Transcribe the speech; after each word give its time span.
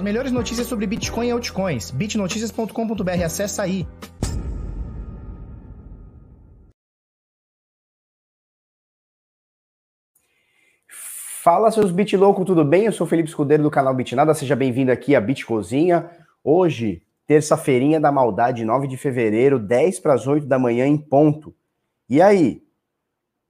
As 0.00 0.04
melhores 0.04 0.32
notícias 0.32 0.66
sobre 0.66 0.86
Bitcoin 0.86 1.28
e 1.28 1.30
altcoins. 1.30 1.90
bitnoticias.com.br. 1.90 3.22
Acesse 3.22 3.60
aí. 3.60 3.86
Fala, 10.88 11.70
seus 11.70 11.90
Bit 11.90 12.16
louco, 12.16 12.46
tudo 12.46 12.64
bem? 12.64 12.86
Eu 12.86 12.92
sou 12.92 13.06
Felipe 13.06 13.28
Escudeiro 13.28 13.62
do 13.62 13.70
canal 13.70 13.92
Bitnada. 13.92 14.32
Seja 14.32 14.56
bem-vindo 14.56 14.90
aqui 14.90 15.14
à 15.14 15.20
Bitcozinha. 15.20 16.10
Hoje, 16.42 17.02
terça-feirinha 17.26 18.00
da 18.00 18.10
maldade, 18.10 18.64
9 18.64 18.88
de 18.88 18.96
fevereiro, 18.96 19.58
10 19.58 20.00
para 20.00 20.14
as 20.14 20.26
8 20.26 20.46
da 20.46 20.58
manhã 20.58 20.86
em 20.86 20.96
ponto. 20.96 21.54
E 22.08 22.22
aí? 22.22 22.62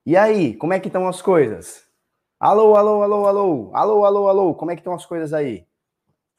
E 0.04 0.16
aí, 0.16 0.56
como 0.56 0.72
é 0.72 0.80
que 0.80 0.88
estão 0.88 1.06
as 1.06 1.22
coisas? 1.22 1.84
Alô, 2.40 2.74
alô, 2.74 3.02
alô, 3.04 3.26
alô, 3.28 3.70
alô, 3.72 4.04
alô, 4.04 4.26
alô, 4.26 4.54
como 4.56 4.72
é 4.72 4.74
que 4.74 4.80
estão 4.80 4.94
as 4.94 5.06
coisas 5.06 5.32
aí? 5.32 5.69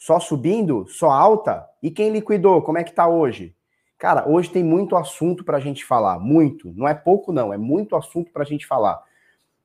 Só 0.02 0.20
subindo? 0.20 0.88
Só 0.88 1.12
alta? 1.12 1.64
E 1.80 1.92
quem 1.92 2.10
liquidou? 2.10 2.64
Como 2.64 2.80
é 2.80 2.84
que 2.84 2.92
tá 2.92 3.08
hoje? 3.08 3.56
Cara, 4.00 4.28
hoje 4.28 4.50
tem 4.50 4.64
muito 4.64 4.96
assunto 4.96 5.44
para 5.44 5.58
a 5.58 5.60
gente 5.60 5.86
falar, 5.86 6.20
muito. 6.20 6.74
Não 6.76 6.88
é 6.88 6.96
pouco, 6.96 7.32
não, 7.32 7.54
é 7.54 7.58
muito 7.58 7.96
assunto 7.96 8.32
para 8.32 8.42
a 8.42 8.46
gente 8.46 8.66
falar. 8.66 9.00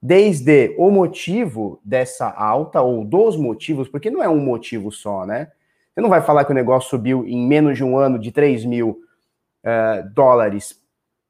Desde 0.01 0.75
o 0.77 0.91
motivo 0.91 1.81
dessa 1.83 2.29
alta, 2.29 2.83
ou 2.83 3.03
dos 3.03 3.35
motivos, 3.35 3.89
porque 3.89 4.11
não 4.11 4.23
é 4.23 4.29
um 4.29 4.39
motivo 4.39 4.93
só, 4.93 5.25
né? 5.25 5.51
Você 5.95 6.03
não 6.03 6.11
vai 6.11 6.21
falar 6.21 6.45
que 6.45 6.53
o 6.53 6.55
negócio 6.55 6.91
subiu 6.91 7.27
em 7.27 7.47
menos 7.47 7.79
de 7.79 7.83
um 7.83 7.97
ano 7.97 8.19
de 8.19 8.31
3 8.31 8.67
mil 8.67 8.91
uh, 9.65 10.07
dólares 10.13 10.79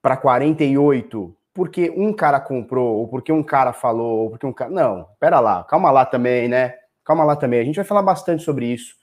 para 0.03 0.17
48 0.17 1.33
porque 1.55 1.95
um 1.97 2.13
cara 2.13 2.41
comprou, 2.41 2.97
ou 2.97 3.07
porque 3.07 3.31
um 3.31 3.43
cara 3.45 3.73
falou, 3.73 4.25
ou 4.25 4.31
porque 4.31 4.47
um 4.47 4.53
cara. 4.53 4.69
Não, 4.69 5.07
pera 5.21 5.39
lá, 5.39 5.63
calma 5.63 5.93
lá 5.93 6.05
também, 6.05 6.49
né? 6.49 6.75
Calma 7.07 7.23
lá 7.23 7.37
também. 7.37 7.61
A 7.61 7.65
gente 7.65 7.77
vai 7.77 7.85
falar 7.85 8.03
bastante 8.03 8.43
sobre 8.43 8.67
isso. 8.67 8.97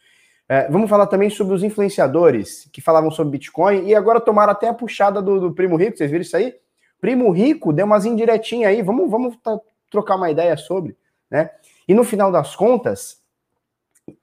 É, 0.53 0.69
vamos 0.69 0.87
falar 0.87 1.07
também 1.07 1.31
sobre 1.31 1.55
os 1.55 1.63
influenciadores 1.63 2.69
que 2.71 2.79
falavam 2.79 3.09
sobre 3.09 3.31
Bitcoin 3.31 3.87
e 3.87 3.95
agora 3.95 4.21
tomaram 4.21 4.51
até 4.51 4.67
a 4.67 4.73
puxada 4.73 5.19
do, 5.19 5.39
do 5.39 5.51
Primo 5.51 5.75
Rico. 5.75 5.97
Vocês 5.97 6.11
viram 6.11 6.21
isso 6.21 6.37
aí? 6.37 6.53
Primo 7.01 7.31
Rico 7.31 7.73
deu 7.73 7.87
umas 7.87 8.05
indiretinhas 8.05 8.69
aí. 8.69 8.83
Vamos, 8.83 9.09
vamos 9.09 9.35
trocar 9.89 10.15
uma 10.15 10.29
ideia 10.29 10.55
sobre, 10.55 10.95
né? 11.27 11.49
E 11.87 11.95
no 11.95 12.03
final 12.03 12.31
das 12.31 12.55
contas, 12.55 13.19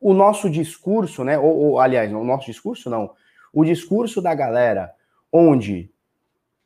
o 0.00 0.14
nosso 0.14 0.48
discurso, 0.48 1.24
né? 1.24 1.36
Ou, 1.36 1.52
ou 1.52 1.80
aliás, 1.80 2.12
o 2.12 2.22
nosso 2.22 2.46
discurso 2.46 2.88
não. 2.88 3.10
O 3.52 3.64
discurso 3.64 4.22
da 4.22 4.32
galera 4.32 4.94
onde 5.32 5.90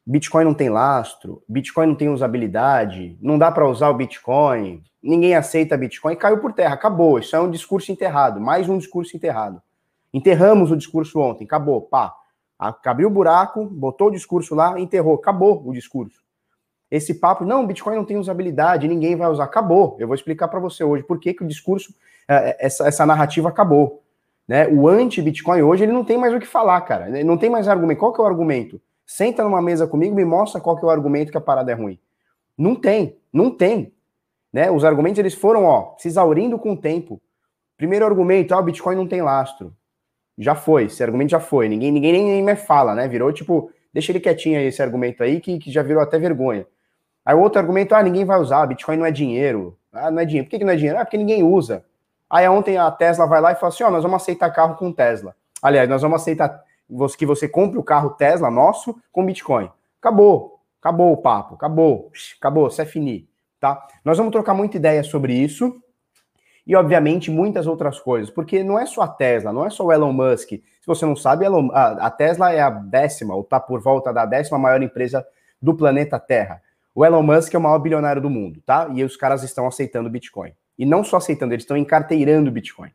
Bitcoin 0.06 0.44
não 0.44 0.52
tem 0.52 0.68
lastro, 0.68 1.42
Bitcoin 1.48 1.86
não 1.86 1.94
tem 1.94 2.10
usabilidade, 2.10 3.16
não 3.22 3.38
dá 3.38 3.50
para 3.50 3.66
usar 3.66 3.88
o 3.88 3.94
Bitcoin, 3.94 4.82
ninguém 5.02 5.34
aceita 5.34 5.76
Bitcoin, 5.76 6.14
caiu 6.14 6.38
por 6.38 6.52
terra, 6.52 6.74
acabou. 6.74 7.18
Isso 7.18 7.34
é 7.34 7.40
um 7.40 7.50
discurso 7.50 7.90
enterrado, 7.90 8.40
mais 8.40 8.68
um 8.68 8.76
discurso 8.76 9.16
enterrado. 9.16 9.62
Enterramos 10.12 10.70
o 10.70 10.76
discurso 10.76 11.18
ontem, 11.18 11.44
acabou, 11.44 11.80
pá. 11.80 12.14
Abriu 12.58 13.08
o 13.08 13.10
buraco, 13.10 13.64
botou 13.64 14.08
o 14.08 14.10
discurso 14.10 14.54
lá, 14.54 14.78
enterrou, 14.78 15.14
acabou 15.14 15.62
o 15.66 15.72
discurso. 15.72 16.22
Esse 16.90 17.14
papo, 17.14 17.44
não, 17.44 17.66
Bitcoin 17.66 17.96
não 17.96 18.04
tem 18.04 18.16
usabilidade, 18.16 18.86
ninguém 18.86 19.16
vai 19.16 19.28
usar, 19.28 19.44
acabou. 19.44 19.96
Eu 19.98 20.06
vou 20.06 20.14
explicar 20.14 20.48
para 20.48 20.60
você 20.60 20.84
hoje 20.84 21.02
por 21.02 21.18
que, 21.18 21.34
que 21.34 21.42
o 21.42 21.48
discurso, 21.48 21.92
é, 22.28 22.50
é, 22.50 22.56
essa, 22.60 22.86
essa 22.86 23.04
narrativa 23.04 23.48
acabou. 23.48 24.02
Né? 24.46 24.68
O 24.68 24.86
anti-Bitcoin 24.86 25.62
hoje, 25.62 25.82
ele 25.82 25.92
não 25.92 26.04
tem 26.04 26.18
mais 26.18 26.32
o 26.32 26.38
que 26.38 26.46
falar, 26.46 26.80
cara. 26.82 27.08
Ele 27.08 27.24
não 27.24 27.36
tem 27.36 27.50
mais 27.50 27.66
argumento. 27.66 27.98
Qual 27.98 28.12
que 28.12 28.20
é 28.20 28.24
o 28.24 28.26
argumento? 28.26 28.80
Senta 29.06 29.44
numa 29.44 29.60
mesa 29.60 29.86
comigo, 29.86 30.14
me 30.14 30.24
mostra 30.24 30.60
qual 30.60 30.76
que 30.76 30.84
é 30.84 30.88
o 30.88 30.90
argumento 30.90 31.30
que 31.30 31.38
a 31.38 31.40
parada 31.40 31.70
é 31.70 31.74
ruim. 31.74 31.98
Não 32.56 32.74
tem, 32.74 33.18
não 33.32 33.50
tem. 33.50 33.92
Né? 34.52 34.70
Os 34.70 34.84
argumentos 34.84 35.18
eles 35.18 35.34
foram, 35.34 35.64
ó, 35.64 35.94
se 35.98 36.08
exaurindo 36.08 36.58
com 36.58 36.72
o 36.72 36.76
tempo. 36.76 37.20
Primeiro 37.76 38.06
argumento, 38.06 38.54
ah, 38.54 38.58
o 38.58 38.62
Bitcoin 38.62 38.96
não 38.96 39.06
tem 39.06 39.20
lastro. 39.20 39.74
Já 40.38 40.54
foi, 40.54 40.84
esse 40.84 41.02
argumento 41.02 41.30
já 41.30 41.40
foi. 41.40 41.68
Ninguém, 41.68 41.90
ninguém 41.90 42.12
nem, 42.12 42.24
nem 42.24 42.42
me 42.42 42.56
fala, 42.56 42.94
né? 42.94 43.06
Virou 43.08 43.32
tipo, 43.32 43.70
deixa 43.92 44.12
ele 44.12 44.20
quietinho 44.20 44.58
aí, 44.58 44.66
esse 44.66 44.82
argumento 44.82 45.22
aí, 45.22 45.40
que, 45.40 45.58
que 45.58 45.70
já 45.70 45.82
virou 45.82 46.02
até 46.02 46.18
vergonha. 46.18 46.66
Aí 47.24 47.34
o 47.34 47.40
outro 47.40 47.58
argumento, 47.58 47.94
ah, 47.94 48.02
ninguém 48.02 48.24
vai 48.24 48.38
usar, 48.38 48.66
Bitcoin 48.66 48.96
não 48.96 49.06
é 49.06 49.10
dinheiro. 49.10 49.76
Ah, 49.92 50.10
não 50.10 50.20
é 50.20 50.24
dinheiro. 50.24 50.46
Por 50.46 50.50
que, 50.50 50.58
que 50.58 50.64
não 50.64 50.72
é 50.72 50.76
dinheiro? 50.76 50.98
Ah, 50.98 51.04
porque 51.04 51.16
ninguém 51.16 51.42
usa. 51.42 51.84
Aí 52.28 52.48
ontem 52.48 52.76
a 52.76 52.90
Tesla 52.90 53.26
vai 53.26 53.40
lá 53.40 53.52
e 53.52 53.54
fala 53.54 53.68
assim, 53.68 53.84
ó, 53.84 53.90
nós 53.90 54.02
vamos 54.02 54.22
aceitar 54.22 54.50
carro 54.50 54.76
com 54.76 54.92
Tesla. 54.92 55.34
Aliás, 55.62 55.88
nós 55.88 56.02
vamos 56.02 56.20
aceitar 56.20 56.62
que 57.16 57.26
você 57.26 57.48
compre 57.48 57.78
o 57.78 57.82
carro 57.82 58.10
Tesla 58.10 58.50
nosso 58.50 58.96
com 59.10 59.24
Bitcoin. 59.24 59.70
Acabou. 60.00 60.60
Acabou 60.80 61.12
o 61.12 61.16
papo. 61.16 61.54
Acabou. 61.54 62.10
Acabou. 62.38 62.68
Isso 62.68 62.82
é 62.82 62.86
finir. 62.86 63.28
Tá? 63.58 63.86
Nós 64.04 64.18
vamos 64.18 64.32
trocar 64.32 64.54
muita 64.54 64.76
ideia 64.76 65.02
sobre 65.02 65.34
isso 65.34 65.80
e, 66.66 66.74
obviamente, 66.74 67.30
muitas 67.30 67.66
outras 67.66 68.00
coisas, 68.00 68.30
porque 68.30 68.62
não 68.62 68.78
é 68.78 68.86
só 68.86 69.02
a 69.02 69.08
Tesla, 69.08 69.52
não 69.52 69.66
é 69.66 69.70
só 69.70 69.84
o 69.84 69.92
Elon 69.92 70.12
Musk. 70.12 70.50
Se 70.50 70.86
você 70.86 71.04
não 71.04 71.16
sabe, 71.16 71.46
a 71.74 72.10
Tesla 72.10 72.52
é 72.52 72.60
a 72.60 72.70
décima, 72.70 73.34
ou 73.34 73.42
está 73.42 73.60
por 73.60 73.80
volta 73.80 74.12
da 74.12 74.24
décima 74.24 74.58
maior 74.58 74.82
empresa 74.82 75.26
do 75.60 75.74
planeta 75.74 76.18
Terra. 76.18 76.62
O 76.94 77.04
Elon 77.04 77.22
Musk 77.22 77.52
é 77.54 77.58
o 77.58 77.60
maior 77.60 77.78
bilionário 77.78 78.22
do 78.22 78.30
mundo, 78.30 78.62
tá? 78.64 78.88
E 78.94 79.02
os 79.02 79.16
caras 79.16 79.42
estão 79.42 79.66
aceitando 79.66 80.08
Bitcoin. 80.08 80.52
E 80.78 80.86
não 80.86 81.04
só 81.04 81.18
aceitando, 81.18 81.54
eles 81.54 81.64
estão 81.64 81.76
encarteirando 81.76 82.50
Bitcoin. 82.50 82.90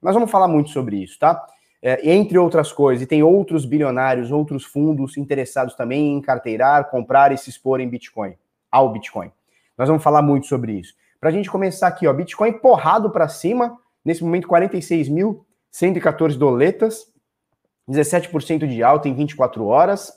Nós 0.00 0.14
vamos 0.14 0.30
falar 0.30 0.46
muito 0.46 0.70
sobre 0.70 1.02
isso, 1.02 1.18
tá? 1.18 1.44
É, 1.82 2.10
entre 2.10 2.36
outras 2.38 2.72
coisas, 2.72 3.02
e 3.02 3.06
tem 3.06 3.22
outros 3.22 3.64
bilionários, 3.64 4.30
outros 4.30 4.64
fundos 4.64 5.16
interessados 5.16 5.74
também 5.74 6.14
em 6.14 6.20
carteirar, 6.20 6.90
comprar 6.90 7.32
e 7.32 7.38
se 7.38 7.48
expor 7.50 7.80
em 7.80 7.88
Bitcoin, 7.88 8.34
ao 8.70 8.92
Bitcoin. 8.92 9.30
Nós 9.76 9.88
vamos 9.88 10.02
falar 10.02 10.22
muito 10.22 10.46
sobre 10.46 10.72
isso. 10.72 10.94
Para 11.20 11.30
a 11.30 11.32
gente 11.32 11.50
começar 11.50 11.88
aqui, 11.88 12.06
ó, 12.06 12.12
Bitcoin 12.12 12.52
porrado 12.52 13.10
para 13.10 13.28
cima, 13.28 13.78
nesse 14.04 14.22
momento 14.24 14.48
46.114 14.48 16.36
doletas, 16.36 17.06
17% 17.88 18.66
de 18.66 18.82
alta 18.82 19.08
em 19.08 19.14
24 19.14 19.64
horas. 19.64 20.12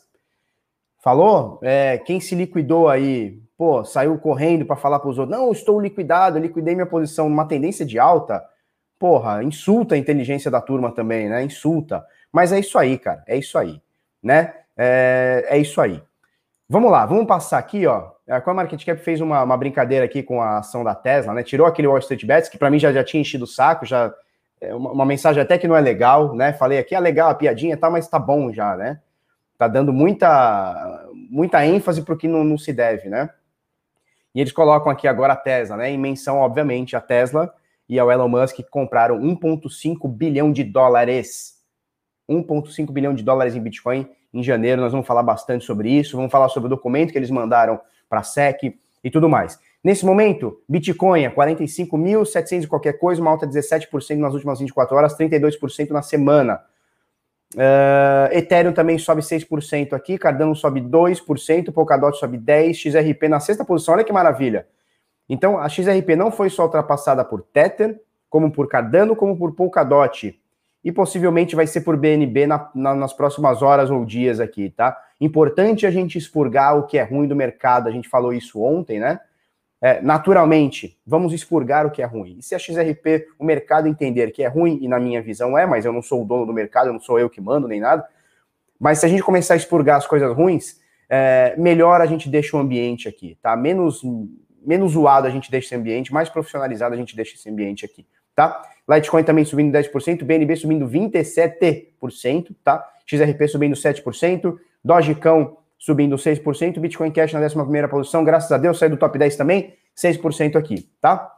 Falou? 1.00 1.60
É, 1.64 1.98
quem 2.00 2.20
se 2.20 2.36
liquidou 2.36 2.88
aí, 2.88 3.42
pô, 3.58 3.84
saiu 3.84 4.18
correndo 4.20 4.66
para 4.66 4.76
falar 4.76 5.00
para 5.00 5.10
os 5.10 5.18
outros, 5.18 5.38
não, 5.38 5.52
estou 5.52 5.80
liquidado, 5.80 6.38
liquidei 6.38 6.76
minha 6.76 6.86
posição 6.86 7.30
numa 7.30 7.46
tendência 7.46 7.86
de 7.86 7.98
alta, 7.98 8.44
porra, 9.02 9.44
insulta 9.44 9.96
a 9.96 9.98
inteligência 9.98 10.52
da 10.52 10.62
turma 10.62 10.92
também, 10.92 11.28
né? 11.28 11.44
Insulta. 11.44 12.06
Mas 12.32 12.52
é 12.52 12.60
isso 12.60 12.78
aí, 12.78 13.00
cara. 13.00 13.24
É 13.26 13.36
isso 13.36 13.58
aí, 13.58 13.82
né? 14.22 14.54
É, 14.78 15.44
é 15.50 15.58
isso 15.58 15.82
aí. 15.82 16.00
Vamos 16.70 16.92
lá, 16.92 17.04
vamos 17.08 17.26
passar 17.26 17.58
aqui, 17.58 17.88
ó. 17.88 18.12
A 18.30 18.40
CoinMarketCap 18.40 19.02
fez 19.02 19.20
uma, 19.20 19.42
uma 19.42 19.58
brincadeira 19.58 20.06
aqui 20.06 20.22
com 20.22 20.40
a 20.40 20.60
ação 20.60 20.84
da 20.84 20.94
Tesla, 20.94 21.34
né? 21.34 21.42
Tirou 21.42 21.66
aquele 21.66 21.88
Wall 21.88 21.98
Street 21.98 22.24
Bets, 22.24 22.48
que 22.48 22.60
para 22.60 22.70
mim 22.70 22.78
já, 22.78 22.94
já 22.94 23.04
tinha 23.04 23.20
enchido 23.20 23.46
o 23.46 23.48
saco, 23.48 23.88
já 23.88 24.14
é 24.62 24.74
uma, 24.76 24.92
uma, 24.92 25.06
mensagem 25.06 25.42
até 25.42 25.58
que 25.58 25.68
não 25.68 25.76
é 25.76 25.82
legal, 25.82 26.36
né? 26.36 26.54
Falei 26.54 26.78
aqui, 26.78 26.94
é 26.94 27.00
legal 27.00 27.32
a 27.32 27.36
piadinha 27.36 27.74
e 27.74 27.76
tá, 27.76 27.82
tal, 27.82 27.92
mas 27.92 28.08
tá 28.08 28.20
bom 28.20 28.54
já, 28.54 28.78
né? 28.78 29.00
Tá 29.58 29.68
dando 29.68 29.92
muita, 29.92 31.08
muita 31.12 31.66
ênfase 31.66 32.04
pro 32.04 32.16
que 32.16 32.28
não, 32.28 32.44
não 32.44 32.58
se 32.58 32.72
deve, 32.72 33.10
né? 33.10 33.32
E 34.36 34.40
eles 34.40 34.54
colocam 34.54 34.92
aqui 34.92 35.08
agora 35.08 35.34
a 35.34 35.38
Tesla, 35.38 35.76
né? 35.76 35.90
Em 35.90 35.98
menção, 35.98 36.38
obviamente, 36.38 36.96
a 36.96 37.02
Tesla, 37.02 37.52
e 37.92 38.00
ao 38.00 38.10
Elon 38.10 38.30
Musk 38.30 38.56
que 38.56 38.64
compraram 38.64 39.20
1,5 39.20 40.08
bilhão 40.08 40.50
de 40.50 40.64
dólares. 40.64 41.58
1,5 42.30 42.90
bilhão 42.90 43.14
de 43.14 43.22
dólares 43.22 43.54
em 43.54 43.60
Bitcoin 43.60 44.08
em 44.34 44.42
janeiro. 44.42 44.80
Nós 44.80 44.94
vamos 44.94 45.06
falar 45.06 45.22
bastante 45.22 45.66
sobre 45.66 45.92
isso. 45.92 46.16
Vamos 46.16 46.32
falar 46.32 46.48
sobre 46.48 46.68
o 46.68 46.70
documento 46.70 47.12
que 47.12 47.18
eles 47.18 47.30
mandaram 47.30 47.82
para 48.10 48.22
a 48.22 48.24
SEC 48.24 48.80
e 49.04 49.12
tudo 49.12 49.28
mais. 49.28 49.60
Nesse 49.84 50.06
momento, 50.06 50.62
Bitcoin 50.70 51.26
a 51.26 51.32
45.700 51.36 52.64
e 52.64 52.68
qualquer 52.68 52.94
coisa, 52.94 53.20
uma 53.20 53.30
alta 53.30 53.46
de 53.46 53.60
17% 53.60 54.16
nas 54.16 54.34
últimas 54.34 54.60
24 54.60 54.96
horas, 54.96 55.18
32% 55.18 55.90
na 55.90 56.02
semana. 56.02 56.62
Uh, 57.54 58.32
Ethereum 58.32 58.72
também 58.72 58.98
sobe 58.98 59.22
6% 59.22 59.92
aqui, 59.92 60.18
Cardano 60.18 60.56
sobe 60.56 60.80
2%, 60.80 61.74
Polkadot 61.74 62.18
sobe 62.18 62.38
10%, 62.38 62.74
XRP 62.74 63.28
na 63.28 63.42
sexta 63.42 63.66
posição, 63.66 63.96
olha 63.96 64.06
que 64.06 64.14
maravilha. 64.14 64.66
Então, 65.34 65.58
a 65.58 65.70
XRP 65.70 66.14
não 66.18 66.30
foi 66.30 66.50
só 66.50 66.64
ultrapassada 66.64 67.24
por 67.24 67.42
Tether, 67.42 67.98
como 68.30 68.52
por 68.52 68.68
Cardano, 68.68 69.16
como 69.16 69.38
por 69.38 69.54
Polkadot. 69.56 70.38
E 70.84 70.92
possivelmente 70.92 71.56
vai 71.56 71.66
ser 71.66 71.82
por 71.82 71.96
BNB 71.96 72.46
na, 72.46 72.70
na, 72.76 72.94
nas 72.94 73.14
próximas 73.14 73.62
horas 73.62 73.90
ou 73.90 74.04
dias 74.04 74.42
aqui, 74.42 74.70
tá? 74.70 75.02
Importante 75.22 75.88
a 75.88 75.92
gente 75.92 76.18
expurgar 76.18 76.78
o 76.78 76.86
que 76.86 76.98
é 76.98 77.04
ruim 77.04 77.30
do 77.30 77.36
mercado. 77.36 77.88
A 77.88 77.92
gente 77.92 78.10
falou 78.10 78.34
isso 78.34 78.62
ontem, 78.62 79.00
né? 79.00 79.22
É, 79.82 80.02
naturalmente, 80.02 81.00
vamos 81.08 81.32
expurgar 81.32 81.86
o 81.86 81.92
que 81.92 82.02
é 82.02 82.06
ruim. 82.06 82.36
E 82.40 82.44
se 82.44 82.54
a 82.54 82.60
XRP, 82.60 83.28
o 83.40 83.46
mercado 83.46 83.88
entender 83.88 84.32
que 84.32 84.44
é 84.44 84.50
ruim, 84.50 84.80
e 84.82 84.88
na 84.90 85.00
minha 85.00 85.22
visão 85.22 85.58
é, 85.58 85.66
mas 85.66 85.86
eu 85.86 85.94
não 85.94 86.02
sou 86.02 86.24
o 86.24 86.26
dono 86.26 86.46
do 86.46 86.52
mercado, 86.52 86.92
não 86.92 87.00
sou 87.00 87.18
eu 87.18 87.30
que 87.30 87.40
mando 87.40 87.70
nem 87.70 87.80
nada. 87.80 88.06
Mas 88.78 89.00
se 89.00 89.06
a 89.06 89.10
gente 89.10 89.24
começar 89.24 89.54
a 89.54 89.58
expurgar 89.58 89.96
as 89.96 90.06
coisas 90.06 90.36
ruins, 90.36 90.82
é, 91.10 91.56
melhor 91.58 92.02
a 92.02 92.06
gente 92.06 92.28
deixa 92.28 92.58
o 92.58 92.60
ambiente 92.60 93.08
aqui, 93.08 93.38
tá? 93.42 93.56
Menos 93.56 94.04
menos 94.66 94.94
zoado 94.94 95.28
a 95.28 95.30
gente 95.30 95.50
deixa 95.50 95.68
esse 95.68 95.76
ambiente, 95.76 96.14
mais 96.14 96.30
profissionalizado 96.30 96.94
a 96.94 96.98
gente 96.98 97.16
deixa 97.16 97.36
esse 97.36 97.50
ambiente 97.50 97.86
aqui, 97.86 98.06
tá? 98.36 98.62
Litecoin 98.90 99.24
também 99.24 99.46
subindo 99.46 99.76
10%, 99.76 100.24
BNB 100.24 100.56
subindo 100.56 100.88
27%, 100.88 102.56
tá? 102.64 102.86
XRP 103.06 103.48
subindo 103.48 103.76
7%, 103.76 104.58
Dogecão 104.84 105.58
subindo 105.78 106.16
6%, 106.16 106.80
Bitcoin 106.80 107.12
Cash 107.12 107.34
na 107.34 107.42
11ª 107.42 107.90
posição, 107.90 108.24
graças 108.24 108.52
a 108.52 108.58
Deus, 108.58 108.78
saiu 108.78 108.92
do 108.92 108.98
top 108.98 109.18
10 109.18 109.36
também, 109.36 109.74
6% 109.96 110.56
aqui, 110.56 110.90
tá? 111.00 111.32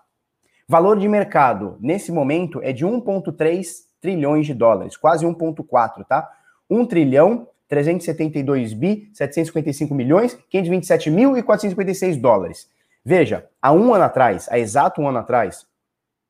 Valor 0.67 0.97
de 0.99 1.07
mercado, 1.07 1.77
nesse 1.79 2.11
momento, 2.11 2.59
é 2.63 2.71
de 2.71 2.85
1,3 2.85 3.65
trilhões 4.01 4.45
de 4.45 4.53
dólares, 4.53 4.97
quase 4.97 5.25
1,4, 5.25 6.05
tá? 6.05 6.29
1 6.69 6.85
trilhão 6.85 7.47
372 7.67 8.73
bi 8.73 9.09
755 9.13 9.95
milhões 9.95 10.37
527 10.49 11.09
mil 11.09 11.37
e 11.37 11.41
456 11.41 12.17
dólares. 12.17 12.69
Veja, 13.05 13.49
há 13.61 13.71
um 13.73 13.93
ano 13.93 14.05
atrás, 14.05 14.47
há 14.49 14.57
exato 14.57 15.01
um 15.01 15.09
ano 15.09 15.17
atrás, 15.17 15.65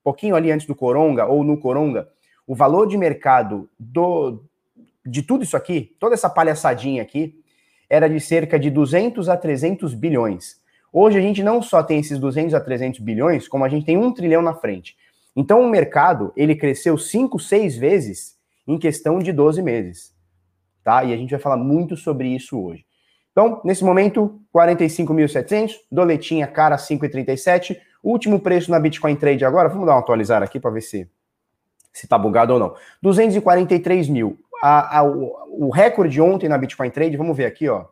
pouquinho 0.04 0.36
ali 0.36 0.52
antes 0.52 0.66
do 0.66 0.76
Coronga 0.76 1.26
ou 1.26 1.44
no 1.44 1.58
Coronga, 1.58 2.10
o 2.48 2.56
valor 2.56 2.88
de 2.88 2.98
mercado 2.98 3.70
do 3.80 4.44
de 5.06 5.22
tudo 5.22 5.44
isso 5.44 5.58
aqui, 5.58 5.96
toda 6.00 6.14
essa 6.14 6.30
palhaçadinha 6.30 7.02
aqui, 7.02 7.36
era 7.90 8.08
de 8.08 8.20
cerca 8.22 8.58
de 8.58 8.70
200 8.70 9.28
a 9.28 9.36
300 9.36 9.94
bilhões. 9.94 10.62
Hoje 10.92 11.18
a 11.18 11.22
gente 11.22 11.44
não 11.44 11.62
só 11.62 11.84
tem 11.84 12.00
esses 12.00 12.18
200 12.18 12.54
a 12.54 12.62
300 12.62 13.02
bilhões, 13.02 13.48
como 13.48 13.66
a 13.66 13.70
gente 13.70 13.86
tem 13.86 13.98
um 13.98 14.14
trilhão 14.14 14.42
na 14.42 14.54
frente. 14.54 14.96
Então 15.36 15.62
o 15.62 15.70
mercado, 15.70 16.32
ele 16.38 16.56
cresceu 16.56 16.98
5, 16.98 17.38
6 17.38 17.78
vezes 17.78 18.38
em 18.66 18.80
questão 18.80 19.20
de 19.20 19.34
12 19.34 19.62
meses. 19.62 20.16
Tá? 20.84 21.04
E 21.04 21.14
a 21.14 21.18
gente 21.18 21.32
vai 21.32 21.40
falar 21.40 21.58
muito 21.58 21.98
sobre 21.98 22.30
isso 22.30 22.58
hoje. 22.58 22.86
Então, 23.34 23.60
nesse 23.66 23.84
momento, 23.84 24.40
45.700, 24.56 25.74
doletinha 25.92 26.48
cara 26.48 26.78
5,37. 26.78 27.76
Último 28.04 28.40
preço 28.40 28.70
na 28.70 28.80
Bitcoin 28.80 29.16
Trade 29.16 29.44
agora, 29.44 29.68
vamos 29.68 29.88
dar 29.88 29.94
uma 29.94 30.00
atualizar 30.00 30.42
aqui 30.44 30.60
para 30.60 30.72
ver 30.72 30.82
se 30.82 31.10
se 31.92 32.08
tá 32.08 32.18
bugado 32.18 32.54
ou 32.54 32.60
não. 32.60 32.76
243 33.02 34.10
mil. 34.10 34.40
A, 34.62 35.00
a, 35.00 35.04
o, 35.04 35.68
o 35.68 35.70
recorde 35.70 36.20
ontem 36.20 36.50
na 36.50 36.58
Bitcoin 36.58 36.90
Trade, 36.90 37.18
vamos 37.18 37.36
ver 37.38 37.46
aqui, 37.46 37.70
ó. 37.70 37.86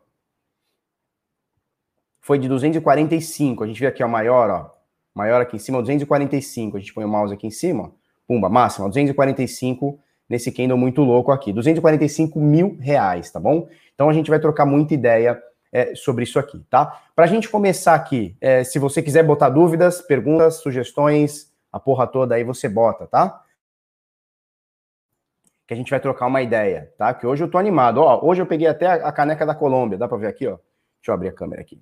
Foi 2.20 2.40
de 2.40 2.48
245. 2.48 3.64
A 3.64 3.68
gente 3.68 3.80
vê 3.80 3.88
aqui, 3.88 4.04
ó, 4.04 4.08
maior, 4.08 4.50
ó. 4.50 4.72
Maior 5.14 5.42
aqui 5.42 5.56
em 5.56 5.60
cima, 5.60 5.82
245. 5.82 6.78
A 6.78 6.80
gente 6.80 6.94
põe 6.94 7.06
o 7.06 7.08
mouse 7.08 7.34
aqui 7.34 7.46
em 7.46 7.52
cima. 7.52 7.94
Pumba, 8.28 8.50
máxima, 8.50 8.88
245 8.88 10.00
nesse 10.31 10.50
candle 10.50 10.78
muito 10.78 11.04
louco 11.04 11.30
aqui. 11.30 11.51
245 11.51 12.39
mil 12.39 12.78
reais, 12.80 13.30
tá 13.30 13.38
bom? 13.38 13.68
Então 13.94 14.10
a 14.10 14.13
gente 14.13 14.30
vai 14.30 14.39
trocar 14.39 14.66
muita 14.66 14.94
ideia 14.94 15.44
é, 15.74 15.94
sobre 15.94 16.24
isso 16.24 16.39
aqui, 16.39 16.60
tá? 16.69 17.01
Para 17.13 17.25
a 17.25 17.28
gente 17.28 17.50
começar 17.50 17.94
aqui, 17.94 18.36
é, 18.39 18.63
se 18.63 18.80
você 18.80 19.01
quiser 19.01 19.24
botar 19.24 19.50
dúvidas, 19.50 20.01
perguntas, 20.01 20.56
sugestões, 20.56 21.51
a 21.69 21.78
porra 21.80 22.07
toda 22.07 22.33
aí 22.33 22.45
você 22.45 22.69
bota, 22.69 23.06
tá? 23.06 23.44
Que 25.68 25.74
a 25.74 25.78
gente 25.78 25.89
vai 25.89 26.00
trocar 26.00 26.28
uma 26.28 26.42
ideia, 26.42 26.94
tá? 26.98 27.13
Que 27.13 27.28
hoje 27.28 27.44
eu 27.44 27.51
tô 27.51 27.57
animado. 27.57 27.98
Ó, 27.98 28.25
hoje 28.25 28.42
eu 28.42 28.45
peguei 28.45 28.68
até 28.68 28.88
a 28.88 29.12
caneca 29.12 29.45
da 29.45 29.54
Colômbia, 29.54 29.98
dá 29.98 30.07
para 30.07 30.18
ver 30.18 30.28
aqui, 30.28 30.48
ó. 30.48 30.57
Deixa 30.98 31.10
eu 31.10 31.13
abrir 31.13 31.28
a 31.28 31.33
câmera 31.33 31.62
aqui. 31.62 31.81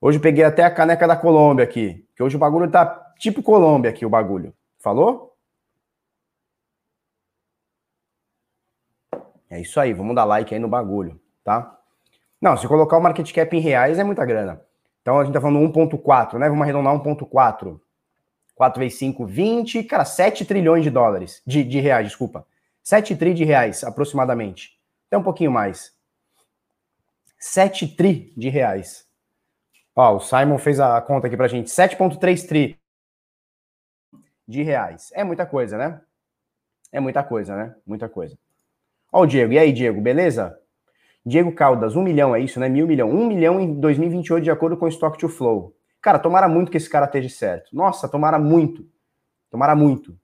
Hoje 0.00 0.18
eu 0.18 0.22
peguei 0.22 0.42
até 0.42 0.64
a 0.64 0.70
caneca 0.70 1.06
da 1.06 1.14
Colômbia 1.14 1.64
aqui, 1.64 2.04
que 2.16 2.22
hoje 2.22 2.34
o 2.34 2.40
bagulho 2.40 2.68
tá 2.68 3.12
tipo 3.16 3.44
Colômbia 3.44 3.90
aqui, 3.90 4.04
o 4.04 4.10
bagulho. 4.10 4.52
Falou? 4.80 5.31
É 9.52 9.60
isso 9.60 9.78
aí, 9.78 9.92
vamos 9.92 10.16
dar 10.16 10.24
like 10.24 10.54
aí 10.54 10.58
no 10.58 10.66
bagulho, 10.66 11.20
tá? 11.44 11.78
Não, 12.40 12.56
se 12.56 12.66
colocar 12.66 12.96
o 12.96 13.02
market 13.02 13.30
cap 13.34 13.54
em 13.54 13.60
reais 13.60 13.98
é 13.98 14.02
muita 14.02 14.24
grana. 14.24 14.62
Então 15.02 15.20
a 15.20 15.24
gente 15.24 15.34
tá 15.34 15.42
falando 15.42 15.60
1.4, 15.70 16.38
né? 16.38 16.48
Vamos 16.48 16.62
arredondar 16.62 16.94
1.4. 16.94 17.78
4 18.54 18.80
vezes 18.80 18.98
5, 18.98 19.26
20, 19.26 19.84
cara, 19.84 20.06
7 20.06 20.46
trilhões 20.46 20.82
de 20.82 20.88
dólares, 20.88 21.42
de, 21.46 21.62
de 21.64 21.80
reais, 21.80 22.06
desculpa. 22.06 22.46
7 22.82 23.14
tri 23.14 23.34
de 23.34 23.44
reais, 23.44 23.84
aproximadamente. 23.84 24.80
Até 25.06 25.18
um 25.18 25.22
pouquinho 25.22 25.50
mais. 25.50 25.94
7 27.38 27.88
tri 27.88 28.32
de 28.34 28.48
reais. 28.48 29.06
Ó, 29.94 30.16
o 30.16 30.20
Simon 30.20 30.56
fez 30.56 30.80
a 30.80 30.98
conta 31.02 31.26
aqui 31.26 31.36
pra 31.36 31.46
gente. 31.46 31.68
7.3 31.68 32.48
tri 32.48 32.78
de 34.48 34.62
reais. 34.62 35.10
É 35.12 35.22
muita 35.22 35.44
coisa, 35.44 35.76
né? 35.76 36.00
É 36.90 37.00
muita 37.00 37.22
coisa, 37.22 37.54
né? 37.54 37.74
Muita 37.86 38.08
coisa. 38.08 38.38
Ó 39.12 39.22
o 39.22 39.26
Diego. 39.26 39.52
E 39.52 39.58
aí, 39.58 39.72
Diego, 39.72 40.00
beleza? 40.00 40.58
Diego 41.24 41.52
Caldas, 41.52 41.94
um 41.94 42.02
milhão, 42.02 42.34
é 42.34 42.40
isso, 42.40 42.58
né? 42.58 42.68
Mil 42.68 42.86
milhão. 42.86 43.10
Um 43.10 43.26
milhão 43.26 43.60
em 43.60 43.74
2028, 43.74 44.42
de 44.42 44.50
acordo 44.50 44.76
com 44.76 44.86
o 44.86 44.88
Stock 44.88 45.16
to 45.18 45.28
Flow. 45.28 45.76
Cara, 46.00 46.18
tomara 46.18 46.48
muito 46.48 46.70
que 46.70 46.76
esse 46.76 46.90
cara 46.90 47.06
esteja 47.06 47.28
certo. 47.28 47.76
Nossa, 47.76 48.08
tomara 48.08 48.38
muito. 48.38 48.84
Tomara 49.50 49.76
muito. 49.76 50.16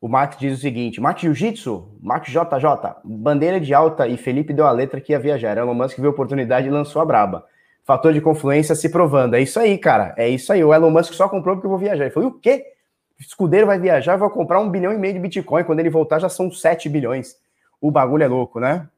O 0.00 0.08
Max 0.08 0.36
diz 0.38 0.56
o 0.56 0.60
seguinte: 0.60 1.00
Max 1.00 1.22
Jiu-Jitsu, 1.22 1.98
Max 2.00 2.28
JJ, 2.28 3.00
bandeira 3.02 3.58
de 3.58 3.74
alta 3.74 4.06
e 4.06 4.16
Felipe 4.16 4.52
deu 4.52 4.66
a 4.66 4.70
letra 4.70 5.00
que 5.00 5.12
ia 5.12 5.18
viajar. 5.18 5.56
Elon 5.56 5.74
Musk 5.74 5.96
viu 5.96 6.10
a 6.10 6.12
oportunidade 6.12 6.68
e 6.68 6.70
lançou 6.70 7.02
a 7.02 7.04
braba. 7.04 7.44
Fator 7.82 8.12
de 8.12 8.20
confluência 8.20 8.74
se 8.74 8.88
provando. 8.90 9.34
É 9.34 9.40
isso 9.40 9.58
aí, 9.58 9.76
cara. 9.78 10.14
É 10.16 10.28
isso 10.28 10.52
aí. 10.52 10.62
O 10.62 10.72
Elon 10.72 10.90
Musk 10.90 11.14
só 11.14 11.28
comprou 11.28 11.56
porque 11.56 11.66
eu 11.66 11.70
vou 11.70 11.78
viajar. 11.78 12.04
Ele 12.04 12.14
falou: 12.14 12.28
o 12.28 12.38
quê? 12.38 12.75
Escudeiro 13.18 13.66
vai 13.66 13.78
viajar, 13.78 14.16
vai 14.16 14.28
comprar 14.30 14.60
um 14.60 14.70
bilhão 14.70 14.92
e 14.92 14.98
meio 14.98 15.14
de 15.14 15.20
Bitcoin. 15.20 15.64
Quando 15.64 15.80
ele 15.80 15.90
voltar, 15.90 16.18
já 16.18 16.28
são 16.28 16.50
7 16.50 16.88
bilhões. 16.88 17.36
O 17.80 17.90
bagulho 17.90 18.22
é 18.22 18.28
louco, 18.28 18.60
né? 18.60 18.88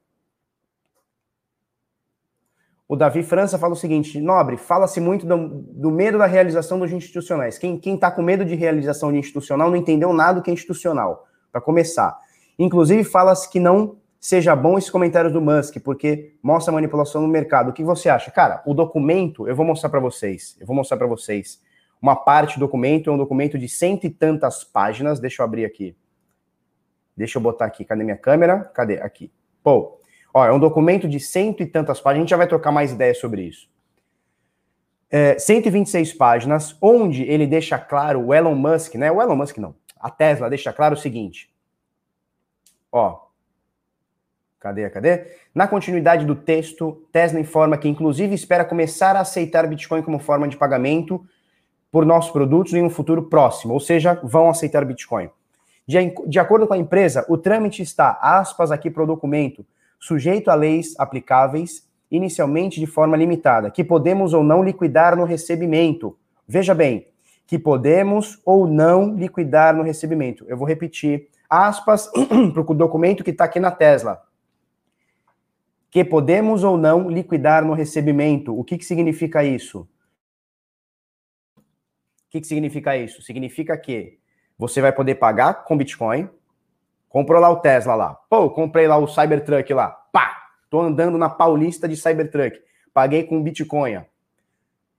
O 2.88 2.96
Davi 2.96 3.22
França 3.22 3.58
fala 3.58 3.74
o 3.74 3.76
seguinte: 3.76 4.18
Nobre, 4.18 4.56
fala-se 4.56 4.98
muito 4.98 5.26
do, 5.26 5.36
do, 5.36 5.90
medo 5.90 6.16
da 6.16 6.26
realização 6.26 6.78
dos 6.78 6.90
institucionais. 6.90 7.58
Quem 7.58 7.78
está 7.84 8.10
com 8.10 8.22
medo 8.22 8.44
de 8.44 8.54
realização 8.54 9.12
de 9.12 9.18
institucional 9.18 9.68
não 9.68 9.76
entendeu 9.76 10.12
nada 10.12 10.40
do 10.40 10.42
que 10.42 10.50
é 10.50 10.54
institucional, 10.54 11.26
para 11.52 11.60
começar. 11.60 12.16
Inclusive, 12.58 13.04
fala-se 13.04 13.50
que 13.50 13.60
não 13.60 13.98
seja 14.18 14.56
bom 14.56 14.78
esses 14.78 14.90
comentários 14.90 15.32
do 15.32 15.40
Musk, 15.40 15.76
porque 15.84 16.34
mostra 16.42 16.72
manipulação 16.72 17.20
no 17.20 17.28
mercado. 17.28 17.68
O 17.68 17.72
que 17.72 17.84
você 17.84 18.08
acha? 18.08 18.30
Cara, 18.30 18.62
o 18.66 18.72
documento, 18.72 19.46
eu 19.46 19.54
vou 19.54 19.66
mostrar 19.66 19.90
para 19.90 20.00
vocês. 20.00 20.56
Eu 20.58 20.66
vou 20.66 20.74
mostrar 20.74 20.96
para 20.96 21.06
vocês. 21.06 21.60
Uma 22.00 22.16
parte 22.16 22.54
do 22.54 22.60
documento 22.60 23.10
é 23.10 23.12
um 23.12 23.18
documento 23.18 23.58
de 23.58 23.68
cento 23.68 24.04
e 24.04 24.10
tantas 24.10 24.62
páginas. 24.62 25.18
Deixa 25.18 25.42
eu 25.42 25.44
abrir 25.44 25.64
aqui. 25.64 25.96
Deixa 27.16 27.38
eu 27.38 27.42
botar 27.42 27.64
aqui. 27.64 27.84
Cadê 27.84 28.04
minha 28.04 28.16
câmera? 28.16 28.60
Cadê? 28.74 29.00
Aqui. 29.00 29.32
Pô, 29.62 30.00
ó, 30.32 30.46
é 30.46 30.52
um 30.52 30.60
documento 30.60 31.08
de 31.08 31.18
cento 31.18 31.62
e 31.62 31.66
tantas 31.66 32.00
páginas. 32.00 32.20
A 32.20 32.22
gente 32.22 32.30
já 32.30 32.36
vai 32.36 32.46
trocar 32.46 32.70
mais 32.70 32.92
ideias 32.92 33.18
sobre 33.18 33.42
isso. 33.42 33.68
É, 35.10 35.38
126 35.38 36.12
páginas, 36.12 36.76
onde 36.80 37.22
ele 37.22 37.46
deixa 37.46 37.78
claro, 37.78 38.26
o 38.26 38.34
Elon 38.34 38.54
Musk, 38.54 38.94
né? 38.94 39.10
O 39.10 39.20
Elon 39.20 39.36
Musk 39.36 39.56
não. 39.56 39.74
A 39.98 40.10
Tesla 40.10 40.48
deixa 40.48 40.72
claro 40.72 40.94
o 40.94 40.98
seguinte. 40.98 41.50
Ó. 42.92 43.26
Cadê, 44.60 44.88
cadê? 44.90 45.26
Na 45.54 45.66
continuidade 45.66 46.24
do 46.26 46.34
texto, 46.34 47.06
Tesla 47.10 47.40
informa 47.40 47.78
que, 47.78 47.88
inclusive, 47.88 48.34
espera 48.34 48.64
começar 48.64 49.16
a 49.16 49.20
aceitar 49.20 49.66
Bitcoin 49.66 50.02
como 50.02 50.18
forma 50.18 50.46
de 50.46 50.56
pagamento 50.56 51.24
por 51.90 52.04
nossos 52.04 52.30
produtos 52.30 52.74
em 52.74 52.82
um 52.82 52.90
futuro 52.90 53.24
próximo, 53.24 53.74
ou 53.74 53.80
seja, 53.80 54.20
vão 54.22 54.48
aceitar 54.48 54.84
Bitcoin. 54.84 55.30
De, 55.86 56.14
de 56.26 56.38
acordo 56.38 56.66
com 56.66 56.74
a 56.74 56.78
empresa, 56.78 57.24
o 57.28 57.38
trâmite 57.38 57.82
está, 57.82 58.18
aspas 58.20 58.70
aqui 58.70 58.90
para 58.90 59.02
o 59.02 59.06
documento, 59.06 59.64
sujeito 59.98 60.50
a 60.50 60.54
leis 60.54 60.94
aplicáveis, 60.98 61.88
inicialmente 62.10 62.78
de 62.78 62.86
forma 62.86 63.16
limitada, 63.16 63.70
que 63.70 63.82
podemos 63.82 64.34
ou 64.34 64.42
não 64.42 64.62
liquidar 64.62 65.16
no 65.16 65.24
recebimento. 65.24 66.16
Veja 66.46 66.74
bem, 66.74 67.06
que 67.46 67.58
podemos 67.58 68.38
ou 68.44 68.66
não 68.66 69.14
liquidar 69.14 69.74
no 69.74 69.82
recebimento. 69.82 70.44
Eu 70.48 70.56
vou 70.58 70.68
repetir, 70.68 71.28
aspas, 71.48 72.10
para 72.52 72.60
o 72.60 72.74
documento 72.74 73.24
que 73.24 73.30
está 73.30 73.44
aqui 73.44 73.58
na 73.58 73.70
Tesla. 73.70 74.22
Que 75.90 76.04
podemos 76.04 76.64
ou 76.64 76.76
não 76.76 77.08
liquidar 77.08 77.64
no 77.64 77.72
recebimento. 77.72 78.58
O 78.58 78.62
que, 78.62 78.76
que 78.76 78.84
significa 78.84 79.42
isso? 79.42 79.88
O 82.28 82.30
que, 82.30 82.42
que 82.42 82.46
significa 82.46 82.94
isso? 82.94 83.22
Significa 83.22 83.74
que 83.78 84.18
você 84.58 84.82
vai 84.82 84.92
poder 84.92 85.14
pagar 85.14 85.64
com 85.64 85.78
Bitcoin. 85.78 86.28
Comprou 87.08 87.40
lá 87.40 87.48
o 87.48 87.56
Tesla 87.56 87.94
lá. 87.94 88.14
Pô, 88.28 88.50
comprei 88.50 88.86
lá 88.86 88.98
o 88.98 89.08
Cybertruck 89.08 89.72
lá. 89.72 89.88
Pá! 90.12 90.36
Tô 90.68 90.78
andando 90.78 91.16
na 91.16 91.30
Paulista 91.30 91.88
de 91.88 91.96
Cybertruck. 91.96 92.60
Paguei 92.92 93.24
com 93.24 93.42
Bitcoin. 93.42 94.04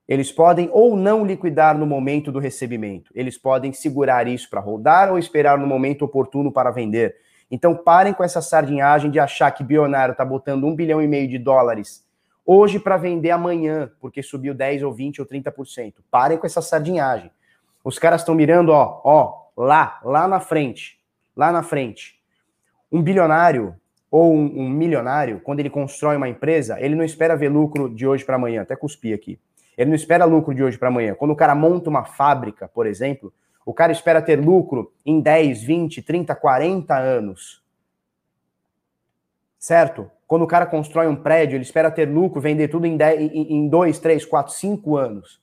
Eles 0.08 0.32
podem 0.32 0.68
ou 0.72 0.96
não 0.96 1.24
liquidar 1.24 1.78
no 1.78 1.86
momento 1.86 2.32
do 2.32 2.40
recebimento. 2.40 3.12
Eles 3.14 3.38
podem 3.38 3.72
segurar 3.72 4.26
isso 4.26 4.50
para 4.50 4.58
rodar 4.58 5.12
ou 5.12 5.16
esperar 5.16 5.56
no 5.56 5.68
momento 5.68 6.04
oportuno 6.04 6.50
para 6.50 6.72
vender. 6.72 7.14
Então 7.48 7.76
parem 7.76 8.12
com 8.12 8.24
essa 8.24 8.42
sardinhagem 8.42 9.08
de 9.08 9.20
achar 9.20 9.52
que 9.52 9.62
bilionário 9.62 10.12
está 10.12 10.24
botando 10.24 10.64
um 10.64 10.74
bilhão 10.74 11.00
e 11.00 11.06
meio 11.06 11.28
de 11.28 11.38
dólares 11.38 12.04
hoje 12.44 12.78
para 12.78 12.96
vender 12.96 13.30
amanhã, 13.30 13.90
porque 14.00 14.22
subiu 14.22 14.54
10 14.54 14.82
ou 14.82 14.92
20 14.92 15.20
ou 15.20 15.26
30%. 15.26 15.94
Parem 16.10 16.38
com 16.38 16.46
essa 16.46 16.62
sardinhagem. 16.62 17.30
Os 17.84 17.98
caras 17.98 18.20
estão 18.20 18.34
mirando, 18.34 18.70
ó, 18.70 19.00
ó, 19.04 19.46
lá, 19.56 20.00
lá 20.04 20.28
na 20.28 20.40
frente, 20.40 21.00
lá 21.36 21.50
na 21.52 21.62
frente. 21.62 22.20
Um 22.90 23.02
bilionário 23.02 23.74
ou 24.10 24.34
um, 24.34 24.62
um 24.62 24.68
milionário, 24.68 25.40
quando 25.40 25.60
ele 25.60 25.70
constrói 25.70 26.16
uma 26.16 26.28
empresa, 26.28 26.80
ele 26.80 26.96
não 26.96 27.04
espera 27.04 27.36
ver 27.36 27.48
lucro 27.48 27.88
de 27.88 28.06
hoje 28.06 28.24
para 28.24 28.36
amanhã, 28.36 28.62
até 28.62 28.74
cuspi 28.74 29.12
aqui. 29.12 29.38
Ele 29.78 29.90
não 29.90 29.96
espera 29.96 30.24
lucro 30.24 30.54
de 30.54 30.62
hoje 30.62 30.76
para 30.76 30.88
amanhã. 30.88 31.14
Quando 31.14 31.30
o 31.30 31.36
cara 31.36 31.54
monta 31.54 31.88
uma 31.88 32.04
fábrica, 32.04 32.68
por 32.68 32.86
exemplo, 32.86 33.32
o 33.64 33.72
cara 33.72 33.92
espera 33.92 34.20
ter 34.20 34.36
lucro 34.36 34.92
em 35.06 35.20
10, 35.20 35.62
20, 35.62 36.02
30, 36.02 36.34
40 36.34 36.98
anos. 36.98 37.62
Certo? 39.58 40.10
Quando 40.30 40.42
o 40.42 40.46
cara 40.46 40.64
constrói 40.64 41.08
um 41.08 41.16
prédio, 41.16 41.56
ele 41.56 41.64
espera 41.64 41.90
ter 41.90 42.08
lucro, 42.08 42.40
vender 42.40 42.68
tudo 42.68 42.86
em, 42.86 42.96
10, 42.96 43.32
em 43.34 43.68
2, 43.68 43.98
3, 43.98 44.24
4, 44.24 44.52
5 44.54 44.96
anos. 44.96 45.42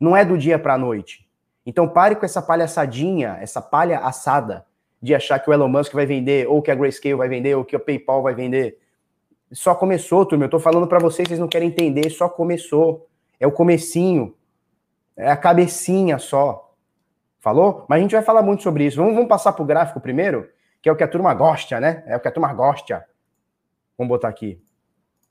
Não 0.00 0.16
é 0.16 0.24
do 0.24 0.36
dia 0.36 0.58
para 0.58 0.74
a 0.74 0.76
noite. 0.76 1.24
Então 1.64 1.88
pare 1.88 2.16
com 2.16 2.24
essa 2.24 2.42
palhaçadinha, 2.42 3.38
essa 3.40 3.62
palha 3.62 4.00
assada 4.00 4.66
de 5.00 5.14
achar 5.14 5.38
que 5.38 5.48
o 5.48 5.52
Elon 5.52 5.68
Musk 5.68 5.92
vai 5.92 6.04
vender, 6.04 6.48
ou 6.48 6.60
que 6.60 6.68
a 6.68 6.74
Grayscale 6.74 7.14
vai 7.14 7.28
vender, 7.28 7.54
ou 7.54 7.64
que 7.64 7.76
o 7.76 7.78
PayPal 7.78 8.20
vai 8.20 8.34
vender. 8.34 8.80
Só 9.52 9.72
começou, 9.72 10.26
turma. 10.26 10.46
Eu 10.46 10.50
tô 10.50 10.58
falando 10.58 10.88
para 10.88 10.98
vocês, 10.98 11.28
vocês 11.28 11.38
não 11.38 11.46
querem 11.46 11.68
entender, 11.68 12.10
só 12.10 12.28
começou. 12.28 13.06
É 13.38 13.46
o 13.46 13.52
comecinho. 13.52 14.34
É 15.16 15.30
a 15.30 15.36
cabecinha 15.36 16.18
só. 16.18 16.74
Falou? 17.38 17.86
Mas 17.88 18.00
a 18.00 18.02
gente 18.02 18.16
vai 18.16 18.22
falar 18.22 18.42
muito 18.42 18.64
sobre 18.64 18.84
isso. 18.84 18.96
Vamos, 18.96 19.14
vamos 19.14 19.28
passar 19.28 19.52
pro 19.52 19.64
gráfico 19.64 20.00
primeiro, 20.00 20.48
que 20.82 20.88
é 20.88 20.92
o 20.92 20.96
que 20.96 21.04
a 21.04 21.08
turma 21.08 21.32
gosta, 21.34 21.78
né? 21.78 22.02
É 22.04 22.16
o 22.16 22.20
que 22.20 22.26
a 22.26 22.32
turma 22.32 22.52
gosta. 22.52 23.06
Vamos 23.98 24.08
botar 24.08 24.28
aqui. 24.28 24.62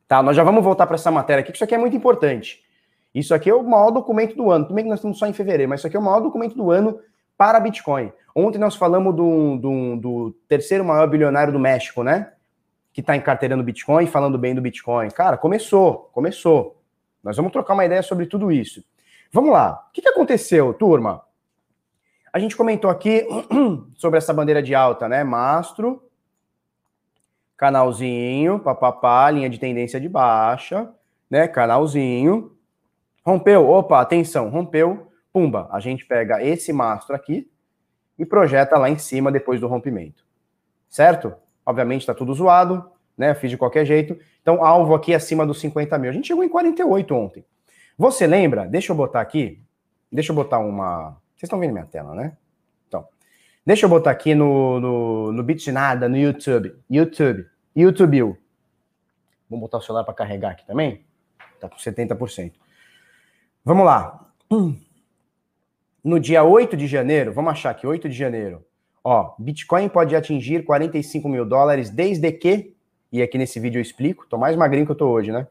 Tá, 0.07 0.21
nós 0.21 0.35
já 0.35 0.43
vamos 0.43 0.63
voltar 0.63 0.85
para 0.85 0.95
essa 0.95 1.09
matéria 1.09 1.41
aqui, 1.41 1.51
que 1.51 1.57
isso 1.57 1.63
aqui 1.63 1.73
é 1.73 1.77
muito 1.77 1.95
importante. 1.95 2.63
Isso 3.15 3.33
aqui 3.33 3.49
é 3.49 3.55
o 3.55 3.63
maior 3.63 3.89
documento 3.89 4.35
do 4.35 4.51
ano. 4.51 4.67
Também 4.67 4.83
que 4.83 4.89
nós 4.89 4.99
estamos 4.99 5.17
só 5.17 5.25
em 5.25 5.33
fevereiro, 5.33 5.69
mas 5.69 5.79
isso 5.79 5.87
aqui 5.87 5.95
é 5.95 5.99
o 5.99 6.03
maior 6.03 6.19
documento 6.19 6.55
do 6.55 6.69
ano 6.69 6.99
para 7.37 7.59
Bitcoin. 7.59 8.11
Ontem 8.35 8.57
nós 8.57 8.75
falamos 8.75 9.15
do, 9.15 9.57
do, 9.57 9.95
do 9.95 10.31
terceiro 10.47 10.85
maior 10.85 11.07
bilionário 11.07 11.51
do 11.51 11.59
México, 11.59 12.03
né? 12.03 12.31
Que 12.93 13.01
está 13.01 13.15
encarteirando 13.15 13.63
Bitcoin, 13.63 14.05
falando 14.05 14.37
bem 14.37 14.53
do 14.53 14.61
Bitcoin. 14.61 15.09
Cara, 15.09 15.37
começou, 15.37 16.09
começou. 16.13 16.81
Nós 17.23 17.35
vamos 17.35 17.51
trocar 17.51 17.73
uma 17.73 17.85
ideia 17.85 18.01
sobre 18.01 18.25
tudo 18.25 18.51
isso. 18.51 18.83
Vamos 19.31 19.51
lá. 19.51 19.87
O 19.89 19.93
que, 19.93 20.01
que 20.01 20.09
aconteceu, 20.09 20.73
turma? 20.73 21.23
A 22.31 22.39
gente 22.39 22.55
comentou 22.55 22.89
aqui 22.89 23.25
sobre 23.95 24.17
essa 24.17 24.33
bandeira 24.33 24.61
de 24.61 24.75
alta, 24.75 25.07
né? 25.09 25.23
Mastro, 25.23 26.06
canalzinho, 27.57 28.59
papapá, 28.59 29.29
linha 29.31 29.49
de 29.49 29.59
tendência 29.59 29.99
de 29.99 30.07
baixa, 30.07 30.89
né? 31.29 31.47
Canalzinho. 31.47 32.55
Rompeu, 33.25 33.67
opa, 33.67 33.99
atenção, 33.99 34.49
rompeu, 34.49 35.11
pumba. 35.33 35.67
A 35.71 35.79
gente 35.79 36.05
pega 36.05 36.41
esse 36.41 36.71
mastro 36.71 37.15
aqui 37.15 37.49
e 38.17 38.25
projeta 38.25 38.77
lá 38.77 38.89
em 38.89 38.97
cima 38.97 39.31
depois 39.31 39.59
do 39.59 39.67
rompimento. 39.67 40.23
Certo? 40.87 41.33
Obviamente 41.65 42.01
está 42.01 42.13
tudo 42.13 42.33
zoado, 42.33 42.89
né? 43.17 43.33
Fiz 43.33 43.51
de 43.51 43.57
qualquer 43.57 43.85
jeito. 43.85 44.17
Então, 44.41 44.63
alvo 44.63 44.95
aqui 44.95 45.13
acima 45.13 45.45
dos 45.45 45.59
50 45.59 45.97
mil. 45.97 46.09
A 46.09 46.13
gente 46.13 46.27
chegou 46.27 46.43
em 46.43 46.49
48 46.49 47.13
ontem. 47.13 47.45
Você 47.97 48.25
lembra? 48.25 48.65
Deixa 48.65 48.93
eu 48.93 48.95
botar 48.95 49.19
aqui. 49.19 49.61
Deixa 50.09 50.31
eu 50.31 50.35
botar 50.35 50.59
uma. 50.59 51.17
Vocês 51.35 51.43
estão 51.43 51.59
vendo 51.59 51.73
minha 51.73 51.85
tela, 51.85 52.15
né? 52.15 52.37
Deixa 53.67 53.85
eu 53.85 53.89
botar 53.89 54.11
aqui 54.11 54.33
no, 54.33 54.79
no, 54.79 55.31
no 55.33 55.43
Bitnada, 55.43 56.07
no 56.07 56.15
YouTube. 56.15 56.73
YouTube. 56.89 57.45
YouTube. 57.75 58.37
Vamos 59.49 59.61
botar 59.61 59.79
o 59.79 59.81
celular 59.81 60.05
para 60.05 60.13
carregar 60.13 60.51
aqui 60.51 60.65
também? 60.65 61.05
Tá 61.59 61.67
com 61.67 61.75
70%. 61.75 62.53
Vamos 63.65 63.85
lá. 63.85 64.25
No 66.01 66.17
dia 66.17 66.45
8 66.45 66.77
de 66.77 66.87
janeiro, 66.87 67.33
vamos 67.33 67.51
achar 67.51 67.71
aqui, 67.71 67.85
8 67.85 68.07
de 68.07 68.15
janeiro. 68.15 68.65
Ó, 69.03 69.35
Bitcoin 69.37 69.89
pode 69.89 70.15
atingir 70.15 70.63
45 70.63 71.27
mil 71.27 71.45
dólares 71.45 71.89
desde 71.89 72.31
que, 72.31 72.73
e 73.11 73.21
aqui 73.21 73.37
nesse 73.37 73.59
vídeo 73.59 73.79
eu 73.79 73.81
explico, 73.81 74.25
tô 74.29 74.37
mais 74.37 74.55
magrinho 74.55 74.85
que 74.85 74.93
eu 74.93 74.97
tô 74.97 75.09
hoje, 75.09 75.33
né? 75.33 75.45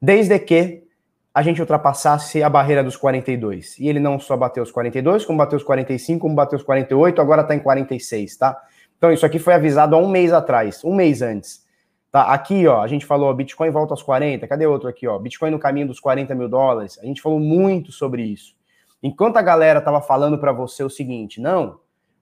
Desde 0.00 0.38
que 0.38 0.84
a 1.34 1.42
gente 1.42 1.60
ultrapassasse 1.60 2.42
a 2.42 2.48
barreira 2.48 2.84
dos 2.84 2.96
42. 2.96 3.78
E 3.78 3.88
ele 3.88 3.98
não 3.98 4.18
só 4.18 4.36
bateu 4.36 4.62
os 4.62 4.70
42, 4.70 5.24
como 5.24 5.38
bateu 5.38 5.56
os 5.56 5.64
45, 5.64 6.20
como 6.20 6.34
bateu 6.34 6.58
os 6.58 6.64
48, 6.64 7.20
agora 7.20 7.42
tá 7.42 7.54
em 7.54 7.58
46, 7.58 8.36
tá? 8.36 8.60
Então 8.98 9.10
isso 9.10 9.24
aqui 9.24 9.38
foi 9.38 9.54
avisado 9.54 9.96
há 9.96 9.98
um 9.98 10.08
mês 10.08 10.32
atrás, 10.32 10.84
um 10.84 10.94
mês 10.94 11.22
antes. 11.22 11.62
Tá, 12.10 12.24
aqui, 12.34 12.66
ó, 12.66 12.82
a 12.82 12.86
gente 12.86 13.06
falou, 13.06 13.32
Bitcoin 13.32 13.70
volta 13.70 13.94
aos 13.94 14.02
40, 14.02 14.46
cadê 14.46 14.66
outro 14.66 14.86
aqui, 14.86 15.08
ó? 15.08 15.18
Bitcoin 15.18 15.50
no 15.50 15.58
caminho 15.58 15.86
dos 15.86 15.98
40 15.98 16.34
mil 16.34 16.46
dólares. 16.46 16.98
A 17.02 17.06
gente 17.06 17.22
falou 17.22 17.40
muito 17.40 17.90
sobre 17.90 18.22
isso. 18.22 18.54
Enquanto 19.02 19.38
a 19.38 19.42
galera 19.42 19.80
tava 19.80 20.02
falando 20.02 20.38
para 20.38 20.52
você 20.52 20.84
o 20.84 20.90
seguinte, 20.90 21.40
não, 21.40 21.80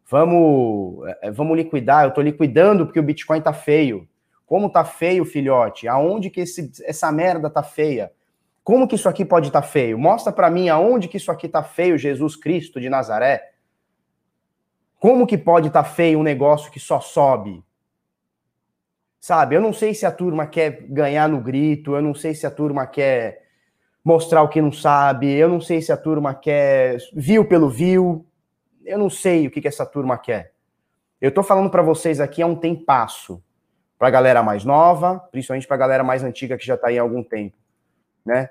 vamos, 0.08 1.06
é, 1.08 1.18
é, 1.22 1.30
vamos 1.30 1.56
liquidar, 1.56 2.04
eu 2.04 2.12
tô 2.12 2.20
liquidando 2.20 2.86
porque 2.86 3.00
o 3.00 3.02
Bitcoin 3.02 3.40
tá 3.40 3.52
feio. 3.52 4.08
Como 4.46 4.70
tá 4.70 4.84
feio, 4.84 5.24
filhote? 5.24 5.88
Aonde 5.88 6.30
que 6.30 6.40
esse, 6.40 6.70
essa 6.84 7.10
merda 7.10 7.50
tá 7.50 7.62
feia? 7.62 8.12
Como 8.62 8.86
que 8.86 8.94
isso 8.94 9.08
aqui 9.08 9.24
pode 9.24 9.48
estar 9.48 9.62
tá 9.62 9.66
feio? 9.66 9.98
Mostra 9.98 10.32
para 10.32 10.50
mim 10.50 10.68
aonde 10.68 11.08
que 11.08 11.16
isso 11.16 11.30
aqui 11.30 11.48
tá 11.48 11.62
feio, 11.62 11.98
Jesus 11.98 12.36
Cristo 12.36 12.80
de 12.80 12.88
Nazaré. 12.88 13.52
Como 14.98 15.26
que 15.26 15.38
pode 15.38 15.68
estar 15.68 15.82
tá 15.82 15.88
feio 15.88 16.18
um 16.18 16.22
negócio 16.22 16.70
que 16.70 16.78
só 16.78 17.00
sobe? 17.00 17.64
Sabe, 19.18 19.54
eu 19.54 19.60
não 19.60 19.72
sei 19.72 19.94
se 19.94 20.06
a 20.06 20.12
turma 20.12 20.46
quer 20.46 20.82
ganhar 20.88 21.28
no 21.28 21.40
grito, 21.40 21.94
eu 21.94 22.02
não 22.02 22.14
sei 22.14 22.34
se 22.34 22.46
a 22.46 22.50
turma 22.50 22.86
quer 22.86 23.50
mostrar 24.04 24.42
o 24.42 24.48
que 24.48 24.60
não 24.60 24.72
sabe. 24.72 25.32
Eu 25.32 25.48
não 25.48 25.60
sei 25.60 25.80
se 25.80 25.92
a 25.92 25.96
turma 25.96 26.34
quer 26.34 26.98
viu 27.14 27.44
pelo 27.44 27.68
viu. 27.68 28.26
Eu 28.84 28.98
não 28.98 29.10
sei 29.10 29.46
o 29.46 29.50
que, 29.50 29.60
que 29.60 29.68
essa 29.68 29.86
turma 29.86 30.18
quer. 30.18 30.52
Eu 31.20 31.32
tô 31.32 31.42
falando 31.42 31.70
para 31.70 31.82
vocês 31.82 32.18
aqui 32.18 32.42
há 32.42 32.46
um 32.46 32.56
tempasso. 32.56 33.42
Pra 33.98 34.08
galera 34.08 34.42
mais 34.42 34.64
nova, 34.64 35.18
principalmente 35.30 35.68
pra 35.68 35.76
galera 35.76 36.02
mais 36.02 36.24
antiga 36.24 36.56
que 36.56 36.64
já 36.64 36.74
tá 36.74 36.88
aí 36.88 36.98
há 36.98 37.02
algum 37.02 37.22
tempo, 37.22 37.54
né? 38.24 38.50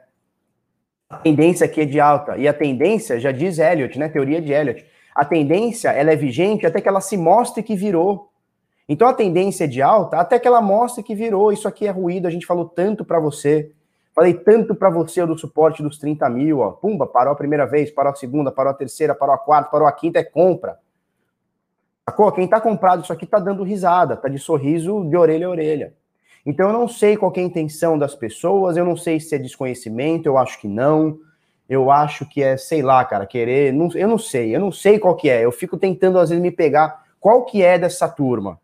A 1.10 1.18
tendência 1.18 1.66
aqui 1.66 1.82
é 1.82 1.86
de 1.86 2.00
alta. 2.00 2.38
E 2.38 2.48
a 2.48 2.54
tendência, 2.54 3.20
já 3.20 3.32
diz 3.32 3.58
Elliot, 3.58 3.98
né? 3.98 4.10
Teoria 4.10 4.42
de 4.42 4.52
Elliot. 4.52 4.86
A 5.16 5.26
tendência, 5.26 5.90
ela 5.90 6.12
é 6.12 6.16
vigente 6.16 6.66
até 6.66 6.80
que 6.80 6.88
ela 6.88 7.02
se 7.02 7.18
mostre 7.18 7.64
que 7.64 7.76
virou. 7.76 8.30
Então 8.88 9.08
a 9.08 9.14
tendência 9.14 9.66
é 9.66 9.68
de 9.68 9.82
alta 9.82 10.18
até 10.18 10.40
que 10.40 10.48
ela 10.48 10.62
mostre 10.62 11.04
que 11.04 11.14
virou. 11.14 11.52
Isso 11.52 11.68
aqui 11.68 11.88
é 11.88 11.92
ruído, 11.92 12.28
a 12.28 12.32
gente 12.32 12.46
falou 12.46 12.66
tanto 12.66 13.04
para 13.04 13.20
você. 13.20 13.72
Falei 14.16 14.34
tanto 14.34 14.76
para 14.76 14.90
você 14.90 15.26
do 15.26 15.38
suporte 15.38 15.84
dos 15.84 15.98
30 15.98 16.30
mil, 16.30 16.60
ó. 16.60 16.72
Pumba, 16.72 17.08
parou 17.08 17.34
a 17.34 17.36
primeira 17.36 17.66
vez, 17.66 17.92
parou 17.92 18.12
a 18.12 18.16
segunda, 18.16 18.52
parou 18.52 18.72
a 18.72 18.76
terceira, 18.76 19.16
parou 19.16 19.34
a 19.34 19.38
quarta, 19.38 19.70
parou 19.70 19.88
a 19.88 19.92
quinta, 19.92 20.20
é 20.20 20.24
compra. 20.24 20.80
Sacou? 22.10 22.32
Quem 22.32 22.48
tá 22.48 22.60
comprado 22.60 23.04
isso 23.04 23.14
aqui 23.14 23.28
tá 23.28 23.38
dando 23.38 23.64
risada, 23.64 24.18
tá 24.18 24.28
de 24.28 24.40
sorriso 24.40 25.06
de 25.08 25.16
orelha 25.16 25.46
a 25.46 25.50
orelha. 25.52 25.94
Então 26.50 26.68
eu 26.68 26.74
não 26.74 26.88
sei 26.88 27.16
qual 27.16 27.32
é 27.36 27.40
a 27.40 27.44
intenção 27.44 27.96
das 27.96 28.16
pessoas, 28.16 28.76
eu 28.76 28.84
não 28.84 28.98
sei 28.98 29.20
se 29.20 29.36
é 29.36 29.38
desconhecimento, 29.38 30.26
eu 30.26 30.36
acho 30.36 30.60
que 30.60 30.68
não. 30.68 31.20
Eu 31.70 31.92
acho 31.92 32.26
que 32.26 32.42
é, 32.42 32.58
sei 32.58 32.82
lá, 32.82 33.06
cara, 33.06 33.28
querer, 33.28 33.72
não, 33.72 33.90
eu 33.94 34.08
não 34.08 34.18
sei, 34.18 34.56
eu 34.56 34.60
não 34.60 34.72
sei 34.72 34.98
qual 34.98 35.16
que 35.16 35.30
é. 35.30 35.46
Eu 35.46 35.52
fico 35.52 35.78
tentando 35.78 36.18
às 36.18 36.30
vezes 36.30 36.42
me 36.42 36.50
pegar 36.50 37.04
qual 37.20 37.46
que 37.46 37.62
é 37.62 37.78
dessa 37.78 38.10
turma. 38.10 38.60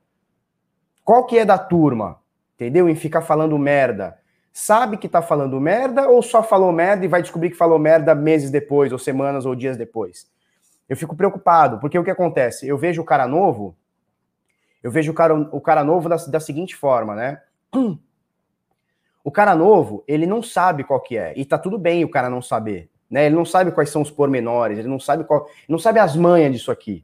Qual 1.03 1.27
que 1.27 1.37
é 1.37 1.45
da 1.45 1.59
turma? 1.59 2.17
Entendeu? 2.55 2.89
Em 2.89 2.95
ficar 2.95 3.21
falando 3.21 3.55
merda 3.59 4.17
sabe 4.57 4.95
que 4.95 5.09
tá 5.09 5.21
falando 5.21 5.59
merda 5.59 6.07
ou 6.07 6.23
só 6.23 6.41
falou 6.41 6.71
merda 6.71 7.03
e 7.03 7.09
vai 7.09 7.21
descobrir 7.21 7.49
que 7.49 7.57
falou 7.57 7.77
merda 7.77 8.15
meses 8.15 8.49
depois, 8.49 8.89
ou 8.93 8.97
semanas, 8.97 9.45
ou 9.45 9.53
dias 9.53 9.75
depois? 9.75 10.31
Eu 10.87 10.95
fico 10.95 11.13
preocupado, 11.13 11.77
porque 11.77 11.99
o 11.99 12.03
que 12.05 12.09
acontece? 12.09 12.65
Eu 12.65 12.77
vejo 12.77 13.01
o 13.01 13.05
cara 13.05 13.27
novo, 13.27 13.75
eu 14.81 14.89
vejo 14.89 15.11
o 15.11 15.13
cara, 15.13 15.35
o 15.35 15.59
cara 15.59 15.83
novo 15.83 16.07
da, 16.07 16.15
da 16.15 16.39
seguinte 16.39 16.73
forma, 16.73 17.13
né? 17.13 17.41
O 19.23 19.31
cara 19.31 19.55
novo, 19.55 20.03
ele 20.07 20.27
não 20.27 20.43
sabe 20.43 20.83
qual 20.83 21.01
que 21.01 21.17
é, 21.17 21.33
e 21.35 21.43
tá 21.43 21.57
tudo 21.57 21.77
bem 21.79 22.03
o 22.03 22.09
cara 22.09 22.29
não 22.29 22.41
saber, 22.41 22.89
né? 23.09 23.25
Ele 23.25 23.35
não 23.35 23.45
sabe 23.45 23.71
quais 23.71 23.89
são 23.89 24.01
os 24.01 24.11
pormenores, 24.11 24.77
ele 24.77 24.87
não 24.87 24.99
sabe 24.99 25.23
qual, 25.23 25.47
não 25.67 25.79
sabe 25.79 25.99
as 25.99 26.15
manhas 26.15 26.51
disso 26.53 26.71
aqui, 26.71 27.03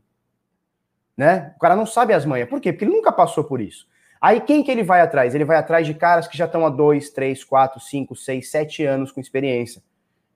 né? 1.17 1.53
O 1.57 1.59
cara 1.59 1.75
não 1.75 1.85
sabe 1.85 2.13
as 2.13 2.25
manhas, 2.25 2.47
por 2.47 2.61
quê? 2.61 2.71
Porque 2.71 2.85
ele 2.85 2.93
nunca 2.93 3.11
passou 3.11 3.43
por 3.43 3.59
isso. 3.59 3.87
Aí 4.21 4.39
quem 4.39 4.63
que 4.63 4.69
ele 4.69 4.83
vai 4.83 5.01
atrás? 5.01 5.33
Ele 5.33 5.43
vai 5.43 5.57
atrás 5.57 5.87
de 5.87 5.95
caras 5.95 6.27
que 6.27 6.37
já 6.37 6.45
estão 6.45 6.63
há 6.63 6.69
dois, 6.69 7.09
três, 7.09 7.43
quatro, 7.43 7.79
cinco, 7.79 8.15
seis, 8.15 8.51
sete 8.51 8.85
anos 8.85 9.11
com 9.11 9.19
experiência. 9.19 9.81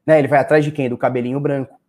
Né? 0.03 0.17
Ele 0.17 0.27
vai 0.27 0.39
atrás 0.39 0.65
de 0.65 0.71
quem? 0.71 0.89
Do 0.89 0.97
cabelinho 0.97 1.39
branco. 1.39 1.79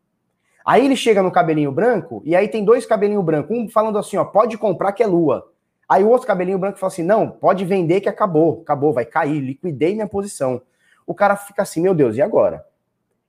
Aí 0.63 0.85
ele 0.85 0.97
chega 0.97 1.23
no 1.23 1.33
cabelinho 1.33 1.73
branco 1.73 2.21
e 2.25 2.37
aí 2.37 2.49
tem 2.49 2.65
dois 2.65 2.85
cabelinho 2.85 3.23
branco, 3.23 3.55
um 3.55 3.69
falando 3.69 3.99
assim, 3.99 4.17
ó, 4.17 4.25
pode 4.25 4.59
comprar 4.59 4.93
que 4.93 5.03
é 5.03 5.07
lua. 5.07 5.51
Aí 5.89 6.03
o 6.03 6.09
outro 6.09 6.27
cabelinho 6.27 6.59
branco 6.59 6.79
fala 6.79 6.93
assim, 6.93 7.03
não, 7.03 7.31
pode 7.31 7.65
vender 7.65 8.01
que 8.01 8.09
acabou, 8.09 8.61
acabou, 8.63 8.93
vai 8.93 9.05
cair, 9.05 9.41
liquidei 9.41 9.95
minha 9.95 10.09
posição. 10.09 10.61
O 11.07 11.15
cara 11.15 11.37
fica 11.37 11.63
assim, 11.63 11.81
meu 11.81 11.95
Deus, 11.95 12.17
e 12.17 12.23
agora? 12.23 12.65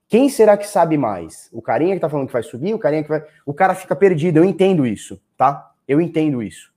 Quem 0.07 0.29
será 0.29 0.57
que 0.57 0.67
sabe 0.67 0.97
mais? 0.97 1.49
O 1.51 1.61
carinha 1.61 1.93
que 1.93 1.99
tá 1.99 2.09
falando 2.09 2.27
que 2.27 2.33
vai 2.33 2.43
subir, 2.43 2.73
o 2.73 2.79
carinha 2.79 3.03
que 3.03 3.09
vai. 3.09 3.23
O 3.45 3.53
cara 3.53 3.75
fica 3.75 3.95
perdido, 3.95 4.37
eu 4.37 4.45
entendo 4.45 4.87
isso, 4.87 5.21
tá? 5.35 5.71
Eu 5.87 5.99
entendo 5.99 6.41
isso. 6.41 6.71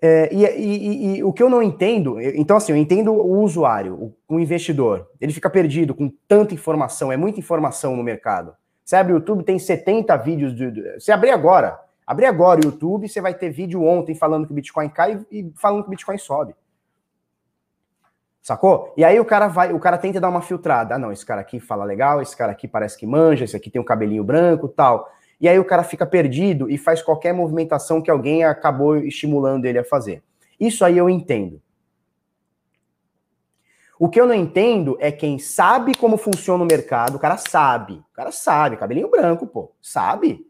É, 0.00 0.32
e, 0.32 0.44
e, 0.44 1.16
e, 1.16 1.24
o 1.24 1.32
que 1.32 1.42
eu 1.42 1.50
não 1.50 1.60
entendo, 1.60 2.20
então 2.20 2.56
assim, 2.56 2.70
eu 2.70 2.76
entendo 2.78 3.12
o 3.12 3.40
usuário, 3.40 3.94
o, 4.28 4.34
o, 4.36 4.38
investidor, 4.38 5.10
ele 5.20 5.32
fica 5.32 5.50
perdido 5.50 5.92
com 5.92 6.08
tanta 6.28 6.54
informação, 6.54 7.10
é 7.10 7.16
muita 7.16 7.40
informação 7.40 7.96
no 7.96 8.02
mercado. 8.04 8.54
Você 8.84 8.94
abre 8.94 9.12
o 9.12 9.16
YouTube, 9.16 9.42
tem 9.42 9.58
70 9.58 10.16
vídeos, 10.18 10.54
de, 10.54 10.70
você 10.92 11.10
abrir 11.10 11.30
agora, 11.30 11.80
abrir 12.08 12.24
agora 12.24 12.58
o 12.58 12.64
YouTube, 12.64 13.06
você 13.06 13.20
vai 13.20 13.34
ter 13.34 13.50
vídeo 13.50 13.84
ontem 13.84 14.14
falando 14.14 14.46
que 14.46 14.52
o 14.52 14.54
Bitcoin 14.54 14.88
cai 14.88 15.20
e 15.30 15.52
falando 15.54 15.82
que 15.82 15.88
o 15.88 15.90
Bitcoin 15.90 16.16
sobe. 16.16 16.54
Sacou? 18.40 18.94
E 18.96 19.04
aí 19.04 19.20
o 19.20 19.26
cara 19.26 19.46
vai, 19.46 19.74
o 19.74 19.78
cara 19.78 19.98
tenta 19.98 20.18
dar 20.18 20.30
uma 20.30 20.40
filtrada. 20.40 20.94
Ah, 20.94 20.98
não, 20.98 21.12
esse 21.12 21.26
cara 21.26 21.42
aqui 21.42 21.60
fala 21.60 21.84
legal, 21.84 22.22
esse 22.22 22.34
cara 22.34 22.52
aqui 22.52 22.66
parece 22.66 22.96
que 22.96 23.06
manja, 23.06 23.44
esse 23.44 23.54
aqui 23.54 23.68
tem 23.68 23.78
um 23.78 23.84
cabelinho 23.84 24.24
branco 24.24 24.68
tal. 24.68 25.12
E 25.38 25.46
aí 25.46 25.58
o 25.58 25.64
cara 25.66 25.84
fica 25.84 26.06
perdido 26.06 26.70
e 26.70 26.78
faz 26.78 27.02
qualquer 27.02 27.34
movimentação 27.34 28.00
que 28.00 28.10
alguém 28.10 28.42
acabou 28.42 28.96
estimulando 28.96 29.66
ele 29.66 29.78
a 29.78 29.84
fazer. 29.84 30.22
Isso 30.58 30.86
aí 30.86 30.96
eu 30.96 31.10
entendo. 31.10 31.60
O 33.98 34.08
que 34.08 34.18
eu 34.18 34.26
não 34.26 34.34
entendo 34.34 34.96
é 34.98 35.12
quem 35.12 35.38
sabe 35.38 35.94
como 35.94 36.16
funciona 36.16 36.64
o 36.64 36.66
mercado, 36.66 37.16
o 37.16 37.20
cara 37.20 37.36
sabe, 37.36 37.94
o 37.94 38.14
cara 38.14 38.32
sabe, 38.32 38.78
cabelinho 38.78 39.10
branco, 39.10 39.46
pô, 39.46 39.72
sabe. 39.82 40.47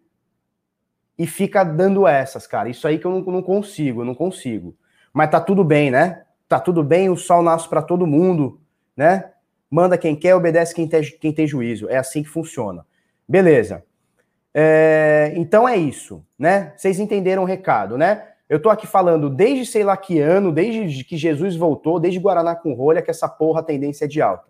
E 1.19 1.27
fica 1.27 1.65
dando 1.65 2.07
essas, 2.07 2.47
cara. 2.47 2.69
Isso 2.69 2.87
aí 2.87 2.99
que 2.99 3.07
eu 3.07 3.11
não, 3.11 3.21
não 3.21 3.43
consigo, 3.43 4.03
eu 4.03 4.05
não 4.05 4.15
consigo. 4.15 4.77
Mas 5.13 5.31
tá 5.31 5.41
tudo 5.41 5.65
bem, 5.65 5.91
né? 5.91 6.23
Tá 6.49 6.61
tudo 6.61 6.83
bem, 6.83 7.11
o 7.11 7.17
sol 7.17 7.43
nasce 7.43 7.69
para 7.69 7.83
todo 7.83 8.07
mundo, 8.07 8.61
né? 8.97 9.33
Manda 9.71 9.99
quem 9.99 10.15
quer, 10.15 10.35
obedece 10.35 10.75
quem 10.75 10.89
tem, 10.89 11.03
quem 11.03 11.33
tem 11.33 11.47
juízo. 11.47 11.89
É 11.91 11.97
assim 11.97 12.23
que 12.23 12.29
funciona. 12.29 12.87
Beleza. 13.29 13.85
É, 14.55 15.33
então 15.37 15.69
é 15.69 15.77
isso, 15.77 16.25
né? 16.39 16.73
Vocês 16.77 16.99
entenderam 16.99 17.43
o 17.43 17.47
recado, 17.47 17.99
né? 17.99 18.29
Eu 18.49 18.61
tô 18.61 18.71
aqui 18.71 18.87
falando 18.87 19.29
desde 19.29 19.67
sei 19.67 19.85
lá 19.85 19.95
que 19.97 20.21
ano, 20.21 20.51
desde 20.51 21.05
que 21.05 21.19
Jesus 21.19 21.55
voltou, 21.55 22.01
desde 22.01 22.19
Guaraná 22.19 22.57
com 22.57 22.73
rolha, 22.73 23.03
que 23.03 23.11
essa 23.11 23.29
porra 23.29 23.61
a 23.61 23.63
tendência 23.63 24.07
é 24.07 24.09
de 24.09 24.23
alta. 24.23 24.45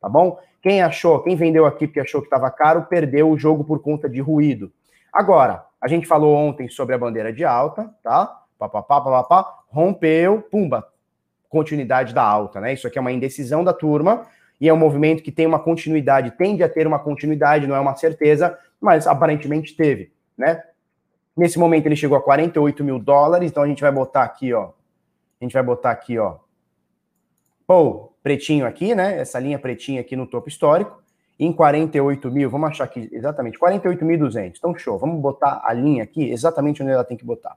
Tá 0.00 0.08
bom? 0.08 0.38
Quem 0.62 0.82
achou, 0.82 1.20
quem 1.22 1.34
vendeu 1.34 1.66
aqui 1.66 1.86
porque 1.86 2.00
achou 2.00 2.20
que 2.20 2.26
estava 2.26 2.50
caro, 2.50 2.86
perdeu 2.88 3.28
o 3.28 3.36
jogo 3.36 3.64
por 3.64 3.80
conta 3.80 4.08
de 4.08 4.20
ruído. 4.20 4.72
Agora, 5.12 5.64
a 5.80 5.88
gente 5.88 6.06
falou 6.06 6.36
ontem 6.36 6.68
sobre 6.68 6.94
a 6.94 6.98
bandeira 6.98 7.32
de 7.32 7.44
alta, 7.44 7.90
tá? 8.02 8.44
Papapá, 8.58 9.62
rompeu, 9.68 10.42
pumba, 10.42 10.86
continuidade 11.48 12.12
da 12.12 12.22
alta, 12.22 12.60
né? 12.60 12.74
Isso 12.74 12.86
aqui 12.86 12.98
é 12.98 13.00
uma 13.00 13.12
indecisão 13.12 13.64
da 13.64 13.72
turma 13.72 14.26
e 14.60 14.68
é 14.68 14.74
um 14.74 14.76
movimento 14.76 15.22
que 15.22 15.32
tem 15.32 15.46
uma 15.46 15.58
continuidade, 15.58 16.32
tende 16.32 16.62
a 16.62 16.68
ter 16.68 16.86
uma 16.86 16.98
continuidade, 16.98 17.66
não 17.66 17.74
é 17.74 17.80
uma 17.80 17.96
certeza, 17.96 18.58
mas 18.80 19.06
aparentemente 19.06 19.74
teve, 19.74 20.12
né? 20.36 20.62
Nesse 21.34 21.58
momento 21.58 21.86
ele 21.86 21.96
chegou 21.96 22.18
a 22.18 22.22
48 22.22 22.84
mil 22.84 22.98
dólares, 22.98 23.50
então 23.50 23.62
a 23.62 23.66
gente 23.66 23.80
vai 23.80 23.90
botar 23.90 24.22
aqui, 24.24 24.52
ó. 24.52 24.72
A 25.40 25.44
gente 25.44 25.54
vai 25.54 25.62
botar 25.62 25.90
aqui, 25.90 26.18
ó. 26.18 26.36
Pô, 27.66 28.12
pretinho 28.22 28.66
aqui, 28.66 28.94
né? 28.94 29.18
Essa 29.18 29.38
linha 29.38 29.58
pretinha 29.58 30.02
aqui 30.02 30.14
no 30.14 30.26
topo 30.26 30.48
histórico. 30.48 30.99
Em 31.42 31.54
48 31.54 32.30
mil, 32.30 32.50
vamos 32.50 32.68
achar 32.68 32.84
aqui 32.84 33.08
exatamente, 33.10 33.58
48.200. 33.58 34.56
Então, 34.58 34.76
show. 34.76 34.98
Vamos 34.98 35.18
botar 35.22 35.62
a 35.64 35.72
linha 35.72 36.02
aqui 36.02 36.30
exatamente 36.30 36.82
onde 36.82 36.92
ela 36.92 37.02
tem 37.02 37.16
que 37.16 37.24
botar. 37.24 37.56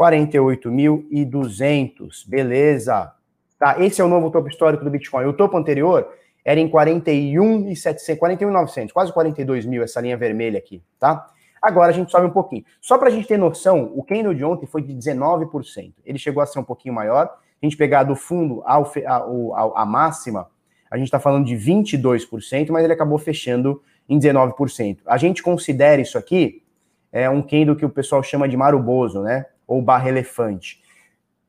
48.200, 0.00 2.26
beleza. 2.26 3.12
Tá, 3.58 3.78
esse 3.78 4.00
é 4.00 4.04
o 4.04 4.08
novo 4.08 4.30
topo 4.30 4.48
histórico 4.48 4.82
do 4.82 4.90
Bitcoin. 4.90 5.26
O 5.26 5.34
topo 5.34 5.54
anterior 5.54 6.08
era 6.42 6.58
em 6.58 6.66
41.700, 6.66 8.18
41.900, 8.18 8.90
quase 8.90 9.12
42 9.12 9.66
mil, 9.66 9.82
essa 9.82 10.00
linha 10.00 10.16
vermelha 10.16 10.58
aqui, 10.58 10.82
tá? 10.98 11.26
Agora 11.60 11.90
a 11.90 11.94
gente 11.94 12.10
sobe 12.10 12.26
um 12.26 12.30
pouquinho. 12.30 12.64
Só 12.80 12.96
para 12.96 13.08
a 13.08 13.10
gente 13.10 13.28
ter 13.28 13.36
noção, 13.36 13.92
o 13.94 14.02
candle 14.02 14.34
de 14.34 14.42
ontem 14.42 14.64
foi 14.64 14.80
de 14.80 14.94
19%. 14.94 15.92
Ele 16.06 16.18
chegou 16.18 16.42
a 16.42 16.46
ser 16.46 16.58
um 16.58 16.64
pouquinho 16.64 16.94
maior. 16.94 17.36
A 17.62 17.66
gente 17.66 17.76
pegar 17.76 18.04
do 18.04 18.16
fundo 18.16 18.62
ao, 18.64 18.90
a, 19.06 19.82
a 19.82 19.84
máxima, 19.84 20.48
a 20.94 20.96
gente 20.96 21.08
está 21.08 21.18
falando 21.18 21.44
de 21.44 21.56
22%, 21.56 22.70
mas 22.70 22.84
ele 22.84 22.92
acabou 22.92 23.18
fechando 23.18 23.82
em 24.08 24.16
19%. 24.16 24.98
A 25.04 25.18
gente 25.18 25.42
considera 25.42 26.00
isso 26.00 26.16
aqui 26.16 26.62
é 27.10 27.28
um 27.28 27.42
candle 27.42 27.74
que 27.74 27.84
o 27.84 27.90
pessoal 27.90 28.22
chama 28.22 28.48
de 28.48 28.56
maruboso, 28.56 29.20
né? 29.20 29.46
Ou 29.66 29.82
barra 29.82 30.08
elefante. 30.08 30.80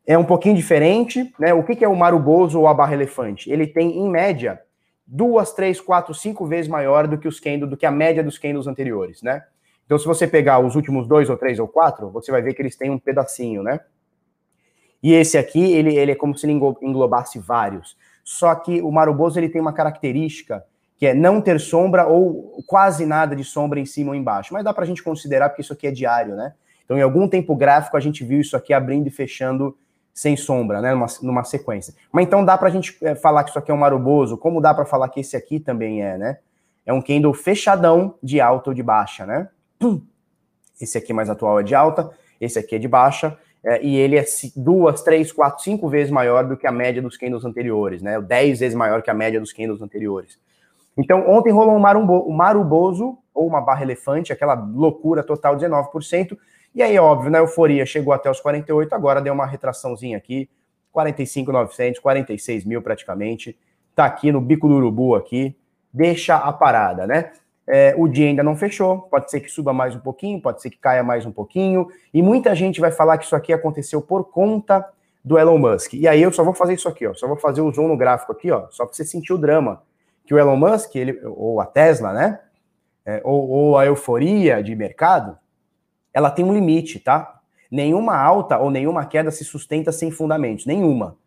É 0.04 0.18
um 0.18 0.24
pouquinho 0.24 0.56
diferente, 0.56 1.32
né? 1.38 1.54
O 1.54 1.62
que, 1.62 1.76
que 1.76 1.86
é 1.86 1.88
o 1.88 1.96
maruboso 1.96 2.60
ou 2.60 2.68
a 2.68 2.74
barra 2.74 2.96
elefante? 2.96 3.52
Ele 3.52 3.68
tem, 3.68 4.00
em 4.00 4.10
média, 4.10 4.60
duas, 5.06 5.54
três, 5.54 5.80
quatro, 5.80 6.12
cinco 6.16 6.48
vezes 6.48 6.68
maior 6.68 7.08
do 7.08 7.16
que 7.16 7.28
os 7.28 7.40
candles, 7.40 7.70
do 7.70 7.78
que 7.78 7.86
a 7.86 7.92
média 7.92 8.24
dos 8.24 8.40
candles 8.40 8.66
anteriores, 8.66 9.22
né? 9.22 9.44
Então, 9.86 10.00
se 10.00 10.08
você 10.08 10.26
pegar 10.28 10.58
os 10.58 10.76
últimos 10.76 11.08
dois 11.08 11.30
ou 11.30 11.38
três 11.38 11.60
ou 11.60 11.68
quatro, 11.68 12.10
você 12.10 12.32
vai 12.32 12.42
ver 12.42 12.56
que 12.56 12.64
eles 12.64 12.76
têm 12.76 12.90
um 12.90 12.98
pedacinho, 12.98 13.62
né? 13.62 13.80
E 15.04 15.14
esse 15.14 15.38
aqui, 15.38 15.72
ele, 15.72 15.96
ele 15.96 16.14
é 16.14 16.16
como 16.16 16.36
se 16.36 16.48
ele 16.48 16.54
englobasse 16.82 17.38
vários. 17.38 17.96
Só 18.26 18.56
que 18.56 18.82
o 18.82 18.92
Maruboso, 18.92 19.40
ele 19.40 19.48
tem 19.48 19.62
uma 19.62 19.72
característica 19.72 20.66
que 20.98 21.06
é 21.06 21.14
não 21.14 21.40
ter 21.40 21.60
sombra 21.60 22.08
ou 22.08 22.64
quase 22.66 23.06
nada 23.06 23.36
de 23.36 23.44
sombra 23.44 23.80
em 23.80 23.86
cima 23.86 24.10
ou 24.10 24.16
embaixo. 24.16 24.52
Mas 24.52 24.64
dá 24.64 24.74
para 24.74 24.84
a 24.84 24.88
gente 24.88 25.04
considerar 25.04 25.50
porque 25.50 25.62
isso 25.62 25.74
aqui 25.74 25.86
é 25.86 25.92
diário, 25.92 26.36
né? 26.36 26.54
Então, 26.84 26.98
em 26.98 27.02
algum 27.02 27.28
tempo 27.28 27.56
gráfico, 27.56 27.96
a 27.96 28.00
gente 28.00 28.24
viu 28.24 28.42
isso 28.42 28.58
aqui 28.58 28.74
abrindo 28.74 29.08
e 29.08 29.12
fechando 29.12 29.78
sem 30.12 30.36
sombra, 30.36 30.82
né? 30.82 30.92
Numa, 30.94 31.06
numa 31.22 31.44
sequência. 31.44 31.94
Mas 32.12 32.26
então 32.26 32.44
dá 32.44 32.58
para 32.58 32.70
a 32.70 32.72
gente 32.72 32.98
é, 33.02 33.14
falar 33.14 33.44
que 33.44 33.52
isso 33.52 33.60
aqui 33.60 33.70
é 33.70 33.74
um 33.74 33.78
Maruboso, 33.78 34.38
como 34.38 34.60
dá 34.60 34.74
para 34.74 34.86
falar 34.86 35.10
que 35.10 35.20
esse 35.20 35.38
aqui 35.38 35.60
também 35.60 36.02
é, 36.02 36.18
né? 36.18 36.40
É 36.84 36.92
um 36.92 37.02
candle 37.02 37.34
fechadão 37.34 38.16
de 38.24 38.42
alta 38.42 38.72
ou 38.72 38.74
de 38.74 38.82
baixa, 38.82 39.26
né? 39.26 39.50
Esse 40.82 40.98
aqui 40.98 41.14
mais 41.14 41.30
atual 41.30 41.60
é 41.60 41.64
de 41.64 41.74
alta, 41.74 42.12
esse 42.40 42.60
aqui 42.60 42.76
é 42.76 42.78
de 42.78 42.88
baixa, 42.88 43.38
é, 43.66 43.84
e 43.84 43.96
ele 43.96 44.16
é 44.16 44.24
duas, 44.56 45.02
três, 45.02 45.32
quatro, 45.32 45.64
cinco 45.64 45.90
vezes 45.90 46.12
maior 46.12 46.48
do 46.48 46.56
que 46.56 46.68
a 46.68 46.72
média 46.72 47.02
dos 47.02 47.18
candles 47.18 47.44
anteriores, 47.44 48.00
né? 48.00 48.22
Dez 48.22 48.60
vezes 48.60 48.76
maior 48.76 49.02
que 49.02 49.10
a 49.10 49.14
média 49.14 49.40
dos 49.40 49.52
candles 49.52 49.82
anteriores. 49.82 50.38
Então, 50.96 51.28
ontem 51.28 51.52
rolou 51.52 51.76
um, 51.76 51.80
marumbo, 51.80 52.30
um 52.30 52.32
maruboso, 52.32 53.18
ou 53.34 53.48
uma 53.48 53.60
barra 53.60 53.82
elefante, 53.82 54.32
aquela 54.32 54.54
loucura 54.54 55.24
total, 55.24 55.58
19%, 55.58 56.38
e 56.76 56.84
aí, 56.84 56.98
óbvio, 57.00 57.32
na 57.32 57.40
euforia 57.40 57.86
chegou 57.86 58.14
até 58.14 58.30
os 58.30 58.40
48, 58.40 58.94
agora 58.94 59.20
deu 59.20 59.34
uma 59.34 59.48
retraçãozinha 59.48 60.18
aqui, 60.18 60.48
45,900, 60.92 62.00
46 62.00 62.66
mil 62.66 62.82
praticamente, 62.82 63.58
tá 63.96 64.06
aqui 64.06 64.32
no 64.32 64.40
bico 64.40 64.68
do 64.68 64.76
urubu 64.76 65.16
aqui, 65.16 65.58
deixa 65.92 66.36
a 66.36 66.54
parada, 66.54 67.08
né? 67.08 67.32
É, 67.68 67.96
o 67.98 68.08
dia 68.08 68.28
ainda 68.28 68.44
não 68.44 68.56
fechou, 68.56 69.02
pode 69.02 69.32
ser 69.32 69.40
que 69.40 69.50
suba 69.50 69.74
mais 69.74 69.96
um 69.96 70.00
pouquinho, 70.00 70.40
pode 70.40 70.62
ser 70.62 70.70
que 70.70 70.78
caia 70.78 71.04
mais 71.04 71.26
um 71.26 71.32
pouquinho, 71.32 71.88
e 72.14 72.22
muita 72.22 72.54
gente 72.54 72.80
vai 72.80 72.92
falar 72.92 73.18
que 73.18 73.26
isso 73.26 73.36
aqui 73.36 73.52
aconteceu 73.52 74.02
por 74.02 74.26
conta 74.26 74.88
do 75.24 75.40
Elon 75.40 75.58
Musk. 75.58 75.94
E 75.94 76.08
aí 76.08 76.22
eu 76.22 76.32
só 76.32 76.44
vou 76.44 76.54
fazer 76.54 76.76
isso 76.76 76.88
aqui, 76.88 77.08
ó, 77.08 77.14
só 77.16 77.28
vou 77.28 77.38
fazer 77.38 77.62
o 77.62 77.72
zoom 77.72 77.88
no 77.88 77.98
gráfico 77.98 78.32
aqui, 78.32 78.52
ó, 78.52 78.68
só 78.70 78.86
para 78.86 78.94
você 78.94 79.04
sentir 79.04 79.34
o 79.34 79.38
drama 79.38 79.82
que 80.26 80.34
o 80.34 80.38
Elon 80.38 80.56
Musk, 80.56 80.96
ele, 80.96 81.20
ou 81.26 81.60
a 81.60 81.66
Tesla, 81.66 82.14
né, 82.14 82.40
é, 83.06 83.22
ou, 83.24 83.50
ou 83.50 83.78
a 83.78 83.86
euforia 83.86 84.62
de 84.62 84.76
mercado, 84.76 85.38
ela 86.14 86.32
tem 86.32 86.46
um 86.46 86.54
limite, 86.54 87.00
tá? 87.00 87.42
Nenhuma 87.70 88.18
alta 88.18 88.58
ou 88.58 88.72
nenhuma 88.72 89.06
queda 89.06 89.30
se 89.32 89.44
sustenta 89.44 89.92
sem 89.92 90.10
fundamentos, 90.10 90.66
nenhuma. 90.66 91.18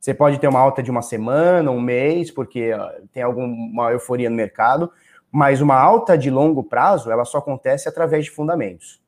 Você 0.00 0.14
pode 0.14 0.38
ter 0.38 0.48
uma 0.48 0.60
alta 0.60 0.82
de 0.82 0.90
uma 0.90 1.02
semana, 1.02 1.70
um 1.70 1.80
mês, 1.80 2.30
porque 2.30 2.70
tem 3.12 3.22
alguma 3.22 3.90
euforia 3.90 4.30
no 4.30 4.36
mercado, 4.36 4.90
mas 5.30 5.60
uma 5.60 5.76
alta 5.76 6.16
de 6.16 6.30
longo 6.30 6.62
prazo, 6.62 7.10
ela 7.10 7.24
só 7.24 7.38
acontece 7.38 7.88
através 7.88 8.24
de 8.24 8.30
fundamentos, 8.30 9.00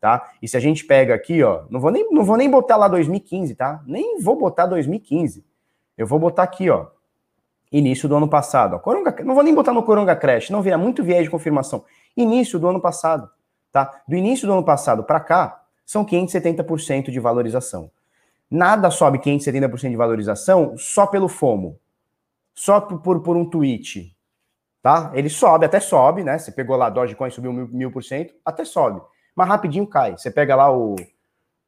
tá? 0.00 0.30
E 0.42 0.48
se 0.48 0.56
a 0.56 0.60
gente 0.60 0.84
pega 0.84 1.14
aqui, 1.14 1.42
ó, 1.42 1.62
não 1.70 1.80
vou 1.80 1.90
nem, 1.90 2.10
não 2.10 2.24
vou 2.24 2.36
nem 2.36 2.50
botar 2.50 2.76
lá 2.76 2.88
2015, 2.88 3.54
tá? 3.54 3.82
Nem 3.86 4.20
vou 4.20 4.36
botar 4.36 4.66
2015. 4.66 5.44
Eu 5.96 6.06
vou 6.06 6.18
botar 6.18 6.42
aqui, 6.42 6.68
ó, 6.70 6.86
início 7.70 8.08
do 8.08 8.16
ano 8.16 8.28
passado. 8.28 8.74
Ó, 8.74 8.78
Coronga, 8.78 9.14
não 9.24 9.34
vou 9.34 9.44
nem 9.44 9.54
botar 9.54 9.72
no 9.72 9.82
Coronga 9.82 10.16
Crash, 10.16 10.50
não 10.50 10.62
vira 10.62 10.78
muito 10.78 11.02
viés 11.02 11.24
de 11.24 11.30
confirmação. 11.30 11.84
Início 12.16 12.58
do 12.58 12.68
ano 12.68 12.80
passado, 12.80 13.28
tá? 13.70 14.02
Do 14.06 14.16
início 14.16 14.46
do 14.46 14.52
ano 14.52 14.64
passado 14.64 15.04
para 15.04 15.20
cá, 15.20 15.62
são 15.84 16.04
570% 16.04 17.10
de 17.10 17.20
valorização. 17.20 17.90
Nada 18.50 18.90
sobe 18.90 19.18
570% 19.18 19.90
de 19.90 19.96
valorização 19.96 20.76
só 20.76 21.06
pelo 21.06 21.28
FOMO, 21.28 21.78
só 22.54 22.80
por, 22.80 23.20
por, 23.20 23.36
um 23.36 23.48
tweet, 23.48 24.16
tá? 24.82 25.10
Ele 25.14 25.28
sobe, 25.28 25.64
até 25.64 25.80
sobe, 25.80 26.24
né? 26.24 26.38
Você 26.38 26.52
pegou 26.52 26.76
lá 26.76 26.88
Dogecoin, 26.88 27.30
subiu 27.30 27.52
mil, 27.52 27.68
mil 27.68 27.90
por 27.90 28.02
cento, 28.02 28.34
até 28.44 28.64
sobe. 28.64 29.00
Mas 29.34 29.48
rapidinho 29.48 29.86
cai. 29.86 30.16
Você 30.16 30.30
pega 30.30 30.54
lá 30.56 30.72
o 30.72 30.96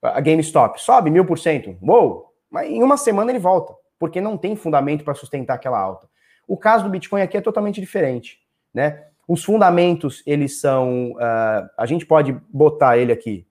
a 0.03 0.21
GameStop, 0.21 0.81
sobe 0.81 1.11
mil 1.11 1.27
por 1.27 1.39
cento, 1.39 1.77
uou! 1.83 2.33
Mas 2.51 2.69
em 2.71 2.83
uma 2.83 2.97
semana 2.97 3.31
ele 3.31 3.39
volta, 3.39 3.75
porque 3.99 4.21
não 4.21 4.37
tem 4.37 4.57
fundamento 4.57 5.05
para 5.05 5.15
sustentar 5.15 5.55
aquela 5.55 5.79
alta. 5.79 6.09
O 6.49 6.57
caso 6.57 6.85
do 6.85 6.91
Bitcoin 6.91 7.21
aqui 7.23 7.37
é 7.37 7.41
totalmente 7.41 7.81
diferente, 7.81 8.39
né? 8.73 9.05
Os 9.29 9.45
fundamentos, 9.45 10.23
eles 10.27 10.61
são. 10.61 11.13
Uh, 11.13 11.69
a 11.77 11.87
gente 11.87 12.05
pode 12.05 12.33
botar 12.53 12.99
ele 12.99 13.13
aqui 13.13 13.47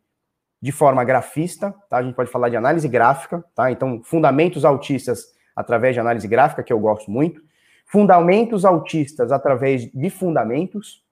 de 0.62 0.72
forma 0.72 1.04
grafista, 1.06 1.74
tá? 1.88 1.98
A 1.98 2.04
gente 2.04 2.15
pode 2.15 2.30
falar 2.30 2.50
de 2.50 2.58
análise 2.58 2.88
gráfica, 2.88 3.45
tá? 3.56 3.72
Então, 3.72 4.02
fundamentos 4.04 4.65
altistas 4.65 5.28
através 5.56 5.93
de 5.93 6.02
análise 6.02 6.28
gráfica, 6.28 6.63
que 6.63 6.74
eu 6.74 6.80
gosto 6.80 7.10
muito 7.10 7.41
fundamentos 7.89 8.65
autistas 8.65 9.32
através 9.32 9.91
de 9.91 10.10
fundamentos, 10.12 11.04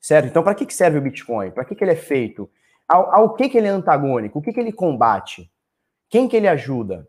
certo? 0.00 0.28
Então, 0.28 0.44
para 0.44 0.54
que, 0.54 0.72
serve 0.72 0.98
o 0.98 1.02
Bitcoin? 1.02 1.50
Para 1.50 1.64
que, 1.64 1.74
que 1.74 1.82
ele 1.82 1.90
é 1.90 1.96
feito? 1.96 2.48
Ao, 2.88 3.12
ao 3.12 3.34
que, 3.34 3.48
que 3.48 3.58
ele 3.58 3.66
é 3.66 3.70
antagônico? 3.70 4.38
O 4.38 4.42
que, 4.42 4.52
que 4.52 4.60
ele 4.60 4.72
combate? 4.72 5.50
Quem 6.08 6.28
que 6.28 6.36
ele 6.36 6.46
ajuda? 6.46 7.06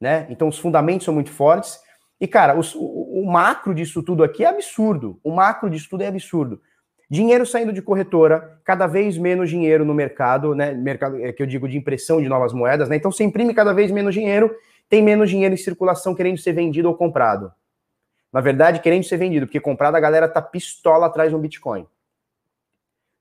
Né? 0.00 0.26
Então, 0.30 0.48
os 0.48 0.58
fundamentos 0.58 1.04
são 1.04 1.12
muito 1.12 1.30
fortes. 1.30 1.78
E, 2.18 2.26
cara, 2.26 2.58
os, 2.58 2.74
o, 2.74 2.80
o, 2.80 3.30
macro 3.30 3.74
disso 3.74 4.02
tudo 4.02 4.24
aqui 4.24 4.44
é 4.44 4.48
absurdo. 4.48 5.20
O 5.22 5.30
macro 5.30 5.68
disso 5.68 5.88
tudo 5.90 6.02
é 6.02 6.06
absurdo. 6.06 6.58
Dinheiro 7.10 7.44
saindo 7.44 7.72
de 7.72 7.82
corretora, 7.82 8.60
cada 8.64 8.86
vez 8.86 9.18
menos 9.18 9.50
dinheiro 9.50 9.84
no 9.84 9.92
mercado, 9.92 10.54
né? 10.54 10.72
Mercado 10.72 11.22
é 11.22 11.30
que 11.34 11.42
eu 11.42 11.46
digo 11.46 11.68
de 11.68 11.76
impressão 11.76 12.22
de 12.22 12.28
novas 12.30 12.54
moedas, 12.54 12.88
né? 12.88 12.96
Então, 12.96 13.12
você 13.12 13.24
imprime 13.24 13.52
cada 13.52 13.74
vez 13.74 13.90
menos 13.90 14.14
dinheiro, 14.14 14.50
tem 14.88 15.02
menos 15.02 15.28
dinheiro 15.28 15.54
em 15.54 15.58
circulação 15.58 16.14
querendo 16.14 16.38
ser 16.38 16.54
vendido 16.54 16.88
ou 16.88 16.94
comprado. 16.94 17.52
Na 18.32 18.40
verdade, 18.40 18.80
querendo 18.80 19.04
ser 19.04 19.18
vendido, 19.18 19.46
porque 19.46 19.60
comprado 19.60 19.94
a 19.96 20.00
galera 20.00 20.28
tá 20.28 20.40
pistola 20.40 21.06
atrás 21.06 21.30
no 21.32 21.38
Bitcoin. 21.38 21.86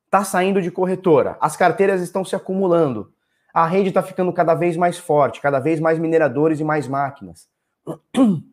Tá 0.09 0.23
saindo 0.23 0.61
de 0.61 0.71
corretora, 0.71 1.37
as 1.39 1.57
carteiras 1.57 2.01
estão 2.01 2.23
se 2.23 2.35
acumulando. 2.35 3.13
A 3.53 3.67
rede 3.67 3.89
está 3.89 4.01
ficando 4.01 4.31
cada 4.31 4.53
vez 4.53 4.77
mais 4.77 4.97
forte, 4.97 5.41
cada 5.41 5.59
vez 5.59 5.79
mais 5.79 5.99
mineradores 5.99 6.59
e 6.59 6.63
mais 6.63 6.87
máquinas. 6.87 7.49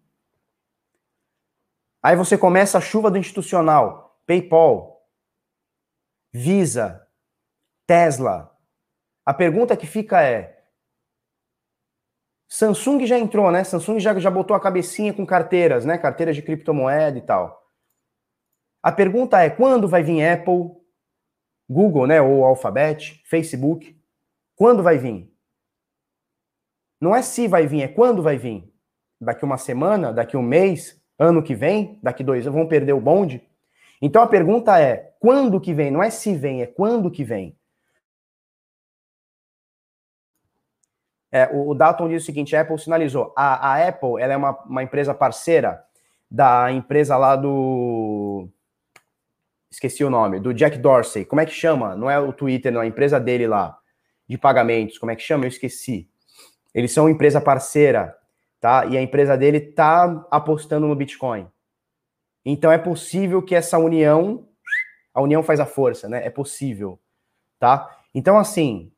Aí 2.02 2.16
você 2.16 2.36
começa 2.36 2.78
a 2.78 2.80
chuva 2.80 3.10
do 3.10 3.18
institucional, 3.18 4.20
PayPal, 4.26 4.98
Visa, 6.32 7.06
Tesla. 7.86 8.54
A 9.24 9.32
pergunta 9.32 9.76
que 9.76 9.86
fica 9.86 10.22
é: 10.22 10.57
Samsung 12.48 13.04
já 13.06 13.18
entrou, 13.18 13.50
né? 13.50 13.62
Samsung 13.62 14.00
já, 14.00 14.18
já 14.18 14.30
botou 14.30 14.56
a 14.56 14.60
cabecinha 14.60 15.12
com 15.12 15.26
carteiras, 15.26 15.84
né? 15.84 15.98
Carteiras 15.98 16.34
de 16.34 16.42
criptomoeda 16.42 17.18
e 17.18 17.20
tal. 17.20 17.62
A 18.82 18.90
pergunta 18.90 19.40
é: 19.40 19.50
quando 19.50 19.86
vai 19.86 20.02
vir 20.02 20.26
Apple, 20.26 20.70
Google, 21.68 22.06
né? 22.06 22.22
Ou 22.22 22.44
Alphabet, 22.44 23.22
Facebook? 23.26 24.00
Quando 24.56 24.82
vai 24.82 24.96
vir? 24.96 25.30
Não 27.00 27.14
é 27.14 27.22
se 27.22 27.46
vai 27.46 27.66
vir, 27.66 27.82
é 27.82 27.88
quando 27.88 28.22
vai 28.22 28.38
vir. 28.38 28.72
Daqui 29.20 29.44
uma 29.44 29.58
semana, 29.58 30.12
daqui 30.12 30.36
um 30.36 30.42
mês, 30.42 31.00
ano 31.18 31.42
que 31.42 31.54
vem, 31.54 32.00
daqui 32.02 32.24
dois 32.24 32.46
anos, 32.46 32.58
vão 32.58 32.66
perder 32.66 32.94
o 32.94 33.00
bonde? 33.00 33.46
Então 34.00 34.22
a 34.22 34.26
pergunta 34.26 34.80
é: 34.80 35.14
quando 35.20 35.60
que 35.60 35.74
vem? 35.74 35.90
Não 35.90 36.02
é 36.02 36.08
se 36.08 36.34
vem, 36.34 36.62
é 36.62 36.66
quando 36.66 37.10
que 37.10 37.24
vem. 37.24 37.58
É, 41.30 41.48
o, 41.52 41.70
o 41.70 41.74
Dalton 41.74 42.08
diz 42.08 42.22
o 42.22 42.26
seguinte: 42.26 42.56
a 42.56 42.62
Apple 42.62 42.78
sinalizou. 42.78 43.32
A, 43.36 43.72
a 43.72 43.88
Apple 43.88 44.20
ela 44.20 44.32
é 44.32 44.36
uma, 44.36 44.58
uma 44.64 44.82
empresa 44.82 45.14
parceira 45.14 45.82
da 46.30 46.70
empresa 46.72 47.16
lá 47.16 47.36
do. 47.36 48.48
Esqueci 49.70 50.02
o 50.02 50.10
nome, 50.10 50.40
do 50.40 50.54
Jack 50.54 50.78
Dorsey. 50.78 51.24
Como 51.24 51.40
é 51.40 51.46
que 51.46 51.52
chama? 51.52 51.94
Não 51.94 52.10
é 52.10 52.18
o 52.18 52.32
Twitter, 52.32 52.72
não, 52.72 52.80
a 52.80 52.86
empresa 52.86 53.20
dele 53.20 53.46
lá, 53.46 53.78
de 54.26 54.38
pagamentos. 54.38 54.98
Como 54.98 55.12
é 55.12 55.16
que 55.16 55.22
chama? 55.22 55.44
Eu 55.44 55.48
esqueci. 55.48 56.08
Eles 56.74 56.92
são 56.92 57.08
empresa 57.08 57.40
parceira, 57.40 58.16
tá? 58.60 58.86
E 58.86 58.96
a 58.96 59.02
empresa 59.02 59.36
dele 59.36 59.60
tá 59.60 60.26
apostando 60.30 60.86
no 60.86 60.96
Bitcoin. 60.96 61.46
Então 62.44 62.72
é 62.72 62.78
possível 62.78 63.42
que 63.42 63.54
essa 63.54 63.78
união, 63.78 64.48
a 65.12 65.20
união 65.20 65.42
faz 65.42 65.60
a 65.60 65.66
força, 65.66 66.08
né? 66.08 66.26
É 66.26 66.30
possível, 66.30 66.98
tá? 67.58 67.94
Então 68.14 68.38
assim, 68.38 68.90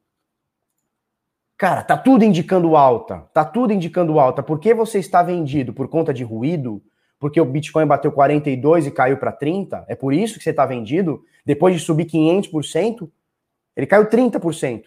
cara, 1.61 1.83
tá 1.83 1.95
tudo 1.95 2.25
indicando 2.25 2.75
alta, 2.75 3.19
tá 3.35 3.45
tudo 3.45 3.71
indicando 3.71 4.19
alta. 4.19 4.43
Por 4.43 4.59
que 4.59 4.73
você 4.73 4.99
está 4.99 5.23
vendido 5.23 5.75
por 5.75 5.89
conta 5.89 6.11
de 6.11 6.25
ruído? 6.25 6.83
Porque 7.19 7.39
o 7.39 7.45
Bitcoin 7.45 7.85
bateu 7.85 8.11
42 8.11 8.87
e 8.87 8.91
caiu 8.91 9.19
para 9.19 9.31
30? 9.31 9.85
É 9.87 9.95
por 9.95 10.15
isso 10.15 10.39
que 10.39 10.43
você 10.43 10.51
está 10.51 10.65
vendido? 10.65 11.23
Depois 11.45 11.75
de 11.75 11.81
subir 11.83 12.07
500%, 12.07 13.11
ele 13.77 13.87
caiu 13.87 14.07
30%. 14.07 14.85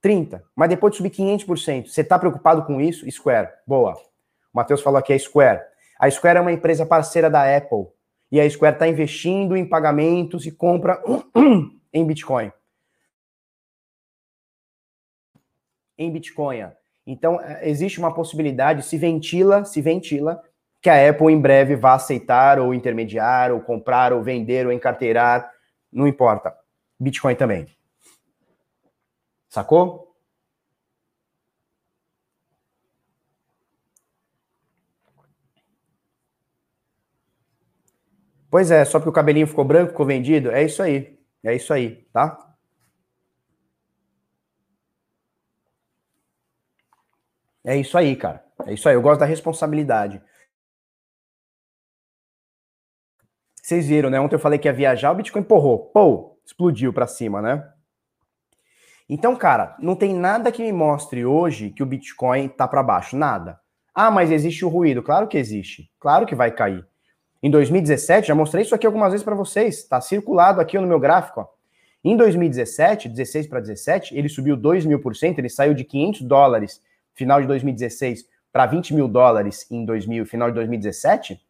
30, 0.00 0.42
mas 0.56 0.70
depois 0.70 0.92
de 0.92 0.96
subir 0.96 1.10
500%, 1.10 1.88
você 1.88 2.00
está 2.00 2.18
preocupado 2.18 2.64
com 2.64 2.80
isso? 2.80 3.08
Square, 3.10 3.50
boa. 3.66 3.92
O 3.92 3.98
Matheus 4.54 4.80
falou 4.80 4.98
aqui, 4.98 5.12
é 5.12 5.18
Square. 5.18 5.60
A 6.00 6.10
Square 6.10 6.38
é 6.38 6.40
uma 6.40 6.52
empresa 6.52 6.86
parceira 6.86 7.28
da 7.28 7.54
Apple. 7.54 7.88
E 8.30 8.40
a 8.40 8.48
Square 8.48 8.76
está 8.76 8.88
investindo 8.88 9.54
em 9.54 9.68
pagamentos 9.68 10.46
e 10.46 10.50
compra 10.50 11.02
em 11.92 12.06
Bitcoin. 12.06 12.50
Em 15.98 16.10
Bitcoin. 16.10 16.70
Então, 17.06 17.40
é, 17.40 17.68
existe 17.68 17.98
uma 17.98 18.14
possibilidade, 18.14 18.84
se 18.84 18.96
ventila, 18.96 19.64
se 19.64 19.80
ventila, 19.80 20.42
que 20.80 20.90
a 20.90 21.08
Apple 21.08 21.32
em 21.32 21.40
breve 21.40 21.76
vá 21.76 21.94
aceitar, 21.94 22.58
ou 22.58 22.74
intermediar, 22.74 23.52
ou 23.52 23.60
comprar, 23.60 24.12
ou 24.12 24.22
vender, 24.22 24.66
ou 24.66 24.72
encarteirar, 24.72 25.50
não 25.92 26.06
importa. 26.06 26.54
Bitcoin 26.98 27.34
também. 27.36 27.66
Sacou? 29.48 30.16
Pois 38.50 38.70
é, 38.70 38.84
só 38.84 38.98
porque 38.98 39.08
o 39.08 39.12
cabelinho 39.12 39.46
ficou 39.46 39.64
branco, 39.64 39.92
ficou 39.92 40.04
vendido. 40.06 40.50
É 40.50 40.62
isso 40.62 40.82
aí. 40.82 41.18
É 41.42 41.54
isso 41.54 41.72
aí, 41.72 42.06
tá? 42.12 42.51
É 47.64 47.76
isso 47.76 47.96
aí, 47.96 48.16
cara. 48.16 48.44
É 48.66 48.72
isso 48.72 48.88
aí. 48.88 48.94
Eu 48.94 49.02
gosto 49.02 49.20
da 49.20 49.26
responsabilidade. 49.26 50.20
Vocês 53.62 53.86
viram, 53.86 54.10
né? 54.10 54.20
Ontem 54.20 54.34
eu 54.34 54.40
falei 54.40 54.58
que 54.58 54.66
ia 54.66 54.72
viajar, 54.72 55.12
o 55.12 55.14
Bitcoin 55.14 55.42
empurrou. 55.42 55.86
Pô, 55.86 56.36
explodiu 56.44 56.92
para 56.92 57.06
cima, 57.06 57.40
né? 57.40 57.68
Então, 59.08 59.36
cara, 59.36 59.76
não 59.78 59.94
tem 59.94 60.14
nada 60.14 60.50
que 60.50 60.62
me 60.62 60.72
mostre 60.72 61.24
hoje 61.24 61.70
que 61.70 61.82
o 61.82 61.86
Bitcoin 61.86 62.48
tá 62.48 62.66
para 62.66 62.82
baixo. 62.82 63.16
Nada. 63.16 63.60
Ah, 63.94 64.10
mas 64.10 64.30
existe 64.30 64.64
o 64.64 64.68
ruído. 64.68 65.02
Claro 65.02 65.28
que 65.28 65.38
existe. 65.38 65.90
Claro 66.00 66.26
que 66.26 66.34
vai 66.34 66.50
cair. 66.50 66.84
Em 67.42 67.50
2017, 67.50 68.28
já 68.28 68.34
mostrei 68.34 68.62
isso 68.62 68.74
aqui 68.74 68.86
algumas 68.86 69.12
vezes 69.12 69.24
para 69.24 69.34
vocês, 69.34 69.78
está 69.78 70.00
circulado 70.00 70.60
aqui 70.60 70.78
no 70.78 70.86
meu 70.86 71.00
gráfico. 71.00 71.40
Ó. 71.40 71.46
Em 72.04 72.16
2017, 72.16 73.08
16 73.08 73.48
para 73.48 73.60
17, 73.60 74.16
ele 74.16 74.28
subiu 74.28 74.56
2 74.56 74.86
mil 74.86 75.00
por 75.00 75.14
cento, 75.14 75.40
ele 75.40 75.48
saiu 75.48 75.74
de 75.74 75.84
500 75.84 76.22
dólares 76.22 76.80
final 77.14 77.40
de 77.40 77.46
2016 77.46 78.26
para 78.52 78.66
20 78.66 78.94
mil 78.94 79.08
dólares 79.08 79.70
em 79.70 79.84
2000, 79.84 80.26
final 80.26 80.48
de 80.48 80.54
2017, 80.54 81.40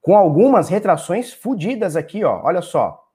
com 0.00 0.16
algumas 0.16 0.68
retrações 0.68 1.32
fodidas 1.32 1.96
aqui, 1.96 2.22
ó. 2.24 2.42
Olha 2.44 2.60
só, 2.60 3.08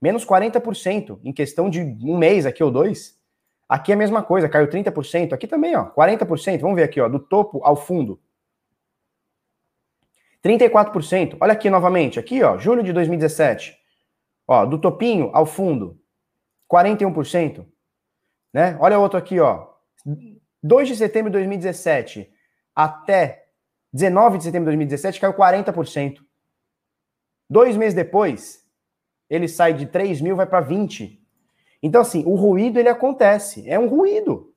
menos 0.00 0.26
40% 0.26 1.18
em 1.24 1.32
questão 1.32 1.70
de 1.70 1.80
um 1.80 2.18
mês 2.18 2.44
aqui 2.44 2.62
ou 2.62 2.70
dois. 2.70 3.18
Aqui 3.66 3.92
é 3.92 3.94
a 3.94 3.98
mesma 3.98 4.22
coisa, 4.22 4.48
caiu 4.48 4.68
30%, 4.68 5.32
aqui 5.32 5.46
também, 5.46 5.74
ó, 5.74 5.86
40%. 5.90 6.60
Vamos 6.60 6.76
ver 6.76 6.82
aqui, 6.82 7.00
ó, 7.00 7.08
do 7.08 7.18
topo 7.18 7.64
ao 7.64 7.74
fundo. 7.74 8.20
34%. 10.44 11.38
Olha 11.40 11.54
aqui 11.54 11.70
novamente, 11.70 12.20
aqui, 12.20 12.42
ó, 12.42 12.58
julho 12.58 12.82
de 12.82 12.92
2017. 12.92 13.74
Ó, 14.46 14.66
do 14.66 14.78
topinho 14.78 15.30
ao 15.32 15.46
fundo, 15.46 15.98
41%. 16.70 17.64
Né? 18.52 18.76
Olha 18.78 18.98
outro 18.98 19.18
aqui, 19.18 19.40
ó. 19.40 19.66
2 20.64 20.88
de 20.88 20.96
setembro 20.96 21.30
de 21.30 21.34
2017 21.34 22.28
até 22.74 23.46
19 23.92 24.38
de 24.38 24.44
setembro 24.44 24.64
de 24.64 24.76
2017 24.76 25.20
caiu 25.20 25.34
40%. 25.34 26.18
Dois 27.48 27.76
meses 27.76 27.94
depois, 27.94 28.66
ele 29.30 29.46
sai 29.46 29.74
de 29.74 29.86
3 29.86 30.20
mil, 30.20 30.34
vai 30.34 30.46
para 30.46 30.60
20. 30.60 31.22
Então, 31.80 32.00
assim, 32.00 32.24
o 32.26 32.34
ruído 32.34 32.80
ele 32.80 32.88
acontece, 32.88 33.70
é 33.70 33.78
um 33.78 33.86
ruído. 33.86 34.52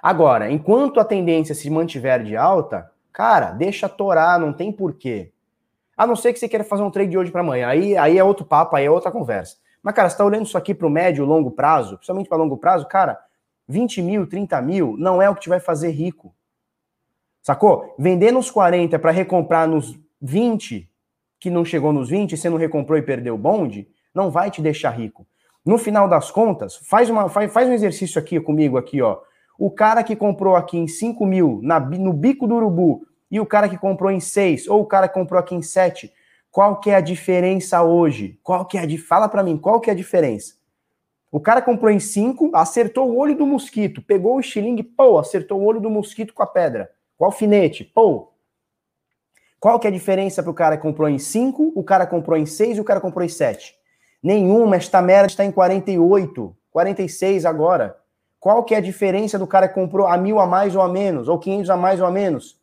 Agora, 0.00 0.50
enquanto 0.50 1.00
a 1.00 1.04
tendência 1.04 1.54
se 1.54 1.68
mantiver 1.68 2.22
de 2.22 2.36
alta, 2.36 2.90
Cara, 3.12 3.50
deixa 3.50 3.88
torar, 3.88 4.38
não 4.38 4.52
tem 4.52 4.72
porquê. 4.72 5.32
A 5.96 6.06
não 6.06 6.16
ser 6.16 6.32
que 6.32 6.38
você 6.38 6.48
queira 6.48 6.64
fazer 6.64 6.82
um 6.82 6.90
trade 6.90 7.10
de 7.10 7.18
hoje 7.18 7.30
para 7.30 7.40
amanhã. 7.40 7.68
Aí, 7.68 7.96
aí 7.96 8.16
é 8.16 8.24
outro 8.24 8.44
papo, 8.44 8.76
aí 8.76 8.86
é 8.86 8.90
outra 8.90 9.10
conversa. 9.10 9.56
Mas, 9.82 9.94
cara, 9.94 10.08
você 10.08 10.14
está 10.14 10.24
olhando 10.24 10.46
isso 10.46 10.56
aqui 10.56 10.74
para 10.74 10.86
o 10.86 10.90
médio, 10.90 11.24
longo 11.24 11.50
prazo, 11.50 11.96
principalmente 11.96 12.28
para 12.28 12.38
longo 12.38 12.56
prazo, 12.56 12.86
cara, 12.86 13.18
20 13.70 14.02
mil, 14.02 14.26
30 14.26 14.60
mil 14.60 14.96
não 14.98 15.22
é 15.22 15.30
o 15.30 15.34
que 15.34 15.42
te 15.42 15.48
vai 15.48 15.60
fazer 15.60 15.90
rico. 15.90 16.34
Sacou? 17.40 17.94
Vender 17.98 18.32
nos 18.32 18.50
40 18.50 18.98
para 18.98 19.12
recomprar 19.12 19.68
nos 19.68 19.98
20, 20.20 20.90
que 21.38 21.48
não 21.48 21.64
chegou 21.64 21.92
nos 21.92 22.10
20, 22.10 22.36
você 22.36 22.50
não 22.50 22.58
recomprou 22.58 22.98
e 22.98 23.02
perdeu 23.02 23.34
o 23.34 23.38
bonde, 23.38 23.88
não 24.14 24.30
vai 24.30 24.50
te 24.50 24.60
deixar 24.60 24.90
rico. 24.90 25.26
No 25.64 25.78
final 25.78 26.08
das 26.08 26.30
contas, 26.30 26.76
faz, 26.76 27.08
uma, 27.08 27.28
faz, 27.28 27.52
faz 27.52 27.68
um 27.68 27.72
exercício 27.72 28.20
aqui 28.20 28.40
comigo, 28.40 28.76
aqui, 28.76 29.00
ó. 29.00 29.18
O 29.58 29.70
cara 29.70 30.02
que 30.02 30.16
comprou 30.16 30.56
aqui 30.56 30.76
em 30.76 30.88
5 30.88 31.24
mil 31.24 31.60
na, 31.62 31.78
no 31.78 32.12
bico 32.12 32.46
do 32.46 32.56
urubu 32.56 33.06
e 33.30 33.38
o 33.38 33.46
cara 33.46 33.68
que 33.68 33.78
comprou 33.78 34.10
em 34.10 34.20
6 34.20 34.68
ou 34.68 34.80
o 34.80 34.86
cara 34.86 35.06
que 35.06 35.14
comprou 35.14 35.38
aqui 35.38 35.54
em 35.54 35.62
7, 35.62 36.12
qual 36.50 36.80
que 36.80 36.90
é 36.90 36.96
a 36.96 37.00
diferença 37.00 37.82
hoje? 37.82 38.38
Qual 38.42 38.64
que 38.64 38.76
é 38.76 38.80
a 38.80 38.86
de 38.86 38.98
fala 38.98 39.28
para 39.28 39.42
mim, 39.42 39.56
qual 39.56 39.80
que 39.80 39.90
é 39.90 39.92
a 39.92 39.96
diferença? 39.96 40.59
O 41.30 41.38
cara 41.38 41.62
comprou 41.62 41.90
em 41.90 42.00
5, 42.00 42.50
acertou 42.54 43.08
o 43.08 43.16
olho 43.16 43.36
do 43.36 43.46
mosquito, 43.46 44.02
pegou 44.02 44.36
o 44.36 44.40
estilingue, 44.40 44.82
pô, 44.82 45.16
acertou 45.16 45.60
o 45.60 45.64
olho 45.64 45.80
do 45.80 45.88
mosquito 45.88 46.34
com 46.34 46.42
a 46.42 46.46
pedra, 46.46 46.90
com 47.16 47.24
o 47.24 47.26
alfinete, 47.26 47.84
pô. 47.84 48.32
Qual 49.60 49.78
que 49.78 49.86
é 49.86 49.90
a 49.90 49.92
diferença 49.92 50.42
para 50.42 50.50
o 50.50 50.54
cara 50.54 50.76
que 50.76 50.82
comprou 50.82 51.08
em 51.08 51.18
5, 51.18 51.72
o 51.76 51.84
cara 51.84 52.06
comprou 52.06 52.36
em 52.36 52.46
6 52.46 52.78
e 52.78 52.80
o 52.80 52.84
cara 52.84 53.00
comprou 53.00 53.24
em 53.24 53.28
7? 53.28 53.74
Nenhuma, 54.22 54.76
esta 54.76 55.00
merda 55.00 55.28
está 55.28 55.44
em 55.44 55.52
48, 55.52 56.56
46 56.70 57.46
agora. 57.46 57.96
Qual 58.40 58.64
que 58.64 58.74
é 58.74 58.78
a 58.78 58.80
diferença 58.80 59.38
do 59.38 59.46
cara 59.46 59.68
que 59.68 59.74
comprou 59.74 60.06
a 60.06 60.16
mil 60.16 60.40
a 60.40 60.46
mais 60.46 60.74
ou 60.74 60.82
a 60.82 60.88
menos, 60.88 61.28
ou 61.28 61.38
500 61.38 61.70
a 61.70 61.76
mais 61.76 62.00
ou 62.00 62.06
a 62.06 62.10
menos? 62.10 62.58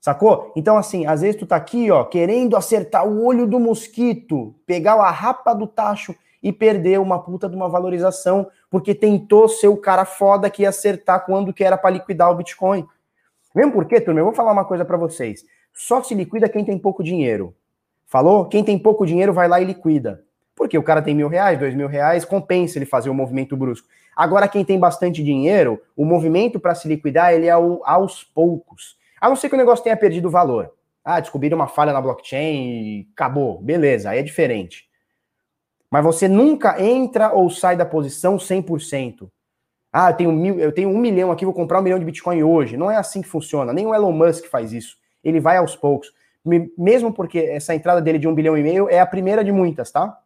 Sacou? 0.00 0.52
Então, 0.54 0.76
assim, 0.76 1.06
às 1.06 1.22
vezes 1.22 1.36
tu 1.36 1.46
tá 1.46 1.56
aqui, 1.56 1.90
ó, 1.90 2.04
querendo 2.04 2.56
acertar 2.56 3.04
o 3.08 3.24
olho 3.24 3.46
do 3.46 3.58
mosquito, 3.58 4.54
pegar 4.64 4.94
a 4.94 5.10
rapa 5.10 5.52
do 5.52 5.66
tacho 5.66 6.14
e 6.46 6.52
perder 6.52 7.00
uma 7.00 7.18
puta 7.18 7.48
de 7.48 7.56
uma 7.56 7.68
valorização, 7.68 8.46
porque 8.70 8.94
tentou 8.94 9.48
ser 9.48 9.66
o 9.66 9.76
cara 9.76 10.04
foda 10.04 10.48
que 10.48 10.62
ia 10.62 10.68
acertar 10.68 11.26
quando 11.26 11.52
que 11.52 11.64
era 11.64 11.76
para 11.76 11.90
liquidar 11.90 12.30
o 12.30 12.36
Bitcoin. 12.36 12.86
Mesmo 13.52 13.72
porque, 13.72 14.00
turma, 14.00 14.20
eu 14.20 14.26
vou 14.26 14.32
falar 14.32 14.52
uma 14.52 14.64
coisa 14.64 14.84
para 14.84 14.96
vocês. 14.96 15.44
Só 15.74 16.00
se 16.04 16.14
liquida 16.14 16.48
quem 16.48 16.64
tem 16.64 16.78
pouco 16.78 17.02
dinheiro. 17.02 17.52
Falou? 18.06 18.44
Quem 18.44 18.62
tem 18.62 18.78
pouco 18.78 19.04
dinheiro 19.04 19.32
vai 19.32 19.48
lá 19.48 19.60
e 19.60 19.64
liquida. 19.64 20.22
Porque 20.54 20.78
o 20.78 20.84
cara 20.84 21.02
tem 21.02 21.16
mil 21.16 21.26
reais, 21.26 21.58
dois 21.58 21.74
mil 21.74 21.88
reais, 21.88 22.24
compensa 22.24 22.78
ele 22.78 22.86
fazer 22.86 23.10
um 23.10 23.14
movimento 23.14 23.56
brusco. 23.56 23.88
Agora, 24.14 24.46
quem 24.46 24.64
tem 24.64 24.78
bastante 24.78 25.24
dinheiro, 25.24 25.82
o 25.96 26.04
movimento 26.04 26.60
para 26.60 26.76
se 26.76 26.86
liquidar, 26.86 27.34
ele 27.34 27.48
é 27.48 27.56
o, 27.56 27.82
aos 27.84 28.22
poucos. 28.22 28.96
A 29.20 29.28
não 29.28 29.34
ser 29.34 29.48
que 29.48 29.56
o 29.56 29.58
negócio 29.58 29.82
tenha 29.82 29.96
perdido 29.96 30.30
valor. 30.30 30.70
Ah, 31.04 31.18
descobriram 31.18 31.56
uma 31.56 31.66
falha 31.66 31.92
na 31.92 32.00
blockchain 32.00 32.68
e 32.68 33.08
acabou. 33.12 33.60
Beleza, 33.60 34.10
aí 34.10 34.20
é 34.20 34.22
diferente. 34.22 34.85
Mas 35.90 36.04
você 36.04 36.28
nunca 36.28 36.82
entra 36.82 37.32
ou 37.32 37.48
sai 37.48 37.76
da 37.76 37.86
posição 37.86 38.36
100%. 38.36 39.28
Ah, 39.92 40.10
eu 40.10 40.16
tenho, 40.16 40.32
mil, 40.32 40.58
eu 40.58 40.72
tenho 40.72 40.90
um 40.90 40.98
milhão 40.98 41.32
aqui, 41.32 41.44
vou 41.44 41.54
comprar 41.54 41.80
um 41.80 41.82
milhão 41.82 41.98
de 41.98 42.04
Bitcoin 42.04 42.42
hoje. 42.42 42.76
Não 42.76 42.90
é 42.90 42.96
assim 42.96 43.22
que 43.22 43.28
funciona. 43.28 43.72
Nem 43.72 43.86
o 43.86 43.94
Elon 43.94 44.12
Musk 44.12 44.46
faz 44.46 44.72
isso. 44.72 44.98
Ele 45.24 45.40
vai 45.40 45.56
aos 45.56 45.74
poucos. 45.74 46.12
Mesmo 46.76 47.12
porque 47.12 47.38
essa 47.38 47.74
entrada 47.74 48.00
dele 48.00 48.18
de 48.18 48.28
um 48.28 48.34
bilhão 48.34 48.56
e 48.56 48.62
meio 48.62 48.88
é 48.88 49.00
a 49.00 49.06
primeira 49.06 49.42
de 49.42 49.50
muitas, 49.50 49.90
tá? 49.90 50.20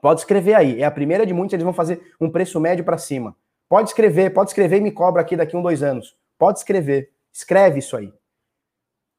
Pode 0.00 0.20
escrever 0.20 0.54
aí. 0.54 0.80
É 0.80 0.84
a 0.84 0.90
primeira 0.90 1.26
de 1.26 1.34
muitas, 1.34 1.54
eles 1.54 1.64
vão 1.64 1.72
fazer 1.72 2.14
um 2.20 2.30
preço 2.30 2.58
médio 2.60 2.84
para 2.84 2.96
cima. 2.96 3.36
Pode 3.68 3.88
escrever, 3.88 4.30
pode 4.30 4.50
escrever 4.50 4.78
e 4.78 4.80
me 4.80 4.90
cobra 4.90 5.20
aqui 5.22 5.36
daqui 5.36 5.56
um, 5.56 5.62
dois 5.62 5.82
anos. 5.82 6.16
Pode 6.38 6.58
escrever. 6.58 7.10
Escreve 7.32 7.78
isso 7.78 7.96
aí. 7.96 8.12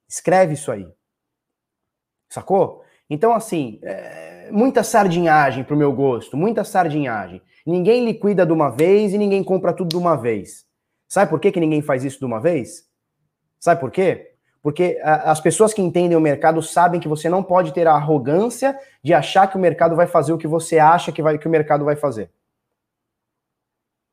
Escreve 0.08 0.54
isso 0.54 0.72
aí. 0.72 0.88
Sacou? 2.30 2.84
Então, 3.10 3.34
assim, 3.34 3.80
é, 3.84 4.33
muita 4.52 4.84
sardinhagem 4.84 5.64
pro 5.64 5.78
meu 5.78 5.92
gosto, 5.94 6.38
muita 6.38 6.64
sardinhagem. 6.64 7.42
Ninguém 7.66 8.06
liquida 8.06 8.46
de 8.46 8.52
uma 8.52 8.70
vez 8.70 9.14
e 9.14 9.18
ninguém 9.18 9.44
compra 9.44 9.74
tudo 9.74 9.90
de 9.90 9.98
uma 9.98 10.16
vez. 10.16 10.66
Sabe 11.08 11.30
por 11.30 11.40
que, 11.40 11.52
que 11.52 11.60
ninguém 11.60 11.82
faz 11.82 12.04
isso 12.04 12.20
de 12.20 12.26
uma 12.26 12.40
vez? 12.40 12.86
Sabe 13.60 13.80
por 13.80 13.92
quê? 13.92 14.34
Porque 14.62 15.00
a, 15.04 15.32
as 15.32 15.40
pessoas 15.40 15.74
que 15.74 15.82
entendem 15.82 16.18
o 16.18 16.22
mercado 16.22 16.62
sabem 16.62 17.00
que 17.00 17.08
você 17.08 17.30
não 17.30 17.44
pode 17.44 17.74
ter 17.74 17.88
a 17.88 17.94
arrogância 17.94 18.78
de 19.04 19.14
achar 19.14 19.48
que 19.48 19.58
o 19.58 19.60
mercado 19.60 19.96
vai 19.96 20.08
fazer 20.08 20.34
o 20.34 20.38
que 20.38 20.48
você 20.48 20.80
acha 20.80 21.12
que, 21.12 21.22
vai, 21.22 21.38
que 21.38 21.48
o 21.48 21.52
mercado 21.52 21.86
vai 21.86 21.96
fazer. 21.96 22.32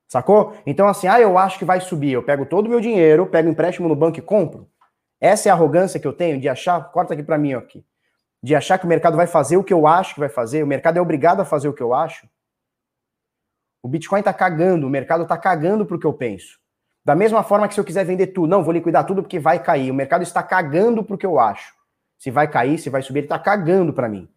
Sacou? 0.09 0.55
Então, 0.66 0.88
assim, 0.88 1.07
ah, 1.07 1.21
eu 1.21 1.38
acho 1.38 1.57
que 1.57 1.64
vai 1.64 1.81
subir. 1.81 2.12
Eu 2.12 2.23
pego 2.23 2.45
todo 2.45 2.66
o 2.66 2.69
meu 2.69 2.81
dinheiro, 2.81 3.27
pego 3.27 3.49
empréstimo 3.49 3.88
no 3.88 3.95
banco 3.95 4.19
e 4.19 4.23
compro. 4.23 4.69
Essa 5.21 5.49
é 5.49 5.53
a 5.53 5.55
arrogância 5.55 6.01
que 6.01 6.07
eu 6.07 6.12
tenho 6.12 6.40
de 6.40 6.49
achar, 6.49 6.90
corta 6.90 7.14
aqui 7.14 7.23
para 7.23 7.38
mim 7.38 7.53
aqui, 7.53 7.85
de 8.42 8.55
achar 8.55 8.79
que 8.79 8.87
o 8.87 8.88
mercado 8.88 9.16
vai 9.16 9.26
fazer 9.26 9.57
o 9.57 9.64
que 9.64 9.72
eu 9.72 9.87
acho 9.87 10.14
que 10.14 10.20
vai 10.20 10.29
fazer, 10.29 10.62
o 10.62 10.66
mercado 10.66 10.96
é 10.96 11.00
obrigado 11.00 11.40
a 11.40 11.44
fazer 11.44 11.68
o 11.68 11.72
que 11.72 11.83
eu 11.83 11.92
acho. 11.92 12.26
O 13.83 13.88
Bitcoin 13.88 14.22
tá 14.22 14.33
cagando, 14.33 14.87
o 14.87 14.90
mercado 14.90 15.26
tá 15.26 15.37
cagando 15.37 15.87
pro 15.87 15.98
que 15.98 16.07
eu 16.07 16.12
penso. 16.12 16.59
Da 17.05 17.14
mesma 17.14 17.42
forma 17.42 17.66
que 17.66 17.74
se 17.74 17.81
eu 17.81 17.85
quiser 17.85 18.05
vender 18.05 18.29
tudo, 18.29 18.48
não, 18.48 18.62
vou 18.62 18.72
liquidar 18.72 19.07
tudo 19.07 19.22
porque 19.22 19.38
vai 19.38 19.62
cair. 19.62 19.90
O 19.90 19.94
mercado 19.94 20.22
está 20.22 20.42
cagando 20.42 21.03
pro 21.03 21.16
que 21.16 21.24
eu 21.24 21.40
acho. 21.40 21.74
Se 22.18 22.31
vai 22.31 22.46
cair, 22.46 22.79
se 22.79 22.90
vai 22.90 23.03
subir, 23.03 23.20
ele 23.20 23.29
tá 23.29 23.38
cagando 23.38 23.92
para 23.92 24.09
mim. 24.09 24.29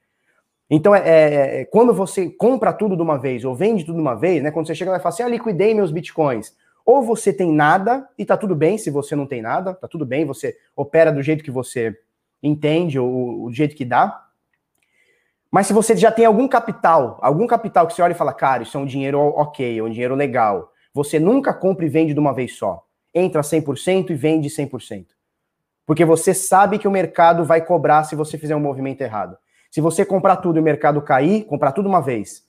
Então, 0.69 0.95
é, 0.95 1.01
é, 1.01 1.61
é, 1.61 1.65
quando 1.65 1.93
você 1.93 2.29
compra 2.29 2.71
tudo 2.71 2.95
de 2.95 3.01
uma 3.01 3.17
vez 3.17 3.43
ou 3.43 3.53
vende 3.53 3.83
tudo 3.83 3.95
de 3.95 4.01
uma 4.01 4.15
vez, 4.15 4.41
né? 4.41 4.49
Quando 4.49 4.65
você 4.65 4.73
chega 4.73 4.91
lá 4.91 4.97
e 4.97 4.99
fala 5.01 5.13
assim, 5.13 5.23
ah, 5.23 5.27
liquidei 5.27 5.73
meus 5.73 5.91
bitcoins. 5.91 6.55
Ou 6.85 7.03
você 7.03 7.33
tem 7.33 7.51
nada 7.51 8.07
e 8.17 8.25
tá 8.25 8.37
tudo 8.37 8.55
bem 8.55 8.77
se 8.77 8.89
você 8.89 9.15
não 9.15 9.27
tem 9.27 9.41
nada, 9.41 9.73
tá 9.73 9.87
tudo 9.87 10.05
bem, 10.05 10.25
você 10.25 10.57
opera 10.75 11.11
do 11.11 11.21
jeito 11.21 11.43
que 11.43 11.51
você 11.51 11.97
entende, 12.43 12.99
ou 12.99 13.45
o 13.45 13.51
jeito 13.51 13.75
que 13.75 13.85
dá. 13.85 14.27
Mas 15.49 15.67
se 15.67 15.73
você 15.73 15.95
já 15.95 16.11
tem 16.11 16.25
algum 16.25 16.47
capital, 16.47 17.17
algum 17.21 17.47
capital 17.47 17.87
que 17.87 17.93
você 17.93 18.01
olha 18.01 18.11
e 18.11 18.15
fala, 18.15 18.33
cara, 18.33 18.63
isso 18.63 18.77
é 18.77 18.79
um 18.79 18.85
dinheiro 18.85 19.19
ok, 19.19 19.79
é 19.79 19.83
um 19.83 19.89
dinheiro 19.89 20.15
legal, 20.15 20.71
você 20.93 21.19
nunca 21.19 21.53
compra 21.53 21.85
e 21.85 21.89
vende 21.89 22.13
de 22.13 22.19
uma 22.19 22.33
vez 22.33 22.55
só. 22.55 22.83
Entra 23.13 23.41
100% 23.41 24.09
e 24.09 24.15
vende 24.15 24.49
100%. 24.49 25.05
Porque 25.85 26.05
você 26.05 26.33
sabe 26.33 26.79
que 26.79 26.87
o 26.87 26.91
mercado 26.91 27.43
vai 27.43 27.63
cobrar 27.63 28.03
se 28.03 28.15
você 28.15 28.37
fizer 28.37 28.55
um 28.55 28.59
movimento 28.59 29.01
errado. 29.01 29.37
Se 29.69 29.81
você 29.81 30.05
comprar 30.05 30.37
tudo 30.37 30.57
e 30.57 30.59
o 30.59 30.63
mercado 30.63 31.01
cair, 31.01 31.45
comprar 31.45 31.71
tudo 31.71 31.89
uma 31.89 32.01
vez. 32.01 32.43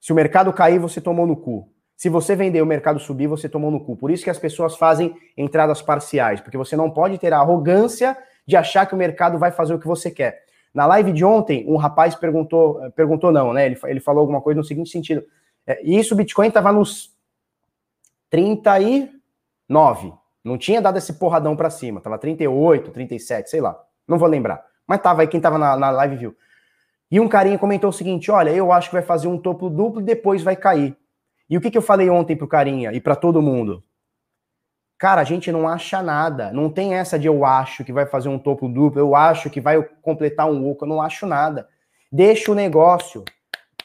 Se 0.00 0.12
o 0.12 0.14
mercado 0.14 0.52
cair, 0.52 0.78
você 0.78 1.00
tomou 1.00 1.26
no 1.26 1.36
cu. 1.36 1.68
Se 1.96 2.08
você 2.08 2.34
vender 2.34 2.60
o 2.60 2.66
mercado 2.66 2.98
subir, 2.98 3.26
você 3.26 3.48
tomou 3.48 3.70
no 3.70 3.84
cu. 3.84 3.96
Por 3.96 4.10
isso 4.10 4.24
que 4.24 4.30
as 4.30 4.38
pessoas 4.38 4.76
fazem 4.76 5.16
entradas 5.36 5.80
parciais, 5.80 6.40
porque 6.40 6.58
você 6.58 6.76
não 6.76 6.90
pode 6.90 7.18
ter 7.18 7.32
a 7.32 7.38
arrogância 7.38 8.16
de 8.46 8.56
achar 8.56 8.86
que 8.86 8.94
o 8.94 8.98
mercado 8.98 9.38
vai 9.38 9.50
fazer 9.50 9.74
o 9.74 9.78
que 9.78 9.86
você 9.86 10.10
quer. 10.10 10.44
Na 10.72 10.86
live 10.86 11.12
de 11.12 11.24
ontem, 11.24 11.64
um 11.68 11.76
rapaz 11.76 12.14
perguntou, 12.14 12.80
perguntou 12.92 13.30
não, 13.30 13.52
né? 13.52 13.66
Ele, 13.66 13.78
ele 13.84 14.00
falou 14.00 14.20
alguma 14.20 14.40
coisa 14.40 14.58
no 14.58 14.64
seguinte 14.64 14.90
sentido. 14.90 15.24
É, 15.66 15.80
isso 15.84 16.14
o 16.14 16.16
Bitcoin 16.16 16.48
estava 16.48 16.72
nos 16.72 17.14
39. 18.28 20.12
Não 20.42 20.58
tinha 20.58 20.82
dado 20.82 20.98
esse 20.98 21.12
porradão 21.14 21.56
para 21.56 21.70
cima. 21.70 22.00
Tava 22.00 22.18
38, 22.18 22.90
37, 22.90 23.48
sei 23.48 23.60
lá. 23.60 23.80
Não 24.06 24.18
vou 24.18 24.28
lembrar. 24.28 24.64
Mas 24.86 25.00
tava 25.00 25.22
aí, 25.22 25.28
quem 25.28 25.40
tava 25.40 25.56
na, 25.56 25.76
na 25.76 25.90
live 25.90 26.16
viu. 26.16 26.36
E 27.10 27.20
um 27.20 27.28
carinha 27.28 27.58
comentou 27.58 27.90
o 27.90 27.92
seguinte: 27.92 28.30
olha, 28.30 28.50
eu 28.50 28.72
acho 28.72 28.88
que 28.88 28.94
vai 28.94 29.02
fazer 29.02 29.28
um 29.28 29.38
topo 29.38 29.70
duplo 29.70 30.00
e 30.00 30.04
depois 30.04 30.42
vai 30.42 30.56
cair. 30.56 30.96
E 31.48 31.56
o 31.56 31.60
que, 31.60 31.70
que 31.70 31.78
eu 31.78 31.82
falei 31.82 32.10
ontem 32.10 32.36
pro 32.36 32.48
carinha 32.48 32.92
e 32.92 33.00
para 33.00 33.14
todo 33.14 33.40
mundo? 33.40 33.82
Cara, 35.04 35.20
a 35.20 35.24
gente 35.24 35.52
não 35.52 35.68
acha 35.68 36.02
nada. 36.02 36.50
Não 36.50 36.70
tem 36.70 36.94
essa 36.94 37.18
de 37.18 37.26
eu 37.26 37.44
acho 37.44 37.84
que 37.84 37.92
vai 37.92 38.06
fazer 38.06 38.30
um 38.30 38.38
topo 38.38 38.66
duplo, 38.66 38.98
eu 38.98 39.14
acho 39.14 39.50
que 39.50 39.60
vai 39.60 39.82
completar 40.00 40.50
um 40.50 40.66
oco, 40.66 40.86
eu 40.86 40.88
não 40.88 41.02
acho 41.02 41.26
nada. 41.26 41.68
Deixa 42.10 42.50
o 42.50 42.54
negócio. 42.54 43.22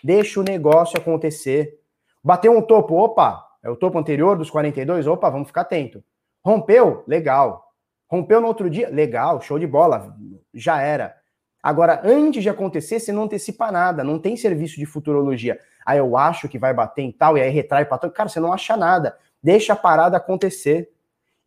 Deixa 0.02 0.40
o 0.40 0.44
negócio 0.44 0.98
acontecer. 0.98 1.78
Bateu 2.24 2.58
um 2.58 2.62
topo, 2.62 2.96
opa, 2.96 3.46
é 3.62 3.70
o 3.70 3.76
topo 3.76 4.00
anterior 4.00 4.38
dos 4.38 4.50
42, 4.50 5.08
opa, 5.08 5.30
vamos 5.30 5.50
ficar 5.50 5.64
atento. 5.64 6.02
Rompeu? 6.42 7.04
Legal. 7.06 7.66
Rompeu 8.08 8.40
no 8.40 8.48
outro 8.48 8.70
dia? 8.70 8.88
Legal, 8.88 9.42
show 9.42 9.60
de 9.60 9.68
bola. 9.68 10.16
Já 10.54 10.82
era. 10.82 11.18
Agora, 11.62 12.00
antes 12.02 12.42
de 12.42 12.48
acontecer, 12.48 12.98
você 12.98 13.12
não 13.12 13.24
antecipa 13.24 13.70
nada, 13.74 14.06
não 14.06 14.20
tem 14.20 14.38
serviço 14.38 14.78
de 14.78 14.86
futurologia. 14.86 15.60
Aí 15.86 15.98
eu 15.98 16.16
acho 16.16 16.48
que 16.48 16.58
vai 16.58 16.74
bater 16.74 17.02
em 17.02 17.12
tal, 17.12 17.38
e 17.38 17.42
aí 17.42 17.50
retrai 17.50 17.84
para 17.84 17.98
tal. 17.98 18.10
Cara, 18.10 18.30
você 18.30 18.40
não 18.40 18.54
acha 18.54 18.78
nada. 18.78 19.18
Deixa 19.44 19.74
a 19.74 19.76
parada 19.76 20.16
acontecer. 20.16 20.90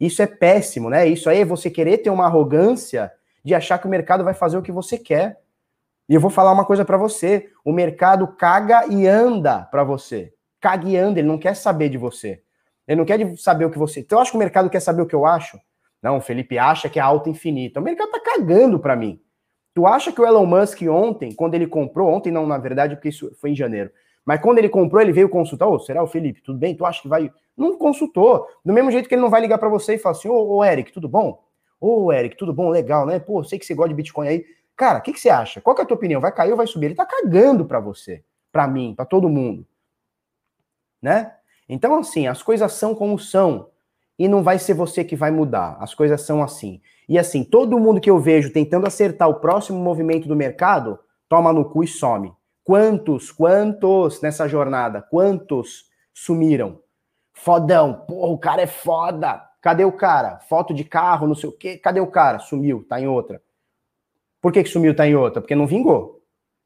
Isso 0.03 0.21
é 0.21 0.27
péssimo, 0.27 0.91
né? 0.91 1.07
Isso 1.07 1.31
aí 1.31 1.43
é 1.43 1.45
você 1.45 1.71
querer 1.71 1.99
ter 1.99 2.11
uma 2.11 2.25
arrogância 2.25 3.13
de 3.45 3.55
achar 3.55 3.79
que 3.79 3.87
o 3.87 3.89
mercado 3.89 4.25
vai 4.25 4.35
fazer 4.35 4.57
o 4.57 4.63
que 4.63 4.73
você 4.73 4.99
quer. 4.99 5.39
E 6.09 6.15
eu 6.15 6.21
vou 6.21 6.29
falar 6.29 6.51
uma 6.51 6.65
coisa 6.65 6.85
para 6.85 6.97
você: 6.97 7.53
o 7.65 7.73
mercado 7.73 8.27
caga 8.27 8.85
e 8.89 9.07
anda 9.07 9.61
para 9.63 9.85
você. 9.85 10.35
Caga 10.61 10.89
e 10.89 10.97
anda, 10.97 11.21
ele 11.21 11.29
não 11.29 11.39
quer 11.39 11.55
saber 11.55 11.89
de 11.89 11.99
você. 11.99 12.43
Ele 12.89 12.99
não 12.99 13.05
quer 13.05 13.37
saber 13.37 13.65
o 13.65 13.71
que 13.71 13.79
você. 13.79 14.01
Então 14.01 14.19
eu 14.19 14.23
acho 14.23 14.33
que 14.33 14.37
o 14.37 14.41
mercado 14.41 14.69
quer 14.69 14.81
saber 14.81 15.03
o 15.03 15.07
que 15.07 15.15
eu 15.15 15.25
acho. 15.25 15.57
Não, 16.03 16.17
o 16.17 16.21
Felipe 16.21 16.59
acha 16.59 16.89
que 16.89 16.99
é 16.99 17.03
alta 17.03 17.31
infinita. 17.31 17.79
O 17.79 17.83
mercado 17.83 18.11
tá 18.11 18.19
cagando 18.19 18.81
para 18.81 18.97
mim. 18.97 19.21
Tu 19.73 19.87
acha 19.87 20.11
que 20.11 20.21
o 20.21 20.27
Elon 20.27 20.47
Musk 20.47 20.83
ontem, 20.83 21.33
quando 21.33 21.55
ele 21.55 21.69
comprou, 21.69 22.13
ontem 22.13 22.33
não, 22.33 22.45
na 22.45 22.59
verdade, 22.59 22.97
porque 22.97 23.11
isso 23.11 23.31
foi 23.41 23.51
em 23.51 23.57
janeiro, 23.57 23.93
mas 24.25 24.41
quando 24.41 24.59
ele 24.59 24.69
comprou, 24.69 25.01
ele 25.01 25.13
veio 25.13 25.29
consultar, 25.29 25.67
ô, 25.67 25.79
será 25.79 26.03
o 26.03 26.07
Felipe, 26.07 26.43
tudo 26.43 26.59
bem? 26.59 26.75
Tu 26.75 26.85
acha 26.85 27.03
que 27.03 27.09
vai... 27.09 27.31
Não 27.57 27.77
consultou. 27.77 28.47
Do 28.65 28.73
mesmo 28.73 28.91
jeito 28.91 29.09
que 29.09 29.15
ele 29.15 29.23
não 29.23 29.31
vai 29.31 29.41
ligar 29.41 29.59
para 29.59 29.69
você 29.69 29.95
e 29.95 29.99
falar 29.99 30.17
assim, 30.17 30.29
ô, 30.29 30.65
Eric, 30.65 30.93
tudo 30.93 31.09
bom? 31.09 31.43
Ô, 31.81 32.13
Eric, 32.13 32.37
tudo 32.37 32.53
bom? 32.53 32.71
Legal, 32.71 33.05
né? 33.05 33.19
Pô, 33.19 33.43
sei 33.43 33.59
que 33.59 33.67
você 33.67 33.75
gosta 33.75 33.89
de 33.89 33.95
Bitcoin 33.95 34.29
aí. 34.29 34.45
Cara, 34.77 35.01
o 35.01 35.03
que, 35.03 35.13
que 35.13 35.21
você 35.21 35.29
acha? 35.29 35.61
Qual 35.61 35.77
é 35.77 35.83
a 35.83 35.85
tua 35.85 35.97
opinião? 35.97 36.21
Vai 36.21 36.33
cair 36.33 36.53
ou 36.53 36.57
vai 36.57 36.67
subir? 36.67 36.87
Ele 36.87 36.95
tá 36.95 37.05
cagando 37.05 37.65
para 37.65 37.81
você, 37.81 38.25
para 38.51 38.67
mim, 38.67 38.95
para 38.97 39.05
todo 39.05 39.29
mundo. 39.29 39.67
Né? 41.01 41.33
Então, 41.69 41.99
assim, 41.99 42.27
as 42.27 42.43
coisas 42.43 42.73
são 42.73 42.95
como 42.95 43.19
são 43.19 43.69
e 44.19 44.29
não 44.29 44.43
vai 44.43 44.59
ser 44.59 44.75
você 44.75 45.05
que 45.05 45.17
vai 45.17 45.31
mudar. 45.31 45.77
As 45.81 45.95
coisas 45.95 46.21
são 46.23 46.43
assim. 46.43 46.81
E 47.09 47.19
assim, 47.19 47.43
todo 47.43 47.79
mundo 47.79 48.01
que 48.01 48.09
eu 48.09 48.19
vejo 48.19 48.53
tentando 48.53 48.87
acertar 48.87 49.29
o 49.29 49.41
próximo 49.41 49.79
movimento 49.79 50.29
do 50.29 50.37
mercado, 50.37 50.99
toma 51.29 51.53
no 51.53 51.65
cu 51.65 51.83
e 51.83 51.89
some. 51.89 52.33
Quantos, 52.65 53.31
quantos 53.31 54.21
nessa 54.21 54.49
jornada, 54.49 55.03
quantos 55.03 55.87
sumiram? 56.15 56.81
Fodão, 57.33 58.05
porra, 58.07 58.33
o 58.33 58.39
cara 58.39 58.63
é 58.63 58.67
foda. 58.67 59.43
Cadê 59.61 59.85
o 59.85 59.93
cara? 59.93 60.39
Foto 60.49 60.75
de 60.75 60.85
carro, 60.85 61.27
não 61.27 61.35
sei 61.35 61.49
o 61.49 61.53
quê. 61.53 61.77
Cadê 61.77 62.01
o 62.01 62.07
cara? 62.07 62.39
Sumiu, 62.39 62.85
tá 62.89 63.01
em 63.01 63.07
outra. 63.07 63.41
Por 64.41 64.53
que, 64.53 64.63
que 64.63 64.69
sumiu, 64.69 64.95
tá 64.95 65.07
em 65.07 65.15
outra? 65.15 65.41
Porque 65.41 65.55
não 65.55 65.67
vingou. 65.67 66.23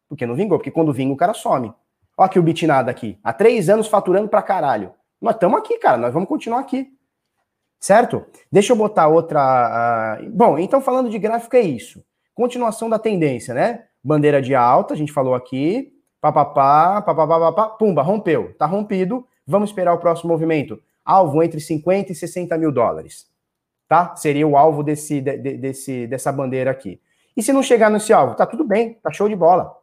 Porque 0.08 0.24
não 0.24 0.34
vingou, 0.34 0.58
porque 0.58 0.70
quando 0.70 0.92
vinga 0.92 1.12
o 1.12 1.16
cara 1.16 1.34
some. 1.34 1.72
Ó 2.16 2.24
aqui 2.24 2.38
o 2.38 2.42
Bitnada 2.42 2.90
aqui. 2.90 3.18
Há 3.22 3.32
três 3.32 3.68
anos 3.68 3.86
faturando 3.86 4.28
pra 4.28 4.42
caralho. 4.42 4.94
Nós 5.20 5.34
estamos 5.34 5.58
aqui, 5.58 5.78
cara. 5.78 5.98
Nós 5.98 6.12
vamos 6.12 6.28
continuar 6.28 6.60
aqui. 6.60 6.90
Certo? 7.78 8.24
Deixa 8.50 8.72
eu 8.72 8.76
botar 8.76 9.08
outra. 9.08 10.18
Uh... 10.20 10.30
Bom, 10.30 10.58
então 10.58 10.80
falando 10.80 11.10
de 11.10 11.18
gráfico 11.18 11.56
é 11.56 11.60
isso. 11.60 12.02
Continuação 12.34 12.88
da 12.88 12.98
tendência, 12.98 13.52
né? 13.52 13.84
Bandeira 14.06 14.40
de 14.40 14.54
alta, 14.54 14.94
a 14.94 14.96
gente 14.96 15.12
falou 15.12 15.34
aqui. 15.34 15.92
Papapá, 16.20 17.02
papapá, 17.02 17.70
pumba, 17.70 18.02
rompeu. 18.02 18.54
Tá 18.54 18.64
rompido. 18.64 19.26
Vamos 19.44 19.70
esperar 19.70 19.92
o 19.94 19.98
próximo 19.98 20.30
movimento. 20.30 20.80
Alvo 21.04 21.42
entre 21.42 21.58
50 21.58 22.12
e 22.12 22.14
60 22.14 22.56
mil 22.56 22.70
dólares. 22.70 23.28
Tá? 23.88 24.14
Seria 24.14 24.46
o 24.46 24.56
alvo 24.56 24.84
desse, 24.84 25.20
de, 25.20 25.36
desse, 25.36 26.06
dessa 26.06 26.30
bandeira 26.30 26.70
aqui. 26.70 27.00
E 27.36 27.42
se 27.42 27.52
não 27.52 27.64
chegar 27.64 27.90
nesse 27.90 28.12
alvo? 28.12 28.36
Tá 28.36 28.46
tudo 28.46 28.62
bem, 28.62 28.94
tá 28.94 29.10
show 29.10 29.28
de 29.28 29.34
bola. 29.34 29.76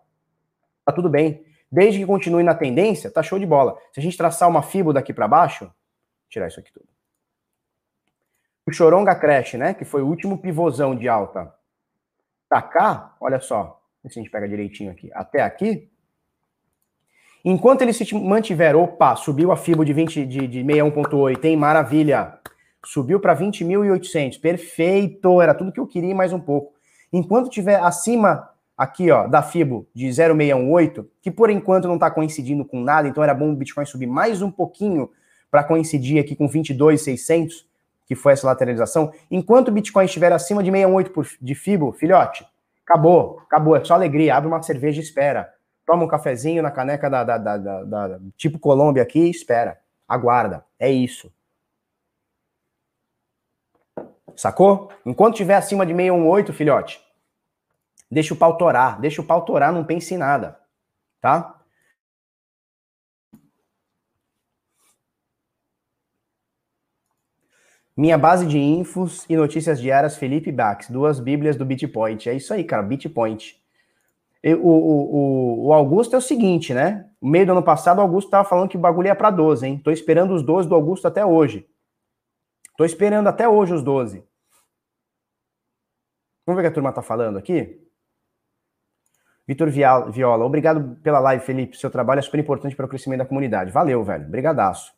Tá 0.86 0.93
tudo 0.93 1.09
bem. 1.09 1.43
Desde 1.69 1.99
que 1.99 2.05
continue 2.05 2.43
na 2.43 2.55
tendência, 2.55 3.12
tá 3.12 3.21
show 3.21 3.38
de 3.38 3.45
bola. 3.45 3.77
Se 3.91 3.99
a 3.99 4.03
gente 4.03 4.15
traçar 4.15 4.47
uma 4.47 4.62
fibra 4.62 4.93
daqui 4.93 5.13
para 5.13 5.27
baixo, 5.27 5.69
tirar 6.29 6.47
isso 6.47 6.62
aqui 6.62 6.71
tudo. 6.71 6.88
O 8.65 8.71
Choronga 8.71 9.15
Crash, 9.15 9.55
né? 9.55 9.73
Que 9.73 9.83
foi 9.83 10.01
o 10.01 10.07
último 10.07 10.38
pivôzão 10.38 10.95
de 10.95 11.09
alta. 11.09 11.53
Pra 12.47 12.62
cá, 12.62 13.17
olha 13.19 13.41
só. 13.41 13.83
Se 14.10 14.20
a 14.20 14.22
gente 14.22 14.32
pega 14.32 14.48
direitinho 14.48 14.92
aqui. 14.92 15.10
Até 15.13 15.42
aqui. 15.42 15.89
Enquanto 17.46 17.82
ele 17.82 17.94
se 17.94 18.16
mantiver, 18.16 18.76
opa, 18.76 19.16
subiu 19.16 19.52
a 19.52 19.58
FIBO 19.58 19.84
de 19.84 19.94
20 19.94 20.26
de, 20.26 20.48
de 20.48 20.63
61.8, 20.63 21.44
hein? 21.46 21.58
Maravilha. 21.58 22.38
Subiu 22.86 23.20
para 23.20 23.36
20.800. 23.36 24.39
Perfeito. 24.39 25.42
Era 25.42 25.54
tudo 25.54 25.72
que 25.72 25.80
eu 25.80 25.88
queria 25.88 26.16
mais 26.16 26.34
um 26.34 26.39
pouco. 26.39 26.74
Enquanto 27.12 27.50
tiver 27.50 27.80
acima 27.80 28.50
aqui, 28.78 29.12
ó, 29.12 29.28
da 29.28 29.42
FIBO 29.42 29.88
de 29.94 30.12
0,618, 30.12 31.10
que 31.22 31.32
por 31.32 31.50
enquanto 31.50 31.88
não 31.88 31.96
está 31.96 32.10
coincidindo 32.10 32.66
com 32.66 32.82
nada, 32.82 33.08
então 33.08 33.24
era 33.24 33.34
bom 33.34 33.52
o 33.52 33.56
Bitcoin 33.56 33.86
subir 33.86 34.08
mais 34.08 34.42
um 34.42 34.50
pouquinho 34.50 35.10
para 35.52 35.63
coincidir 35.63 36.20
aqui 36.20 36.36
com 36.36 36.48
22,600, 36.48 37.68
que 38.08 38.16
foi 38.16 38.34
essa 38.34 38.48
lateralização. 38.48 39.13
Enquanto 39.30 39.68
o 39.68 39.72
Bitcoin 39.72 40.06
estiver 40.06 40.32
acima 40.32 40.63
de 40.63 40.72
618 40.72 41.38
de 41.39 41.56
FIBO, 41.56 41.92
filhote, 41.94 42.46
acabou, 42.86 43.39
acabou, 43.39 43.76
é 43.76 43.84
só 43.84 43.93
alegria, 43.93 44.36
abre 44.36 44.48
uma 44.48 44.62
cerveja 44.62 45.00
e 45.00 45.04
espera. 45.04 45.54
Toma 45.86 46.04
um 46.04 46.08
cafezinho 46.08 46.63
na 46.63 46.72
caneca 46.72 47.10
da, 47.10 47.24
da, 47.24 47.38
da, 47.38 47.58
da, 47.84 48.19
tipo 48.38 48.60
Colômbia 48.60 49.04
aqui 49.04 49.19
e 49.19 49.30
espera. 49.30 49.80
Aguarda, 50.08 50.63
é 50.80 50.89
isso. 50.89 51.32
Sacou? 54.36 54.91
Enquanto 55.06 55.36
tiver 55.36 55.56
acima 55.56 55.86
de 55.86 55.93
618, 55.93 56.54
filhote, 56.54 57.02
deixa 58.10 58.34
o 58.34 58.38
pau 58.38 58.58
torar, 58.58 59.00
deixa 59.00 59.22
o 59.22 59.26
pau 59.26 59.43
torar, 59.43 59.72
não 59.72 59.84
pense 59.84 60.13
em 60.13 60.17
nada, 60.17 60.60
tá? 61.22 61.53
Minha 67.95 68.17
base 68.17 68.47
de 68.47 68.58
infos 68.58 69.25
e 69.29 69.36
notícias 69.36 69.79
diárias, 69.79 70.17
Felipe 70.17 70.51
Bax, 70.51 70.89
duas 70.89 71.19
bíblias 71.19 71.56
do 71.56 71.65
Bitpoint. 71.65 72.27
É 72.27 72.34
isso 72.34 72.53
aí, 72.53 72.63
cara, 72.63 72.82
Bitpoint. 72.82 73.62
O, 74.43 74.67
o, 74.67 75.67
o, 75.67 75.73
Augusto 75.73 76.15
é 76.15 76.17
o 76.17 76.21
seguinte, 76.21 76.73
né? 76.73 77.10
No 77.21 77.29
meio 77.29 77.45
do 77.45 77.53
ano 77.53 77.63
passado, 77.63 77.99
o 77.99 78.01
Augusto 78.01 78.29
tava 78.29 78.47
falando 78.47 78.67
que 78.67 78.75
o 78.75 78.79
bagulho 78.79 79.08
ia 79.08 79.15
para 79.15 79.29
12, 79.29 79.65
hein? 79.65 79.77
Tô 79.77 79.89
esperando 79.89 80.34
os 80.34 80.43
12 80.43 80.67
do 80.67 80.75
Augusto 80.75 81.08
até 81.08 81.25
hoje. 81.25 81.65
Tô 82.75 82.84
esperando 82.84 83.27
até 83.27 83.47
hoje 83.47 83.73
os 83.73 83.82
12. 83.82 84.21
Vamos 86.45 86.62
ver 86.62 86.67
o 86.67 86.69
que 86.69 86.71
a 86.71 86.73
turma 86.73 86.91
tá 86.91 87.01
falando 87.01 87.38
aqui? 87.38 87.79
Vitor 89.47 89.69
Viola, 89.69 90.43
obrigado 90.43 90.97
pela 91.01 91.19
live, 91.19 91.45
Felipe. 91.45 91.77
Seu 91.77 91.89
trabalho 91.89 92.19
é 92.19 92.21
super 92.21 92.39
importante 92.39 92.75
para 92.75 92.86
o 92.86 92.89
crescimento 92.89 93.19
da 93.19 93.25
comunidade. 93.25 93.71
Valeu, 93.71 94.03
velho. 94.03 94.27
Brigadaço. 94.27 94.93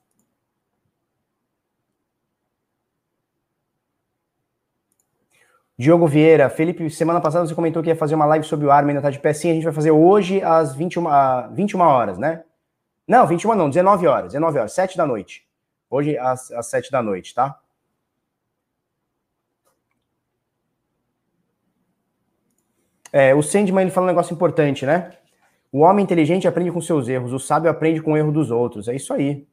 Diogo 5.77 6.07
Vieira, 6.07 6.49
Felipe, 6.49 6.89
semana 6.89 7.19
passada 7.19 7.45
você 7.45 7.53
comentou 7.53 7.83
que 7.83 7.89
ia 7.89 7.95
fazer 7.95 8.15
uma 8.15 8.25
live 8.25 8.45
sobre 8.45 8.65
o 8.65 8.71
Arma, 8.71 8.91
ainda 8.91 9.01
tá 9.01 9.09
de 9.09 9.19
pé 9.19 9.33
sim, 9.33 9.51
a 9.51 9.53
gente 9.53 9.65
vai 9.65 9.73
fazer 9.73 9.91
hoje 9.91 10.41
às 10.41 10.73
21, 10.73 11.03
21 11.53 11.81
horas, 11.81 12.17
né? 12.17 12.43
Não, 13.05 13.27
21 13.27 13.55
não, 13.55 13.69
19 13.69 14.07
horas, 14.07 14.31
19 14.31 14.57
horas, 14.57 14.71
7 14.71 14.95
da 14.95 15.05
noite. 15.05 15.45
Hoje 15.89 16.17
às, 16.17 16.49
às 16.51 16.67
7 16.67 16.89
da 16.89 17.03
noite, 17.03 17.35
tá? 17.35 17.59
É, 23.11 23.35
o 23.35 23.41
Sandman 23.41 23.83
ele 23.83 23.91
fala 23.91 24.05
um 24.05 24.09
negócio 24.09 24.33
importante, 24.33 24.85
né? 24.85 25.11
O 25.71 25.79
homem 25.81 26.03
inteligente 26.03 26.47
aprende 26.47 26.71
com 26.71 26.81
seus 26.81 27.09
erros, 27.09 27.33
o 27.33 27.39
sábio 27.39 27.69
aprende 27.69 28.01
com 28.01 28.13
o 28.13 28.17
erro 28.17 28.31
dos 28.31 28.49
outros. 28.49 28.87
É 28.87 28.95
isso 28.95 29.13
aí. 29.13 29.45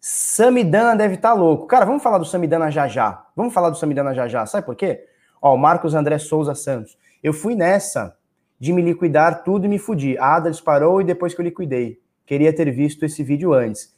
Samidana 0.00 0.96
deve 0.96 1.14
estar 1.14 1.30
tá 1.30 1.34
louco. 1.34 1.66
Cara, 1.66 1.84
vamos 1.84 2.02
falar 2.02 2.18
do 2.18 2.24
Samidana 2.24 2.70
já 2.70 2.88
já. 2.88 3.26
Vamos 3.40 3.54
falar 3.54 3.70
do 3.70 3.78
Samidana 3.78 4.12
já 4.12 4.28
já. 4.28 4.44
Sabe 4.44 4.66
por 4.66 4.76
quê? 4.76 5.06
Ó, 5.40 5.54
o 5.54 5.58
Marcos 5.58 5.94
André 5.94 6.18
Souza 6.18 6.54
Santos. 6.54 6.98
Eu 7.22 7.32
fui 7.32 7.54
nessa 7.54 8.14
de 8.58 8.70
me 8.70 8.82
liquidar 8.82 9.42
tudo 9.42 9.64
e 9.64 9.68
me 9.68 9.78
fudi. 9.78 10.18
A 10.18 10.36
Ada 10.36 10.50
disparou 10.50 11.00
e 11.00 11.04
depois 11.04 11.32
que 11.32 11.40
eu 11.40 11.44
liquidei. 11.44 11.98
Queria 12.26 12.52
ter 12.52 12.70
visto 12.70 13.02
esse 13.02 13.24
vídeo 13.24 13.54
antes. 13.54 13.96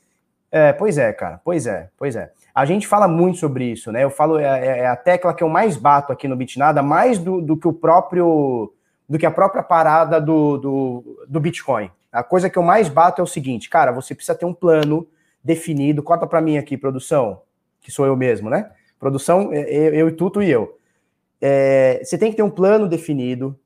É, 0.51 0.73
pois 0.73 0.97
é, 0.97 1.13
cara. 1.13 1.41
Pois 1.45 1.67
é, 1.67 1.91
pois 1.99 2.15
é. 2.15 2.31
A 2.55 2.65
gente 2.65 2.87
fala 2.87 3.09
muito 3.09 3.39
sobre 3.39 3.65
isso, 3.65 3.91
né? 3.91 4.05
Eu 4.05 4.11
falo, 4.11 4.39
é, 4.39 4.45
é, 4.45 4.79
é 4.81 4.87
a 4.87 4.95
tecla 4.95 5.35
que 5.35 5.43
eu 5.43 5.49
mais 5.49 5.77
bato 5.77 6.13
aqui 6.13 6.29
no 6.29 6.37
Bitnada, 6.37 6.81
mais 6.81 7.19
do, 7.19 7.41
do 7.41 7.57
que 7.57 7.67
o 7.67 7.73
próprio, 7.73 8.73
do 9.09 9.19
que 9.19 9.27
a 9.27 9.31
própria 9.31 9.65
parada 9.65 10.21
do, 10.21 10.57
do, 10.59 11.25
do 11.29 11.41
Bitcoin. 11.41 11.91
A 12.13 12.23
coisa 12.23 12.49
que 12.49 12.59
eu 12.59 12.63
mais 12.63 12.89
bato 12.89 13.21
é 13.21 13.25
o 13.25 13.27
seguinte, 13.27 13.69
cara, 13.69 13.91
você 13.91 14.15
precisa 14.15 14.39
ter 14.39 14.47
um 14.47 14.55
plano 14.55 15.09
definido. 15.43 16.03
Corta 16.03 16.29
para 16.29 16.41
mim 16.41 16.59
aqui, 16.59 16.77
produção, 16.77 17.41
que 17.81 17.91
sou 17.91 18.07
eu 18.07 18.15
mesmo, 18.15 18.49
né? 18.49 18.71
Produção, 19.03 19.53
é, 19.53 19.63
é, 19.63 20.01
eu 20.01 20.09
e 20.09 20.13
Tuto 20.13 20.41
e 20.41 20.49
eu. 20.49 20.79
É, 21.41 22.01
você 22.05 22.17
tem 22.17 22.31
que 22.31 22.37
ter 22.37 22.45
um 22.45 22.51
plano 22.51 22.87
definido, 22.87 23.59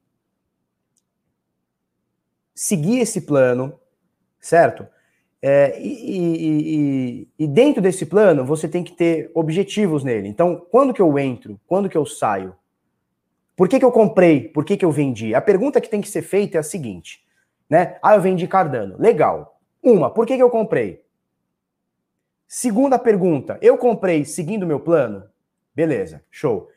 seguir 2.54 3.00
esse 3.00 3.20
plano, 3.20 3.78
certo? 4.40 4.86
É, 5.42 5.78
e, 5.78 5.92
e, 5.92 6.46
e, 6.48 7.28
e, 7.40 7.46
dentro 7.46 7.82
desse 7.82 8.06
plano, 8.06 8.46
você 8.46 8.66
tem 8.66 8.82
que 8.82 8.92
ter 8.92 9.30
objetivos 9.34 10.02
nele. 10.02 10.26
Então, 10.26 10.66
quando 10.70 10.94
que 10.94 11.02
eu 11.02 11.18
entro? 11.18 11.60
Quando 11.66 11.90
que 11.90 11.98
eu 11.98 12.06
saio? 12.06 12.56
Por 13.54 13.68
que, 13.68 13.78
que 13.78 13.84
eu 13.84 13.92
comprei? 13.92 14.48
Por 14.48 14.64
que, 14.64 14.74
que 14.74 14.86
eu 14.86 14.90
vendi? 14.90 15.34
A 15.34 15.42
pergunta 15.42 15.82
que 15.82 15.90
tem 15.90 16.00
que 16.00 16.08
ser 16.08 16.22
feita 16.22 16.56
é 16.56 16.60
a 16.60 16.62
seguinte, 16.62 17.22
né? 17.68 17.98
Ah, 18.02 18.14
eu 18.14 18.22
vendi 18.22 18.48
Cardano. 18.48 18.96
Legal. 18.98 19.60
Uma, 19.82 20.08
por 20.08 20.24
que, 20.24 20.34
que 20.34 20.42
eu 20.42 20.48
comprei? 20.48 21.04
Segunda 22.48 22.96
pergunta, 22.96 23.58
eu 23.60 23.76
comprei 23.76 24.24
seguindo 24.24 24.66
meu 24.66 24.78
plano? 24.78 25.24
Beleza, 25.74 26.22
show. 26.30 26.68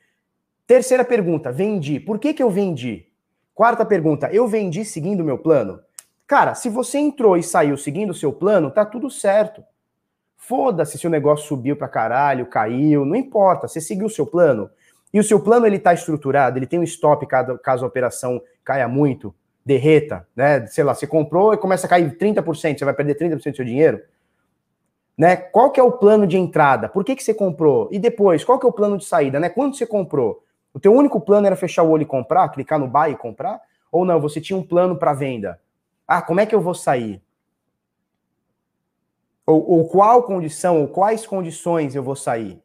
Terceira 0.65 1.05
pergunta, 1.05 1.51
vendi. 1.51 1.99
Por 1.99 2.17
que, 2.17 2.33
que 2.33 2.41
eu 2.41 2.49
vendi? 2.49 3.05
Quarta 3.53 3.85
pergunta, 3.85 4.29
eu 4.33 4.47
vendi 4.47 4.83
seguindo 4.83 5.23
meu 5.23 5.37
plano? 5.37 5.79
Cara, 6.25 6.55
se 6.55 6.69
você 6.69 6.97
entrou 6.97 7.37
e 7.37 7.43
saiu 7.43 7.77
seguindo 7.77 8.09
o 8.09 8.15
seu 8.15 8.33
plano, 8.33 8.71
tá 8.71 8.83
tudo 8.83 9.11
certo. 9.11 9.63
Foda-se 10.35 10.97
se 10.97 11.05
o 11.05 11.09
negócio 11.09 11.47
subiu 11.47 11.75
pra 11.75 11.87
caralho, 11.87 12.47
caiu, 12.47 13.05
não 13.05 13.15
importa. 13.15 13.67
Você 13.67 13.79
seguiu 13.79 14.07
o 14.07 14.09
seu 14.09 14.25
plano. 14.25 14.71
E 15.13 15.19
o 15.19 15.23
seu 15.23 15.39
plano 15.39 15.67
ele 15.67 15.77
tá 15.77 15.93
estruturado, 15.93 16.57
ele 16.57 16.67
tem 16.67 16.79
um 16.79 16.83
stop 16.83 17.25
caso, 17.27 17.57
caso 17.59 17.85
a 17.85 17.87
operação 17.87 18.41
caia 18.63 18.87
muito, 18.87 19.33
derreta, 19.63 20.27
né? 20.35 20.65
Sei 20.67 20.83
lá, 20.83 20.95
você 20.95 21.05
comprou 21.05 21.53
e 21.53 21.57
começa 21.57 21.85
a 21.85 21.89
cair 21.89 22.15
30%, 22.15 22.77
você 22.77 22.85
vai 22.85 22.93
perder 22.93 23.15
30% 23.15 23.35
do 23.35 23.55
seu 23.55 23.65
dinheiro 23.65 24.01
né? 25.19 25.35
Qual 25.35 25.69
que 25.69 25.81
é 25.81 25.83
o 25.83 25.91
plano 25.91 26.25
de 26.25 26.37
entrada? 26.37 26.87
Por 26.87 27.03
que, 27.03 27.13
que 27.13 27.21
você 27.21 27.33
comprou? 27.33 27.89
E 27.91 27.99
depois, 27.99 28.45
qual 28.45 28.57
que 28.57 28.65
é 28.65 28.69
o 28.69 28.71
plano 28.71 28.97
de 28.97 29.03
saída, 29.03 29.37
né? 29.37 29.49
Quando 29.49 29.75
você 29.75 29.85
comprou? 29.85 30.41
O 30.73 30.79
teu 30.79 30.93
único 30.93 31.19
plano 31.19 31.45
era 31.45 31.57
fechar 31.57 31.83
o 31.83 31.89
olho 31.89 32.03
e 32.03 32.05
comprar, 32.05 32.47
clicar 32.47 32.79
no 32.79 32.87
buy 32.87 33.11
e 33.11 33.17
comprar? 33.17 33.59
Ou 33.91 34.05
não, 34.05 34.21
você 34.21 34.39
tinha 34.39 34.57
um 34.57 34.63
plano 34.63 34.95
para 34.95 35.11
venda? 35.11 35.59
Ah, 36.07 36.21
como 36.21 36.39
é 36.39 36.45
que 36.45 36.55
eu 36.55 36.61
vou 36.61 36.73
sair? 36.73 37.21
Ou, 39.45 39.69
ou 39.69 39.89
qual 39.89 40.23
condição, 40.23 40.79
ou 40.79 40.87
quais 40.87 41.27
condições 41.27 41.95
eu 41.95 42.03
vou 42.03 42.15
sair? 42.15 42.63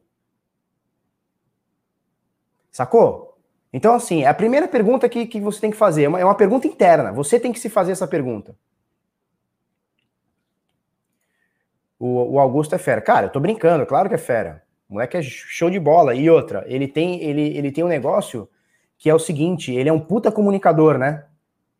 Sacou? 2.71 3.37
Então, 3.73 3.93
assim, 3.93 4.23
é 4.23 4.27
a 4.27 4.33
primeira 4.33 4.65
pergunta 4.65 5.09
que, 5.09 5.27
que 5.27 5.41
você 5.41 5.59
tem 5.59 5.71
que 5.71 5.77
fazer 5.77 6.03
é 6.03 6.07
uma, 6.07 6.21
é 6.21 6.23
uma 6.23 6.35
pergunta 6.35 6.67
interna. 6.67 7.11
Você 7.11 7.37
tem 7.37 7.51
que 7.51 7.59
se 7.59 7.69
fazer 7.69 7.91
essa 7.91 8.07
pergunta. 8.07 8.55
O, 11.99 12.33
o 12.33 12.39
Augusto 12.39 12.75
é 12.75 12.77
fera. 12.77 13.01
Cara, 13.01 13.27
eu 13.27 13.29
tô 13.31 13.39
brincando, 13.39 13.85
claro 13.85 14.09
que 14.09 14.15
é 14.15 14.17
fera. 14.17 14.63
O 14.89 14.93
moleque 14.93 15.17
é 15.17 15.21
show 15.21 15.69
de 15.69 15.79
bola. 15.79 16.13
E 16.13 16.29
outra, 16.29 16.63
ele 16.67 16.87
tem, 16.87 17.21
ele, 17.23 17.57
ele 17.57 17.71
tem 17.71 17.83
um 17.83 17.87
negócio 17.87 18.47
que 18.97 19.09
é 19.09 19.13
o 19.13 19.19
seguinte: 19.19 19.73
ele 19.73 19.89
é 19.89 19.93
um 19.93 19.99
puta 19.99 20.31
comunicador, 20.31 20.97
né? 20.97 21.25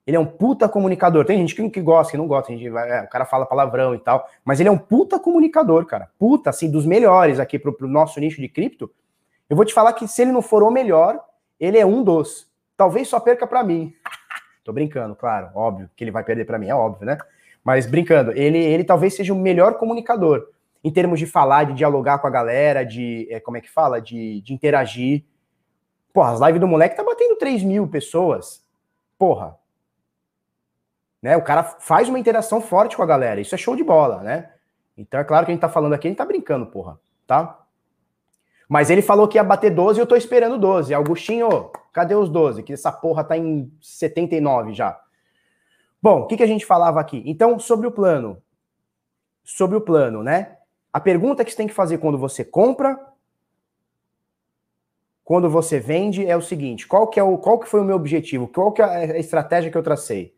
Ele 0.06 0.18
é 0.18 0.20
um 0.20 0.26
puta 0.26 0.70
comunicador. 0.70 1.26
Tem 1.26 1.38
gente 1.40 1.56
que, 1.56 1.68
que 1.70 1.82
gosta, 1.82 2.12
que 2.12 2.18
não 2.18 2.28
gosta. 2.28 2.54
Gente 2.54 2.68
é, 2.68 3.02
o 3.02 3.10
cara 3.10 3.26
fala 3.26 3.46
palavrão 3.46 3.96
e 3.96 4.00
tal. 4.00 4.28
Mas 4.44 4.60
ele 4.60 4.70
é 4.70 4.72
um 4.72 4.78
puta 4.78 5.20
comunicador, 5.20 5.86
cara. 5.86 6.10
Puta, 6.20 6.52
assim, 6.52 6.70
dos 6.70 6.86
melhores 6.86 7.40
aqui 7.40 7.58
pro, 7.58 7.74
pro 7.74 7.88
nosso 7.88 8.20
nicho 8.20 8.40
de 8.40 8.48
cripto. 8.48 8.92
Eu 9.50 9.56
vou 9.56 9.66
te 9.66 9.74
falar 9.74 9.94
que 9.94 10.08
se 10.08 10.22
ele 10.22 10.32
não 10.32 10.42
for 10.42 10.62
o 10.62 10.70
melhor, 10.70 11.20
ele 11.60 11.78
é 11.78 11.86
um 11.86 12.04
dos. 12.04 12.48
Talvez 12.78 13.08
só 13.08 13.20
perca 13.20 13.48
para 13.48 13.64
mim. 13.64 13.94
Tô 14.64 14.72
brincando, 14.72 15.16
claro. 15.16 15.50
Óbvio 15.56 15.90
que 15.96 16.04
ele 16.04 16.12
vai 16.12 16.24
perder 16.24 16.46
para 16.46 16.60
mim, 16.60 16.70
é 16.70 16.76
óbvio, 16.76 17.06
né? 17.06 17.18
Mas 17.66 17.88
brincando, 17.88 18.32
ele, 18.34 18.60
ele 18.60 18.84
talvez 18.84 19.16
seja 19.16 19.34
o 19.34 19.38
melhor 19.38 19.80
comunicador 19.80 20.48
em 20.84 20.92
termos 20.92 21.18
de 21.18 21.26
falar, 21.26 21.64
de 21.64 21.74
dialogar 21.74 22.20
com 22.20 22.28
a 22.28 22.30
galera, 22.30 22.86
de. 22.86 23.28
É, 23.32 23.40
como 23.40 23.58
é 23.58 23.62
que 23.62 23.72
fala? 23.72 24.00
De, 24.00 24.40
de 24.42 24.54
interagir. 24.54 25.26
Porra, 26.14 26.34
as 26.34 26.40
lives 26.40 26.62
do 26.62 26.68
moleque 26.68 26.96
tá 26.96 27.04
batendo 27.04 27.36
3 27.38 27.64
mil 27.64 27.88
pessoas. 27.88 28.64
Porra. 29.18 29.58
Né? 31.20 31.36
O 31.36 31.42
cara 31.42 31.64
faz 31.64 32.08
uma 32.08 32.20
interação 32.20 32.62
forte 32.62 32.96
com 32.96 33.02
a 33.02 33.08
galera. 33.08 33.42
Isso 33.42 33.56
é 33.56 33.58
show 33.58 33.76
de 33.76 33.84
bola, 33.84 34.22
né? 34.22 34.52
Então 34.96 35.20
é 35.20 35.24
claro 35.24 35.44
que 35.44 35.52
a 35.52 35.56
gente 35.56 35.62
tá 35.62 35.68
falando 35.68 35.94
aqui, 35.94 36.08
a 36.08 36.12
gente 36.12 36.20
tá 36.20 36.26
brincando, 36.26 36.68
porra. 36.68 37.00
Tá? 37.26 37.66
Mas 38.70 38.92
ele 38.92 39.02
falou 39.02 39.28
que 39.28 39.40
ia 39.40 39.44
bater 39.44 39.72
12 39.72 40.00
e 40.00 40.02
eu 40.02 40.06
tô 40.06 40.16
esperando 40.16 40.60
12. 40.60 40.94
Augustinho, 40.94 41.72
cadê 41.92 42.14
os 42.14 42.30
12? 42.30 42.62
Que 42.62 42.74
essa 42.74 42.92
porra 42.92 43.24
tá 43.24 43.36
em 43.36 43.72
79 43.82 44.72
já. 44.74 45.00
Bom, 46.06 46.20
o 46.20 46.28
que, 46.28 46.38
que 46.38 46.44
a 46.44 46.48
gente 46.48 46.68
falava 46.68 47.00
aqui? 47.00 47.24
Então, 47.26 47.58
sobre 47.58 47.88
o 47.88 47.92
plano. 47.92 48.40
Sobre 49.44 49.76
o 49.76 49.82
plano, 49.82 50.22
né? 50.22 50.58
A 50.94 51.00
pergunta 51.00 51.44
que 51.44 51.50
você 51.50 51.58
tem 51.58 51.66
que 51.66 51.74
fazer 51.74 51.98
quando 51.98 52.16
você 52.16 52.46
compra, 52.46 52.96
quando 55.24 55.50
você 55.50 55.80
vende, 55.80 56.24
é 56.24 56.38
o 56.38 56.44
seguinte: 56.44 56.86
qual 56.86 57.08
que, 57.08 57.20
é 57.20 57.24
o, 57.24 57.40
qual 57.40 57.58
que 57.58 57.68
foi 57.68 57.82
o 57.82 57.84
meu 57.84 57.96
objetivo? 57.96 58.48
Qual 58.48 58.72
que 58.72 58.84
é 58.84 58.86
a 58.86 59.18
estratégia 59.18 59.72
que 59.72 59.78
eu 59.80 59.82
tracei? 59.82 60.36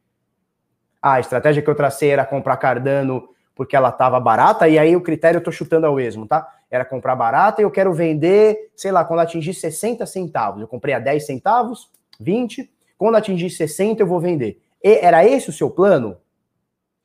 Ah, 1.01 1.15
a 1.15 1.19
estratégia 1.19 1.61
que 1.61 1.69
eu 1.69 1.75
tracei 1.75 2.11
era 2.11 2.25
comprar 2.25 2.55
Cardano 2.55 3.27
porque 3.53 3.75
ela 3.75 3.89
estava 3.89 4.21
barata, 4.21 4.69
e 4.69 4.79
aí 4.79 4.95
o 4.95 5.01
critério 5.01 5.39
eu 5.39 5.43
tô 5.43 5.51
chutando 5.51 5.85
ao 5.85 5.99
esmo, 5.99 6.25
tá? 6.25 6.47
Era 6.71 6.85
comprar 6.85 7.13
barata 7.17 7.61
e 7.61 7.65
eu 7.65 7.71
quero 7.71 7.91
vender, 7.91 8.71
sei 8.73 8.93
lá, 8.93 9.03
quando 9.03 9.19
atingir 9.19 9.53
60 9.53 10.05
centavos. 10.05 10.61
Eu 10.61 10.67
comprei 10.69 10.93
a 10.93 10.99
10 10.99 11.25
centavos, 11.25 11.91
20, 12.21 12.71
quando 12.97 13.15
atingir 13.15 13.49
60 13.49 14.01
eu 14.01 14.07
vou 14.07 14.21
vender. 14.21 14.61
Era 14.83 15.25
esse 15.25 15.49
o 15.49 15.53
seu 15.53 15.69
plano? 15.69 16.17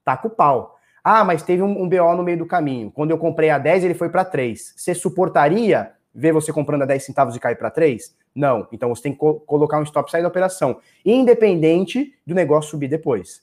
Tá 0.04 0.16
com 0.16 0.28
o 0.28 0.30
pau. 0.30 0.78
Ah, 1.02 1.24
mas 1.24 1.42
teve 1.42 1.62
um, 1.62 1.82
um 1.82 1.88
BO 1.88 2.14
no 2.14 2.22
meio 2.22 2.38
do 2.38 2.46
caminho. 2.46 2.90
Quando 2.90 3.10
eu 3.10 3.18
comprei 3.18 3.50
a 3.50 3.58
10, 3.58 3.84
ele 3.84 3.94
foi 3.94 4.08
para 4.08 4.24
3. 4.24 4.74
Você 4.76 4.94
suportaria 4.94 5.92
ver 6.14 6.32
você 6.32 6.52
comprando 6.52 6.82
a 6.82 6.86
10 6.86 7.04
centavos 7.04 7.34
e 7.34 7.40
cair 7.40 7.56
para 7.56 7.70
3? 7.70 8.14
Não. 8.34 8.68
Então 8.70 8.88
você 8.88 9.02
tem 9.02 9.12
que 9.12 9.18
co 9.18 9.40
colocar 9.40 9.78
um 9.78 9.82
stop 9.82 10.10
sair 10.10 10.22
da 10.22 10.28
operação, 10.28 10.78
independente 11.04 12.14
do 12.26 12.34
negócio 12.34 12.70
subir 12.70 12.88
depois. 12.88 13.42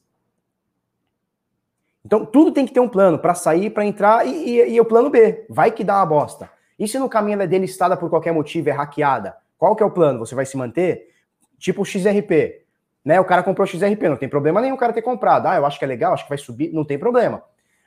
Então 2.05 2.25
tudo 2.25 2.51
tem 2.51 2.65
que 2.65 2.73
ter 2.73 2.79
um 2.79 2.87
plano 2.87 3.19
para 3.19 3.35
sair, 3.35 3.69
para 3.69 3.85
entrar 3.85 4.25
e, 4.25 4.31
e, 4.31 4.73
e, 4.75 4.81
o 4.81 4.85
plano 4.85 5.09
B. 5.09 5.45
Vai 5.49 5.71
que 5.71 5.83
dá 5.83 5.97
uma 5.97 6.05
bosta. 6.05 6.49
E 6.77 6.87
se 6.87 6.97
no 6.97 7.09
caminho 7.09 7.35
ela 7.35 7.43
é 7.43 7.47
delistada 7.47 7.97
por 7.97 8.09
qualquer 8.09 8.31
motivo, 8.31 8.69
é 8.69 8.71
hackeada? 8.71 9.35
Qual 9.57 9.75
que 9.75 9.83
é 9.83 9.85
o 9.85 9.91
plano? 9.91 10.19
Você 10.19 10.33
vai 10.33 10.45
se 10.45 10.55
manter? 10.55 11.09
Tipo 11.57 11.83
XRP. 11.83 12.65
Né? 13.03 13.19
O 13.19 13.25
cara 13.25 13.43
comprou 13.43 13.65
XRP, 13.65 14.09
não 14.09 14.17
tem 14.17 14.29
problema 14.29 14.61
nenhum 14.61 14.75
o 14.75 14.77
cara 14.77 14.93
ter 14.93 15.01
comprado. 15.01 15.47
Ah, 15.47 15.55
eu 15.55 15.65
acho 15.65 15.79
que 15.79 15.85
é 15.85 15.87
legal, 15.87 16.13
acho 16.13 16.23
que 16.23 16.29
vai 16.29 16.37
subir, 16.37 16.71
não 16.73 16.85
tem 16.85 16.97
problema. 16.97 17.43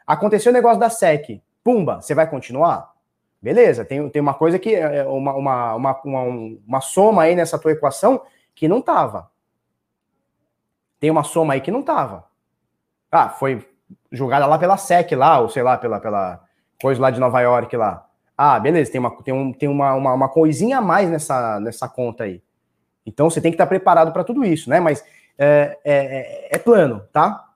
Aconteceu 0.07 0.51
o 0.51 0.55
negócio 0.55 0.81
da 0.81 0.91
SEC. 0.91 1.43
Pumba, 1.63 2.01
você 2.01 2.15
vai 2.15 2.29
continuar? 2.29 2.93
Beleza, 3.41 3.85
tem, 3.85 4.09
tem 4.09 4.23
uma 4.23 4.35
coisa 4.35 4.59
que 4.59 4.75
é, 4.75 4.99
é 4.99 5.05
uma, 5.05 5.35
uma, 5.35 5.75
uma, 5.75 6.01
uma, 6.05 6.23
uma 6.67 6.81
soma 6.81 7.23
aí 7.23 7.35
nessa 7.35 7.59
tua 7.59 7.73
equação 7.73 8.23
que 8.55 8.69
não 8.69 8.81
tava. 8.81 9.31
Tem 11.01 11.11
uma 11.11 11.25
soma 11.25 11.55
aí 11.55 11.61
que 11.61 11.71
não 11.71 11.83
tava. 11.83 12.25
Ah, 13.11 13.29
foi 13.29 13.69
julgada 14.11 14.47
lá 14.47 14.59
pela 14.59 14.77
SEC 14.77 15.13
lá, 15.15 15.41
ou 15.41 15.49
sei 15.49 15.63
lá, 15.63 15.77
pela, 15.77 15.99
pela 15.99 16.41
coisa 16.81 17.01
lá 17.01 17.11
de 17.11 17.19
Nova 17.19 17.41
York 17.41 17.77
lá. 17.77 18.07
Ah, 18.37 18.59
beleza, 18.59 18.91
tem 18.91 19.01
uma, 19.01 19.11
tem 19.23 19.35
um, 19.35 19.53
tem 19.53 19.69
uma, 19.69 19.95
uma, 19.95 20.13
uma 20.15 20.29
coisinha 20.29 20.79
a 20.79 20.81
mais 20.81 21.11
nessa, 21.11 21.61
nessa 21.61 21.89
conta 21.89 22.25
aí. 22.25 22.43
Então 23.05 23.29
você 23.29 23.41
tem 23.41 23.51
que 23.51 23.57
estar 23.57 23.67
preparado 23.67 24.13
para 24.13 24.25
tudo 24.25 24.45
isso, 24.45 24.71
né? 24.71 24.81
Mas 24.81 25.05
é, 25.39 25.79
é, 25.85 25.95
é, 25.95 26.49
é 26.57 26.59
plano, 26.59 27.07
tá? 27.13 27.49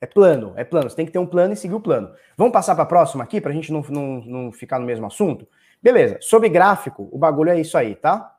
É 0.00 0.06
plano, 0.06 0.52
é 0.56 0.64
plano. 0.64 0.90
Você 0.90 0.96
tem 0.96 1.06
que 1.06 1.12
ter 1.12 1.18
um 1.18 1.26
plano 1.26 1.54
e 1.54 1.56
seguir 1.56 1.74
o 1.74 1.80
plano. 1.80 2.12
Vamos 2.36 2.52
passar 2.52 2.74
para 2.74 2.82
a 2.84 2.86
próxima 2.86 3.22
aqui, 3.22 3.40
para 3.40 3.52
a 3.52 3.54
gente 3.54 3.72
não, 3.72 3.82
não, 3.88 4.20
não 4.24 4.52
ficar 4.52 4.80
no 4.80 4.86
mesmo 4.86 5.06
assunto? 5.06 5.46
Beleza. 5.80 6.18
Sobre 6.20 6.48
gráfico, 6.48 7.08
o 7.12 7.18
bagulho 7.18 7.50
é 7.50 7.60
isso 7.60 7.78
aí, 7.78 7.94
tá? 7.94 8.36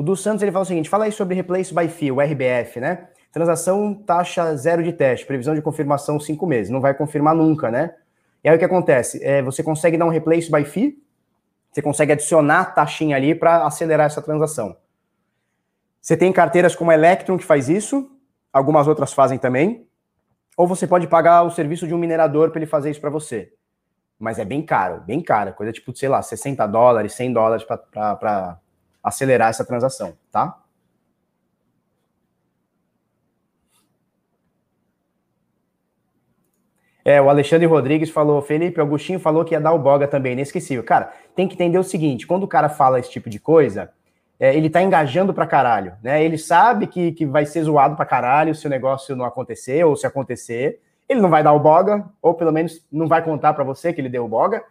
O 0.00 0.02
do 0.02 0.16
Santos 0.16 0.42
ele 0.42 0.50
fala 0.50 0.62
o 0.62 0.66
seguinte: 0.66 0.88
fala 0.88 1.04
aí 1.04 1.12
sobre 1.12 1.34
Replace 1.34 1.74
by 1.74 1.86
Fee, 1.86 2.10
o 2.10 2.22
RBF, 2.22 2.80
né? 2.80 3.08
Transação 3.30 3.92
taxa 3.92 4.56
zero 4.56 4.82
de 4.82 4.94
teste, 4.94 5.26
previsão 5.26 5.54
de 5.54 5.60
confirmação 5.60 6.18
cinco 6.18 6.46
meses. 6.46 6.70
Não 6.70 6.80
vai 6.80 6.94
confirmar 6.94 7.34
nunca, 7.34 7.70
né? 7.70 7.94
E 8.42 8.48
aí 8.48 8.56
o 8.56 8.58
que 8.58 8.64
acontece? 8.64 9.22
É, 9.22 9.42
você 9.42 9.62
consegue 9.62 9.98
dar 9.98 10.06
um 10.06 10.08
replace 10.08 10.50
by 10.50 10.64
fee, 10.64 10.96
você 11.70 11.82
consegue 11.82 12.12
adicionar 12.12 12.74
taxinha 12.74 13.14
ali 13.14 13.34
para 13.34 13.66
acelerar 13.66 14.06
essa 14.06 14.22
transação. 14.22 14.74
Você 16.00 16.16
tem 16.16 16.32
carteiras 16.32 16.74
como 16.74 16.90
a 16.90 16.94
Electron 16.94 17.36
que 17.36 17.44
faz 17.44 17.68
isso, 17.68 18.10
algumas 18.50 18.88
outras 18.88 19.12
fazem 19.12 19.36
também. 19.36 19.86
Ou 20.56 20.66
você 20.66 20.86
pode 20.86 21.08
pagar 21.08 21.42
o 21.42 21.50
serviço 21.50 21.86
de 21.86 21.92
um 21.92 21.98
minerador 21.98 22.48
para 22.48 22.60
ele 22.60 22.66
fazer 22.66 22.90
isso 22.90 23.02
para 23.02 23.10
você. 23.10 23.52
Mas 24.18 24.38
é 24.38 24.46
bem 24.46 24.62
caro, 24.62 25.02
bem 25.02 25.20
caro. 25.20 25.52
Coisa 25.52 25.70
tipo, 25.70 25.94
sei 25.94 26.08
lá, 26.08 26.22
60 26.22 26.66
dólares, 26.68 27.12
100 27.12 27.34
dólares 27.34 27.66
para 27.66 28.58
acelerar 29.02 29.50
essa 29.50 29.64
transação, 29.64 30.16
tá? 30.30 30.60
É, 37.04 37.20
o 37.20 37.30
Alexandre 37.30 37.66
Rodrigues 37.66 38.10
falou, 38.10 38.42
Felipe, 38.42 38.78
Augustinho 38.78 39.18
falou 39.18 39.44
que 39.44 39.54
ia 39.54 39.60
dar 39.60 39.72
o 39.72 39.78
boga 39.78 40.06
também, 40.06 40.32
inesquecível. 40.32 40.84
Cara, 40.84 41.12
tem 41.34 41.48
que 41.48 41.54
entender 41.54 41.78
o 41.78 41.82
seguinte, 41.82 42.26
quando 42.26 42.44
o 42.44 42.48
cara 42.48 42.68
fala 42.68 43.00
esse 43.00 43.10
tipo 43.10 43.30
de 43.30 43.40
coisa, 43.40 43.90
é, 44.38 44.54
ele 44.54 44.70
tá 44.70 44.82
engajando 44.82 45.32
pra 45.32 45.46
caralho, 45.46 45.94
né? 46.02 46.22
Ele 46.22 46.38
sabe 46.38 46.86
que, 46.86 47.12
que 47.12 47.26
vai 47.26 47.46
ser 47.46 47.62
zoado 47.62 47.96
pra 47.96 48.06
caralho 48.06 48.54
se 48.54 48.66
o 48.66 48.70
negócio 48.70 49.16
não 49.16 49.24
acontecer, 49.24 49.84
ou 49.84 49.96
se 49.96 50.06
acontecer, 50.06 50.80
ele 51.08 51.20
não 51.20 51.28
vai 51.28 51.42
dar 51.42 51.52
o 51.52 51.60
boga, 51.60 52.04
ou 52.22 52.34
pelo 52.34 52.52
menos 52.52 52.86
não 52.92 53.08
vai 53.08 53.22
contar 53.24 53.54
para 53.54 53.64
você 53.64 53.92
que 53.92 54.00
ele 54.00 54.08
deu 54.08 54.24
o 54.24 54.28
boga, 54.28 54.62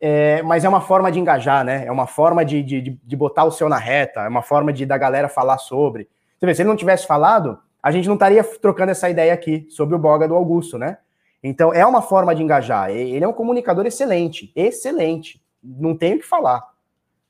é, 0.00 0.42
mas 0.42 0.64
é 0.64 0.68
uma 0.68 0.80
forma 0.80 1.10
de 1.10 1.18
engajar, 1.18 1.64
né? 1.64 1.84
É 1.84 1.90
uma 1.90 2.06
forma 2.06 2.44
de, 2.44 2.62
de, 2.62 2.80
de 3.02 3.16
botar 3.16 3.44
o 3.44 3.50
seu 3.50 3.68
na 3.68 3.78
reta, 3.78 4.20
é 4.20 4.28
uma 4.28 4.42
forma 4.42 4.72
de 4.72 4.86
da 4.86 4.96
galera 4.96 5.28
falar 5.28 5.58
sobre. 5.58 6.08
Você 6.38 6.46
vê, 6.46 6.54
se 6.54 6.62
ele 6.62 6.68
não 6.68 6.76
tivesse 6.76 7.06
falado, 7.06 7.58
a 7.82 7.90
gente 7.90 8.06
não 8.06 8.14
estaria 8.14 8.44
trocando 8.44 8.92
essa 8.92 9.10
ideia 9.10 9.32
aqui 9.32 9.66
sobre 9.70 9.94
o 9.94 9.98
boga 9.98 10.28
do 10.28 10.34
Augusto, 10.34 10.78
né? 10.78 10.98
Então, 11.42 11.72
é 11.72 11.84
uma 11.86 12.02
forma 12.02 12.34
de 12.34 12.42
engajar. 12.42 12.90
Ele 12.90 13.24
é 13.24 13.28
um 13.28 13.32
comunicador 13.32 13.86
excelente, 13.86 14.52
excelente. 14.54 15.40
Não 15.62 15.96
tenho 15.96 16.16
o 16.16 16.18
que 16.20 16.26
falar. 16.26 16.64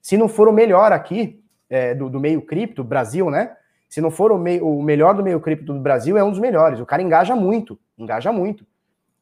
Se 0.00 0.16
não 0.16 0.28
for 0.28 0.48
o 0.48 0.52
melhor 0.52 0.92
aqui 0.92 1.42
é, 1.68 1.94
do, 1.94 2.08
do, 2.08 2.20
meio 2.20 2.40
cripto, 2.42 2.82
Brasil, 2.82 3.30
né? 3.30 3.54
Se 3.88 4.00
não 4.00 4.10
for 4.10 4.32
o, 4.32 4.36
o 4.36 4.82
melhor 4.82 5.14
do 5.14 5.22
meio 5.22 5.40
cripto 5.40 5.72
do 5.72 5.80
Brasil, 5.80 6.16
é 6.16 6.24
um 6.24 6.30
dos 6.30 6.38
melhores. 6.38 6.80
O 6.80 6.86
cara 6.86 7.02
engaja 7.02 7.34
muito, 7.34 7.78
engaja 7.98 8.32
muito. 8.32 8.66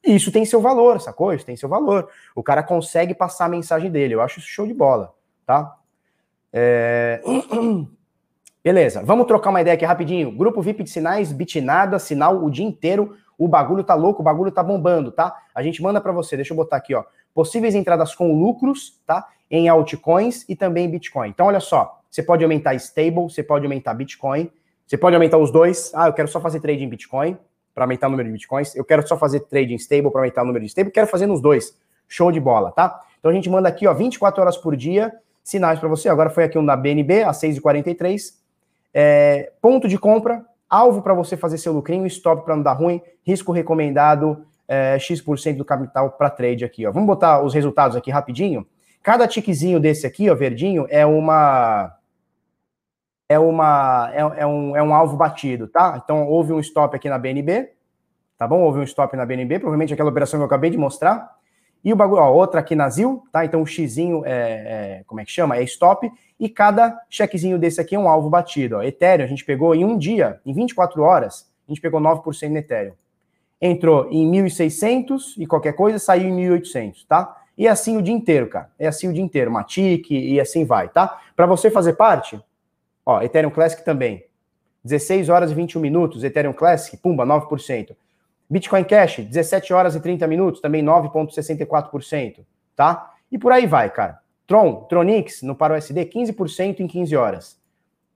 E 0.07 0.15
isso 0.15 0.31
tem 0.31 0.45
seu 0.45 0.61
valor, 0.61 0.99
sacou? 1.01 1.33
Isso 1.33 1.45
tem 1.45 1.55
seu 1.55 1.67
valor. 1.67 2.09
O 2.33 2.41
cara 2.41 2.63
consegue 2.63 3.13
passar 3.13 3.45
a 3.45 3.49
mensagem 3.49 3.91
dele. 3.91 4.15
Eu 4.15 4.21
acho 4.21 4.39
isso 4.39 4.47
show 4.47 4.65
de 4.65 4.73
bola, 4.73 5.13
tá? 5.45 5.75
É... 6.51 7.21
Beleza, 8.63 9.03
vamos 9.03 9.27
trocar 9.27 9.49
uma 9.49 9.61
ideia 9.61 9.75
aqui 9.75 9.85
rapidinho. 9.85 10.31
Grupo 10.31 10.61
VIP 10.61 10.83
de 10.83 10.89
sinais, 10.89 11.31
bitnada, 11.31 11.99
sinal 11.99 12.43
o 12.43 12.49
dia 12.49 12.65
inteiro 12.65 13.15
o 13.37 13.47
bagulho 13.47 13.83
tá 13.83 13.93
louco, 13.93 14.21
o 14.21 14.23
bagulho 14.25 14.51
tá 14.51 14.63
bombando, 14.63 15.11
tá? 15.11 15.37
A 15.53 15.61
gente 15.61 15.81
manda 15.81 16.01
para 16.01 16.11
você, 16.11 16.35
deixa 16.35 16.53
eu 16.53 16.57
botar 16.57 16.77
aqui, 16.77 16.95
ó, 16.95 17.03
possíveis 17.33 17.75
entradas 17.75 18.15
com 18.15 18.33
lucros, 18.33 18.99
tá? 19.05 19.27
Em 19.49 19.69
altcoins 19.69 20.43
e 20.49 20.55
também 20.55 20.85
em 20.85 20.89
Bitcoin. 20.89 21.29
Então, 21.29 21.45
olha 21.45 21.59
só, 21.59 22.01
você 22.09 22.23
pode 22.23 22.43
aumentar 22.43 22.73
stable, 22.75 23.23
você 23.23 23.43
pode 23.43 23.65
aumentar 23.65 23.93
Bitcoin, 23.93 24.49
você 24.85 24.97
pode 24.97 25.15
aumentar 25.15 25.37
os 25.37 25.51
dois. 25.51 25.91
Ah, 25.93 26.07
eu 26.07 26.13
quero 26.13 26.27
só 26.27 26.41
fazer 26.41 26.59
trade 26.59 26.83
em 26.83 26.89
Bitcoin 26.89 27.37
para 27.77 27.85
aumentar 27.85 28.07
o 28.07 28.09
número 28.09 28.27
de 28.27 28.33
Bitcoins. 28.33 28.75
Eu 28.75 28.83
quero 28.83 29.07
só 29.07 29.15
fazer 29.15 29.41
trade 29.41 29.71
em 29.71 29.75
stable 29.75 30.09
para 30.09 30.21
aumentar 30.21 30.41
o 30.41 30.45
número 30.47 30.65
de 30.65 30.71
stable. 30.71 30.91
Quero 30.91 31.05
fazer 31.05 31.27
nos 31.27 31.39
dois. 31.39 31.77
Show 32.07 32.31
de 32.31 32.39
bola, 32.39 32.71
tá? 32.71 33.03
Então 33.19 33.29
a 33.29 33.33
gente 33.35 33.47
manda 33.51 33.69
aqui, 33.69 33.85
ó, 33.85 33.93
24 33.93 34.41
horas 34.41 34.57
por 34.57 34.75
dia, 34.75 35.13
sinais 35.43 35.79
para 35.79 35.87
você. 35.87 36.09
Agora 36.09 36.31
foi 36.31 36.45
aqui 36.45 36.57
um 36.57 36.65
da 36.65 36.75
BNB, 36.75 37.21
às 37.21 37.39
6h43. 37.39 38.33
É, 38.91 39.51
ponto 39.61 39.87
de 39.87 39.95
compra, 39.95 40.43
alvo 40.67 41.03
para 41.03 41.13
você 41.13 41.37
fazer 41.37 41.59
seu 41.59 41.71
lucrinho, 41.71 42.07
stop 42.07 42.43
para 42.43 42.55
não 42.55 42.63
dar 42.63 42.73
ruim, 42.73 42.99
risco 43.23 43.51
recomendado 43.51 44.43
é, 44.67 44.97
X% 44.97 45.55
do 45.55 45.63
capital 45.63 46.09
para 46.09 46.31
trade 46.31 46.65
aqui. 46.65 46.83
Ó. 46.87 46.91
Vamos 46.91 47.05
botar 47.05 47.43
os 47.43 47.53
resultados 47.53 47.95
aqui 47.95 48.09
rapidinho. 48.09 48.65
Cada 49.03 49.27
tiquezinho 49.27 49.79
desse 49.79 50.07
aqui, 50.07 50.31
ó, 50.31 50.33
verdinho, 50.33 50.87
é 50.89 51.05
uma 51.05 51.95
é 53.29 53.37
uma 53.37 54.09
é, 54.13 54.41
é, 54.41 54.45
um, 54.45 54.75
é 54.75 54.81
um 54.81 54.93
alvo 54.93 55.17
batido, 55.17 55.67
tá? 55.67 55.99
Então 56.03 56.27
houve 56.27 56.53
um 56.53 56.59
stop 56.59 56.95
aqui 56.95 57.09
na 57.09 57.17
BNB, 57.17 57.69
tá 58.37 58.47
bom? 58.47 58.61
Houve 58.61 58.79
um 58.79 58.83
stop 58.83 59.15
na 59.15 59.25
BNB, 59.25 59.59
provavelmente 59.59 59.93
aquela 59.93 60.09
operação 60.09 60.39
que 60.39 60.43
eu 60.43 60.47
acabei 60.47 60.69
de 60.69 60.77
mostrar. 60.77 61.35
E 61.83 61.93
o 61.93 61.95
bagulho, 61.95 62.21
ó, 62.21 62.31
outra 62.31 62.59
aqui 62.59 62.75
na 62.75 62.89
ZIL, 62.89 63.23
tá? 63.31 63.45
Então 63.45 63.61
o 63.61 63.65
xizinho 63.65 64.23
é, 64.25 64.31
é, 64.31 65.03
como 65.05 65.21
é 65.21 65.25
que 65.25 65.31
chama? 65.31 65.57
É 65.57 65.63
stop. 65.63 66.11
E 66.39 66.49
cada 66.49 66.99
chequezinho 67.09 67.57
desse 67.57 67.79
aqui 67.81 67.95
é 67.95 67.99
um 67.99 68.09
alvo 68.09 68.29
batido. 68.29 68.77
Ó. 68.77 68.83
Ethereum, 68.83 69.25
a 69.25 69.27
gente 69.27 69.45
pegou 69.45 69.73
em 69.75 69.85
um 69.85 69.97
dia, 69.97 70.39
em 70.45 70.53
24 70.53 71.01
horas, 71.01 71.49
a 71.67 71.71
gente 71.71 71.81
pegou 71.81 71.99
9% 71.99 72.49
no 72.49 72.57
Ethereum. 72.57 72.93
Entrou 73.59 74.07
em 74.11 74.29
1.600 74.31 75.33
e 75.37 75.47
qualquer 75.47 75.73
coisa, 75.73 75.97
saiu 75.97 76.29
em 76.29 76.49
1.800, 76.49 77.05
tá? 77.07 77.35
E 77.57 77.67
assim 77.67 77.97
o 77.97 78.01
dia 78.01 78.13
inteiro, 78.13 78.47
cara. 78.47 78.69
É 78.77 78.87
assim 78.87 79.09
o 79.09 79.13
dia 79.13 79.23
inteiro. 79.23 79.51
Matic 79.51 80.11
e 80.11 80.39
assim 80.39 80.63
vai, 80.63 80.89
tá? 80.89 81.19
Para 81.35 81.47
você 81.47 81.71
fazer 81.71 81.93
parte, 81.93 82.39
ó, 83.07 83.21
Ethereum 83.21 83.49
Classic 83.49 83.83
também. 83.85 84.25
16 84.83 85.29
horas 85.29 85.51
e 85.51 85.55
21 85.55 85.79
minutos, 85.79 86.25
Ethereum 86.25 86.51
Classic, 86.51 86.97
pumba, 86.97 87.25
9%. 87.25 87.95
Bitcoin 88.49 88.83
Cash, 88.83 89.19
17 89.19 89.73
horas 89.73 89.95
e 89.95 90.01
30 90.01 90.27
minutos, 90.27 90.59
também 90.59 90.83
9,64%, 90.83 92.45
tá? 92.75 93.13
E 93.31 93.37
por 93.37 93.51
aí 93.53 93.65
vai, 93.65 93.89
cara. 93.89 94.19
Tron, 94.45 94.81
Tronix, 94.89 95.41
no 95.41 95.55
Paro 95.55 95.73
SD, 95.73 96.05
15% 96.05 96.81
em 96.81 96.87
15 96.87 97.15
horas, 97.15 97.59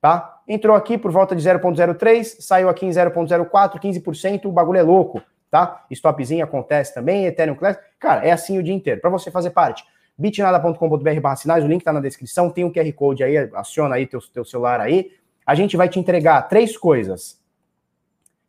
tá? 0.01 0.41
Entrou 0.47 0.75
aqui 0.75 0.97
por 0.97 1.11
volta 1.11 1.35
de 1.35 1.41
0,03, 1.41 2.41
saiu 2.41 2.69
aqui 2.69 2.85
em 2.85 2.89
0,04, 2.89 3.79
15%, 3.79 4.45
o 4.45 4.51
bagulho 4.51 4.79
é 4.79 4.83
louco, 4.83 5.21
tá? 5.49 5.85
Stopzinho 5.91 6.43
acontece 6.43 6.93
também, 6.93 7.25
Ethereum 7.25 7.55
Classic, 7.55 7.83
cara, 7.99 8.25
é 8.25 8.31
assim 8.31 8.57
o 8.57 8.63
dia 8.63 8.73
inteiro. 8.73 9.01
Para 9.01 9.09
você 9.09 9.29
fazer 9.31 9.51
parte, 9.51 9.83
bitnada.com.br 10.21 11.19
barra 11.21 11.35
sinais, 11.35 11.63
o 11.63 11.67
link 11.67 11.83
tá 11.83 11.91
na 11.91 11.99
descrição, 11.99 12.49
tem 12.49 12.63
um 12.63 12.71
QR 12.71 12.91
Code 12.93 13.23
aí, 13.23 13.37
aciona 13.55 13.95
aí 13.95 14.05
teu, 14.05 14.19
teu 14.33 14.45
celular 14.45 14.79
aí. 14.79 15.11
A 15.45 15.55
gente 15.55 15.75
vai 15.75 15.89
te 15.89 15.99
entregar 15.99 16.43
três 16.43 16.77
coisas 16.77 17.41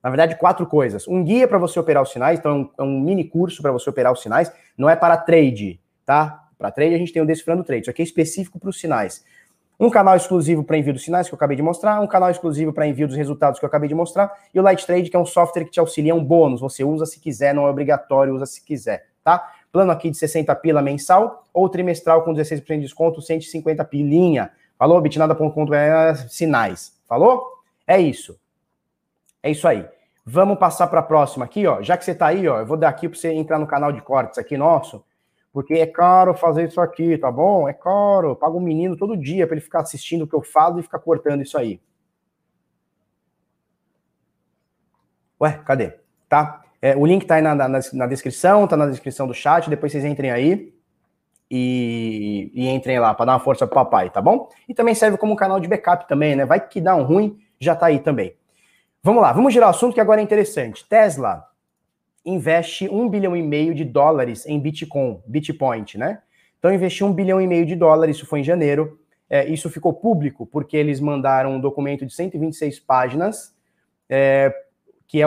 na 0.02 0.10
verdade, 0.10 0.36
quatro 0.36 0.66
coisas. 0.66 1.06
Um 1.06 1.22
guia 1.22 1.46
para 1.46 1.58
você 1.58 1.78
operar 1.78 2.02
os 2.02 2.10
sinais, 2.10 2.38
então 2.38 2.70
é 2.76 2.82
um, 2.82 2.98
é 2.98 3.04
mini 3.04 3.24
curso 3.24 3.62
para 3.62 3.70
você 3.70 3.88
operar 3.88 4.12
os 4.12 4.20
sinais, 4.20 4.52
não 4.76 4.90
é 4.90 4.96
para 4.96 5.16
trade, 5.16 5.80
tá? 6.04 6.48
Para 6.58 6.72
trade 6.72 6.94
a 6.94 6.98
gente 6.98 7.12
tem 7.12 7.22
o 7.22 7.26
Decifrando 7.26 7.62
Trade, 7.62 7.82
isso 7.82 7.90
aqui 7.90 8.02
é 8.02 8.04
específico 8.04 8.58
para 8.58 8.68
os 8.68 8.80
sinais. 8.80 9.24
um 9.78 9.90
canal 9.90 10.16
exclusivo 10.16 10.62
para 10.62 10.76
envio 10.76 10.92
dos 10.92 11.02
sinais 11.02 11.28
que 11.28 11.34
eu 11.34 11.36
acabei 11.36 11.56
de 11.56 11.62
mostrar, 11.62 12.00
um 12.00 12.06
canal 12.06 12.30
exclusivo 12.30 12.72
para 12.72 12.86
envio 12.86 13.06
dos 13.06 13.16
resultados 13.16 13.58
que 13.58 13.64
eu 13.64 13.68
acabei 13.68 13.88
de 13.88 13.94
mostrar, 13.94 14.32
e 14.52 14.58
o 14.58 14.62
Light 14.62 14.84
Trade, 14.86 15.08
que 15.08 15.16
é 15.16 15.18
um 15.18 15.26
software 15.26 15.64
que 15.64 15.70
te 15.70 15.80
auxilia, 15.80 16.14
um 16.14 16.24
bônus, 16.24 16.60
você 16.60 16.84
usa 16.84 17.06
se 17.06 17.20
quiser, 17.20 17.54
não 17.54 17.66
é 17.66 17.70
obrigatório, 17.70 18.34
usa 18.34 18.46
se 18.46 18.64
quiser, 18.64 19.06
tá? 19.24 19.52
Plano 19.72 19.90
aqui 19.90 20.10
de 20.10 20.18
60 20.18 20.54
pila 20.56 20.82
mensal 20.82 21.44
ou 21.52 21.68
trimestral 21.68 22.22
com 22.22 22.34
16% 22.34 22.64
de 22.76 22.80
desconto, 22.80 23.22
150 23.22 23.84
pilinha. 23.86 24.52
Falou? 24.78 25.00
bitnada.com 25.00 25.74
é 25.74 26.14
sinais. 26.14 27.00
Falou? 27.08 27.42
É 27.86 27.98
isso. 27.98 28.38
É 29.42 29.50
isso 29.50 29.66
aí. 29.66 29.84
Vamos 30.24 30.58
passar 30.58 30.86
para 30.86 31.00
a 31.00 31.02
próxima 31.02 31.46
aqui, 31.46 31.66
ó. 31.66 31.82
Já 31.82 31.96
que 31.96 32.04
você 32.04 32.12
está 32.12 32.26
aí, 32.26 32.46
ó, 32.46 32.60
eu 32.60 32.66
vou 32.66 32.76
dar 32.76 32.90
aqui 32.90 33.08
para 33.08 33.18
você 33.18 33.32
entrar 33.32 33.58
no 33.58 33.66
canal 33.66 33.90
de 33.90 34.02
cortes 34.02 34.38
aqui 34.38 34.56
nosso 34.56 35.02
porque 35.52 35.74
é 35.74 35.86
caro 35.86 36.34
fazer 36.34 36.68
isso 36.68 36.80
aqui, 36.80 37.18
tá 37.18 37.30
bom? 37.30 37.68
É 37.68 37.74
caro. 37.74 38.30
Eu 38.30 38.36
pago 38.36 38.58
um 38.58 38.62
menino 38.62 38.96
todo 38.96 39.16
dia 39.16 39.46
para 39.46 39.54
ele 39.54 39.64
ficar 39.64 39.80
assistindo 39.80 40.22
o 40.22 40.26
que 40.26 40.34
eu 40.34 40.42
falo 40.42 40.80
e 40.80 40.82
ficar 40.82 40.98
cortando 40.98 41.42
isso 41.42 41.58
aí. 41.58 41.80
Ué, 45.40 45.60
cadê? 45.64 45.98
Tá? 46.28 46.61
É, 46.82 46.96
o 46.96 47.06
link 47.06 47.24
tá 47.24 47.36
aí 47.36 47.42
na, 47.42 47.54
na, 47.54 47.68
na, 47.68 48.06
descrição, 48.08 48.66
tá 48.66 48.76
na 48.76 48.88
descrição 48.88 49.28
do 49.28 49.32
chat. 49.32 49.70
Depois 49.70 49.92
vocês 49.92 50.04
entrem 50.04 50.32
aí 50.32 50.74
e, 51.48 52.50
e 52.52 52.68
entrem 52.68 52.98
lá 52.98 53.14
para 53.14 53.26
dar 53.26 53.32
uma 53.34 53.40
força 53.40 53.64
pro 53.68 53.76
papai, 53.76 54.10
tá 54.10 54.20
bom? 54.20 54.48
E 54.68 54.74
também 54.74 54.92
serve 54.92 55.16
como 55.16 55.36
canal 55.36 55.60
de 55.60 55.68
backup 55.68 56.08
também, 56.08 56.34
né? 56.34 56.44
Vai 56.44 56.66
que 56.66 56.80
dá 56.80 56.96
um 56.96 57.04
ruim, 57.04 57.38
já 57.60 57.76
tá 57.76 57.86
aí 57.86 58.00
também. 58.00 58.34
Vamos 59.00 59.22
lá, 59.22 59.32
vamos 59.32 59.52
girar 59.52 59.68
o 59.68 59.70
assunto 59.70 59.94
que 59.94 60.00
agora 60.00 60.20
é 60.20 60.24
interessante. 60.24 60.84
Tesla 60.88 61.44
investe 62.24 62.88
um 62.88 63.08
bilhão 63.08 63.36
e 63.36 63.42
meio 63.42 63.74
de 63.74 63.84
dólares 63.84 64.44
em 64.46 64.58
Bitcoin, 64.58 65.20
Bitpoint, 65.26 65.96
né? 65.96 66.20
Então 66.58 66.72
investiu 66.72 67.06
um 67.06 67.12
bilhão 67.12 67.40
e 67.40 67.46
meio 67.46 67.66
de 67.66 67.76
dólares, 67.76 68.16
isso 68.16 68.26
foi 68.26 68.40
em 68.40 68.44
janeiro. 68.44 68.98
É, 69.28 69.46
isso 69.48 69.70
ficou 69.70 69.94
público 69.94 70.46
porque 70.46 70.76
eles 70.76 71.00
mandaram 71.00 71.52
um 71.52 71.60
documento 71.60 72.04
de 72.04 72.12
126 72.12 72.80
páginas, 72.80 73.54
é, 74.08 74.52
que 75.12 75.20
é 75.20 75.26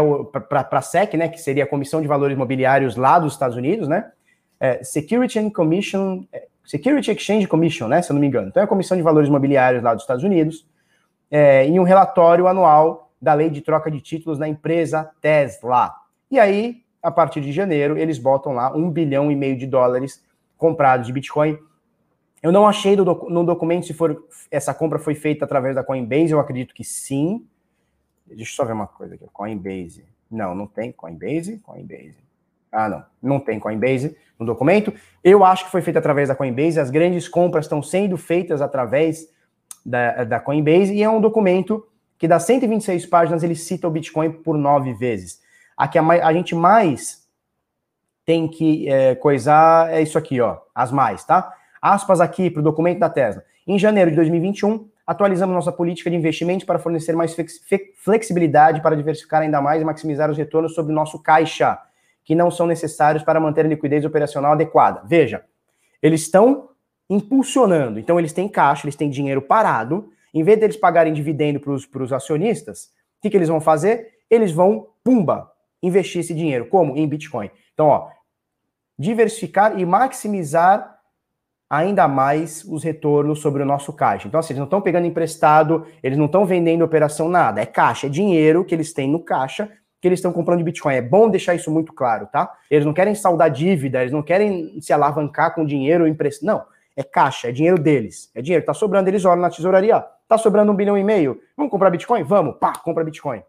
para 0.49 0.79
a 0.79 0.81
SEC, 0.81 1.13
né? 1.13 1.29
Que 1.29 1.39
seria 1.39 1.63
a 1.63 1.67
Comissão 1.67 2.01
de 2.01 2.07
Valores 2.07 2.35
Imobiliários 2.35 2.95
lá 2.95 3.19
dos 3.19 3.33
Estados 3.33 3.55
Unidos, 3.55 3.87
né? 3.87 4.11
É, 4.59 4.83
Security 4.83 5.37
and 5.37 5.51
Commission, 5.51 6.25
é, 6.33 6.47
Security 6.65 7.11
Exchange 7.11 7.45
Commission, 7.45 7.87
né? 7.87 8.01
Se 8.01 8.11
eu 8.11 8.15
não 8.15 8.19
me 8.19 8.25
engano. 8.25 8.47
Então 8.47 8.61
é 8.61 8.63
a 8.63 8.67
Comissão 8.67 8.97
de 8.97 9.03
Valores 9.03 9.29
Imobiliários 9.29 9.83
lá 9.83 9.93
dos 9.93 10.01
Estados 10.01 10.23
Unidos, 10.23 10.67
é, 11.29 11.67
em 11.67 11.79
um 11.79 11.83
relatório 11.83 12.47
anual 12.47 13.11
da 13.21 13.35
lei 13.35 13.47
de 13.51 13.61
troca 13.61 13.91
de 13.91 14.01
títulos 14.01 14.39
da 14.39 14.47
empresa 14.47 15.11
Tesla. 15.21 15.93
E 16.31 16.39
aí 16.39 16.83
a 17.05 17.11
partir 17.11 17.39
de 17.39 17.51
janeiro, 17.51 17.99
eles 17.99 18.17
botam 18.17 18.53
lá 18.53 18.75
um 18.75 18.89
bilhão 18.89 19.31
e 19.31 19.35
meio 19.35 19.55
de 19.55 19.67
dólares 19.67 20.25
comprados 20.57 21.05
de 21.05 21.13
Bitcoin. 21.13 21.55
Eu 22.41 22.51
não 22.51 22.67
achei 22.67 22.95
no 22.95 23.45
documento 23.45 23.85
se 23.85 23.93
for 23.93 24.25
essa 24.49 24.73
compra 24.73 24.97
foi 24.97 25.13
feita 25.13 25.45
através 25.45 25.75
da 25.75 25.83
Coinbase, 25.83 26.31
eu 26.31 26.39
acredito 26.39 26.73
que 26.73 26.83
sim. 26.83 27.45
Deixa 28.25 28.51
eu 28.51 28.55
só 28.55 28.65
ver 28.65 28.73
uma 28.73 28.87
coisa 28.87 29.15
aqui. 29.15 29.25
Coinbase. 29.31 30.05
Não, 30.29 30.55
não 30.55 30.67
tem 30.67 30.91
Coinbase. 30.91 31.59
Coinbase. 31.59 32.17
Ah, 32.71 32.89
não. 32.89 33.05
Não 33.21 33.39
tem 33.39 33.59
Coinbase 33.59 34.15
no 34.39 34.45
documento. 34.45 34.93
Eu 35.23 35.43
acho 35.43 35.65
que 35.65 35.71
foi 35.71 35.81
feita 35.81 35.99
através 35.99 36.29
da 36.29 36.35
Coinbase. 36.35 36.79
As 36.79 36.89
grandes 36.89 37.27
compras 37.27 37.65
estão 37.65 37.81
sendo 37.81 38.17
feitas 38.17 38.61
através 38.61 39.29
da, 39.85 40.23
da 40.23 40.39
Coinbase 40.39 40.93
e 40.93 41.03
é 41.03 41.09
um 41.09 41.21
documento 41.21 41.87
que 42.17 42.27
das 42.27 42.43
126 42.43 43.05
páginas 43.05 43.43
ele 43.43 43.55
cita 43.55 43.87
o 43.87 43.91
Bitcoin 43.91 44.31
por 44.31 44.57
nove 44.57 44.93
vezes. 44.93 45.41
A 45.77 45.85
a, 45.85 46.27
a 46.27 46.33
gente 46.33 46.55
mais 46.55 47.25
tem 48.25 48.47
que 48.47 48.89
é, 48.89 49.13
coisar 49.15 49.93
é 49.93 50.01
isso 50.01 50.17
aqui, 50.17 50.41
ó, 50.41 50.57
as 50.73 50.91
mais, 50.91 51.23
tá? 51.23 51.53
Aspas 51.81 52.19
aqui 52.19 52.49
para 52.49 52.61
o 52.61 52.63
documento 52.63 52.99
da 52.99 53.09
Tesla. 53.09 53.43
Em 53.67 53.77
janeiro 53.77 54.09
de 54.09 54.15
2021, 54.15 54.89
atualizamos 55.05 55.53
nossa 55.53 55.71
política 55.71 56.09
de 56.09 56.15
investimento 56.15 56.65
para 56.65 56.79
fornecer 56.79 57.13
mais 57.13 57.35
flexibilidade 57.97 58.81
para 58.81 58.95
diversificar 58.95 59.41
ainda 59.41 59.61
mais 59.61 59.81
e 59.81 59.85
maximizar 59.85 60.31
os 60.31 60.37
retornos 60.37 60.73
sobre 60.73 60.91
o 60.91 60.95
nosso 60.95 61.21
caixa, 61.21 61.77
que 62.23 62.33
não 62.33 62.49
são 62.49 62.65
necessários 62.65 63.23
para 63.23 63.39
manter 63.39 63.65
a 63.65 63.69
liquidez 63.69 64.03
operacional 64.03 64.53
adequada. 64.53 65.01
Veja, 65.05 65.43
eles 66.01 66.21
estão 66.21 66.69
impulsionando, 67.09 67.99
então 67.99 68.17
eles 68.17 68.33
têm 68.33 68.49
caixa, 68.49 68.85
eles 68.85 68.95
têm 68.95 69.09
dinheiro 69.09 69.41
parado, 69.41 70.09
em 70.33 70.43
vez 70.43 70.59
deles 70.59 70.75
pagarem 70.75 71.13
dividendo 71.13 71.59
para 71.59 72.03
os 72.03 72.11
acionistas, 72.11 72.89
o 73.17 73.21
que, 73.21 73.29
que 73.29 73.37
eles 73.37 73.47
vão 73.47 73.61
fazer? 73.61 74.15
Eles 74.29 74.51
vão, 74.51 74.87
pumba, 75.03 75.51
investir 75.81 76.21
esse 76.21 76.33
dinheiro. 76.33 76.67
Como? 76.67 76.97
Em 76.97 77.07
Bitcoin. 77.07 77.49
Então, 77.73 77.87
ó, 77.87 78.09
diversificar 78.97 79.79
e 79.79 79.85
maximizar 79.85 80.94
ainda 81.75 82.07
mais 82.07 82.63
os 82.65 82.83
retornos 82.83 83.39
sobre 83.39 83.63
o 83.63 83.65
nosso 83.65 83.93
caixa. 83.93 84.27
Então, 84.27 84.39
assim, 84.39 84.53
eles 84.53 84.59
não 84.59 84.65
estão 84.65 84.81
pegando 84.81 85.07
emprestado, 85.07 85.85
eles 86.01 86.17
não 86.17 86.25
estão 86.25 86.45
vendendo 86.45 86.83
operação 86.83 87.29
nada. 87.29 87.61
É 87.61 87.65
caixa, 87.65 88.07
é 88.07 88.09
dinheiro 88.09 88.63
que 88.63 88.73
eles 88.73 88.93
têm 88.93 89.09
no 89.09 89.19
caixa 89.19 89.69
que 90.01 90.07
eles 90.07 90.19
estão 90.19 90.31
comprando 90.31 90.59
de 90.59 90.63
Bitcoin. 90.65 90.93
É 90.93 91.01
bom 91.01 91.29
deixar 91.29 91.55
isso 91.55 91.71
muito 91.71 91.91
claro, 91.91 92.27
tá? 92.27 92.51
Eles 92.69 92.85
não 92.85 92.93
querem 92.93 93.15
saldar 93.15 93.49
dívida, 93.49 94.01
eles 94.01 94.11
não 94.11 94.21
querem 94.21 94.79
se 94.79 94.93
alavancar 94.93 95.55
com 95.55 95.65
dinheiro 95.65 96.07
emprestado. 96.07 96.45
Não, 96.45 96.65
é 96.95 97.01
caixa, 97.01 97.49
é 97.49 97.51
dinheiro 97.51 97.79
deles. 97.79 98.29
É 98.35 98.41
dinheiro 98.41 98.61
que 98.61 98.67
tá 98.67 98.73
sobrando, 98.73 99.09
eles 99.09 99.25
olham 99.25 99.41
na 99.41 99.49
tesouraria. 99.49 100.05
Tá 100.27 100.37
sobrando 100.37 100.71
um 100.71 100.75
bilhão 100.75 100.97
e 100.97 101.03
meio. 101.03 101.39
Vamos 101.57 101.71
comprar 101.71 101.89
Bitcoin? 101.89 102.23
Vamos. 102.23 102.57
Pá, 102.59 102.73
compra 102.73 103.03
Bitcoin 103.03 103.41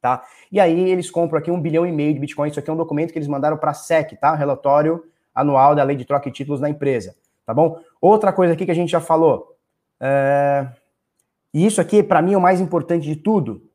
tá? 0.00 0.24
E 0.50 0.58
aí 0.58 0.90
eles 0.90 1.10
compram 1.10 1.38
aqui 1.38 1.50
um 1.50 1.60
bilhão 1.60 1.86
e 1.86 1.92
meio 1.92 2.14
de 2.14 2.20
Bitcoin. 2.20 2.48
Isso 2.48 2.58
aqui 2.58 2.70
é 2.70 2.72
um 2.72 2.76
documento 2.76 3.12
que 3.12 3.18
eles 3.18 3.28
mandaram 3.28 3.56
para 3.56 3.70
a 3.70 3.74
SEC, 3.74 4.18
tá? 4.18 4.34
Relatório 4.34 5.04
anual 5.34 5.74
da 5.74 5.84
lei 5.84 5.96
de 5.96 6.04
troca 6.04 6.30
de 6.30 6.36
títulos 6.36 6.60
da 6.60 6.68
empresa, 6.68 7.14
tá 7.50 7.54
bom? 7.54 7.80
Outra 8.00 8.32
coisa 8.32 8.54
aqui 8.54 8.64
que 8.64 8.70
a 8.70 8.74
gente 8.74 8.90
já 8.90 9.00
falou. 9.00 9.56
É... 10.00 10.68
E 11.52 11.66
isso 11.66 11.80
aqui, 11.80 12.02
para 12.02 12.22
mim, 12.22 12.34
é 12.34 12.38
o 12.38 12.40
mais 12.40 12.60
importante 12.60 13.04
de 13.04 13.16
tudo. 13.16 13.68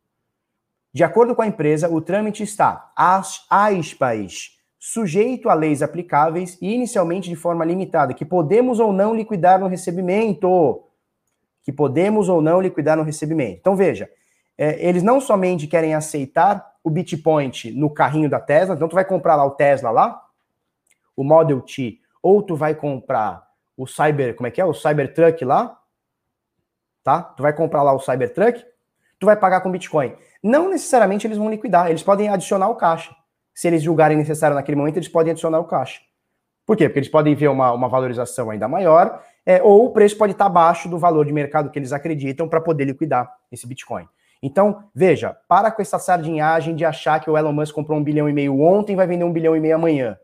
De 0.93 1.03
acordo 1.03 1.36
com 1.36 1.41
a 1.41 1.47
empresa, 1.47 1.89
o 1.89 1.99
trâmite 1.99 2.41
está, 2.41 2.89
aspas, 2.95 4.51
sujeito 4.80 5.49
a 5.49 5.53
leis 5.53 5.84
aplicáveis 5.84 6.57
e 6.61 6.73
inicialmente 6.73 7.28
de 7.28 7.36
forma 7.36 7.65
limitada, 7.65 8.13
que 8.13 8.23
podemos 8.23 8.80
ou 8.80 8.93
não 8.93 9.13
liquidar 9.13 9.59
no 9.59 9.67
recebimento. 9.67 10.84
Que 11.61 11.73
podemos 11.73 12.30
ou 12.30 12.41
não 12.41 12.61
liquidar 12.61 12.95
no 12.95 13.03
recebimento. 13.03 13.57
Então, 13.59 13.76
veja, 13.76 14.09
é, 14.57 14.88
eles 14.88 15.03
não 15.03 15.19
somente 15.19 15.67
querem 15.67 15.93
aceitar 15.93 16.65
o 16.82 16.89
Bitpoint 16.89 17.71
no 17.71 17.89
carrinho 17.89 18.30
da 18.30 18.39
Tesla, 18.39 18.76
então 18.76 18.88
tu 18.88 18.95
vai 18.95 19.03
comprar 19.03 19.36
lá 19.36 19.43
o 19.43 19.51
Tesla 19.51 19.91
lá, 19.91 20.21
o 21.13 21.26
Model 21.26 21.59
T, 21.59 21.99
ou 22.23 22.41
tu 22.41 22.55
vai 22.55 22.73
comprar 22.73 23.45
o 23.78 23.86
Cyber, 23.86 24.36
como 24.36 24.47
é 24.47 24.51
que 24.51 24.61
é? 24.61 24.65
O 24.65 24.73
Cybertruck 24.73 25.43
lá, 25.43 25.78
tá? 27.03 27.21
Tu 27.21 27.43
vai 27.43 27.53
comprar 27.53 27.84
lá 27.84 27.93
o 27.93 27.99
Cybertruck, 27.99 28.65
tu 29.19 29.26
vai 29.26 29.36
pagar 29.36 29.61
com 29.61 29.71
Bitcoin. 29.71 30.13
Não 30.43 30.69
necessariamente 30.69 31.28
eles 31.28 31.38
vão 31.38 31.49
liquidar, 31.49 31.89
eles 31.89 32.03
podem 32.03 32.30
adicionar 32.30 32.69
o 32.69 32.76
caixa. 32.76 33.15
Se 33.53 33.67
eles 33.67 33.82
julgarem 33.82 34.17
necessário 34.17 34.55
naquele 34.55 34.76
momento, 34.76 34.97
eles 34.97 35.07
podem 35.07 35.32
adicionar 35.32 35.59
o 35.59 35.65
caixa. 35.65 36.01
Por 36.65 36.76
quê? 36.76 36.89
Porque 36.89 36.99
eles 36.99 37.09
podem 37.09 37.36
ver 37.36 37.47
uma, 37.47 37.71
uma 37.71 37.88
valorização 37.88 38.49
ainda 38.49 38.67
maior, 38.67 39.21
é, 39.45 39.61
ou 39.61 39.86
o 39.86 39.91
preço 39.91 40.17
pode 40.17 40.32
estar 40.32 40.47
abaixo 40.47 40.89
do 40.89 40.97
valor 40.97 41.26
de 41.26 41.32
mercado 41.32 41.69
que 41.69 41.78
eles 41.78 41.93
acreditam 41.93 42.49
para 42.49 42.59
poder 42.59 42.86
liquidar 42.86 43.32
esse 43.51 43.67
Bitcoin. 43.67 44.07
Então, 44.41 44.84
veja, 44.93 45.36
para 45.47 45.71
com 45.71 45.82
essa 45.82 45.99
sardinhagem 45.99 46.76
de 46.76 46.84
achar 46.84 47.19
que 47.19 47.30
o 47.30 47.38
Elon 47.38 47.53
Musk 47.53 47.73
comprou 47.73 47.97
um 47.97 48.03
bilhão 48.03 48.28
e 48.28 48.34
meio 48.34 48.59
ontem 48.59 48.95
vai 48.95 49.07
vender 49.07 49.23
um 49.23 49.32
bilhão 49.32 49.55
e 49.55 49.59
meio 49.59 49.76
amanhã. 49.76 50.17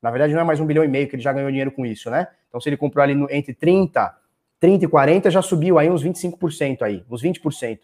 Na 0.00 0.10
verdade, 0.10 0.32
não 0.32 0.40
é 0.40 0.44
mais 0.44 0.60
um 0.60 0.66
bilhão 0.66 0.84
e 0.84 0.88
meio, 0.88 1.08
que 1.08 1.16
ele 1.16 1.22
já 1.22 1.32
ganhou 1.32 1.50
dinheiro 1.50 1.72
com 1.72 1.84
isso, 1.84 2.10
né? 2.10 2.28
Então, 2.50 2.60
se 2.60 2.68
ele 2.68 2.76
comprou 2.76 3.02
ali 3.02 3.14
no, 3.14 3.30
entre 3.30 3.54
30, 3.54 4.14
30 4.58 4.84
e 4.84 4.88
40, 4.88 5.30
já 5.30 5.40
subiu 5.40 5.78
aí 5.78 5.88
uns 5.88 6.04
25% 6.04 6.82
aí, 6.82 7.02
uns 7.08 7.22
20%. 7.22 7.78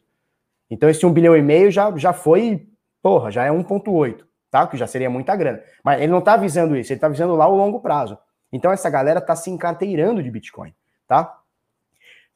Então, 0.68 0.90
esse 0.90 1.06
um 1.06 1.12
bilhão 1.12 1.34
e 1.34 1.40
meio 1.40 1.70
já, 1.70 1.96
já 1.96 2.12
foi, 2.12 2.68
porra, 3.00 3.30
já 3.30 3.44
é 3.44 3.50
1,8, 3.50 4.24
tá? 4.50 4.66
Que 4.66 4.76
já 4.76 4.86
seria 4.86 5.08
muita 5.08 5.34
grana. 5.36 5.62
Mas 5.82 6.02
ele 6.02 6.10
não 6.10 6.20
tá 6.20 6.34
avisando 6.34 6.76
isso, 6.76 6.92
ele 6.92 7.00
tá 7.00 7.06
avisando 7.06 7.34
lá 7.36 7.46
o 7.46 7.56
longo 7.56 7.80
prazo. 7.80 8.18
Então, 8.52 8.72
essa 8.72 8.90
galera 8.90 9.20
tá 9.20 9.34
se 9.36 9.48
encarteirando 9.48 10.22
de 10.22 10.30
Bitcoin, 10.30 10.74
tá? 11.06 11.40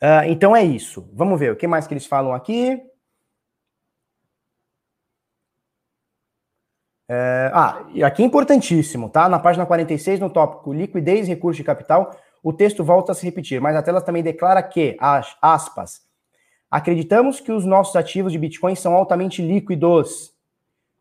Uh, 0.02 0.24
então 0.28 0.56
é 0.56 0.64
isso. 0.64 1.10
Vamos 1.12 1.38
ver 1.38 1.52
o 1.52 1.56
que 1.56 1.66
mais 1.66 1.86
que 1.86 1.92
eles 1.92 2.06
falam 2.06 2.32
aqui. 2.32 2.80
É, 7.12 7.50
ah, 7.52 7.82
e 7.92 8.04
aqui 8.04 8.22
é 8.22 8.26
importantíssimo, 8.26 9.08
tá? 9.08 9.28
Na 9.28 9.40
página 9.40 9.66
46, 9.66 10.20
no 10.20 10.30
tópico 10.30 10.72
liquidez 10.72 11.26
e 11.26 11.30
recurso 11.30 11.56
de 11.56 11.64
capital, 11.64 12.14
o 12.40 12.52
texto 12.52 12.84
volta 12.84 13.10
a 13.10 13.14
se 13.16 13.24
repetir, 13.24 13.60
mas 13.60 13.74
a 13.74 13.82
tela 13.82 14.00
também 14.00 14.22
declara 14.22 14.62
que, 14.62 14.96
aspas, 15.42 16.02
acreditamos 16.70 17.40
que 17.40 17.50
os 17.50 17.64
nossos 17.64 17.96
ativos 17.96 18.30
de 18.30 18.38
Bitcoin 18.38 18.76
são 18.76 18.94
altamente 18.94 19.42
líquidos. 19.42 20.32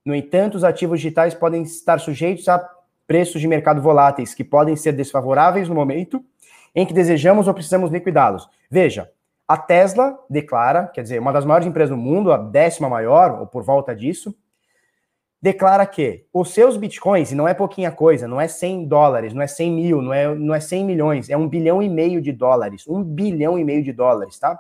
No 0.04 0.16
entanto, 0.16 0.56
os 0.56 0.64
ativos 0.64 1.00
digitais 1.00 1.36
podem 1.36 1.62
estar 1.62 2.00
sujeitos 2.00 2.50
a 2.50 2.68
preços 3.06 3.40
de 3.40 3.48
mercado 3.48 3.80
voláteis, 3.80 4.34
que 4.34 4.44
podem 4.44 4.76
ser 4.76 4.94
desfavoráveis 4.94 5.70
no 5.70 5.76
momento 5.76 6.26
em 6.74 6.88
que 6.88 6.94
desejamos 6.94 7.48
ou 7.48 7.54
precisamos 7.54 7.92
liquidá-los. 7.92 8.50
Veja, 8.68 9.12
a 9.48 9.58
Tesla 9.58 10.18
declara, 10.28 10.88
quer 10.88 11.04
dizer, 11.04 11.20
uma 11.20 11.32
das 11.32 11.46
maiores 11.46 11.68
empresas 11.68 11.96
do 11.96 12.02
mundo, 12.02 12.34
a 12.34 12.38
décima 12.38 12.90
maior, 12.90 13.42
ou 13.42 13.46
por 13.46 13.62
volta 13.62 13.96
disso, 13.96 14.36
declara 15.42 15.86
que 15.86 16.26
os 16.34 16.52
seus 16.52 16.76
bitcoins, 16.76 17.32
e 17.32 17.36
não 17.36 17.48
é 17.48 17.54
pouquinha 17.54 17.92
coisa, 17.92 18.28
não 18.28 18.40
é 18.40 18.48
100 18.48 18.88
dólares, 18.88 19.34
não 19.34 19.42
é 19.42 19.48
100 19.48 19.72
mil, 19.72 20.02
não 20.02 20.14
é, 20.14 20.36
não 20.36 20.54
é 20.54 20.60
100 20.60 20.86
milhões, 20.86 21.30
é 21.30 21.38
um 21.38 21.48
bilhão 21.48 21.82
e 21.82 21.90
meio 21.90 22.22
de 22.22 22.32
dólares. 22.32 22.86
Um 22.88 23.04
bilhão 23.04 23.58
e 23.58 23.64
meio 23.64 23.84
de 23.84 23.94
dólares, 23.94 24.38
tá? 24.38 24.60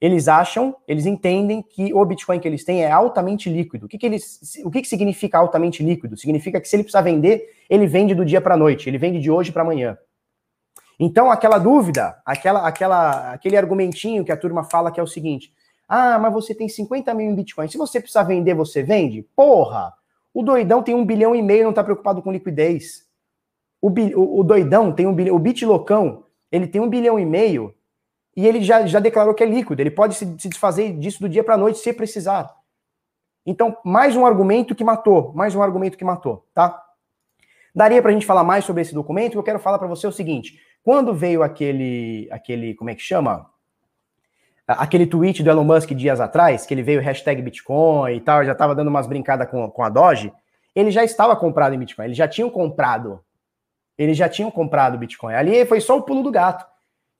Eles 0.00 0.28
acham, 0.28 0.76
eles 0.86 1.06
entendem 1.06 1.60
que 1.60 1.92
o 1.92 2.04
Bitcoin 2.04 2.38
que 2.38 2.46
eles 2.46 2.64
têm 2.64 2.84
é 2.84 2.90
altamente 2.90 3.50
líquido. 3.50 3.86
O 3.86 3.88
que, 3.88 3.98
que, 3.98 4.06
eles, 4.06 4.40
o 4.64 4.70
que, 4.70 4.82
que 4.82 4.88
significa 4.88 5.38
altamente 5.38 5.82
líquido? 5.82 6.16
Significa 6.16 6.60
que 6.60 6.68
se 6.68 6.76
ele 6.76 6.84
precisar 6.84 7.00
vender, 7.00 7.52
ele 7.68 7.84
vende 7.86 8.14
do 8.14 8.24
dia 8.24 8.40
para 8.40 8.54
a 8.54 8.56
noite, 8.56 8.88
ele 8.88 8.96
vende 8.96 9.18
de 9.18 9.28
hoje 9.28 9.50
para 9.50 9.62
amanhã. 9.62 9.98
Então, 11.00 11.32
aquela 11.32 11.58
dúvida, 11.58 12.16
aquela, 12.24 12.66
aquela, 12.66 13.32
aquele 13.32 13.56
argumentinho 13.56 14.24
que 14.24 14.30
a 14.30 14.36
turma 14.36 14.62
fala 14.62 14.92
que 14.92 15.00
é 15.00 15.02
o 15.02 15.06
seguinte: 15.06 15.52
ah, 15.88 16.18
mas 16.18 16.32
você 16.32 16.54
tem 16.54 16.68
50 16.68 17.14
mil 17.14 17.30
em 17.30 17.34
Bitcoin. 17.34 17.66
Se 17.66 17.78
você 17.78 17.98
precisar 17.98 18.24
vender, 18.24 18.52
você 18.52 18.82
vende? 18.82 19.22
Porra! 19.34 19.94
O 20.34 20.42
doidão 20.42 20.82
tem 20.82 20.94
um 20.94 21.04
bilhão 21.04 21.34
e 21.34 21.40
meio 21.40 21.64
não 21.64 21.70
está 21.70 21.82
preocupado 21.82 22.20
com 22.20 22.30
liquidez. 22.30 23.08
O, 23.80 23.88
o, 23.88 24.40
o, 24.40 24.44
doidão 24.44 24.92
tem 24.92 25.06
um 25.06 25.14
bilhão. 25.14 25.34
O 25.34 25.38
bitlocão, 25.38 26.24
ele 26.52 26.66
tem 26.66 26.80
um 26.80 26.88
bilhão 26.88 27.18
e 27.18 27.24
meio 27.24 27.74
e 28.36 28.46
ele 28.46 28.62
já, 28.62 28.86
já 28.86 29.00
declarou 29.00 29.34
que 29.34 29.42
é 29.42 29.46
líquido. 29.46 29.80
Ele 29.80 29.90
pode 29.90 30.14
se, 30.14 30.26
se 30.38 30.48
desfazer 30.48 30.92
disso 30.98 31.20
do 31.20 31.28
dia 31.28 31.42
para 31.42 31.54
a 31.54 31.58
noite 31.58 31.78
se 31.78 31.92
precisar. 31.92 32.54
Então, 33.46 33.76
mais 33.82 34.14
um 34.14 34.26
argumento 34.26 34.74
que 34.74 34.84
matou. 34.84 35.32
Mais 35.32 35.54
um 35.54 35.62
argumento 35.62 35.96
que 35.96 36.04
matou, 36.04 36.46
tá? 36.52 36.84
Daria 37.74 38.02
para 38.02 38.10
a 38.10 38.14
gente 38.14 38.26
falar 38.26 38.44
mais 38.44 38.64
sobre 38.64 38.82
esse 38.82 38.94
documento. 38.94 39.38
Eu 39.38 39.42
quero 39.42 39.58
falar 39.58 39.78
para 39.78 39.88
você 39.88 40.06
o 40.06 40.12
seguinte: 40.12 40.60
quando 40.84 41.14
veio 41.14 41.42
aquele, 41.42 42.28
aquele, 42.30 42.74
como 42.74 42.90
é 42.90 42.94
que 42.94 43.02
chama? 43.02 43.50
Aquele 44.68 45.06
tweet 45.06 45.42
do 45.42 45.48
Elon 45.48 45.64
Musk 45.64 45.90
dias 45.92 46.20
atrás, 46.20 46.66
que 46.66 46.74
ele 46.74 46.82
veio 46.82 47.00
hashtag 47.00 47.40
Bitcoin 47.40 48.14
e 48.14 48.20
tal, 48.20 48.44
já 48.44 48.52
estava 48.52 48.74
dando 48.74 48.88
umas 48.88 49.06
brincadas 49.06 49.48
com, 49.48 49.70
com 49.70 49.82
a 49.82 49.88
Doge, 49.88 50.30
ele 50.74 50.90
já 50.90 51.02
estava 51.02 51.34
comprado 51.34 51.74
em 51.74 51.78
Bitcoin, 51.78 52.04
eles 52.04 52.16
já 52.16 52.28
tinham 52.28 52.50
comprado. 52.50 53.20
Eles 53.96 54.16
já 54.16 54.28
tinham 54.28 54.50
comprado 54.50 54.96
Bitcoin. 54.96 55.34
Ali 55.34 55.64
foi 55.66 55.80
só 55.80 55.96
o 55.96 56.02
pulo 56.02 56.22
do 56.22 56.30
gato, 56.30 56.64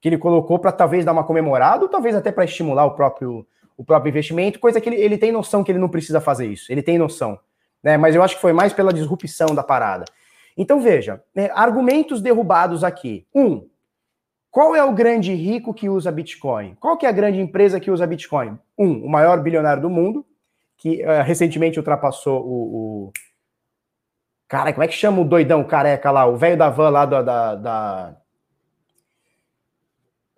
que 0.00 0.08
ele 0.08 0.18
colocou 0.18 0.58
para 0.58 0.70
talvez 0.70 1.04
dar 1.04 1.12
uma 1.12 1.24
comemorada, 1.24 1.82
ou 1.82 1.88
talvez 1.88 2.14
até 2.14 2.30
para 2.30 2.44
estimular 2.44 2.84
o 2.84 2.92
próprio, 2.92 3.44
o 3.76 3.84
próprio 3.84 4.10
investimento, 4.10 4.60
coisa 4.60 4.80
que 4.80 4.88
ele, 4.88 4.96
ele 4.96 5.18
tem 5.18 5.32
noção 5.32 5.64
que 5.64 5.72
ele 5.72 5.78
não 5.78 5.88
precisa 5.88 6.20
fazer 6.20 6.46
isso. 6.46 6.70
Ele 6.70 6.82
tem 6.82 6.96
noção. 6.96 7.38
Né? 7.82 7.96
Mas 7.96 8.14
eu 8.14 8.22
acho 8.22 8.36
que 8.36 8.40
foi 8.40 8.52
mais 8.52 8.72
pela 8.72 8.92
disrupção 8.92 9.54
da 9.54 9.62
parada. 9.64 10.04
Então 10.56 10.80
veja, 10.80 11.22
né, 11.34 11.50
argumentos 11.54 12.20
derrubados 12.20 12.84
aqui. 12.84 13.26
Um, 13.34 13.68
qual 14.50 14.74
é 14.74 14.82
o 14.82 14.92
grande 14.92 15.34
rico 15.34 15.74
que 15.74 15.88
usa 15.88 16.10
Bitcoin? 16.10 16.74
Qual 16.80 16.96
que 16.96 17.06
é 17.06 17.08
a 17.08 17.12
grande 17.12 17.40
empresa 17.40 17.78
que 17.78 17.90
usa 17.90 18.06
Bitcoin? 18.06 18.58
Um, 18.76 19.04
o 19.04 19.08
maior 19.08 19.40
bilionário 19.42 19.82
do 19.82 19.90
mundo, 19.90 20.24
que 20.76 21.04
uh, 21.04 21.22
recentemente 21.22 21.78
ultrapassou 21.78 22.40
o, 22.44 23.06
o, 23.06 23.12
Cara, 24.48 24.72
como 24.72 24.82
é 24.82 24.88
que 24.88 24.94
chama 24.94 25.20
o 25.20 25.24
doidão 25.24 25.62
careca 25.62 26.10
lá? 26.10 26.24
O 26.26 26.36
velho 26.36 26.56
da 26.56 26.70
van 26.70 26.88
lá 26.88 27.04
da... 27.04 27.22
Da, 27.22 27.54
da, 27.54 28.16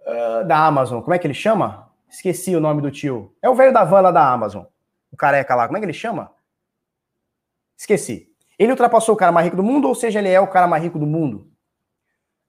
uh, 0.06 0.44
da 0.44 0.66
Amazon. 0.66 1.00
Como 1.00 1.14
é 1.14 1.18
que 1.18 1.26
ele 1.26 1.34
chama? 1.34 1.88
Esqueci 2.08 2.56
o 2.56 2.60
nome 2.60 2.82
do 2.82 2.90
tio. 2.90 3.32
É 3.40 3.48
o 3.48 3.54
velho 3.54 3.72
da 3.72 3.84
van 3.84 4.00
lá 4.00 4.10
da 4.10 4.28
Amazon. 4.28 4.64
O 5.12 5.16
careca 5.16 5.54
lá. 5.54 5.66
Como 5.66 5.76
é 5.76 5.80
que 5.80 5.86
ele 5.86 5.92
chama? 5.92 6.32
Esqueci. 7.78 8.28
Ele 8.58 8.72
ultrapassou 8.72 9.14
o 9.14 9.18
cara 9.18 9.30
mais 9.30 9.44
rico 9.44 9.56
do 9.56 9.62
mundo, 9.62 9.86
ou 9.86 9.94
seja, 9.94 10.18
ele 10.18 10.28
é 10.28 10.40
o 10.40 10.48
cara 10.48 10.66
mais 10.66 10.82
rico 10.82 10.98
do 10.98 11.06
mundo? 11.06 11.49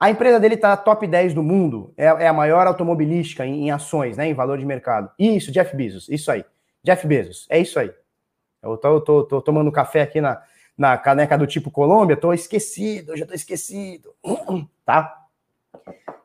A 0.01 0.09
empresa 0.09 0.39
dele 0.39 0.55
está 0.55 0.75
top 0.75 1.05
10 1.05 1.35
do 1.35 1.43
mundo, 1.43 1.93
é, 1.95 2.05
é 2.05 2.27
a 2.27 2.33
maior 2.33 2.65
automobilística 2.65 3.45
em, 3.45 3.67
em, 3.67 3.71
ações, 3.71 4.17
né, 4.17 4.25
em 4.25 4.33
valor 4.33 4.57
de 4.57 4.65
mercado. 4.65 5.11
Isso, 5.19 5.51
Jeff 5.51 5.75
Bezos, 5.75 6.09
isso 6.09 6.31
aí. 6.31 6.43
Jeff 6.83 7.05
Bezos, 7.05 7.45
é 7.51 7.59
isso 7.59 7.79
aí. 7.79 7.93
Eu 8.63 8.77
tô, 8.77 8.99
tô, 8.99 9.23
tô 9.25 9.41
tomando 9.43 9.71
café 9.71 10.01
aqui 10.01 10.19
na, 10.19 10.41
na 10.75 10.97
caneca 10.97 11.37
do 11.37 11.45
tipo 11.45 11.69
Colômbia, 11.69 12.17
tô 12.17 12.33
esquecido, 12.33 13.15
já 13.15 13.27
tô 13.27 13.35
esquecido, 13.35 14.09
tá? 14.83 15.15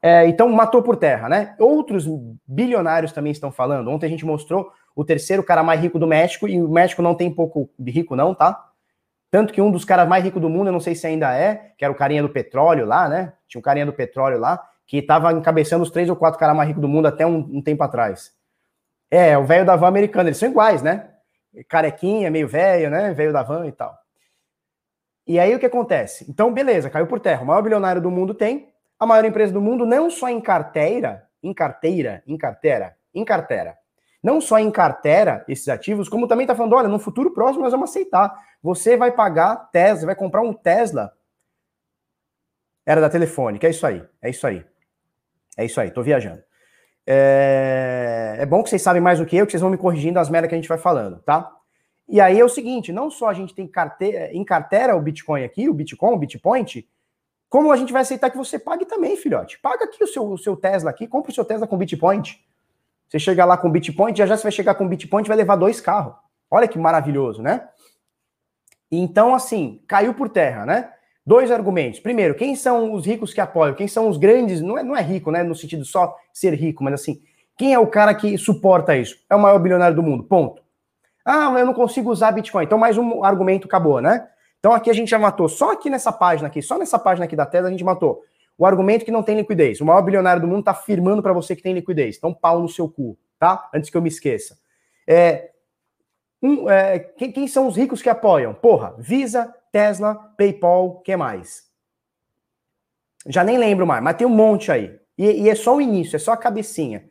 É, 0.00 0.26
então, 0.26 0.48
matou 0.48 0.82
por 0.82 0.96
terra, 0.96 1.28
né? 1.28 1.54
Outros 1.58 2.06
bilionários 2.46 3.12
também 3.12 3.32
estão 3.32 3.52
falando. 3.52 3.90
Ontem 3.90 4.06
a 4.06 4.08
gente 4.08 4.24
mostrou 4.24 4.72
o 4.94 5.04
terceiro 5.04 5.42
cara 5.42 5.62
mais 5.62 5.82
rico 5.82 5.98
do 5.98 6.06
México, 6.06 6.48
e 6.48 6.62
o 6.62 6.68
México 6.70 7.02
não 7.02 7.14
tem 7.14 7.30
pouco 7.30 7.68
rico, 7.78 8.16
não, 8.16 8.34
tá? 8.34 8.65
Tanto 9.36 9.52
que 9.52 9.60
um 9.60 9.70
dos 9.70 9.84
caras 9.84 10.08
mais 10.08 10.24
ricos 10.24 10.40
do 10.40 10.48
mundo, 10.48 10.68
eu 10.68 10.72
não 10.72 10.80
sei 10.80 10.94
se 10.94 11.06
ainda 11.06 11.30
é, 11.36 11.72
que 11.76 11.84
era 11.84 11.92
o 11.92 11.94
carinha 11.94 12.22
do 12.22 12.28
petróleo 12.30 12.86
lá, 12.86 13.06
né? 13.06 13.34
Tinha 13.46 13.58
um 13.58 13.62
carinha 13.62 13.84
do 13.84 13.92
petróleo 13.92 14.38
lá, 14.38 14.66
que 14.86 14.96
estava 14.96 15.30
encabeçando 15.30 15.82
os 15.82 15.90
três 15.90 16.08
ou 16.08 16.16
quatro 16.16 16.40
caras 16.40 16.56
mais 16.56 16.68
ricos 16.68 16.80
do 16.80 16.88
mundo 16.88 17.04
até 17.04 17.26
um, 17.26 17.36
um 17.36 17.60
tempo 17.60 17.82
atrás. 17.82 18.32
É, 19.10 19.36
o 19.36 19.44
velho 19.44 19.66
da 19.66 19.76
van 19.76 19.88
americano, 19.88 20.30
eles 20.30 20.38
são 20.38 20.48
iguais, 20.48 20.80
né? 20.80 21.10
Carequinha, 21.68 22.30
meio 22.30 22.48
velho, 22.48 22.88
né? 22.88 23.12
Velho 23.12 23.30
da 23.30 23.42
van 23.42 23.66
e 23.66 23.72
tal. 23.72 23.94
E 25.26 25.38
aí 25.38 25.54
o 25.54 25.58
que 25.58 25.66
acontece? 25.66 26.24
Então, 26.30 26.50
beleza, 26.50 26.88
caiu 26.88 27.06
por 27.06 27.20
terra. 27.20 27.42
O 27.42 27.46
maior 27.46 27.60
bilionário 27.60 28.00
do 28.00 28.10
mundo 28.10 28.32
tem, 28.32 28.72
a 28.98 29.04
maior 29.04 29.26
empresa 29.26 29.52
do 29.52 29.60
mundo, 29.60 29.84
não 29.84 30.08
só 30.08 30.30
em 30.30 30.40
carteira, 30.40 31.28
em 31.42 31.52
carteira, 31.52 32.22
em 32.26 32.38
carteira, 32.38 32.96
em 33.14 33.22
carteira, 33.22 33.76
não 34.26 34.40
só 34.40 34.58
em 34.58 34.72
carteira 34.72 35.44
esses 35.46 35.68
ativos, 35.68 36.08
como 36.08 36.26
também 36.26 36.42
está 36.42 36.54
falando, 36.56 36.74
olha, 36.74 36.88
no 36.88 36.98
futuro 36.98 37.32
próximo 37.32 37.62
nós 37.62 37.70
vamos 37.70 37.88
aceitar. 37.88 38.36
Você 38.60 38.96
vai 38.96 39.12
pagar 39.12 39.70
Tesla, 39.70 40.06
vai 40.06 40.16
comprar 40.16 40.42
um 40.42 40.52
Tesla. 40.52 41.12
Era 42.84 43.00
da 43.00 43.08
Telefônica, 43.08 43.68
é 43.68 43.70
isso 43.70 43.86
aí, 43.86 44.04
é 44.20 44.28
isso 44.28 44.44
aí. 44.44 44.66
É 45.56 45.64
isso 45.64 45.80
aí, 45.80 45.92
tô 45.92 46.02
viajando. 46.02 46.42
É, 47.06 48.38
é 48.40 48.46
bom 48.46 48.64
que 48.64 48.70
vocês 48.70 48.82
sabem 48.82 49.00
mais 49.00 49.20
do 49.20 49.26
que 49.26 49.36
eu, 49.36 49.46
que 49.46 49.52
vocês 49.52 49.60
vão 49.60 49.70
me 49.70 49.78
corrigindo 49.78 50.18
as 50.18 50.28
merdas 50.28 50.48
que 50.48 50.56
a 50.56 50.58
gente 50.58 50.68
vai 50.68 50.78
falando, 50.78 51.20
tá? 51.20 51.48
E 52.08 52.20
aí 52.20 52.40
é 52.40 52.44
o 52.44 52.48
seguinte, 52.48 52.92
não 52.92 53.08
só 53.12 53.28
a 53.28 53.32
gente 53.32 53.54
tem 53.54 53.68
carteira, 53.68 54.32
em 54.32 54.44
carteira 54.44 54.96
o 54.96 55.00
Bitcoin 55.00 55.44
aqui, 55.44 55.68
o 55.68 55.74
Bitcoin, 55.74 56.14
o 56.14 56.18
Bitpoint, 56.18 56.84
como 57.48 57.70
a 57.70 57.76
gente 57.76 57.92
vai 57.92 58.02
aceitar 58.02 58.28
que 58.30 58.36
você 58.36 58.58
pague 58.58 58.86
também, 58.86 59.16
filhote. 59.16 59.56
Paga 59.60 59.84
aqui 59.84 60.02
o 60.02 60.08
seu, 60.08 60.28
o 60.28 60.36
seu 60.36 60.56
Tesla 60.56 60.90
aqui, 60.90 61.06
compra 61.06 61.30
o 61.30 61.34
seu 61.34 61.44
Tesla 61.44 61.64
com 61.64 61.78
Bitpoint. 61.78 62.44
Você 63.08 63.18
chega 63.18 63.44
lá 63.44 63.56
com 63.56 63.70
Bitpoint, 63.70 64.18
já 64.18 64.26
já 64.26 64.36
você 64.36 64.42
vai 64.42 64.52
chegar 64.52 64.74
com 64.74 64.88
Bitpoint 64.88 65.28
vai 65.28 65.36
levar 65.36 65.56
dois 65.56 65.80
carros. 65.80 66.14
Olha 66.50 66.68
que 66.68 66.78
maravilhoso, 66.78 67.42
né? 67.42 67.68
Então, 68.90 69.34
assim, 69.34 69.82
caiu 69.86 70.14
por 70.14 70.28
terra, 70.28 70.64
né? 70.64 70.90
Dois 71.24 71.50
argumentos. 71.50 71.98
Primeiro, 71.98 72.34
quem 72.34 72.54
são 72.54 72.92
os 72.92 73.04
ricos 73.04 73.34
que 73.34 73.40
apoiam? 73.40 73.74
Quem 73.74 73.88
são 73.88 74.08
os 74.08 74.16
grandes? 74.16 74.60
Não 74.60 74.78
é, 74.78 74.82
não 74.82 74.96
é 74.96 75.02
rico, 75.02 75.30
né? 75.30 75.42
No 75.42 75.54
sentido 75.54 75.84
só 75.84 76.16
ser 76.32 76.54
rico, 76.54 76.84
mas 76.84 76.94
assim, 76.94 77.20
quem 77.56 77.74
é 77.74 77.78
o 77.78 77.86
cara 77.86 78.14
que 78.14 78.38
suporta 78.38 78.96
isso? 78.96 79.16
É 79.28 79.34
o 79.34 79.40
maior 79.40 79.58
bilionário 79.58 79.96
do 79.96 80.02
mundo. 80.02 80.24
Ponto. 80.24 80.62
Ah, 81.24 81.52
eu 81.58 81.66
não 81.66 81.74
consigo 81.74 82.10
usar 82.10 82.30
Bitcoin. 82.30 82.64
Então, 82.64 82.78
mais 82.78 82.96
um 82.96 83.24
argumento 83.24 83.66
acabou, 83.66 84.00
né? 84.00 84.28
Então, 84.60 84.72
aqui 84.72 84.88
a 84.88 84.92
gente 84.92 85.10
já 85.10 85.18
matou. 85.18 85.48
Só 85.48 85.72
aqui 85.72 85.90
nessa 85.90 86.12
página 86.12 86.46
aqui, 86.46 86.62
só 86.62 86.78
nessa 86.78 86.98
página 86.98 87.24
aqui 87.24 87.34
da 87.34 87.46
tela, 87.46 87.66
a 87.68 87.70
gente 87.70 87.84
matou 87.84 88.22
o 88.58 88.64
argumento 88.64 89.04
que 89.04 89.10
não 89.10 89.22
tem 89.22 89.36
liquidez. 89.36 89.80
O 89.80 89.84
maior 89.84 90.02
bilionário 90.02 90.40
do 90.40 90.48
mundo 90.48 90.60
está 90.60 90.70
afirmando 90.70 91.22
para 91.22 91.32
você 91.32 91.54
que 91.54 91.62
tem 91.62 91.74
liquidez. 91.74 92.16
Então, 92.16 92.32
pau 92.32 92.60
no 92.60 92.68
seu 92.68 92.88
cu, 92.88 93.18
tá? 93.38 93.68
Antes 93.74 93.90
que 93.90 93.96
eu 93.96 94.02
me 94.02 94.08
esqueça. 94.08 94.58
É, 95.06 95.50
um, 96.42 96.68
é, 96.68 96.98
quem, 96.98 97.30
quem, 97.32 97.48
são 97.48 97.66
os 97.66 97.76
ricos 97.76 98.02
que 98.02 98.08
apoiam? 98.08 98.54
Porra, 98.54 98.94
Visa, 98.98 99.54
Tesla, 99.70 100.14
PayPal, 100.36 101.00
que 101.00 101.14
mais? 101.16 101.66
Já 103.26 103.42
nem 103.44 103.58
lembro 103.58 103.86
mais, 103.86 104.02
mas 104.02 104.16
tem 104.16 104.26
um 104.26 104.30
monte 104.30 104.70
aí. 104.70 104.98
E, 105.18 105.42
e 105.42 105.50
é 105.50 105.54
só 105.54 105.76
o 105.76 105.80
início, 105.80 106.16
é 106.16 106.18
só 106.18 106.32
a 106.32 106.36
cabecinha. 106.36 107.08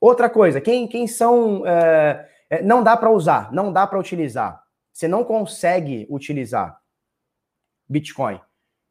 Outra 0.00 0.30
coisa, 0.30 0.60
quem, 0.60 0.86
quem 0.86 1.06
são. 1.06 1.66
É, 1.66 2.28
é 2.48 2.62
não 2.62 2.82
dá 2.82 2.96
para 2.96 3.10
usar, 3.10 3.52
não 3.52 3.72
dá 3.72 3.86
para 3.86 3.98
utilizar. 3.98 4.62
Você 4.92 5.08
não 5.08 5.24
consegue 5.24 6.06
utilizar 6.08 6.80
Bitcoin. 7.88 8.40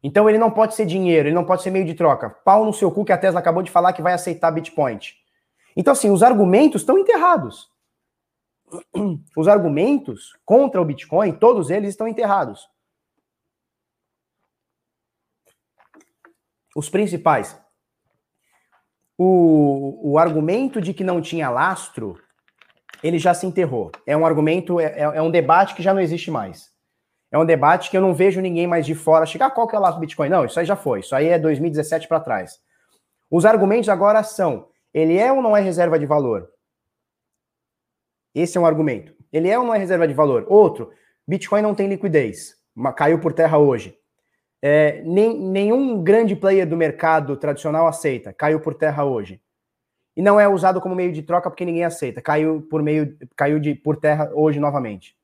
Então 0.05 0.29
ele 0.29 0.37
não 0.37 0.51
pode 0.51 0.75
ser 0.75 0.85
dinheiro, 0.85 1.27
ele 1.27 1.33
não 1.33 1.43
pode 1.43 1.63
ser 1.63 1.71
meio 1.71 1.83
de 1.83 1.95
troca. 1.95 2.29
Pau 2.29 2.63
no 2.63 2.71
seu 2.71 2.91
cu 2.91 3.03
que 3.03 3.11
a 3.11 3.17
Tesla 3.17 3.39
acabou 3.39 3.63
de 3.63 3.71
falar 3.71 3.91
que 3.91 4.03
vai 4.03 4.13
aceitar 4.13 4.51
Bitcoin. 4.51 4.99
Então, 5.75 5.93
assim, 5.93 6.11
os 6.11 6.21
argumentos 6.21 6.83
estão 6.83 6.99
enterrados. 6.99 7.71
Os 9.35 9.47
argumentos 9.47 10.37
contra 10.45 10.79
o 10.79 10.85
Bitcoin, 10.85 11.31
todos 11.33 11.71
eles 11.71 11.89
estão 11.89 12.07
enterrados. 12.07 12.69
Os 16.75 16.87
principais. 16.87 17.59
O, 19.17 20.11
o 20.11 20.19
argumento 20.19 20.79
de 20.79 20.93
que 20.93 21.03
não 21.03 21.19
tinha 21.19 21.49
lastro, 21.49 22.21
ele 23.01 23.17
já 23.17 23.33
se 23.33 23.47
enterrou. 23.47 23.91
É 24.05 24.15
um 24.15 24.25
argumento, 24.25 24.79
é, 24.79 24.99
é 24.99 25.21
um 25.21 25.31
debate 25.31 25.73
que 25.73 25.81
já 25.81 25.95
não 25.95 26.01
existe 26.01 26.29
mais. 26.29 26.74
É 27.35 27.37
um 27.37 27.43
debate 27.43 27.91
que 27.91 27.97
eu 27.97 28.01
não 28.01 28.13
vejo 28.13 28.39
ninguém 28.39 28.65
mais 28.65 28.85
de 28.85 28.95
fora 28.95 29.25
chegar. 29.25 29.47
Ah, 29.47 29.51
qual 29.51 29.67
que 29.67 29.75
é 29.75 29.77
o 29.77 29.81
lado 29.81 29.95
do 29.95 29.99
Bitcoin? 29.99 30.29
Não, 30.29 30.45
isso 30.45 30.57
aí 30.57 30.65
já 30.65 30.77
foi. 30.77 31.01
Isso 31.01 31.13
aí 31.13 31.27
é 31.27 31.37
2017 31.37 32.07
para 32.07 32.21
trás. 32.21 32.61
Os 33.29 33.43
argumentos 33.43 33.89
agora 33.89 34.23
são: 34.23 34.69
ele 34.93 35.17
é 35.17 35.33
ou 35.33 35.41
não 35.41 35.55
é 35.55 35.59
reserva 35.59 35.99
de 35.99 36.05
valor? 36.05 36.49
Esse 38.33 38.57
é 38.57 38.61
um 38.61 38.65
argumento. 38.65 39.13
Ele 39.33 39.49
é 39.49 39.59
ou 39.59 39.65
não 39.65 39.75
é 39.75 39.77
reserva 39.77 40.07
de 40.07 40.13
valor? 40.13 40.45
Outro: 40.47 40.93
Bitcoin 41.27 41.61
não 41.61 41.75
tem 41.75 41.89
liquidez. 41.89 42.55
Caiu 42.95 43.19
por 43.19 43.33
terra 43.33 43.57
hoje. 43.57 43.99
É, 44.61 45.01
nem, 45.03 45.37
nenhum 45.37 46.01
grande 46.01 46.37
player 46.37 46.65
do 46.65 46.77
mercado 46.77 47.35
tradicional 47.35 47.85
aceita. 47.85 48.31
Caiu 48.31 48.61
por 48.61 48.75
terra 48.75 49.03
hoje. 49.03 49.41
E 50.15 50.21
não 50.21 50.39
é 50.39 50.47
usado 50.47 50.79
como 50.79 50.95
meio 50.95 51.11
de 51.11 51.21
troca 51.21 51.49
porque 51.49 51.65
ninguém 51.65 51.83
aceita. 51.83 52.21
Caiu 52.21 52.61
por 52.69 52.81
meio, 52.81 53.17
caiu 53.35 53.59
de, 53.59 53.75
por 53.75 53.97
terra 53.97 54.31
hoje 54.33 54.57
novamente. 54.57 55.17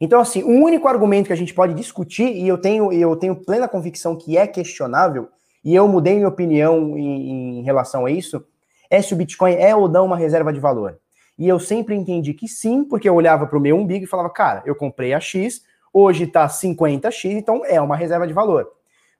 Então, 0.00 0.20
assim, 0.20 0.42
o 0.42 0.64
único 0.64 0.88
argumento 0.88 1.26
que 1.26 1.32
a 1.32 1.36
gente 1.36 1.52
pode 1.52 1.74
discutir, 1.74 2.28
e 2.28 2.48
eu 2.48 2.56
tenho, 2.56 2.92
eu 2.92 3.14
tenho 3.16 3.36
plena 3.36 3.68
convicção 3.68 4.16
que 4.16 4.38
é 4.38 4.46
questionável, 4.46 5.28
e 5.62 5.74
eu 5.74 5.86
mudei 5.86 6.14
minha 6.14 6.28
opinião 6.28 6.96
em, 6.96 7.58
em 7.58 7.62
relação 7.62 8.06
a 8.06 8.10
isso, 8.10 8.42
é 8.88 9.02
se 9.02 9.12
o 9.12 9.16
Bitcoin 9.16 9.54
é 9.54 9.76
ou 9.76 9.88
não 9.88 10.06
uma 10.06 10.16
reserva 10.16 10.52
de 10.52 10.58
valor. 10.58 10.98
E 11.38 11.46
eu 11.46 11.60
sempre 11.60 11.94
entendi 11.94 12.34
que 12.34 12.48
sim, 12.48 12.82
porque 12.82 13.08
eu 13.08 13.14
olhava 13.14 13.46
para 13.46 13.58
o 13.58 13.60
meu 13.60 13.76
umbigo 13.76 14.04
e 14.04 14.08
falava, 14.08 14.30
cara, 14.30 14.62
eu 14.64 14.74
comprei 14.74 15.12
a 15.12 15.20
X, 15.20 15.62
hoje 15.92 16.24
está 16.24 16.46
50X, 16.46 17.32
então 17.32 17.62
é 17.64 17.80
uma 17.80 17.96
reserva 17.96 18.26
de 18.26 18.32
valor. 18.32 18.68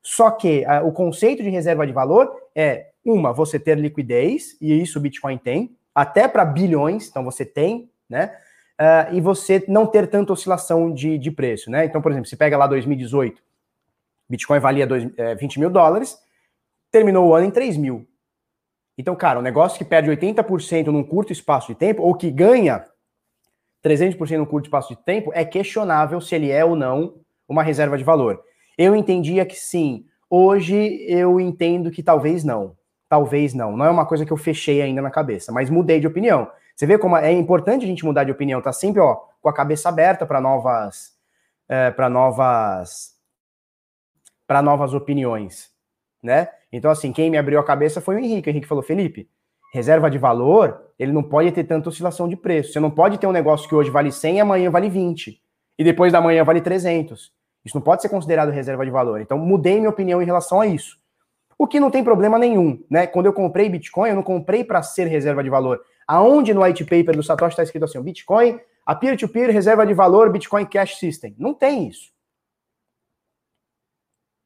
Só 0.03 0.31
que 0.31 0.65
uh, 0.65 0.87
o 0.87 0.93
conceito 0.93 1.43
de 1.43 1.51
reserva 1.51 1.87
de 1.87 1.93
valor 1.93 2.31
é, 2.55 2.89
uma, 3.05 3.33
você 3.33 3.59
ter 3.59 3.79
liquidez, 3.79 4.57
e 4.61 4.81
isso 4.81 4.99
o 4.99 5.03
Bitcoin 5.03 5.39
tem, 5.39 5.77
até 5.95 6.27
para 6.27 6.45
bilhões, 6.45 7.09
então 7.09 7.25
você 7.25 7.45
tem, 7.45 7.91
né? 8.09 8.35
Uh, 8.81 9.13
e 9.15 9.21
você 9.21 9.63
não 9.69 9.87
ter 9.87 10.07
tanta 10.07 10.33
oscilação 10.33 10.91
de, 10.91 11.19
de 11.19 11.31
preço, 11.31 11.71
né? 11.71 11.85
Então, 11.85 12.01
por 12.01 12.11
exemplo, 12.11 12.27
você 12.27 12.37
pega 12.37 12.57
lá 12.57 12.67
2018, 12.67 13.43
Bitcoin 14.27 14.59
valia 14.59 14.87
dois, 14.87 15.07
é, 15.19 15.35
20 15.35 15.61
mil 15.61 15.69
dólares, 15.69 16.17
terminou 16.91 17.29
o 17.29 17.35
ano 17.35 17.47
em 17.47 17.51
3 17.51 17.77
mil. 17.77 18.09
Então, 18.97 19.15
cara, 19.15 19.39
um 19.39 19.43
negócio 19.43 19.77
que 19.77 19.85
perde 19.85 20.09
80% 20.09 20.87
num 20.87 21.03
curto 21.03 21.31
espaço 21.31 21.69
de 21.69 21.75
tempo, 21.75 22.03
ou 22.03 22.15
que 22.15 22.31
ganha 22.31 22.85
300% 23.85 24.39
num 24.39 24.47
curto 24.47 24.67
espaço 24.67 24.95
de 24.95 25.05
tempo, 25.05 25.31
é 25.35 25.45
questionável 25.45 26.21
se 26.21 26.35
ele 26.35 26.51
é 26.51 26.65
ou 26.65 26.75
não 26.75 27.17
uma 27.47 27.63
reserva 27.63 27.99
de 27.99 28.05
valor. 28.05 28.43
Eu 28.79 28.97
entendia 28.97 29.45
que 29.45 29.57
sim. 29.57 30.07
Hoje 30.29 31.05
eu 31.07 31.41
entendo 31.41 31.91
que 31.91 32.03
talvez 32.03 32.45
não. 32.45 32.77
Talvez 33.09 33.53
não. 33.53 33.77
Não 33.77 33.85
é 33.85 33.91
uma 33.91 34.07
coisa 34.07 34.25
que 34.25 34.33
eu 34.33 34.37
fechei 34.37 34.81
ainda 34.81 35.03
na 35.03 35.11
cabeça, 35.11 35.51
mas 35.51 35.69
mudei 35.69 35.99
de 35.99 36.07
opinião. 36.07 36.51
Você 36.81 36.87
vê 36.87 36.97
como 36.97 37.15
é 37.15 37.31
importante 37.31 37.85
a 37.85 37.87
gente 37.87 38.07
mudar 38.07 38.25
de 38.25 38.33
opinião, 38.33 38.63
tá 38.63 38.73
sempre 38.73 39.03
ó, 39.03 39.17
com 39.43 39.51
a 39.51 39.53
cabeça 39.53 39.91
aberta 39.91 40.25
para 40.25 40.41
novas 40.41 41.13
é, 41.69 41.91
para 41.91 42.09
novas 42.09 43.17
para 44.47 44.63
novas 44.63 44.95
opiniões, 44.95 45.69
né? 46.23 46.49
Então 46.73 46.91
assim, 46.91 47.13
quem 47.13 47.29
me 47.29 47.37
abriu 47.37 47.61
a 47.61 47.65
cabeça 47.65 48.01
foi 48.01 48.17
o 48.17 48.19
Henrique. 48.19 48.49
O 48.49 48.51
Henrique 48.51 48.67
falou: 48.67 48.83
"Felipe, 48.83 49.29
reserva 49.75 50.11
de 50.11 50.17
valor, 50.17 50.81
ele 50.99 51.13
não 51.13 51.23
pode 51.23 51.53
ter 51.53 51.65
tanta 51.65 51.91
oscilação 51.91 52.27
de 52.27 52.35
preço. 52.35 52.73
Você 52.73 52.81
não 52.81 52.91
pode 52.91 53.19
ter 53.19 53.27
um 53.27 53.33
negócio 53.33 53.69
que 53.69 53.75
hoje 53.75 53.91
vale 53.91 54.11
100 54.11 54.39
e 54.39 54.41
amanhã 54.41 54.71
vale 54.71 54.89
20 54.89 55.39
e 55.79 55.85
depois 55.85 56.15
da 56.15 56.21
manhã 56.23 56.45
vale 56.45 56.63
300. 56.63 57.31
Isso 57.63 57.77
não 57.77 57.83
pode 57.83 58.01
ser 58.01 58.09
considerado 58.09 58.49
reserva 58.49 58.87
de 58.87 58.91
valor. 58.91 59.21
Então 59.21 59.37
mudei 59.37 59.77
minha 59.77 59.91
opinião 59.91 60.23
em 60.23 60.25
relação 60.25 60.63
a 60.63 60.67
isso. 60.67 60.99
O 61.59 61.67
que 61.67 61.79
não 61.79 61.91
tem 61.91 62.03
problema 62.03 62.39
nenhum, 62.39 62.83
né? 62.89 63.07
Quando 63.07 63.27
eu 63.27 63.35
comprei 63.35 63.69
Bitcoin, 63.69 64.09
eu 64.09 64.17
não 64.17 64.23
comprei 64.23 64.65
para 64.65 64.83
ser 64.83 65.09
reserva 65.09 65.45
de 65.45 65.51
valor. 65.51 65.79
Aonde 66.11 66.53
no 66.53 66.65
white 66.65 66.83
paper 66.83 67.15
do 67.15 67.23
Satoshi 67.23 67.53
está 67.53 67.63
escrito 67.63 67.85
assim, 67.85 68.03
Bitcoin, 68.03 68.59
a 68.85 68.97
peer-to-peer 68.97 69.47
-peer, 69.47 69.53
reserva 69.53 69.87
de 69.87 69.95
valor 69.95 70.29
Bitcoin 70.33 70.67
Cash 70.67 70.99
System. 70.99 71.37
Não 71.39 71.55
tem 71.55 71.87
isso. 71.87 72.11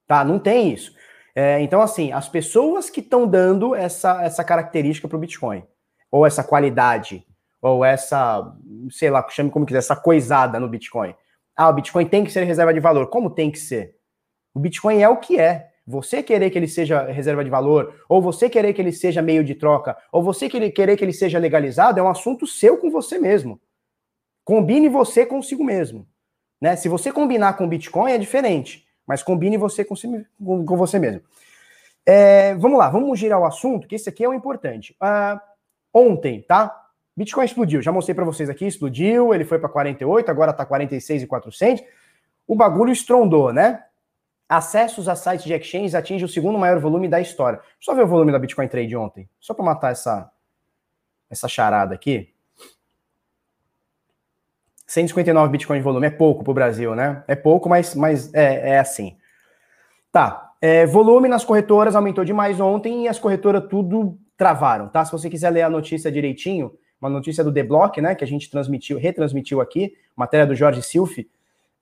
Tá? 0.07 0.23
Não 0.23 0.39
tem 0.39 0.71
isso. 0.71 0.95
É, 1.35 1.59
então, 1.63 1.81
assim, 1.81 2.13
as 2.13 2.29
pessoas 2.29 2.91
que 2.91 3.01
estão 3.01 3.27
dando 3.27 3.75
essa, 3.75 4.23
essa 4.23 4.45
característica 4.45 5.09
para 5.09 5.17
o 5.17 5.21
Bitcoin, 5.21 5.67
ou 6.11 6.27
essa 6.27 6.45
qualidade, 6.45 7.27
ou 7.63 7.83
essa, 7.83 8.55
sei 8.91 9.09
lá, 9.09 9.27
chame 9.31 9.51
como 9.51 9.65
quiser, 9.65 9.79
essa 9.79 9.97
coisada 9.97 10.61
no 10.61 10.69
Bitcoin. 10.69 11.15
Ah, 11.57 11.71
o 11.71 11.73
Bitcoin 11.73 12.07
tem 12.07 12.25
que 12.27 12.31
ser 12.31 12.45
reserva 12.45 12.75
de 12.75 12.81
valor. 12.81 13.09
Como 13.09 13.31
tem 13.31 13.51
que 13.51 13.59
ser? 13.59 13.97
O 14.53 14.61
Bitcoin 14.61 15.01
é 15.01 15.09
o 15.09 15.17
que 15.17 15.41
é. 15.41 15.71
Você 15.87 16.23
querer 16.23 16.51
que 16.51 16.59
ele 16.59 16.69
seja 16.69 17.05
reserva 17.05 17.45
de 17.45 17.51
valor, 17.51 18.03
ou 18.09 18.23
você 18.23 18.49
querer 18.49 18.73
que 18.73 18.81
ele 18.81 18.93
seja 18.93 19.21
meio 19.21 19.45
de 19.45 19.55
troca, 19.55 19.97
ou 20.11 20.23
você 20.23 20.49
querer 20.49 20.97
que 20.97 21.05
ele 21.05 21.13
seja 21.13 21.39
legalizado, 21.39 22.01
é 22.01 22.03
um 22.03 22.09
assunto 22.09 22.47
seu 22.47 22.79
com 22.79 22.91
você 22.91 23.19
mesmo. 23.19 23.61
Combine 24.45 24.89
você 24.89 25.27
consigo 25.27 25.63
mesmo. 25.63 26.07
Né? 26.61 26.77
Se 26.77 26.89
você 26.89 27.13
combinar 27.13 27.55
com 27.55 27.69
Bitcoin 27.69 28.13
é 28.13 28.19
diferente, 28.19 28.87
mas 29.07 29.23
combine 29.23 29.59
você 29.59 29.85
com, 29.85 29.95
com 30.65 30.77
você 30.77 30.99
mesmo. 30.99 31.23
É, 32.07 32.55
vamos 32.55 32.79
lá, 32.79 32.89
vamos 32.89 33.19
girar 33.19 33.39
o 33.39 33.45
assunto, 33.45 33.87
que 33.87 33.95
esse 33.95 34.09
aqui 34.09 34.25
é 34.25 34.29
o 34.29 34.35
importante. 34.35 34.97
Uh, 35.03 35.41
ontem, 35.93 36.43
tá? 36.43 36.83
Bitcoin 37.17 37.45
explodiu, 37.45 37.81
já 37.81 37.93
mostrei 37.93 38.15
para 38.15 38.25
vocês 38.25 38.51
aqui, 38.51 38.67
explodiu, 38.67 39.33
ele 39.33 39.45
foi 39.45 39.59
para 39.59 39.69
48, 39.69 40.31
agora 40.31 40.51
está 40.51 40.67
46,400. 40.67 41.85
O 42.47 42.57
bagulho 42.57 42.93
estrondou, 42.93 43.53
né? 43.53 43.85
Acessos 44.49 45.09
a 45.09 45.17
sites 45.17 45.45
de 45.45 45.53
exchange 45.53 45.97
atinge 45.97 46.25
o 46.25 46.29
segundo 46.29 46.59
maior 46.59 46.79
volume 46.79 47.09
da 47.09 47.21
história. 47.21 47.61
Só 47.81 47.95
ver 47.95 48.03
o 48.03 48.07
volume 48.07 48.33
da 48.33 48.39
Bitcoin 48.39 48.69
Trade 48.69 48.97
ontem, 48.97 49.29
só 49.41 49.55
para 49.55 49.65
matar 49.65 49.93
essa, 49.93 50.31
essa 51.31 51.49
charada 51.49 51.95
aqui. 51.95 52.33
159 54.87 55.51
Bitcoin 55.51 55.79
de 55.79 55.83
volume 55.83 56.07
é 56.07 56.11
pouco 56.11 56.45
para 56.45 56.51
o 56.51 56.55
Brasil, 56.55 56.95
né? 56.95 57.25
É 57.27 57.35
pouco, 57.35 57.69
mas, 57.69 57.95
mas 57.95 58.33
é, 58.35 58.71
é 58.71 58.79
assim. 58.79 59.17
Tá. 60.13 60.53
É, 60.61 60.87
volume 60.87 61.29
nas 61.29 61.45
corretoras 61.45 61.97
aumentou 61.97 62.25
demais 62.25 62.61
ontem 62.61 63.05
e 63.05 63.09
as 63.09 63.19
corretoras 63.19 63.65
tudo 63.69 64.19
travaram, 64.37 64.89
tá? 64.89 65.05
Se 65.05 65.13
você 65.13 65.29
quiser 65.29 65.51
ler 65.51 65.63
a 65.63 65.71
notícia 65.71 66.13
direitinho, 66.13 66.73
uma 67.01 67.11
notícia 67.11 67.43
do 67.43 67.53
The 67.53 67.63
Block, 67.63 68.01
né? 68.01 68.15
Que 68.15 68.25
a 68.25 68.27
gente 68.27 68.51
transmitiu, 68.51 68.99
retransmitiu 68.99 69.61
aqui, 69.61 69.95
matéria 70.15 70.47
do 70.47 70.55
Jorge 70.55 70.83
Silfi 70.83 71.29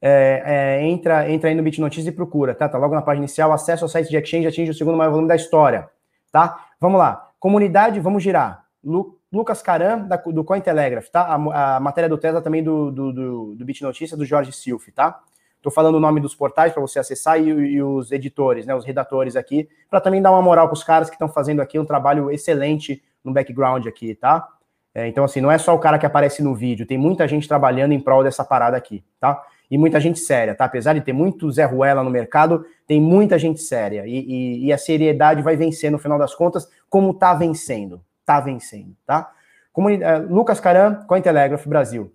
é, 0.05 0.43
é, 0.45 0.85
entra, 0.85 1.31
entra 1.31 1.49
aí 1.49 1.55
no 1.55 1.63
BitNotícias 1.63 2.09
e 2.09 2.17
procura, 2.17 2.57
tá? 2.57 2.69
Tá 2.69 2.77
logo 2.77 2.93
na 2.93 3.03
página 3.03 3.25
inicial, 3.25 3.53
acesso 3.53 3.85
ao 3.85 3.89
site 3.89 4.11
de 4.11 4.17
exchange 4.17 4.49
atinge 4.49 4.73
o 4.73 4.75
segundo 4.75 4.99
maior 4.99 5.11
volume 5.11 5.29
da 5.29 5.37
história, 5.37 5.89
tá? 6.33 6.67
Vamos 6.81 6.99
lá. 6.99 7.31
Comunidade, 7.39 8.01
vamos 8.01 8.21
girar. 8.21 8.65
Lu, 8.83 9.17
Lucas 9.33 9.63
Caram, 9.63 10.09
da, 10.09 10.17
do 10.17 10.43
Cointelegraph, 10.43 11.09
tá? 11.09 11.23
A, 11.23 11.77
a, 11.77 11.81
matéria 11.81 12.09
do 12.09 12.19
Tesla 12.19 12.43
também 12.43 12.65
do, 12.65 12.91
do, 12.91 13.13
do, 13.13 13.55
do 13.55 13.65
BitNotícias, 13.65 14.19
do 14.19 14.25
Jorge 14.25 14.51
Silf, 14.51 14.89
tá? 14.93 15.21
Tô 15.63 15.71
falando 15.71 15.95
o 15.95 16.01
nome 16.01 16.21
dos 16.21 16.35
portais 16.35 16.73
para 16.73 16.83
você 16.83 16.99
acessar 16.99 17.41
e, 17.41 17.49
e, 17.49 17.81
os 17.81 18.11
editores, 18.11 18.67
né, 18.67 18.75
os 18.75 18.85
redatores 18.85 19.37
aqui, 19.37 19.69
para 19.89 20.01
também 20.01 20.21
dar 20.21 20.33
uma 20.33 20.43
moral 20.43 20.67
para 20.67 20.75
os 20.75 20.83
caras 20.83 21.09
que 21.09 21.15
estão 21.15 21.29
fazendo 21.29 21.63
aqui 21.63 21.79
um 21.79 21.85
trabalho 21.85 22.29
excelente 22.33 23.01
no 23.23 23.33
background 23.33 23.87
aqui, 23.87 24.17
tá? 24.17 24.49
É, 24.93 25.07
então, 25.07 25.23
assim, 25.23 25.41
não 25.41 25.51
é 25.51 25.59
só 25.59 25.73
o 25.73 25.79
cara 25.79 25.99
que 25.99 26.05
aparece 26.05 26.43
no 26.43 26.55
vídeo, 26.55 26.85
tem 26.85 26.99
muita 26.99 27.27
gente 27.29 27.47
trabalhando 27.47 27.93
em 27.93 28.01
prol 28.01 28.25
dessa 28.25 28.45
parada 28.45 28.77
aqui, 28.77 29.05
tá? 29.21 29.41
E 29.73 29.79
muita 29.79 29.99
gente 29.99 30.19
séria, 30.19 30.55
tá? 30.55 30.67
Apesar 30.67 30.93
de 30.93 31.01
ter 31.01 31.15
muito 31.15 31.51
Zé 31.51 31.65
Ruela 31.65 32.05
no 32.05 32.11
mercado, 32.11 32.67
tem 32.87 33.01
muita 33.01 33.39
gente 33.39 33.63
séria. 33.63 34.07
E, 34.07 34.19
e, 34.19 34.67
e, 34.67 34.73
a 34.73 34.77
seriedade 34.77 35.41
vai 35.41 35.57
vencer 35.57 35.91
no 35.91 35.99
final 35.99 36.19
das 36.19 36.35
contas, 36.35 36.69
como 36.91 37.15
tá 37.15 37.33
vencendo. 37.33 38.05
Tá 38.23 38.39
vencendo, 38.39 38.95
tá? 39.07 39.33
Comunidade, 39.73 40.27
uh, 40.27 40.29
Lucas 40.35 40.61
Caram, 40.61 41.07
Cointelegraph, 41.07 41.67
Brasil. 41.67 42.13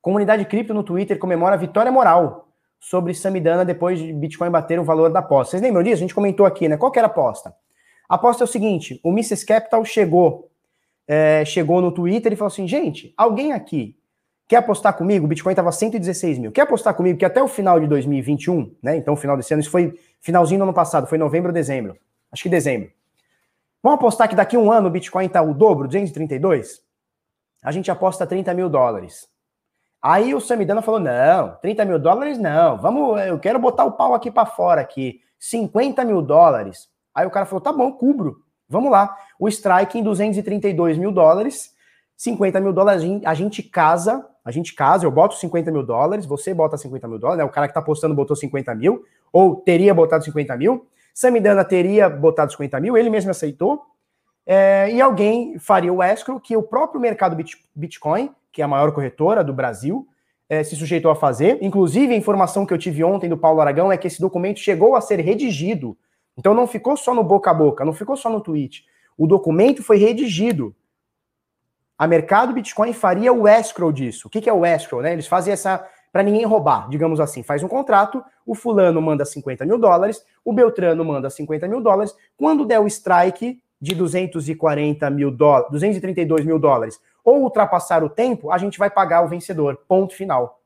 Comunidade 0.00 0.46
cripto 0.46 0.72
no 0.72 0.82
Twitter 0.82 1.18
comemora 1.18 1.54
a 1.54 1.58
vitória 1.58 1.92
moral 1.92 2.48
sobre 2.80 3.12
Samidana 3.12 3.62
depois 3.62 3.98
de 3.98 4.10
Bitcoin 4.10 4.48
bater 4.48 4.80
o 4.80 4.84
valor 4.84 5.10
da 5.10 5.18
aposta. 5.18 5.50
Vocês 5.50 5.62
lembram 5.62 5.82
disso? 5.82 5.96
A 5.96 5.98
gente 5.98 6.14
comentou 6.14 6.46
aqui, 6.46 6.66
né? 6.66 6.78
Qual 6.78 6.90
que 6.90 6.98
era 6.98 7.08
a 7.08 7.10
aposta? 7.10 7.54
A 8.08 8.14
aposta 8.14 8.42
é 8.42 8.46
o 8.46 8.48
seguinte: 8.48 8.98
o 9.04 9.10
Mrs. 9.10 9.44
Capital 9.44 9.84
chegou, 9.84 10.50
é, 11.06 11.44
chegou 11.44 11.82
no 11.82 11.92
Twitter 11.92 12.32
e 12.32 12.36
falou 12.36 12.50
assim: 12.50 12.66
gente, 12.66 13.12
alguém 13.18 13.52
aqui 13.52 13.97
Quer 14.48 14.56
apostar 14.56 14.96
comigo? 14.96 15.26
O 15.26 15.28
Bitcoin 15.28 15.52
estava 15.52 15.70
116 15.70 16.38
mil. 16.38 16.50
Quer 16.50 16.62
apostar 16.62 16.94
comigo 16.94 17.18
que 17.18 17.24
até 17.24 17.42
o 17.42 17.46
final 17.46 17.78
de 17.78 17.86
2021, 17.86 18.74
né? 18.82 18.96
Então, 18.96 19.14
final 19.14 19.36
desse 19.36 19.52
ano, 19.52 19.60
isso 19.60 19.70
foi 19.70 20.00
finalzinho 20.20 20.60
do 20.60 20.62
ano 20.62 20.72
passado, 20.72 21.06
foi 21.06 21.18
novembro 21.18 21.50
ou 21.50 21.54
dezembro. 21.54 21.98
Acho 22.32 22.44
que 22.44 22.48
dezembro. 22.48 22.90
Vamos 23.82 23.98
apostar 23.98 24.26
que 24.26 24.34
daqui 24.34 24.56
a 24.56 24.58
um 24.58 24.72
ano 24.72 24.88
o 24.88 24.90
Bitcoin 24.90 25.26
está 25.26 25.42
o 25.42 25.52
dobro, 25.52 25.86
232? 25.86 26.80
A 27.62 27.70
gente 27.70 27.90
aposta 27.90 28.26
30 28.26 28.54
mil 28.54 28.70
dólares. 28.70 29.28
Aí 30.00 30.34
o 30.34 30.40
Samidana 30.40 30.80
falou: 30.80 31.00
não, 31.00 31.56
30 31.60 31.84
mil 31.84 31.98
dólares 31.98 32.38
não, 32.38 32.78
vamos, 32.78 33.20
eu 33.20 33.38
quero 33.38 33.58
botar 33.58 33.84
o 33.84 33.92
pau 33.92 34.14
aqui 34.14 34.30
para 34.30 34.46
fora 34.46 34.80
aqui. 34.80 35.20
50 35.38 36.04
mil 36.06 36.22
dólares. 36.22 36.88
Aí 37.14 37.26
o 37.26 37.30
cara 37.30 37.44
falou: 37.44 37.60
tá 37.60 37.72
bom, 37.72 37.92
cubro. 37.92 38.42
Vamos 38.66 38.90
lá. 38.90 39.14
O 39.38 39.46
strike 39.46 39.98
em 39.98 40.02
232 40.02 40.96
mil 40.96 41.12
dólares, 41.12 41.74
50 42.16 42.60
mil 42.60 42.72
dólares, 42.72 43.02
a 43.24 43.34
gente 43.34 43.62
casa 43.62 44.26
a 44.48 44.50
gente 44.50 44.72
casa, 44.74 45.04
eu 45.04 45.10
boto 45.10 45.34
50 45.34 45.70
mil 45.70 45.82
dólares, 45.82 46.24
você 46.24 46.54
bota 46.54 46.74
50 46.78 47.06
mil 47.06 47.18
dólares, 47.18 47.38
né? 47.40 47.44
O 47.44 47.50
cara 47.50 47.68
que 47.68 47.74
tá 47.74 47.82
postando 47.82 48.14
botou 48.14 48.34
50 48.34 48.74
mil, 48.74 49.04
ou 49.30 49.56
teria 49.56 49.92
botado 49.92 50.24
50 50.24 50.56
mil, 50.56 50.86
Samidana 51.12 51.62
teria 51.66 52.08
botado 52.08 52.50
50 52.52 52.80
mil, 52.80 52.96
ele 52.96 53.10
mesmo 53.10 53.30
aceitou, 53.30 53.82
é, 54.46 54.90
e 54.90 55.02
alguém 55.02 55.58
faria 55.58 55.92
o 55.92 56.02
escrow 56.02 56.40
que 56.40 56.56
o 56.56 56.62
próprio 56.62 56.98
mercado 56.98 57.36
Bitcoin, 57.76 58.30
que 58.50 58.62
é 58.62 58.64
a 58.64 58.68
maior 58.68 58.90
corretora 58.92 59.44
do 59.44 59.52
Brasil, 59.52 60.08
é, 60.48 60.64
se 60.64 60.74
sujeitou 60.76 61.10
a 61.10 61.14
fazer. 61.14 61.58
Inclusive, 61.60 62.14
a 62.14 62.16
informação 62.16 62.64
que 62.64 62.72
eu 62.72 62.78
tive 62.78 63.04
ontem 63.04 63.28
do 63.28 63.36
Paulo 63.36 63.60
Aragão 63.60 63.92
é 63.92 63.98
que 63.98 64.06
esse 64.06 64.18
documento 64.18 64.60
chegou 64.60 64.96
a 64.96 65.02
ser 65.02 65.20
redigido. 65.20 65.94
Então 66.38 66.54
não 66.54 66.66
ficou 66.66 66.96
só 66.96 67.14
no 67.14 67.22
boca 67.22 67.50
a 67.50 67.54
boca, 67.54 67.84
não 67.84 67.92
ficou 67.92 68.16
só 68.16 68.30
no 68.30 68.40
tweet. 68.40 68.86
O 69.14 69.26
documento 69.26 69.82
foi 69.82 69.98
redigido 69.98 70.74
a 71.98 72.06
mercado 72.06 72.52
Bitcoin 72.52 72.92
faria 72.92 73.32
o 73.32 73.48
escrow 73.48 73.90
disso. 73.90 74.28
O 74.28 74.30
que, 74.30 74.40
que 74.40 74.48
é 74.48 74.52
o 74.52 74.64
escrow? 74.64 75.02
Né? 75.02 75.12
Eles 75.12 75.26
fazem 75.26 75.52
essa 75.52 75.84
para 76.12 76.22
ninguém 76.22 76.44
roubar, 76.44 76.88
digamos 76.88 77.18
assim. 77.18 77.42
Faz 77.42 77.62
um 77.62 77.68
contrato, 77.68 78.24
o 78.46 78.54
fulano 78.54 79.02
manda 79.02 79.24
50 79.24 79.66
mil 79.66 79.78
dólares, 79.78 80.24
o 80.44 80.52
Beltrano 80.52 81.04
manda 81.04 81.28
50 81.28 81.66
mil 81.66 81.80
dólares. 81.80 82.14
Quando 82.36 82.64
der 82.64 82.78
o 82.78 82.86
strike 82.86 83.60
de 83.80 83.94
240 83.94 85.10
mil 85.10 85.30
dólares, 85.30 85.70
232 85.72 86.46
mil 86.46 86.58
dólares, 86.58 87.00
ou 87.24 87.42
ultrapassar 87.42 88.02
o 88.02 88.08
tempo, 88.08 88.50
a 88.50 88.58
gente 88.58 88.78
vai 88.78 88.88
pagar 88.88 89.24
o 89.24 89.28
vencedor. 89.28 89.80
Ponto 89.88 90.14
final. 90.14 90.62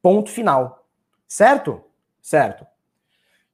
Ponto 0.00 0.30
final. 0.30 0.86
Certo? 1.26 1.82
Certo. 2.22 2.66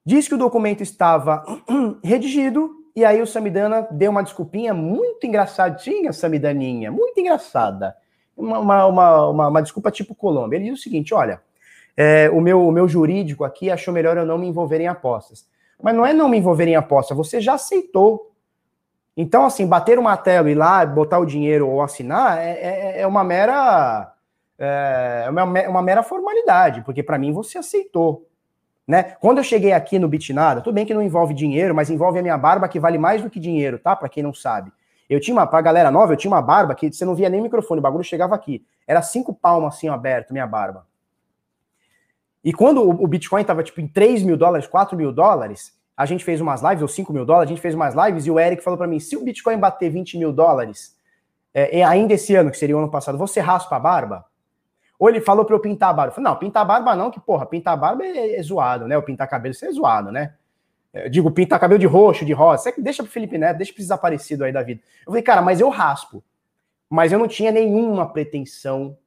Diz 0.05 0.27
que 0.27 0.35
o 0.35 0.37
documento 0.37 0.81
estava 0.81 1.43
redigido 2.03 2.84
e 2.95 3.03
aí 3.03 3.21
o 3.21 3.27
Samidana 3.27 3.85
deu 3.91 4.09
uma 4.09 4.23
desculpinha 4.23 4.73
muito 4.73 5.27
engraçadinha, 5.27 6.13
Samidaninha, 6.13 6.89
muito 6.91 7.19
engraçada. 7.19 7.95
Uma, 8.37 8.59
uma, 8.59 9.27
uma, 9.27 9.47
uma, 9.49 9.61
desculpa 9.61 9.91
tipo 9.91 10.15
Colômbia. 10.15 10.55
Ele 10.55 10.69
diz 10.69 10.79
o 10.79 10.81
seguinte: 10.81 11.13
olha, 11.13 11.41
é, 11.97 12.29
o, 12.29 12.39
meu, 12.39 12.65
o 12.65 12.71
meu 12.71 12.87
jurídico 12.87 13.43
aqui 13.43 13.69
achou 13.69 13.93
melhor 13.93 14.15
eu 14.15 14.25
não 14.25 14.37
me 14.37 14.47
envolver 14.47 14.79
em 14.79 14.87
apostas. 14.87 15.45
Mas 15.81 15.93
não 15.93 16.05
é 16.05 16.13
não 16.13 16.29
me 16.29 16.37
envolver 16.37 16.67
em 16.67 16.75
aposta, 16.75 17.13
você 17.13 17.41
já 17.41 17.55
aceitou. 17.55 18.31
Então, 19.17 19.45
assim, 19.45 19.67
bater 19.67 19.99
o 19.99 20.03
martelo, 20.03 20.47
ir 20.47 20.55
lá, 20.55 20.85
botar 20.85 21.19
o 21.19 21.25
dinheiro 21.25 21.67
ou 21.69 21.81
assinar 21.81 22.37
é, 22.37 22.51
é, 22.51 23.01
é 23.01 23.07
uma 23.07 23.23
mera. 23.23 24.13
É 24.57 25.27
uma, 25.29 25.43
uma 25.43 25.81
mera 25.81 26.01
formalidade, 26.01 26.81
porque 26.83 27.03
para 27.03 27.17
mim 27.17 27.33
você 27.33 27.57
aceitou. 27.57 28.25
Né? 28.87 29.03
Quando 29.19 29.39
eu 29.39 29.43
cheguei 29.43 29.71
aqui 29.73 29.97
no 29.97 30.07
Bitnada, 30.07 30.61
tudo 30.61 30.75
bem 30.75 30.85
que 30.85 30.93
não 30.93 31.01
envolve 31.01 31.33
dinheiro, 31.33 31.73
mas 31.73 31.89
envolve 31.89 32.19
a 32.19 32.21
minha 32.21 32.37
barba 32.37 32.67
que 32.67 32.79
vale 32.79 32.97
mais 32.97 33.21
do 33.21 33.29
que 33.29 33.39
dinheiro, 33.39 33.79
tá? 33.79 33.95
Para 33.95 34.09
quem 34.09 34.21
não 34.21 34.33
sabe. 34.33 34.71
Eu 35.09 35.19
tinha 35.19 35.35
uma, 35.35 35.45
pra 35.45 35.61
galera 35.61 35.89
nova, 35.89 36.13
eu 36.13 36.17
tinha 36.17 36.31
uma 36.31 36.41
barba 36.41 36.75
que 36.75 36.91
você 36.91 37.05
não 37.05 37.15
via 37.15 37.29
nem 37.29 37.39
o 37.39 37.43
microfone, 37.43 37.79
o 37.79 37.81
bagulho 37.81 38.03
chegava 38.03 38.35
aqui. 38.35 38.63
Era 38.87 39.01
cinco 39.01 39.33
palmas 39.33 39.75
assim 39.75 39.87
aberto, 39.87 40.31
minha 40.31 40.45
barba. 40.45 40.85
E 42.43 42.53
quando 42.53 42.87
o, 42.87 43.07
Bitcoin 43.07 43.43
tava 43.43 43.63
tipo 43.63 43.81
em 43.81 43.87
3 43.87 44.21
mil 44.21 44.37
dólares, 44.37 44.67
4 44.67 44.95
mil 44.95 45.11
dólares, 45.11 45.73
a 45.97 46.05
gente 46.05 46.23
fez 46.23 46.39
umas 46.39 46.61
lives, 46.61 46.83
ou 46.83 46.87
5 46.87 47.11
mil 47.11 47.25
dólares, 47.25 47.49
a 47.49 47.53
gente 47.53 47.61
fez 47.61 47.73
umas 47.73 47.95
lives 47.95 48.27
e 48.27 48.31
o 48.31 48.39
Eric 48.39 48.63
falou 48.63 48.77
para 48.77 48.87
mim: 48.87 48.99
se 48.99 49.17
o 49.17 49.23
Bitcoin 49.23 49.57
bater 49.57 49.89
20 49.89 50.19
mil 50.19 50.31
dólares, 50.31 50.95
é, 51.51 51.83
ainda 51.83 52.13
esse 52.13 52.35
ano, 52.35 52.51
que 52.51 52.57
seria 52.57 52.75
o 52.75 52.79
ano 52.79 52.91
passado, 52.91 53.17
você 53.17 53.39
raspa 53.39 53.77
a 53.77 53.79
barba? 53.79 54.25
Ou 55.05 55.09
ele 55.09 55.21
falou 55.21 55.45
para 55.45 55.55
eu 55.55 55.59
pintar 55.59 55.91
a 55.91 55.93
barba. 55.93 56.09
Eu 56.09 56.15
falei, 56.15 56.31
não, 56.31 56.35
pintar 56.35 56.63
a 56.63 56.65
barba 56.65 56.95
não, 56.95 57.11
que 57.11 57.19
porra, 57.19 57.45
pintar 57.45 57.75
a 57.75 57.77
barba 57.77 58.03
é, 58.03 58.39
é 58.39 58.41
zoado, 58.41 58.87
né? 58.87 58.97
O 58.97 59.03
pintar 59.03 59.29
cabelo 59.29 59.51
isso 59.51 59.63
é 59.63 59.71
zoado, 59.71 60.11
né? 60.11 60.33
Eu 60.91 61.11
digo, 61.11 61.29
pintar 61.29 61.59
cabelo 61.59 61.79
de 61.79 61.85
roxo, 61.85 62.25
de 62.25 62.33
rosa. 62.33 62.63
Você 62.63 62.81
deixa 62.81 63.03
pro 63.03 63.11
Felipe 63.11 63.37
Neto, 63.37 63.57
deixa 63.57 63.71
pro 63.71 63.83
desaparecido 63.83 64.43
aí 64.43 64.51
da 64.51 64.63
vida. 64.63 64.81
Eu 65.01 65.11
falei, 65.11 65.21
cara, 65.21 65.43
mas 65.43 65.61
eu 65.61 65.69
raspo. 65.69 66.23
Mas 66.89 67.11
eu 67.11 67.19
não 67.19 67.27
tinha 67.27 67.51
nenhuma 67.51 68.11
pretensão, 68.11 68.97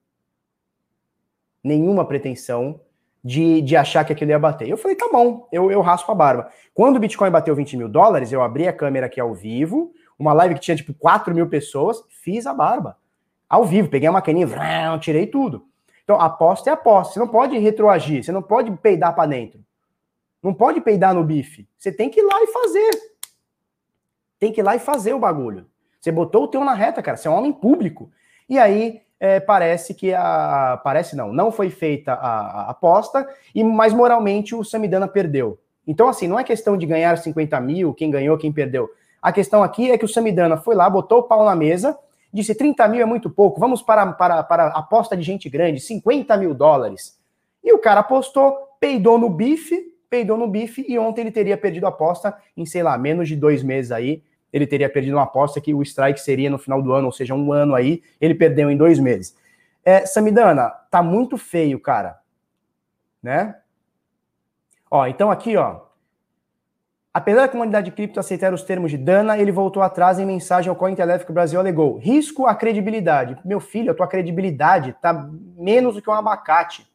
nenhuma 1.65 2.05
pretensão 2.05 2.81
de, 3.25 3.61
de 3.61 3.75
achar 3.75 4.05
que 4.05 4.13
aquilo 4.13 4.31
ia 4.31 4.39
bater. 4.39 4.69
Eu 4.69 4.77
falei, 4.77 4.97
tá 4.97 5.09
bom, 5.11 5.49
eu, 5.51 5.69
eu 5.73 5.81
raspo 5.81 6.13
a 6.13 6.15
barba. 6.15 6.49
Quando 6.73 6.95
o 6.95 7.01
Bitcoin 7.01 7.33
bateu 7.33 7.57
20 7.57 7.77
mil 7.77 7.89
dólares, 7.89 8.31
eu 8.31 8.41
abri 8.41 8.69
a 8.69 8.73
câmera 8.73 9.07
aqui 9.07 9.21
ao 9.21 9.35
vivo, 9.35 9.93
uma 10.17 10.33
live 10.33 10.55
que 10.55 10.61
tinha 10.61 10.77
tipo 10.77 10.95
4 10.95 11.35
mil 11.35 11.49
pessoas, 11.49 12.05
fiz 12.23 12.47
a 12.47 12.55
barba. 12.55 12.97
Ao 13.49 13.65
vivo, 13.65 13.89
peguei 13.89 14.09
a 14.09 14.13
maquininha, 14.13 14.47
tirei 15.01 15.27
tudo. 15.27 15.68
Então, 16.09 16.19
aposta 16.19 16.71
é 16.71 16.73
aposta. 16.73 17.13
Você 17.13 17.21
não 17.21 17.29
pode 17.29 17.59
retroagir, 17.59 18.25
você 18.25 18.33
não 18.33 18.41
pode 18.41 18.71
peidar 18.79 19.15
para 19.15 19.29
dentro. 19.29 19.61
Não 20.43 20.55
pode 20.55 20.81
peidar 20.81 21.13
no 21.13 21.23
bife. 21.23 21.69
Você 21.77 21.93
tem 21.93 22.09
que 22.09 22.21
ir 22.21 22.23
lá 22.23 22.43
e 22.43 22.47
fazer. 22.47 22.91
Tem 24.39 24.51
que 24.51 24.63
ir 24.63 24.65
lá 24.65 24.75
e 24.75 24.79
fazer 24.79 25.13
o 25.13 25.19
bagulho. 25.19 25.67
Você 26.01 26.11
botou 26.11 26.45
o 26.45 26.49
teu 26.49 26.65
na 26.65 26.73
reta, 26.73 27.03
cara. 27.03 27.19
Você 27.19 27.29
é 27.29 27.31
um 27.31 27.35
homem 27.35 27.53
público. 27.53 28.11
E 28.49 28.59
aí 28.59 29.03
é, 29.21 29.39
parece 29.39 29.93
que 29.93 30.15
a. 30.15 30.81
Parece 30.83 31.15
não, 31.15 31.31
não 31.31 31.53
foi 31.53 31.69
feita 31.69 32.15
a, 32.15 32.63
a 32.63 32.71
aposta, 32.71 33.29
e 33.55 33.63
mas 33.63 33.93
moralmente 33.93 34.55
o 34.55 34.65
Samidana 34.65 35.07
perdeu. 35.07 35.61
Então, 35.87 36.09
assim, 36.09 36.27
não 36.27 36.39
é 36.39 36.45
questão 36.45 36.79
de 36.79 36.87
ganhar 36.87 37.19
50 37.19 37.61
mil, 37.61 37.93
quem 37.93 38.11
ganhou, 38.11 38.39
quem 38.39 38.51
perdeu. 38.51 38.89
A 39.21 39.31
questão 39.31 39.63
aqui 39.63 39.91
é 39.91 39.99
que 39.99 40.07
o 40.07 40.09
Samidana 40.09 40.57
foi 40.57 40.75
lá, 40.75 40.89
botou 40.89 41.19
o 41.19 41.25
pau 41.25 41.45
na 41.45 41.55
mesa 41.55 41.99
disse 42.33 42.55
30 42.55 42.87
mil 42.89 43.03
é 43.03 43.05
muito 43.05 43.31
pouco, 43.31 43.59
vamos 43.59 43.83
para, 43.83 44.13
para, 44.13 44.43
para 44.43 44.69
aposta 44.69 45.17
de 45.17 45.23
gente 45.23 45.49
grande, 45.49 45.81
50 45.81 46.37
mil 46.37 46.55
dólares. 46.55 47.19
E 47.63 47.73
o 47.73 47.79
cara 47.79 48.01
apostou, 48.01 48.57
peidou 48.81 49.19
no 49.19 49.29
bife, 49.29 49.95
peidou 50.09 50.37
no 50.37 50.49
bife, 50.49 50.85
e 50.89 50.99
ontem 50.99 51.23
ele 51.23 51.31
teria 51.31 51.57
perdido 51.57 51.87
a 51.87 51.91
aposta 51.91 52.37
em, 52.57 52.65
sei 52.65 52.83
lá, 52.83 52.97
menos 52.97 53.29
de 53.29 53.37
dois 53.37 53.63
meses 53.63 53.93
aí. 53.93 54.23
Ele 54.53 54.67
teria 54.67 54.89
perdido 54.89 55.17
uma 55.17 55.25
aposta 55.25 55.61
que 55.61 55.75
o 55.75 55.83
strike 55.83 56.21
seria 56.21 56.49
no 56.49 56.59
final 56.59 56.81
do 56.81 56.93
ano, 56.93 57.07
ou 57.07 57.13
seja, 57.13 57.35
um 57.35 57.53
ano 57.53 57.75
aí. 57.75 58.03
Ele 58.21 58.35
perdeu 58.35 58.71
em 58.71 58.77
dois 58.77 58.99
meses. 58.99 59.37
É, 59.85 60.07
Samidana, 60.07 60.71
tá 60.91 61.03
muito 61.03 61.37
feio, 61.37 61.79
cara. 61.79 62.19
Né? 63.23 63.55
Ó, 64.91 65.07
então 65.07 65.31
aqui, 65.31 65.57
ó, 65.57 65.81
Apesar 67.19 67.41
da 67.41 67.49
comunidade 67.49 67.91
cripto 67.91 68.21
aceitar 68.21 68.55
os 68.55 68.63
termos 68.63 68.93
de 68.93 68.97
Dana, 68.97 69.37
ele 69.37 69.51
voltou 69.51 69.83
atrás 69.83 70.21
em 70.21 70.25
mensagem 70.25 70.71
ao 70.71 70.77
Cointelegraph 70.77 71.25
que 71.25 71.33
o 71.33 71.35
Brasil 71.35 71.59
alegou. 71.59 71.99
Risco 71.99 72.47
à 72.47 72.55
credibilidade. 72.55 73.37
Meu 73.45 73.59
filho, 73.59 73.91
a 73.91 73.95
tua 73.95 74.07
credibilidade 74.07 74.91
está 74.91 75.29
menos 75.57 75.97
do 75.97 76.01
que 76.01 76.09
um 76.09 76.13
abacate. 76.13 76.89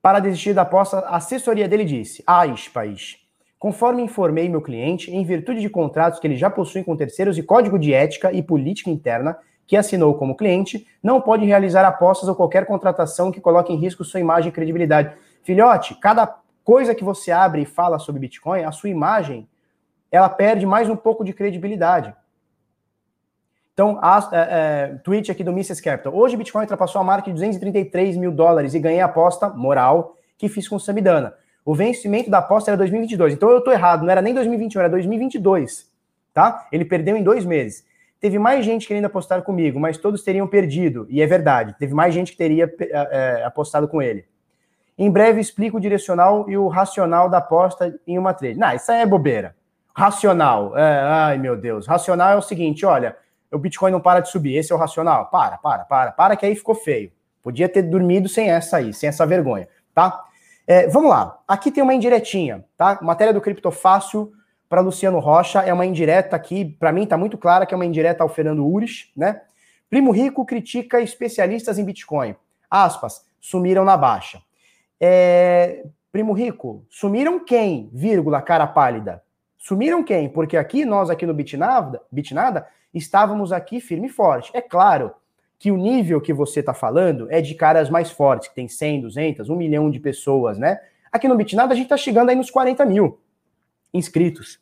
Para 0.00 0.20
desistir 0.20 0.54
da 0.54 0.62
aposta, 0.62 1.00
a 1.00 1.16
assessoria 1.16 1.66
dele 1.66 1.84
disse, 1.84 2.22
aspas, 2.24 3.16
conforme 3.58 4.00
informei 4.00 4.48
meu 4.48 4.62
cliente, 4.62 5.10
em 5.10 5.24
virtude 5.24 5.60
de 5.60 5.68
contratos 5.68 6.20
que 6.20 6.26
ele 6.28 6.36
já 6.36 6.48
possui 6.48 6.84
com 6.84 6.96
terceiros 6.96 7.36
e 7.36 7.42
código 7.42 7.80
de 7.80 7.92
ética 7.92 8.32
e 8.32 8.44
política 8.44 8.90
interna 8.90 9.36
que 9.66 9.76
assinou 9.76 10.14
como 10.14 10.36
cliente, 10.36 10.86
não 11.02 11.20
pode 11.20 11.44
realizar 11.44 11.84
apostas 11.84 12.28
ou 12.28 12.36
qualquer 12.36 12.64
contratação 12.64 13.32
que 13.32 13.40
coloque 13.40 13.72
em 13.72 13.76
risco 13.76 14.04
sua 14.04 14.20
imagem 14.20 14.50
e 14.50 14.52
credibilidade. 14.52 15.16
Filhote, 15.42 15.96
cada 15.96 16.38
coisa 16.70 16.94
que 16.94 17.02
você 17.02 17.32
abre 17.32 17.62
e 17.62 17.66
fala 17.66 17.98
sobre 17.98 18.20
Bitcoin, 18.20 18.62
a 18.62 18.70
sua 18.70 18.88
imagem, 18.88 19.48
ela 20.08 20.28
perde 20.28 20.64
mais 20.64 20.88
um 20.88 20.94
pouco 20.94 21.24
de 21.24 21.32
credibilidade. 21.32 22.14
Então, 23.74 23.98
a, 24.00 24.30
é, 24.30 24.38
é, 24.38 24.94
tweet 25.02 25.32
aqui 25.32 25.42
do 25.42 25.50
Mrs. 25.50 25.82
Capital. 25.82 26.14
Hoje, 26.14 26.36
Bitcoin 26.36 26.62
ultrapassou 26.62 27.00
a 27.00 27.04
marca 27.04 27.26
de 27.26 27.32
233 27.32 28.16
mil 28.16 28.30
dólares 28.30 28.72
e 28.72 28.78
ganhei 28.78 29.00
a 29.00 29.06
aposta 29.06 29.48
moral 29.48 30.14
que 30.38 30.48
fiz 30.48 30.68
com 30.68 30.76
o 30.76 30.80
Samidana. 30.80 31.34
O 31.64 31.74
vencimento 31.74 32.30
da 32.30 32.38
aposta 32.38 32.70
era 32.70 32.78
2022. 32.78 33.34
Então, 33.34 33.50
eu 33.50 33.58
estou 33.58 33.72
errado. 33.72 34.04
Não 34.04 34.10
era 34.12 34.22
nem 34.22 34.32
2021, 34.32 34.78
era 34.78 34.88
2022. 34.88 35.90
Tá? 36.32 36.68
Ele 36.70 36.84
perdeu 36.84 37.16
em 37.16 37.24
dois 37.24 37.44
meses. 37.44 37.84
Teve 38.20 38.38
mais 38.38 38.64
gente 38.64 38.86
querendo 38.86 39.06
apostar 39.06 39.42
comigo, 39.42 39.80
mas 39.80 39.98
todos 39.98 40.22
teriam 40.22 40.46
perdido. 40.46 41.04
E 41.10 41.20
é 41.20 41.26
verdade. 41.26 41.74
Teve 41.80 41.94
mais 41.94 42.14
gente 42.14 42.30
que 42.30 42.38
teria 42.38 42.72
é, 42.78 43.40
é 43.40 43.44
apostado 43.44 43.88
com 43.88 44.00
ele. 44.00 44.29
Em 45.00 45.10
breve 45.10 45.40
explico 45.40 45.78
o 45.78 45.80
direcional 45.80 46.44
e 46.46 46.58
o 46.58 46.68
racional 46.68 47.26
da 47.26 47.38
aposta 47.38 47.98
em 48.06 48.18
uma 48.18 48.34
trade. 48.34 48.58
Não, 48.58 48.70
isso 48.74 48.92
aí 48.92 49.00
é 49.00 49.06
bobeira. 49.06 49.56
Racional. 49.96 50.76
É, 50.76 51.00
ai, 51.00 51.38
meu 51.38 51.56
Deus. 51.56 51.86
Racional 51.86 52.32
é 52.32 52.36
o 52.36 52.42
seguinte: 52.42 52.84
olha, 52.84 53.16
o 53.50 53.56
Bitcoin 53.56 53.92
não 53.92 54.00
para 54.00 54.20
de 54.20 54.28
subir. 54.28 54.54
Esse 54.54 54.72
é 54.72 54.74
o 54.74 54.78
racional. 54.78 55.30
Para, 55.30 55.56
para, 55.56 55.84
para, 55.84 56.12
para, 56.12 56.36
que 56.36 56.44
aí 56.44 56.54
ficou 56.54 56.74
feio. 56.74 57.10
Podia 57.42 57.66
ter 57.66 57.80
dormido 57.80 58.28
sem 58.28 58.50
essa 58.50 58.76
aí, 58.76 58.92
sem 58.92 59.08
essa 59.08 59.24
vergonha, 59.24 59.66
tá? 59.94 60.22
É, 60.66 60.86
vamos 60.88 61.08
lá. 61.08 61.38
Aqui 61.48 61.70
tem 61.70 61.82
uma 61.82 61.94
indiretinha, 61.94 62.62
tá? 62.76 62.98
Matéria 63.00 63.32
do 63.32 63.40
Criptofácil 63.40 64.30
para 64.68 64.82
Luciano 64.82 65.18
Rocha. 65.18 65.60
É 65.60 65.72
uma 65.72 65.86
indireta 65.86 66.36
aqui, 66.36 66.76
para 66.78 66.92
mim 66.92 67.06
tá 67.06 67.16
muito 67.16 67.38
clara 67.38 67.64
que 67.64 67.72
é 67.72 67.76
uma 67.76 67.86
indireta 67.86 68.22
ao 68.22 68.28
Fernando 68.28 68.66
Ures, 68.66 69.10
né? 69.16 69.40
Primo 69.88 70.10
Rico 70.10 70.44
critica 70.44 71.00
especialistas 71.00 71.78
em 71.78 71.84
Bitcoin. 71.86 72.36
Aspas, 72.70 73.24
sumiram 73.40 73.82
na 73.82 73.96
baixa. 73.96 74.42
É, 75.00 75.86
primo 76.12 76.32
Rico, 76.32 76.84
sumiram 76.90 77.42
quem? 77.42 77.88
Vírgula, 77.92 78.42
cara 78.42 78.66
pálida. 78.66 79.22
Sumiram 79.56 80.02
quem? 80.02 80.28
Porque 80.28 80.56
aqui, 80.56 80.84
nós 80.84 81.10
aqui 81.10 81.24
no 81.24 81.34
Bitnada, 81.34 82.00
Bitnada 82.10 82.66
estávamos 82.92 83.52
aqui 83.52 83.80
firme 83.80 84.08
e 84.08 84.10
forte. 84.10 84.50
É 84.54 84.60
claro 84.60 85.12
que 85.58 85.70
o 85.70 85.76
nível 85.76 86.20
que 86.20 86.32
você 86.32 86.60
está 86.60 86.72
falando 86.72 87.30
é 87.30 87.40
de 87.40 87.54
caras 87.54 87.90
mais 87.90 88.10
fortes, 88.10 88.48
que 88.48 88.54
tem 88.54 88.66
100, 88.66 89.02
200, 89.02 89.48
1 89.50 89.56
milhão 89.56 89.90
de 89.90 90.00
pessoas, 90.00 90.58
né? 90.58 90.80
Aqui 91.12 91.28
no 91.28 91.36
Bitnada 91.36 91.72
a 91.72 91.76
gente 91.76 91.84
está 91.84 91.96
chegando 91.96 92.30
aí 92.30 92.36
nos 92.36 92.50
40 92.50 92.84
mil 92.86 93.20
inscritos. 93.92 94.60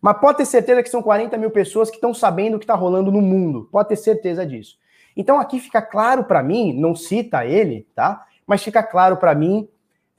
Mas 0.00 0.18
pode 0.18 0.38
ter 0.38 0.46
certeza 0.46 0.82
que 0.82 0.88
são 0.88 1.02
40 1.02 1.36
mil 1.36 1.50
pessoas 1.50 1.90
que 1.90 1.96
estão 1.96 2.14
sabendo 2.14 2.56
o 2.56 2.58
que 2.58 2.64
está 2.64 2.74
rolando 2.74 3.12
no 3.12 3.20
mundo. 3.20 3.68
Pode 3.70 3.90
ter 3.90 3.96
certeza 3.96 4.46
disso. 4.46 4.78
Então 5.16 5.38
aqui 5.38 5.60
fica 5.60 5.82
claro 5.82 6.24
para 6.24 6.42
mim, 6.42 6.72
não 6.72 6.96
cita 6.96 7.44
ele, 7.44 7.86
tá? 7.94 8.26
Mas 8.46 8.62
fica 8.62 8.82
claro 8.82 9.16
para 9.16 9.34
mim 9.34 9.68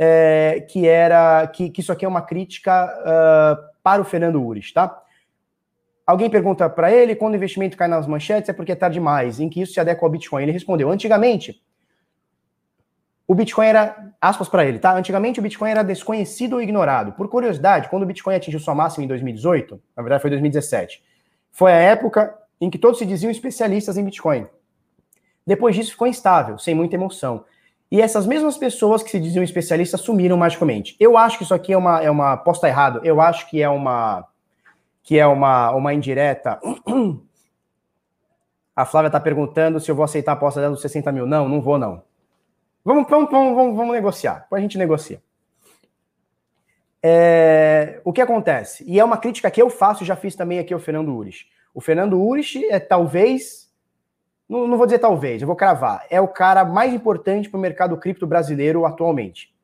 é, 0.03 0.65
que 0.67 0.87
era 0.87 1.45
que, 1.45 1.69
que, 1.69 1.79
isso 1.79 1.91
aqui 1.91 2.03
é 2.03 2.07
uma 2.07 2.23
crítica 2.23 2.91
uh, 3.01 3.63
para 3.83 4.01
o 4.01 4.03
Fernando 4.05 4.43
Ures, 4.43 4.73
tá? 4.73 4.99
Alguém 6.07 6.27
pergunta 6.27 6.67
para 6.67 6.91
ele 6.91 7.15
quando 7.15 7.33
o 7.33 7.37
investimento 7.37 7.77
cai 7.77 7.87
nas 7.87 8.07
manchetes 8.07 8.49
é 8.49 8.53
porque 8.53 8.71
é 8.71 8.75
tarde 8.75 8.95
demais, 8.95 9.39
em 9.39 9.47
que 9.47 9.61
isso 9.61 9.73
se 9.73 9.79
adequa 9.79 10.03
ao 10.03 10.09
Bitcoin. 10.09 10.41
Ele 10.41 10.51
respondeu: 10.51 10.89
antigamente 10.89 11.61
o 13.27 13.35
Bitcoin 13.35 13.67
era, 13.67 14.11
aspas 14.19 14.49
para 14.49 14.65
ele, 14.65 14.79
tá? 14.79 14.91
Antigamente 14.95 15.39
o 15.39 15.43
Bitcoin 15.43 15.69
era 15.69 15.83
desconhecido 15.83 16.53
ou 16.53 16.61
ignorado. 16.63 17.11
Por 17.11 17.29
curiosidade, 17.29 17.87
quando 17.87 18.01
o 18.01 18.07
Bitcoin 18.07 18.33
atingiu 18.33 18.59
sua 18.59 18.73
máxima 18.73 19.05
em 19.05 19.07
2018, 19.07 19.79
na 19.95 20.01
verdade 20.01 20.21
foi 20.23 20.31
2017, 20.31 21.03
foi 21.51 21.71
a 21.71 21.75
época 21.75 22.35
em 22.59 22.71
que 22.71 22.79
todos 22.79 22.97
se 22.97 23.05
diziam 23.05 23.29
especialistas 23.29 23.99
em 23.99 24.03
Bitcoin. 24.03 24.47
Depois 25.45 25.75
disso 25.75 25.91
ficou 25.91 26.07
instável, 26.07 26.57
sem 26.57 26.73
muita 26.73 26.95
emoção. 26.95 27.45
E 27.91 28.01
essas 28.01 28.25
mesmas 28.25 28.57
pessoas 28.57 29.03
que 29.03 29.09
se 29.09 29.19
diziam 29.19 29.43
especialistas 29.43 29.99
sumiram 29.99 30.37
magicamente. 30.37 30.95
Eu 30.97 31.17
acho 31.17 31.37
que 31.37 31.43
isso 31.43 31.53
aqui 31.53 31.73
é 31.73 31.77
uma, 31.77 32.01
é 32.01 32.09
uma 32.09 32.37
posta 32.37 32.67
errado. 32.67 33.01
Eu 33.03 33.19
acho 33.19 33.49
que 33.49 33.61
é 33.61 33.67
uma 33.67 34.25
que 35.03 35.19
é 35.19 35.27
uma, 35.27 35.71
uma 35.71 35.93
indireta. 35.93 36.59
A 38.73 38.85
Flávia 38.85 39.07
está 39.07 39.19
perguntando 39.19 39.79
se 39.79 39.91
eu 39.91 39.95
vou 39.95 40.05
aceitar 40.05 40.31
a 40.31 40.35
aposta 40.35 40.61
dela 40.61 40.71
dos 40.71 40.81
60 40.81 41.11
mil. 41.11 41.25
Não, 41.25 41.49
não 41.49 41.59
vou, 41.59 41.77
não. 41.77 42.01
Vamos, 42.83 43.05
vamos, 43.09 43.29
vamos, 43.29 43.55
vamos, 43.55 43.75
vamos 43.75 43.93
negociar. 43.93 44.39
Depois 44.39 44.59
a 44.59 44.63
gente 44.63 44.77
negocia. 44.77 45.21
É, 47.03 47.99
o 48.05 48.13
que 48.13 48.21
acontece? 48.21 48.83
E 48.87 48.99
é 48.99 49.03
uma 49.03 49.17
crítica 49.17 49.51
que 49.51 49.61
eu 49.61 49.69
faço, 49.69 50.05
já 50.05 50.15
fiz 50.15 50.35
também 50.35 50.57
aqui 50.57 50.73
ao 50.73 50.79
Fernando 50.79 51.13
Urich. 51.13 51.47
O 51.73 51.81
Fernando 51.81 52.19
Urich 52.19 52.63
é 52.65 52.79
talvez, 52.79 53.60
não, 54.51 54.67
não 54.67 54.77
vou 54.77 54.85
dizer 54.85 54.99
talvez, 54.99 55.41
eu 55.41 55.47
vou 55.47 55.55
cravar, 55.55 56.05
é 56.09 56.19
o 56.19 56.27
cara 56.27 56.65
mais 56.65 56.93
importante 56.93 57.49
para 57.49 57.57
o 57.57 57.61
mercado 57.61 57.95
cripto 57.95 58.27
brasileiro 58.27 58.85
atualmente. 58.85 59.55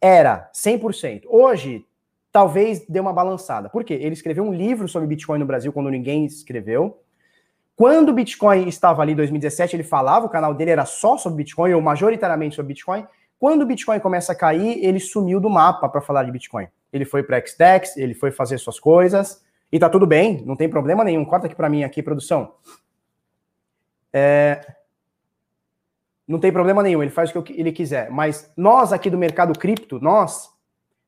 Era 0.00 0.50
100%. 0.52 1.26
Hoje, 1.28 1.86
talvez 2.32 2.84
dê 2.88 2.98
uma 2.98 3.12
balançada. 3.12 3.68
Por 3.68 3.84
quê? 3.84 3.94
Ele 3.94 4.14
escreveu 4.14 4.42
um 4.42 4.52
livro 4.52 4.88
sobre 4.88 5.06
Bitcoin 5.06 5.38
no 5.38 5.46
Brasil 5.46 5.72
quando 5.72 5.88
ninguém 5.90 6.24
escreveu. 6.24 7.00
Quando 7.76 8.08
o 8.08 8.12
Bitcoin 8.12 8.66
estava 8.66 9.00
ali 9.00 9.12
em 9.12 9.16
2017, 9.16 9.76
ele 9.76 9.84
falava, 9.84 10.26
o 10.26 10.28
canal 10.28 10.54
dele 10.54 10.72
era 10.72 10.84
só 10.84 11.16
sobre 11.16 11.44
Bitcoin, 11.44 11.72
ou 11.74 11.80
majoritariamente 11.80 12.56
sobre 12.56 12.74
Bitcoin. 12.74 13.06
Quando 13.38 13.62
o 13.62 13.66
Bitcoin 13.66 14.00
começa 14.00 14.32
a 14.32 14.34
cair, 14.34 14.84
ele 14.84 14.98
sumiu 14.98 15.38
do 15.38 15.48
mapa 15.48 15.88
para 15.88 16.00
falar 16.00 16.24
de 16.24 16.32
Bitcoin. 16.32 16.66
Ele 16.92 17.04
foi 17.04 17.22
para 17.22 17.40
XDEX, 17.40 17.96
ele 17.96 18.14
foi 18.14 18.32
fazer 18.32 18.58
suas 18.58 18.80
coisas, 18.80 19.40
e 19.70 19.78
tá 19.78 19.88
tudo 19.88 20.04
bem, 20.04 20.42
não 20.44 20.56
tem 20.56 20.68
problema 20.68 21.04
nenhum. 21.04 21.24
Corta 21.24 21.46
aqui 21.46 21.54
para 21.54 21.68
mim, 21.68 21.84
aqui, 21.84 22.02
produção. 22.02 22.52
É... 24.12 24.60
Não 26.26 26.38
tem 26.38 26.52
problema 26.52 26.82
nenhum, 26.82 27.02
ele 27.02 27.10
faz 27.10 27.34
o 27.34 27.42
que 27.42 27.58
ele 27.58 27.72
quiser. 27.72 28.10
Mas 28.10 28.52
nós 28.56 28.92
aqui 28.92 29.10
do 29.10 29.18
mercado 29.18 29.58
cripto, 29.58 29.98
nós, 30.00 30.48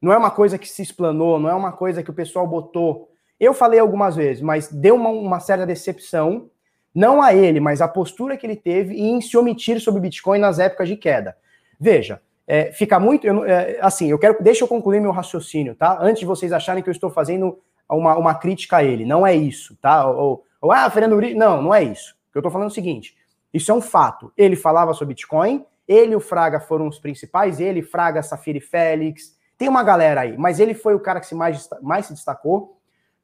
não 0.00 0.12
é 0.12 0.16
uma 0.16 0.30
coisa 0.30 0.58
que 0.58 0.68
se 0.68 0.82
explanou, 0.82 1.38
não 1.38 1.48
é 1.48 1.54
uma 1.54 1.72
coisa 1.72 2.02
que 2.02 2.10
o 2.10 2.14
pessoal 2.14 2.46
botou. 2.46 3.08
Eu 3.38 3.54
falei 3.54 3.78
algumas 3.78 4.16
vezes, 4.16 4.42
mas 4.42 4.68
deu 4.68 4.96
uma, 4.96 5.10
uma 5.10 5.40
certa 5.40 5.64
decepção, 5.64 6.50
não 6.94 7.22
a 7.22 7.32
ele, 7.32 7.60
mas 7.60 7.80
a 7.80 7.88
postura 7.88 8.36
que 8.36 8.44
ele 8.44 8.56
teve 8.56 9.00
em 9.00 9.20
se 9.20 9.36
omitir 9.36 9.80
sobre 9.80 10.00
Bitcoin 10.00 10.38
nas 10.38 10.58
épocas 10.58 10.88
de 10.88 10.96
queda. 10.96 11.36
Veja, 11.78 12.20
é, 12.46 12.72
fica 12.72 12.98
muito. 12.98 13.26
Eu, 13.26 13.44
é, 13.44 13.78
assim, 13.80 14.10
eu 14.10 14.18
quero. 14.18 14.36
Deixa 14.42 14.64
eu 14.64 14.68
concluir 14.68 15.00
meu 15.00 15.12
raciocínio, 15.12 15.74
tá? 15.74 15.98
Antes 16.00 16.20
de 16.20 16.26
vocês 16.26 16.52
acharem 16.52 16.82
que 16.82 16.88
eu 16.88 16.92
estou 16.92 17.10
fazendo 17.10 17.58
uma, 17.88 18.16
uma 18.16 18.34
crítica 18.34 18.78
a 18.78 18.84
ele. 18.84 19.04
Não 19.04 19.26
é 19.26 19.34
isso, 19.34 19.76
tá? 19.80 20.08
Ou, 20.08 20.44
ou 20.60 20.72
ah, 20.72 20.88
Fernando 20.90 21.14
Uri. 21.14 21.34
Não, 21.34 21.62
não 21.62 21.74
é 21.74 21.82
isso. 21.82 22.14
Eu 22.34 22.40
estou 22.40 22.50
falando 22.50 22.68
o 22.68 22.74
seguinte: 22.74 23.16
isso 23.52 23.70
é 23.70 23.74
um 23.74 23.80
fato. 23.80 24.32
Ele 24.36 24.56
falava 24.56 24.92
sobre 24.94 25.14
Bitcoin, 25.14 25.64
ele 25.86 26.12
e 26.12 26.16
o 26.16 26.20
Fraga 26.20 26.60
foram 26.60 26.88
os 26.88 26.98
principais, 26.98 27.60
ele, 27.60 27.82
Fraga, 27.82 28.22
Safira 28.22 28.58
e 28.58 28.60
Félix. 28.60 29.36
Tem 29.58 29.68
uma 29.68 29.82
galera 29.82 30.22
aí, 30.22 30.36
mas 30.36 30.58
ele 30.60 30.74
foi 30.74 30.94
o 30.94 31.00
cara 31.00 31.20
que 31.20 31.26
se 31.26 31.34
mais, 31.34 31.68
mais 31.80 32.06
se 32.06 32.14
destacou 32.14 32.78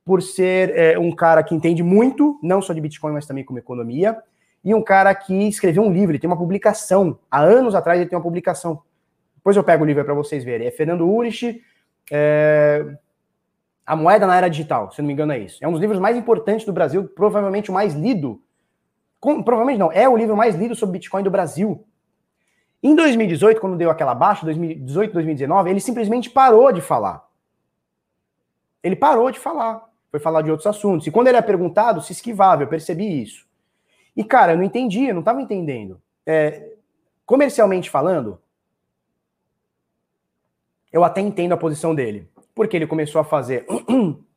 por 0.05 0.23
ser 0.23 0.77
é, 0.77 0.99
um 0.99 1.15
cara 1.15 1.43
que 1.43 1.55
entende 1.55 1.83
muito, 1.83 2.39
não 2.43 2.63
só 2.63 2.73
de 2.73 2.81
Bitcoin, 2.81 3.13
mas 3.13 3.27
também 3.27 3.45
como 3.45 3.59
economia 3.59 4.17
e 4.65 4.75
um 4.75 4.83
cara 4.83 5.15
que 5.15 5.35
escreveu 5.49 5.83
um 5.83 5.93
livro, 5.93 6.13
ele 6.13 6.19
tem 6.19 6.29
uma 6.29 6.37
publicação. 6.37 7.19
Há 7.31 7.41
anos 7.41 7.75
atrás 7.75 8.01
ele 8.01 8.09
tem 8.09 8.17
uma 8.17 8.23
publicação. 8.23 8.83
Depois 9.37 9.57
eu 9.57 9.65
pego 9.65 9.85
o 9.85 9.87
livro 9.87 10.05
para 10.05 10.15
vocês 10.15 10.45
verem. 10.45 10.67
É 10.67 10.71
Fernando 10.71 11.09
Urich, 11.09 11.63
é... 12.11 12.85
A 13.87 13.97
Moeda 13.97 14.27
na 14.27 14.37
Era 14.37 14.51
Digital, 14.51 14.93
se 14.93 15.01
não 15.01 15.07
me 15.07 15.15
engano 15.15 15.33
é 15.33 15.39
isso. 15.39 15.65
É 15.65 15.69
um 15.69 15.73
dos 15.73 15.81
livros 15.81 15.99
mais 15.99 16.17
importantes 16.17 16.67
do 16.67 16.73
Brasil, 16.73 17.09
provavelmente 17.09 17.71
o 17.71 17.75
mais 17.75 17.95
lido. 17.95 18.43
Com... 19.21 19.43
Provavelmente 19.43 19.79
não, 19.79 19.91
é 19.93 20.09
o 20.09 20.17
livro 20.17 20.37
mais 20.37 20.55
lido 20.55 20.75
sobre 20.75 20.95
Bitcoin 20.95 21.23
do 21.23 21.31
Brasil. 21.31 21.85
Em 22.83 22.95
2018, 22.95 23.61
quando 23.61 23.77
deu 23.77 23.91
aquela 23.91 24.15
baixa, 24.15 24.45
2018, 24.45 25.13
2019, 25.13 25.71
ele 25.71 25.81
simplesmente 25.81 26.31
parou 26.31 26.71
de 26.73 26.81
falar. 26.81 27.27
Ele 28.83 28.95
parou 28.95 29.31
de 29.31 29.39
falar. 29.39 29.89
Foi 30.11 30.21
falar 30.21 30.43
de 30.43 30.51
outros 30.51 30.67
assuntos. 30.67 31.07
E 31.07 31.11
quando 31.11 31.29
ele 31.29 31.37
é 31.37 31.43
perguntado, 31.43 32.01
se 32.01 32.13
esquivava, 32.13 32.63
eu 32.63 32.69
percebi 32.69 33.23
isso. 33.23 33.47
E, 34.17 34.25
cara, 34.25 34.53
eu 34.53 34.57
não 34.57 34.65
entendi, 34.65 35.07
eu 35.07 35.15
não 35.15 35.21
estava 35.21 35.43
entendendo. 35.43 36.01
É, 36.25 36.77
comercialmente 37.27 37.91
falando, 37.91 38.41
eu 40.93 41.05
até 41.05 41.21
entendo 41.21 41.53
a 41.53 41.57
posição 41.57 41.95
dele. 41.95 42.29
Porque 42.55 42.77
ele 42.77 42.87
começou 42.87 43.21
a 43.21 43.25
fazer. 43.25 43.67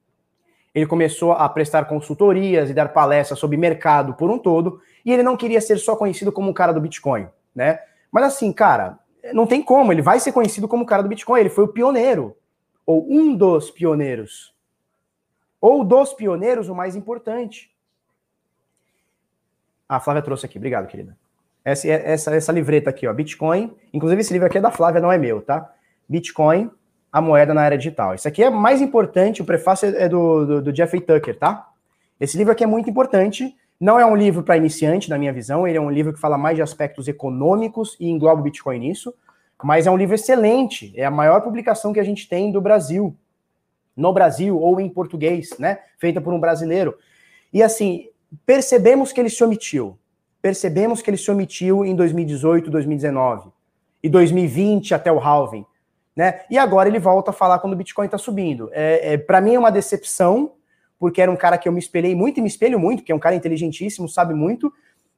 ele 0.73 0.85
começou 0.85 1.33
a 1.33 1.47
prestar 1.49 1.85
consultorias 1.85 2.69
e 2.69 2.73
dar 2.73 2.89
palestras 2.89 3.39
sobre 3.39 3.57
mercado 3.57 4.13
por 4.13 4.29
um 4.29 4.37
todo, 4.37 4.81
e 5.05 5.11
ele 5.11 5.23
não 5.23 5.35
queria 5.35 5.59
ser 5.59 5.77
só 5.77 5.95
conhecido 5.95 6.31
como 6.31 6.49
o 6.49 6.53
cara 6.53 6.71
do 6.71 6.81
Bitcoin, 6.81 7.27
né? 7.53 7.79
Mas 8.11 8.25
assim, 8.25 8.51
cara, 8.53 8.99
não 9.33 9.45
tem 9.45 9.61
como, 9.61 9.91
ele 9.91 10.01
vai 10.01 10.19
ser 10.19 10.31
conhecido 10.31 10.67
como 10.67 10.83
o 10.83 10.85
cara 10.85 11.03
do 11.03 11.09
Bitcoin, 11.09 11.39
ele 11.39 11.49
foi 11.49 11.65
o 11.65 11.69
pioneiro, 11.69 12.35
ou 12.85 13.05
um 13.09 13.35
dos 13.35 13.69
pioneiros. 13.71 14.53
Ou 15.59 15.83
dos 15.83 16.13
pioneiros, 16.13 16.69
o 16.69 16.75
mais 16.75 16.95
importante. 16.95 17.71
A 19.87 19.99
Flávia 19.99 20.23
trouxe 20.23 20.45
aqui. 20.45 20.57
Obrigado, 20.57 20.87
querida. 20.87 21.15
Essa, 21.63 21.87
essa, 21.87 22.35
essa 22.35 22.51
livreta 22.51 22.89
aqui, 22.89 23.05
ó, 23.05 23.13
Bitcoin. 23.13 23.75
Inclusive, 23.93 24.21
esse 24.21 24.33
livro 24.33 24.47
aqui 24.47 24.57
é 24.57 24.61
da 24.61 24.71
Flávia, 24.71 24.99
não 24.99 25.11
é 25.11 25.17
meu, 25.19 25.41
tá? 25.41 25.71
Bitcoin, 26.09 26.71
a 27.11 27.19
moeda 27.19 27.53
na 27.53 27.65
era 27.65 27.77
digital. 27.77 28.15
Isso 28.15 28.27
aqui 28.27 28.43
é 28.43 28.49
mais 28.49 28.81
importante, 28.81 29.41
o 29.41 29.45
prefácio 29.45 29.93
é 29.95 30.07
do, 30.07 30.45
do, 30.45 30.61
do 30.61 30.75
Jeffrey 30.75 31.01
Tucker, 31.01 31.37
tá? 31.37 31.67
Esse 32.19 32.37
livro 32.37 32.53
aqui 32.53 32.63
é 32.63 32.67
muito 32.67 32.89
importante. 32.89 33.55
Não 33.79 33.99
é 33.99 34.05
um 34.05 34.15
livro 34.15 34.43
para 34.43 34.55
iniciante, 34.55 35.09
na 35.09 35.17
minha 35.17 35.33
visão. 35.33 35.67
Ele 35.67 35.77
é 35.77 35.81
um 35.81 35.89
livro 35.89 36.13
que 36.13 36.19
fala 36.19 36.37
mais 36.37 36.55
de 36.55 36.61
aspectos 36.61 37.07
econômicos 37.07 37.97
e 37.99 38.07
engloba 38.07 38.39
o 38.39 38.43
Bitcoin 38.43 38.77
nisso. 38.77 39.11
Mas 39.63 39.87
é 39.87 39.91
um 39.91 39.97
livro 39.97 40.13
excelente. 40.13 40.93
É 40.95 41.03
a 41.03 41.09
maior 41.09 41.41
publicação 41.41 41.91
que 41.91 41.99
a 41.99 42.03
gente 42.03 42.29
tem 42.29 42.51
do 42.51 42.61
Brasil. 42.61 43.17
No 43.97 44.13
Brasil 44.13 44.59
ou 44.59 44.79
em 44.79 44.87
português, 44.87 45.57
né? 45.57 45.79
Feita 45.97 46.21
por 46.21 46.31
um 46.31 46.39
brasileiro. 46.39 46.95
E 47.51 47.63
assim, 47.63 48.07
percebemos 48.45 49.11
que 49.11 49.19
ele 49.19 49.29
se 49.29 49.43
omitiu. 49.43 49.97
Percebemos 50.43 51.01
que 51.01 51.09
ele 51.09 51.17
se 51.17 51.29
omitiu 51.31 51.83
em 51.83 51.95
2018, 51.95 52.69
2019 52.69 53.49
e 54.03 54.09
2020 54.09 54.93
até 54.93 55.11
o 55.11 55.19
halving. 55.19 55.65
Né? 56.15 56.41
E 56.49 56.57
agora 56.57 56.89
ele 56.89 56.99
volta 56.99 57.31
a 57.31 57.33
falar 57.33 57.59
quando 57.59 57.73
o 57.73 57.75
Bitcoin 57.75 58.05
está 58.05 58.17
subindo. 58.17 58.69
É, 58.73 59.13
é 59.13 59.17
Para 59.17 59.41
mim 59.41 59.55
é 59.55 59.59
uma 59.59 59.71
decepção, 59.71 60.53
porque 60.99 61.21
era 61.21 61.31
um 61.31 61.35
cara 61.35 61.57
que 61.57 61.67
eu 61.67 61.73
me 61.73 61.79
espelhei 61.79 62.13
muito 62.13 62.39
e 62.39 62.41
me 62.41 62.47
espelho 62.47 62.79
muito, 62.79 63.03
que 63.03 63.11
é 63.11 63.15
um 63.15 63.19
cara 63.19 63.35
inteligentíssimo, 63.35 64.07
sabe 64.07 64.33
muito. 64.33 64.71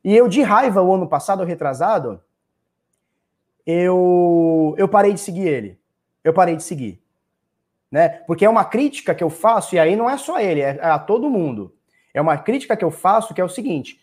E 0.04 0.16
eu, 0.16 0.28
de 0.28 0.41
raiva, 0.41 0.82
o 0.82 0.94
ano 0.94 1.08
passado, 1.08 1.44
retrasado, 1.44 2.22
eu, 3.66 4.76
eu 4.78 4.88
parei 4.88 5.14
de 5.14 5.20
seguir 5.20 5.48
ele. 5.48 5.80
Eu 6.24 6.34
parei 6.34 6.56
de 6.56 6.64
seguir. 6.64 7.02
Né? 7.91 8.10
Porque 8.28 8.46
é 8.46 8.50
uma 8.50 8.66
crítica 8.66 9.14
que 9.14 9.24
eu 9.24 9.30
faço, 9.30 9.76
e 9.76 9.80
aí 9.80 9.96
não 9.96 10.10
é 10.10 10.18
só 10.18 10.39
ele, 10.39 10.62
é 10.62 10.80
a 10.82 11.00
todo 11.00 11.30
mundo. 11.30 11.74
É 12.14 12.22
uma 12.22 12.38
crítica 12.38 12.76
que 12.76 12.84
eu 12.84 12.91
faço 12.91 13.34
que 13.34 13.41
é 13.41 13.44
o 13.44 13.50
seguinte, 13.50 14.00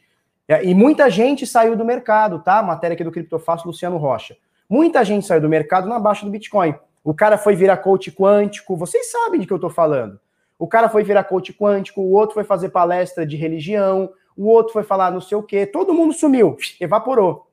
é, 0.50 0.64
e 0.64 0.74
muita 0.74 1.08
gente 1.08 1.46
saiu 1.46 1.76
do 1.76 1.84
mercado, 1.84 2.40
tá? 2.40 2.60
Matéria 2.60 2.94
aqui 2.94 3.04
do 3.04 3.12
Criptofácil, 3.12 3.68
Luciano 3.68 3.96
Rocha. 3.96 4.36
Muita 4.70 5.04
gente 5.04 5.26
saiu 5.26 5.40
do 5.40 5.48
mercado 5.48 5.88
na 5.88 5.98
baixa 5.98 6.24
do 6.24 6.30
Bitcoin. 6.30 6.76
O 7.02 7.12
cara 7.12 7.36
foi 7.36 7.56
virar 7.56 7.78
coach 7.78 8.12
quântico, 8.12 8.76
vocês 8.76 9.10
sabem 9.10 9.40
de 9.40 9.46
que 9.48 9.52
eu 9.52 9.58
tô 9.58 9.68
falando. 9.68 10.20
O 10.56 10.68
cara 10.68 10.88
foi 10.88 11.02
virar 11.02 11.24
coach 11.24 11.52
quântico, 11.52 12.00
o 12.00 12.12
outro 12.12 12.34
foi 12.34 12.44
fazer 12.44 12.68
palestra 12.68 13.26
de 13.26 13.36
religião, 13.36 14.12
o 14.36 14.46
outro 14.46 14.72
foi 14.72 14.84
falar 14.84 15.10
não 15.10 15.20
sei 15.20 15.36
o 15.36 15.42
quê, 15.42 15.66
todo 15.66 15.92
mundo 15.92 16.12
sumiu, 16.12 16.56
evaporou. 16.80 17.50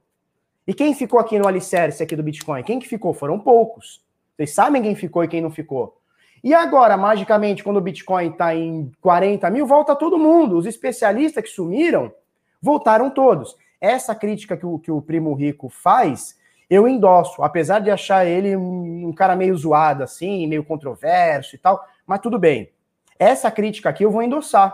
E 0.67 0.75
quem 0.75 0.93
ficou 0.93 1.19
aqui 1.19 1.39
no 1.39 1.47
alicerce 1.47 2.03
aqui 2.03 2.15
do 2.15 2.21
Bitcoin? 2.21 2.61
Quem 2.61 2.77
que 2.77 2.87
ficou? 2.87 3.15
Foram 3.15 3.39
poucos. 3.39 4.05
Vocês 4.35 4.53
sabem 4.53 4.83
quem 4.83 4.93
ficou 4.93 5.23
e 5.23 5.27
quem 5.27 5.41
não 5.41 5.49
ficou. 5.49 5.97
E 6.43 6.53
agora, 6.53 6.95
magicamente, 6.95 7.63
quando 7.63 7.77
o 7.77 7.81
Bitcoin 7.81 8.29
está 8.29 8.53
em 8.53 8.91
40 9.01 9.49
mil, 9.49 9.65
volta 9.65 9.95
todo 9.95 10.19
mundo. 10.19 10.55
Os 10.55 10.67
especialistas 10.67 11.43
que 11.43 11.49
sumiram, 11.49 12.13
voltaram 12.61 13.09
todos. 13.09 13.57
Essa 13.81 14.13
crítica 14.13 14.55
que 14.55 14.67
o, 14.67 14.77
que 14.77 14.91
o 14.91 15.01
Primo 15.01 15.33
Rico 15.33 15.67
faz, 15.67 16.37
eu 16.69 16.87
endosso, 16.87 17.41
apesar 17.43 17.79
de 17.79 17.89
achar 17.89 18.25
ele 18.25 18.55
um, 18.55 19.13
cara 19.13 19.35
meio 19.35 19.55
zoado, 19.55 20.03
assim, 20.03 20.45
meio 20.47 20.63
controverso 20.63 21.55
e 21.55 21.57
tal, 21.57 21.83
mas 22.05 22.19
tudo 22.19 22.37
bem. 22.37 22.69
Essa 23.17 23.49
crítica 23.49 23.89
aqui 23.89 24.03
eu 24.03 24.11
vou 24.11 24.21
endossar, 24.21 24.73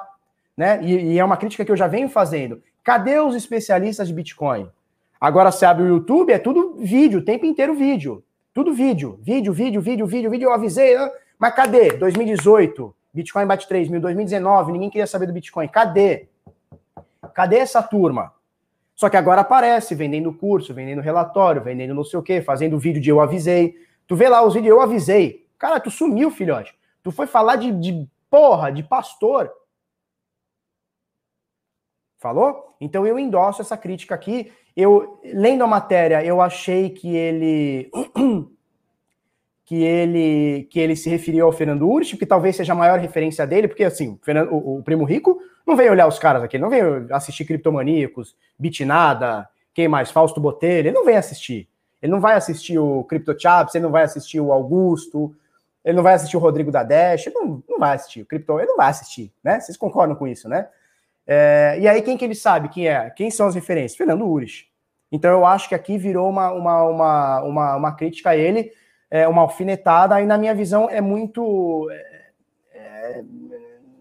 né? 0.57 0.79
E, 0.83 1.13
e 1.13 1.19
é 1.19 1.23
uma 1.23 1.37
crítica 1.37 1.63
que 1.63 1.71
eu 1.71 1.77
já 1.77 1.87
venho 1.87 2.09
fazendo. 2.09 2.61
Cadê 2.83 3.19
os 3.19 3.35
especialistas 3.35 4.07
de 4.07 4.13
Bitcoin? 4.13 4.69
Agora 5.21 5.51
você 5.51 5.65
abre 5.65 5.83
o 5.83 5.87
YouTube, 5.87 6.33
é 6.33 6.39
tudo 6.39 6.75
vídeo, 6.79 7.19
o 7.19 7.25
tempo 7.25 7.45
inteiro 7.45 7.73
vídeo. 7.73 8.23
Tudo 8.53 8.73
vídeo, 8.73 9.17
vídeo, 9.21 9.53
vídeo, 9.53 9.81
vídeo, 9.81 10.05
vídeo, 10.05 10.29
vídeo. 10.29 10.45
Eu 10.47 10.53
avisei? 10.53 10.95
Mas 11.39 11.55
cadê? 11.55 11.93
2018, 11.93 12.93
Bitcoin 13.13 13.45
bate 13.45 13.67
3 13.67 13.87
mil. 13.87 14.01
2019, 14.01 14.71
ninguém 14.71 14.89
queria 14.89 15.07
saber 15.07 15.27
do 15.27 15.33
Bitcoin. 15.33 15.67
Cadê? 15.67 16.27
Cadê 17.33 17.57
essa 17.57 17.81
turma? 17.81 18.32
Só 19.03 19.09
que 19.09 19.17
agora 19.17 19.41
aparece 19.41 19.93
vendendo 19.95 20.33
curso, 20.33 20.73
vendendo 20.73 21.01
relatório, 21.01 21.61
vendendo 21.61 21.93
não 21.93 22.05
sei 22.05 22.17
o 22.17 22.23
quê, 22.23 22.41
fazendo 22.41 22.79
vídeo 22.79 23.01
de 23.01 23.09
eu 23.09 23.19
avisei. 23.19 23.75
Tu 24.07 24.15
vê 24.15 24.29
lá 24.29 24.41
os 24.41 24.53
vídeos, 24.53 24.73
eu 24.73 24.79
avisei. 24.79 25.45
Cara, 25.59 25.77
tu 25.77 25.91
sumiu, 25.91 26.31
filhote. 26.31 26.73
Tu 27.03 27.11
foi 27.11 27.27
falar 27.27 27.57
de, 27.57 27.69
de 27.69 28.07
porra, 28.29 28.71
de 28.71 28.81
pastor. 28.81 29.51
Falou? 32.17 32.77
Então 32.79 33.05
eu 33.05 33.19
endosso 33.19 33.61
essa 33.61 33.75
crítica 33.75 34.15
aqui. 34.15 34.53
Eu, 34.73 35.19
lendo 35.21 35.65
a 35.65 35.67
matéria, 35.67 36.23
eu 36.23 36.39
achei 36.39 36.89
que 36.89 37.13
ele 37.13 37.91
que 39.65 39.83
ele 39.83 40.63
que 40.71 40.79
ele 40.79 40.95
se 40.95 41.09
referiu 41.09 41.45
ao 41.45 41.51
Fernando 41.51 41.89
Urich, 41.89 42.15
que 42.15 42.25
talvez 42.25 42.55
seja 42.55 42.71
a 42.71 42.77
maior 42.77 42.99
referência 42.99 43.45
dele, 43.45 43.67
porque 43.67 43.83
assim, 43.83 44.17
o, 44.49 44.77
o, 44.77 44.81
Primo 44.81 45.03
Rico 45.03 45.41
não 45.65 45.75
veio 45.75 45.91
olhar 45.91 46.07
os 46.07 46.19
caras 46.19 46.43
aqui, 46.43 46.57
não 46.57 46.69
veio 46.69 47.07
assistir 47.11 47.45
Criptomaníacos, 47.45 48.35
Bitnada, 48.57 49.47
quem 49.73 49.87
mais, 49.87 50.11
Fausto 50.11 50.39
Botelho, 50.39 50.89
ele 50.89 50.95
não 50.95 51.05
vem 51.05 51.17
assistir. 51.17 51.67
Ele 52.01 52.11
não 52.11 52.19
vai 52.19 52.35
assistir 52.35 52.77
o 52.77 53.03
Crypto 53.05 53.33
Chaps, 53.39 53.73
ele 53.75 53.83
não 53.83 53.91
vai 53.91 54.03
assistir 54.03 54.39
o 54.39 54.51
Augusto, 54.51 55.33
ele 55.83 55.95
não 55.95 56.03
vai 56.03 56.13
assistir 56.13 56.37
o 56.37 56.39
Rodrigo 56.39 56.71
da 56.71 56.83
Dash, 56.83 57.27
ele 57.27 57.35
não, 57.35 57.63
não 57.67 57.79
vai 57.79 57.95
assistir 57.95 58.21
o 58.21 58.25
Crypto, 58.25 58.59
ele 58.59 58.67
não 58.67 58.77
vai 58.77 58.89
assistir, 58.89 59.31
né? 59.43 59.59
Vocês 59.59 59.77
concordam 59.77 60.15
com 60.15 60.27
isso, 60.27 60.47
né? 60.47 60.67
É, 61.25 61.77
e 61.79 61.87
aí, 61.87 62.01
quem 62.01 62.17
que 62.17 62.25
ele 62.25 62.35
sabe 62.35 62.69
quem 62.69 62.87
é? 62.87 63.09
Quem 63.09 63.31
são 63.31 63.47
as 63.47 63.55
referências? 63.55 63.97
Fernando 63.97 64.27
Ures. 64.27 64.65
Então, 65.11 65.31
eu 65.31 65.45
acho 65.45 65.69
que 65.69 65.75
aqui 65.75 65.97
virou 65.97 66.29
uma, 66.29 66.51
uma, 66.51 66.83
uma, 66.83 67.41
uma, 67.43 67.75
uma 67.75 67.95
crítica 67.95 68.31
a 68.31 68.37
ele, 68.37 68.71
é, 69.09 69.27
uma 69.27 69.41
alfinetada, 69.41 70.19
e 70.21 70.25
na 70.25 70.37
minha 70.37 70.53
visão 70.53 70.89
é 70.89 70.99
muito. 70.99 71.89
É, 71.91 72.31
é, 72.73 73.23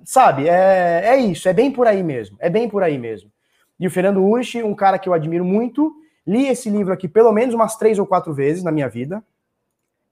sabe, 0.05 0.49
é, 0.49 1.03
é 1.05 1.17
isso, 1.17 1.49
é 1.49 1.53
bem 1.53 1.71
por 1.71 1.87
aí 1.87 2.03
mesmo, 2.03 2.37
é 2.41 2.49
bem 2.49 2.69
por 2.69 2.83
aí 2.83 2.99
mesmo. 2.99 3.31
E 3.79 3.87
o 3.87 3.91
Fernando 3.91 4.25
Ures, 4.25 4.55
um 4.57 4.75
cara 4.75 4.99
que 4.99 5.09
eu 5.09 5.15
admiro 5.15 5.45
muito, 5.45 5.93
li 6.27 6.47
esse 6.47 6.71
livro 6.71 6.93
aqui 6.93 7.09
pelo 7.09 7.33
menos 7.33 7.55
umas 7.55 7.77
três 7.77 7.99
ou 7.99 8.07
quatro 8.07 8.33
vezes 8.33 8.63
na 8.63 8.71
minha 8.71 8.89
vida. 8.89 9.23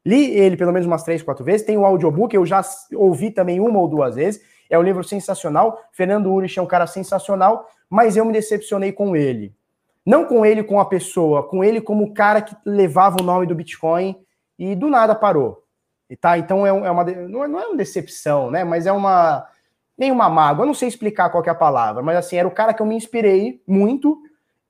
Li 0.05 0.31
ele 0.31 0.57
pelo 0.57 0.73
menos 0.73 0.87
umas 0.87 1.05
três, 1.05 1.23
quatro 1.23 1.45
vezes. 1.45 1.67
Tem 1.67 1.77
o 1.77 1.85
audiobook, 1.85 2.35
eu 2.35 2.45
já 2.47 2.63
ouvi 2.95 3.31
também 3.31 3.61
uma 3.61 3.79
ou 3.79 3.87
duas 3.87 4.17
vezes. 4.17 4.43
É 4.69 4.79
um 4.79 4.83
livro 4.83 5.05
sensacional. 5.05 5.79
Fernando 5.93 6.33
Urich 6.33 6.59
é 6.59 6.63
um 6.63 6.67
cara 6.67 6.87
sensacional, 6.87 7.69
mas 7.89 8.17
eu 8.17 8.25
me 8.25 8.33
decepcionei 8.33 8.93
com 8.93 9.15
ele. 9.15 9.55
Não 10.05 10.25
com 10.25 10.45
ele 10.45 10.65
como 10.65 10.81
a 10.81 10.87
pessoa, 10.87 11.47
com 11.47 11.63
ele 11.63 11.81
como 11.81 12.05
o 12.05 12.15
cara 12.15 12.41
que 12.41 12.57
levava 12.65 13.19
o 13.21 13.25
nome 13.25 13.47
do 13.47 13.55
Bitcoin 13.55 14.17
e 14.59 14.75
do 14.75 14.89
nada 14.89 15.15
parou. 15.15 15.63
E 16.09 16.17
tá, 16.17 16.39
então 16.39 16.67
é, 16.67 16.73
uma 16.73 17.05
não 17.05 17.45
é, 17.45 17.49
não 17.49 17.61
é 17.61 17.67
uma 17.67 17.77
decepção, 17.77 18.51
né? 18.51 18.65
Mas 18.65 18.87
é 18.87 18.93
uma 18.93 19.47
nem 20.01 20.11
uma 20.11 20.29
mágoa. 20.29 20.65
Eu 20.65 20.67
não 20.67 20.75
sei 20.75 20.89
explicar 20.89 21.31
qual 21.31 21.45
é 21.47 21.51
a 21.51 21.55
palavra, 21.55 22.03
mas 22.03 22.17
assim 22.17 22.37
era 22.37 22.49
o 22.49 22.51
cara 22.51 22.75
que 22.75 22.83
eu 22.83 22.87
me 22.87 22.97
inspirei 22.97 23.63
muito 23.67 24.21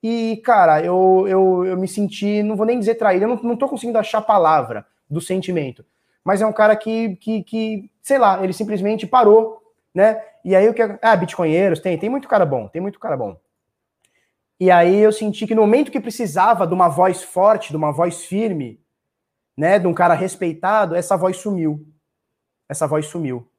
e 0.03 0.43
cara 0.45 0.85
eu, 0.85 1.25
eu, 1.27 1.65
eu 1.65 1.77
me 1.77 1.89
senti, 1.89 2.43
não 2.43 2.57
vou 2.57 2.67
nem 2.67 2.79
dizer 2.79 2.97
traído, 2.97 3.25
eu 3.25 3.29
não, 3.29 3.37
não 3.37 3.57
tô 3.57 3.69
conseguindo 3.69 3.99
achar 3.99 4.19
a 4.19 4.23
palavra 4.23 4.85
do 5.09 5.21
sentimento. 5.21 5.85
Mas 6.23 6.43
é 6.43 6.47
um 6.47 6.53
cara 6.53 6.77
que, 6.77 7.17
que, 7.17 7.43
que 7.45 7.91
sei 8.03 8.19
lá, 8.19 8.43
ele 8.45 8.53
simplesmente 8.53 9.07
parou 9.07 9.61
né? 9.95 10.23
E 10.45 10.55
aí 10.55 10.69
o 10.69 10.75
que 10.75 10.83
ah, 10.83 11.17
bitcoinheiros 11.17 11.81
tem, 11.81 11.99
tem 11.99 12.09
muito 12.09 12.29
cara 12.29 12.47
bom, 12.47 12.69
tem 12.69 12.81
muito 12.81 12.99
cara 12.99 13.17
bom. 13.17 13.39
E 14.59 14.71
aí 14.71 14.99
eu 14.99 15.13
senti 15.13 15.47
que 15.47 15.55
no 15.55 15.63
momento 15.63 15.91
que 15.91 16.01
precisava 16.01 16.67
de 16.67 16.75
uma 16.75 16.89
voz 16.89 17.23
forte, 17.23 17.71
de 17.71 17.77
uma 17.77 17.93
voz 17.93 18.25
firme, 18.25 18.81
né, 19.57 19.79
de 19.79 19.87
um 19.87 19.95
cara 19.95 20.15
respeitado, 20.15 20.95
essa 20.95 21.17
voz 21.17 21.37
sumiu. 21.37 21.87
Essa 22.69 22.87
voz 22.87 23.07
sumiu. 23.07 23.50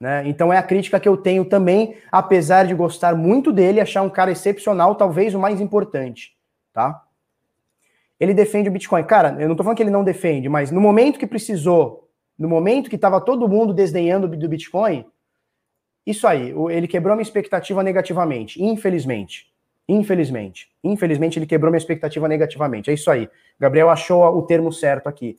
Né? 0.00 0.26
Então 0.26 0.52
é 0.52 0.58
a 0.58 0.62
crítica 0.62 0.98
que 0.98 1.08
eu 1.08 1.16
tenho 1.16 1.44
também, 1.44 1.96
apesar 2.10 2.66
de 2.66 2.74
gostar 2.74 3.14
muito 3.14 3.52
dele, 3.52 3.80
achar 3.80 4.02
um 4.02 4.10
cara 4.10 4.32
excepcional, 4.32 4.94
talvez 4.94 5.34
o 5.34 5.38
mais 5.38 5.60
importante, 5.60 6.36
tá? 6.72 7.02
Ele 8.18 8.34
defende 8.34 8.68
o 8.68 8.72
Bitcoin. 8.72 9.04
Cara, 9.04 9.36
eu 9.40 9.48
não 9.48 9.56
tô 9.56 9.62
falando 9.62 9.76
que 9.76 9.82
ele 9.82 9.90
não 9.90 10.04
defende, 10.04 10.48
mas 10.48 10.70
no 10.70 10.80
momento 10.80 11.18
que 11.18 11.26
precisou, 11.26 12.08
no 12.38 12.48
momento 12.48 12.90
que 12.90 12.96
estava 12.96 13.20
todo 13.20 13.48
mundo 13.48 13.72
desdenhando 13.72 14.28
do 14.28 14.48
Bitcoin, 14.48 15.06
isso 16.06 16.26
aí, 16.26 16.54
ele 16.70 16.86
quebrou 16.86 17.16
minha 17.16 17.22
expectativa 17.22 17.82
negativamente, 17.82 18.62
infelizmente. 18.62 19.52
Infelizmente. 19.88 20.70
Infelizmente, 20.82 21.38
ele 21.38 21.46
quebrou 21.46 21.70
minha 21.70 21.78
expectativa 21.78 22.28
negativamente. 22.28 22.90
É 22.90 22.94
isso 22.94 23.10
aí. 23.10 23.28
Gabriel 23.58 23.90
achou 23.90 24.22
o 24.36 24.42
termo 24.42 24.72
certo 24.72 25.08
aqui. 25.08 25.38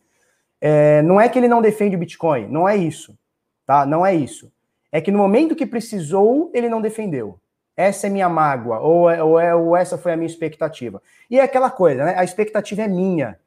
É, 0.59 1.01
não 1.01 1.19
é 1.19 1.27
que 1.29 1.37
ele 1.37 1.47
não 1.47 1.61
defende 1.61 1.95
o 1.95 1.99
Bitcoin, 1.99 2.47
não 2.47 2.67
é 2.67 2.75
isso. 2.75 3.17
Tá? 3.65 3.85
Não 3.85 4.05
é 4.05 4.13
isso. 4.13 4.51
É 4.91 5.01
que 5.01 5.11
no 5.11 5.17
momento 5.17 5.55
que 5.55 5.65
precisou, 5.65 6.51
ele 6.53 6.69
não 6.69 6.81
defendeu. 6.81 7.39
Essa 7.75 8.07
é 8.07 8.09
minha 8.09 8.29
mágoa, 8.29 8.79
ou, 8.79 9.09
é, 9.09 9.21
ou, 9.21 9.39
é, 9.39 9.53
ou 9.53 9.75
essa 9.75 9.97
foi 9.97 10.13
a 10.13 10.17
minha 10.17 10.27
expectativa. 10.27 11.01
E 11.29 11.39
é 11.39 11.43
aquela 11.43 11.69
coisa, 11.69 12.05
né? 12.05 12.15
A 12.17 12.23
expectativa 12.23 12.83
é 12.83 12.87
minha. 12.87 13.37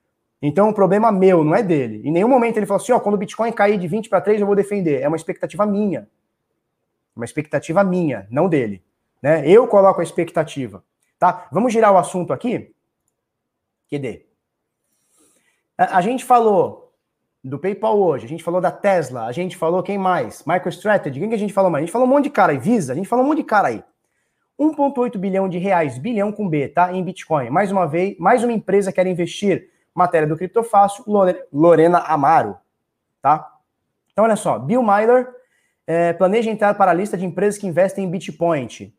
Então, 0.42 0.68
o 0.68 0.74
problema 0.74 1.10
meu, 1.10 1.42
não 1.42 1.54
é 1.54 1.62
dele. 1.62 2.02
Em 2.04 2.12
nenhum 2.12 2.28
momento 2.28 2.58
ele 2.58 2.66
falou 2.66 2.82
assim: 2.82 2.92
ó, 2.92 3.00
quando 3.00 3.14
o 3.14 3.18
Bitcoin 3.18 3.50
cair 3.52 3.78
de 3.78 3.88
20 3.88 4.08
para 4.08 4.20
3, 4.20 4.40
eu 4.40 4.46
vou 4.46 4.54
defender. 4.54 5.00
É 5.00 5.08
uma 5.08 5.16
expectativa 5.16 5.64
minha 5.64 6.06
uma 7.18 7.24
expectativa 7.24 7.82
minha, 7.82 8.28
não 8.30 8.48
dele. 8.48 8.80
Né? 9.20 9.46
Eu 9.46 9.66
coloco 9.66 10.00
a 10.00 10.04
expectativa. 10.04 10.84
Tá? 11.18 11.48
Vamos 11.50 11.72
girar 11.72 11.92
o 11.92 11.98
assunto 11.98 12.32
aqui? 12.32 12.72
QD. 13.90 14.24
A, 15.76 15.98
a 15.98 16.00
gente 16.00 16.24
falou 16.24 16.87
do 17.48 17.58
PayPal 17.58 17.98
hoje, 17.98 18.26
a 18.26 18.28
gente 18.28 18.44
falou 18.44 18.60
da 18.60 18.70
Tesla, 18.70 19.24
a 19.24 19.32
gente 19.32 19.56
falou 19.56 19.82
quem 19.82 19.96
mais? 19.96 20.44
MicroStrategy, 20.46 21.18
quem 21.18 21.28
que 21.28 21.34
a 21.34 21.38
gente 21.38 21.52
falou 21.52 21.70
mais? 21.70 21.82
A 21.82 21.86
gente 21.86 21.92
falou 21.92 22.06
um 22.06 22.10
monte 22.10 22.24
de 22.24 22.30
cara 22.30 22.52
aí, 22.52 22.58
Visa, 22.58 22.92
a 22.92 22.96
gente 22.96 23.08
falou 23.08 23.24
um 23.24 23.28
monte 23.28 23.38
de 23.38 23.44
cara 23.44 23.68
aí. 23.68 23.82
1,8 24.58 25.16
bilhão 25.16 25.48
de 25.48 25.56
reais, 25.56 25.98
bilhão 25.98 26.32
com 26.32 26.48
B, 26.48 26.68
tá? 26.68 26.92
Em 26.92 27.02
Bitcoin. 27.02 27.48
Mais 27.48 27.70
uma 27.70 27.86
vez, 27.86 28.18
mais 28.18 28.42
uma 28.42 28.52
empresa 28.52 28.92
quer 28.92 29.06
investir. 29.06 29.70
Matéria 29.94 30.28
do 30.28 30.36
Criptofácil, 30.36 31.04
Lorena 31.52 31.98
Amaro, 31.98 32.56
tá? 33.22 33.56
Então, 34.12 34.24
olha 34.24 34.36
só, 34.36 34.58
Bill 34.58 34.82
Myler 34.82 35.28
é, 35.86 36.12
planeja 36.12 36.50
entrar 36.50 36.74
para 36.74 36.90
a 36.90 36.94
lista 36.94 37.16
de 37.16 37.24
empresas 37.24 37.58
que 37.58 37.66
investem 37.66 38.04
em 38.04 38.10
Bitcoin. 38.10 38.92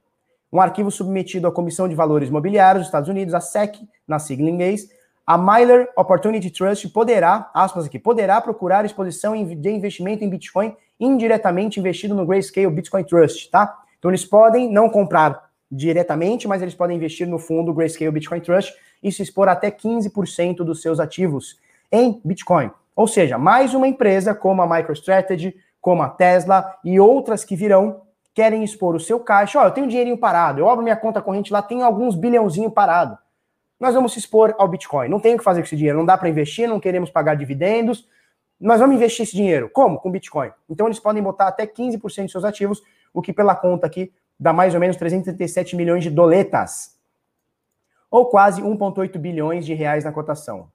Um 0.52 0.60
arquivo 0.60 0.89
submetido 0.89 1.47
à 1.47 1.52
Comissão 1.52 1.88
de 1.88 1.95
Valores 1.95 2.30
Imobiliários 2.30 2.82
dos 2.82 2.88
Estados 2.88 3.08
Unidos, 3.08 3.34
a 3.34 3.39
SEC, 3.39 3.80
na 4.08 4.18
sigla 4.18 4.50
em 4.50 4.54
inglês, 4.54 4.89
a 5.30 5.38
Myler 5.38 5.88
Opportunity 5.95 6.49
Trust 6.49 6.89
poderá, 6.89 7.51
aspas 7.53 7.86
aqui, 7.86 7.99
poderá 7.99 8.41
procurar 8.41 8.84
exposição 8.84 9.36
de 9.36 9.69
investimento 9.69 10.23
em 10.23 10.30
Bitcoin 10.30 10.75
indiretamente 10.99 11.80
investido 11.80 12.15
no 12.15 12.25
Grayscale 12.25 12.71
Bitcoin 12.71 13.03
Trust, 13.03 13.51
tá? 13.51 13.77
Então 13.99 14.09
eles 14.09 14.25
podem 14.25 14.71
não 14.71 14.89
comprar 14.89 15.51
diretamente, 15.71 16.47
mas 16.47 16.63
eles 16.63 16.73
podem 16.73 16.97
investir 16.97 17.27
no 17.27 17.38
fundo 17.38 17.71
Grayscale 17.75 18.09
Bitcoin 18.09 18.39
Trust 18.39 18.73
e 19.03 19.11
se 19.11 19.21
expor 19.21 19.47
até 19.47 19.69
15% 19.69 20.63
dos 20.63 20.82
seus 20.82 20.99
ativos 20.99 21.59
em 21.91 22.19
Bitcoin. 22.25 22.71
Ou 22.95 23.07
seja, 23.07 23.38
mais 23.38 23.75
uma 23.75 23.88
empresa 23.88 24.34
como 24.34 24.63
a 24.63 24.67
MicroStrategy, 24.67 25.55
como 25.80 26.01
a 26.01 26.09
Tesla 26.09 26.75
e 26.84 26.99
outras 26.99 27.45
que 27.45 27.55
virão, 27.55 28.01
querem 28.34 28.63
expor 28.63 28.95
o 28.95 28.99
seu 28.99 29.19
caixa. 29.19 29.59
Ó, 29.59 29.65
eu 29.65 29.71
tenho 29.71 29.88
dinheirinho 29.88 30.17
parado, 30.17 30.59
eu 30.59 30.67
abro 30.67 30.84
minha 30.84 30.97
conta 30.97 31.21
corrente 31.21 31.53
lá, 31.53 31.61
tenho 31.61 31.86
alguns 31.86 32.15
bilhãozinho 32.15 32.71
parado. 32.71 33.15
Nós 33.80 33.93
vamos 33.93 34.13
se 34.13 34.19
expor 34.19 34.53
ao 34.57 34.67
Bitcoin. 34.67 35.07
Não 35.07 35.19
tem 35.19 35.36
o 35.36 35.38
que 35.38 35.43
fazer 35.43 35.61
com 35.61 35.65
esse 35.65 35.77
dinheiro, 35.77 35.97
não 35.97 36.05
dá 36.05 36.17
para 36.17 36.27
investir, 36.27 36.67
não 36.67 36.80
queremos 36.80 37.09
pagar 37.09 37.36
dividendos. 37.36 38.07
Nós 38.59 38.80
vamos 38.80 38.95
investir 38.95 39.23
esse 39.23 39.36
dinheiro. 39.36 39.69
Como? 39.69 39.97
Com 39.99 40.11
Bitcoin. 40.11 40.51
Então 40.69 40.88
eles 40.88 40.99
podem 40.99 41.23
botar 41.23 41.47
até 41.47 41.65
15% 41.65 42.25
de 42.25 42.32
seus 42.32 42.43
ativos, 42.43 42.82
o 43.13 43.21
que 43.21 43.32
pela 43.32 43.55
conta 43.55 43.88
aqui 43.88 44.11
dá 44.38 44.51
mais 44.51 44.73
ou 44.73 44.80
menos 44.80 44.97
337 44.97 45.75
milhões 45.75 46.03
de 46.03 46.09
doletas. 46.09 46.97
Ou 48.11 48.25
quase 48.25 48.61
1,8 48.61 49.17
bilhões 49.17 49.65
de 49.65 49.73
reais 49.73 50.03
na 50.03 50.11
cotação. 50.11 50.70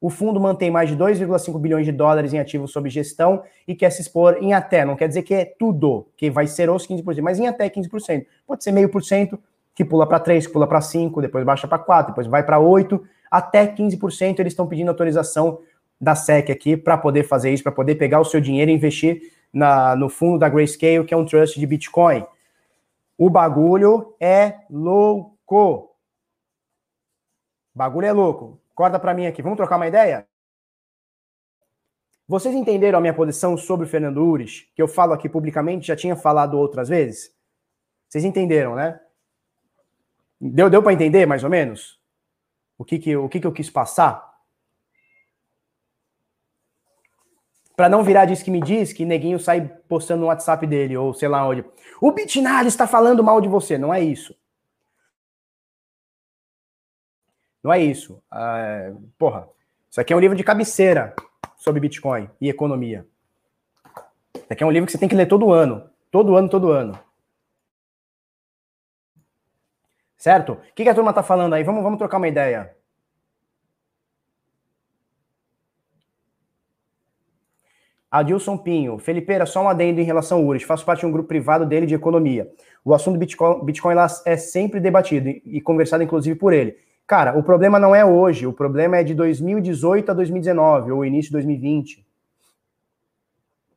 O 0.00 0.10
fundo 0.10 0.40
mantém 0.40 0.68
mais 0.68 0.88
de 0.88 0.96
2,5 0.96 1.60
bilhões 1.60 1.86
de 1.86 1.92
dólares 1.92 2.32
em 2.32 2.40
ativos 2.40 2.72
sob 2.72 2.90
gestão 2.90 3.44
e 3.68 3.74
quer 3.74 3.90
se 3.90 4.02
expor 4.02 4.36
em 4.40 4.52
até, 4.52 4.84
não 4.84 4.96
quer 4.96 5.06
dizer 5.06 5.22
que 5.22 5.32
é 5.32 5.44
tudo, 5.44 6.08
que 6.16 6.28
vai 6.28 6.48
ser 6.48 6.68
os 6.68 6.84
15%, 6.88 7.22
mas 7.22 7.38
em 7.38 7.46
até 7.46 7.70
15%. 7.70 8.26
Pode 8.44 8.64
ser 8.64 8.72
meio 8.72 8.88
por 8.88 9.04
cento, 9.04 9.38
que 9.74 9.84
pula 9.84 10.06
para 10.06 10.20
3, 10.20 10.46
que 10.46 10.52
pula 10.52 10.66
para 10.66 10.80
5, 10.80 11.20
depois 11.20 11.44
baixa 11.44 11.66
para 11.66 11.78
4, 11.78 12.12
depois 12.12 12.26
vai 12.26 12.42
para 12.42 12.58
8, 12.58 13.02
até 13.30 13.66
15% 13.66 14.40
eles 14.40 14.52
estão 14.52 14.66
pedindo 14.66 14.88
autorização 14.88 15.60
da 16.00 16.14
SEC 16.14 16.50
aqui 16.50 16.76
para 16.76 16.98
poder 16.98 17.22
fazer 17.24 17.52
isso, 17.52 17.62
para 17.62 17.72
poder 17.72 17.94
pegar 17.94 18.20
o 18.20 18.24
seu 18.24 18.40
dinheiro 18.40 18.70
e 18.70 18.74
investir 18.74 19.32
na, 19.52 19.94
no 19.94 20.08
fundo 20.08 20.38
da 20.38 20.48
Grayscale, 20.48 21.04
que 21.04 21.14
é 21.14 21.16
um 21.16 21.24
trust 21.24 21.58
de 21.58 21.66
Bitcoin. 21.66 22.26
O 23.16 23.30
bagulho 23.30 24.14
é 24.18 24.60
louco. 24.68 25.94
Bagulho 27.74 28.06
é 28.06 28.12
louco. 28.12 28.60
Corta 28.74 28.98
para 28.98 29.14
mim 29.14 29.26
aqui. 29.26 29.42
Vamos 29.42 29.56
trocar 29.56 29.76
uma 29.76 29.86
ideia? 29.86 30.26
Vocês 32.26 32.54
entenderam 32.54 32.98
a 32.98 33.00
minha 33.00 33.14
posição 33.14 33.56
sobre 33.56 33.86
o 33.86 33.88
Fernando 33.88 34.24
Ures, 34.24 34.66
que 34.74 34.82
eu 34.82 34.88
falo 34.88 35.12
aqui 35.12 35.28
publicamente, 35.28 35.86
já 35.86 35.94
tinha 35.94 36.16
falado 36.16 36.58
outras 36.58 36.88
vezes? 36.88 37.32
Vocês 38.08 38.24
entenderam, 38.24 38.74
né? 38.74 38.98
Deu, 40.44 40.68
deu 40.68 40.82
para 40.82 40.92
entender 40.92 41.24
mais 41.24 41.44
ou 41.44 41.50
menos? 41.50 42.00
O 42.76 42.84
que 42.84 42.98
que, 42.98 43.16
o 43.16 43.28
que 43.28 43.38
que 43.38 43.46
eu 43.46 43.52
quis 43.52 43.70
passar? 43.70 44.32
Para 47.76 47.88
não 47.88 48.02
virar 48.02 48.24
diz 48.24 48.42
que 48.42 48.50
me 48.50 48.60
diz 48.60 48.92
que 48.92 49.04
neguinho 49.04 49.38
sai 49.38 49.60
postando 49.88 50.22
no 50.22 50.26
WhatsApp 50.26 50.66
dele 50.66 50.96
ou 50.96 51.14
sei 51.14 51.28
lá 51.28 51.46
onde. 51.46 51.64
O 52.00 52.10
Bitnari 52.10 52.66
está 52.66 52.88
falando 52.88 53.22
mal 53.22 53.40
de 53.40 53.48
você. 53.48 53.78
Não 53.78 53.94
é 53.94 54.00
isso. 54.00 54.36
Não 57.62 57.72
é 57.72 57.80
isso. 57.80 58.20
Ah, 58.28 58.90
porra, 59.16 59.48
isso 59.88 60.00
aqui 60.00 60.12
é 60.12 60.16
um 60.16 60.20
livro 60.20 60.36
de 60.36 60.42
cabeceira 60.42 61.14
sobre 61.56 61.80
Bitcoin 61.80 62.28
e 62.40 62.48
economia. 62.48 63.06
Isso 64.34 64.46
aqui 64.50 64.64
é 64.64 64.66
um 64.66 64.72
livro 64.72 64.86
que 64.86 64.92
você 64.92 64.98
tem 64.98 65.08
que 65.08 65.14
ler 65.14 65.26
todo 65.26 65.52
ano. 65.52 65.88
Todo 66.10 66.36
ano, 66.36 66.48
todo 66.48 66.72
ano. 66.72 66.98
Certo? 70.22 70.52
O 70.52 70.58
que, 70.76 70.84
que 70.84 70.88
a 70.88 70.94
turma 70.94 71.10
está 71.10 71.20
falando 71.20 71.52
aí? 71.54 71.64
Vamos, 71.64 71.82
vamos 71.82 71.98
trocar 71.98 72.18
uma 72.18 72.28
ideia. 72.28 72.76
Adilson 78.08 78.56
Pinho, 78.56 79.00
Felipeira, 79.00 79.44
só 79.46 79.64
um 79.64 79.68
adendo 79.68 80.00
em 80.00 80.04
relação 80.04 80.38
ao 80.38 80.44
URIS. 80.44 80.62
Faço 80.62 80.84
parte 80.84 81.00
de 81.00 81.06
um 81.06 81.10
grupo 81.10 81.26
privado 81.26 81.66
dele 81.66 81.86
de 81.86 81.96
economia. 81.96 82.48
O 82.84 82.94
assunto 82.94 83.18
Bitcoin, 83.18 83.64
Bitcoin 83.64 83.96
lá 83.96 84.06
é 84.24 84.36
sempre 84.36 84.78
debatido 84.78 85.28
e 85.28 85.60
conversado, 85.60 86.04
inclusive, 86.04 86.38
por 86.38 86.52
ele. 86.52 86.76
Cara, 87.04 87.36
o 87.36 87.42
problema 87.42 87.80
não 87.80 87.92
é 87.92 88.04
hoje, 88.04 88.46
o 88.46 88.52
problema 88.52 88.98
é 88.98 89.02
de 89.02 89.14
2018 89.14 90.08
a 90.08 90.14
2019, 90.14 90.92
ou 90.92 91.04
início 91.04 91.30
de 91.30 91.32
2020. 91.32 92.06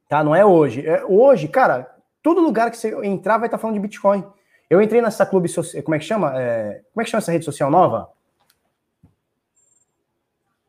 Tá? 0.07 0.23
Não 0.23 0.35
é 0.35 0.45
hoje. 0.45 0.85
É, 0.85 1.03
hoje, 1.05 1.47
cara, 1.47 1.91
todo 2.21 2.39
lugar 2.39 2.69
que 2.69 2.77
você 2.77 2.95
entrar 3.03 3.39
vai 3.39 3.47
estar 3.47 3.57
tá 3.57 3.61
falando 3.63 3.77
de 3.77 3.81
Bitcoin. 3.81 4.23
Eu 4.69 4.81
entrei 4.81 5.01
nessa 5.01 5.25
clube 5.25 5.47
social. 5.47 5.83
Como 5.83 5.95
é 5.95 5.99
que 5.99 6.05
chama? 6.05 6.39
É, 6.39 6.81
como 6.93 7.01
é 7.01 7.03
que 7.03 7.11
chama 7.11 7.19
essa 7.19 7.31
rede 7.31 7.45
social 7.45 7.69
nova? 7.69 8.09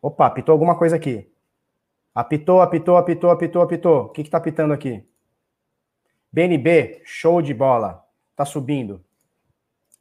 Opa, 0.02 0.26
apitou 0.26 0.52
alguma 0.52 0.76
coisa 0.76 0.96
aqui. 0.96 1.30
Apitou, 2.14 2.60
apitou, 2.60 2.96
apitou, 2.96 3.30
apitou, 3.30 3.62
apitou. 3.62 4.04
O 4.04 4.08
que 4.10 4.24
que 4.24 4.30
tá 4.30 4.38
apitando 4.38 4.72
aqui? 4.72 5.04
BNB, 6.32 7.02
show 7.04 7.40
de 7.40 7.54
bola. 7.54 8.04
Tá 8.34 8.44
subindo. 8.44 9.02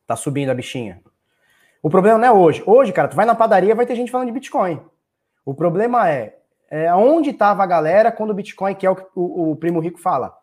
Tá 0.05 0.15
subindo 0.15 0.49
a 0.49 0.53
bichinha. 0.53 1.01
O 1.81 1.89
problema 1.89 2.17
não 2.17 2.27
é 2.27 2.31
hoje. 2.31 2.63
Hoje, 2.65 2.91
cara, 2.91 3.07
tu 3.07 3.15
vai 3.15 3.25
na 3.25 3.35
padaria, 3.35 3.75
vai 3.75 3.85
ter 3.85 3.95
gente 3.95 4.11
falando 4.11 4.27
de 4.27 4.33
Bitcoin. 4.33 4.81
O 5.45 5.53
problema 5.53 6.09
é, 6.09 6.37
é 6.69 6.93
onde 6.93 7.29
estava 7.29 7.63
a 7.63 7.67
galera 7.67 8.11
quando 8.11 8.31
o 8.31 8.33
Bitcoin, 8.33 8.75
que 8.75 8.85
é 8.85 8.89
o 8.89 8.95
que 8.95 9.05
o, 9.15 9.51
o 9.51 9.55
primo 9.55 9.79
rico 9.79 9.99
fala. 9.99 10.35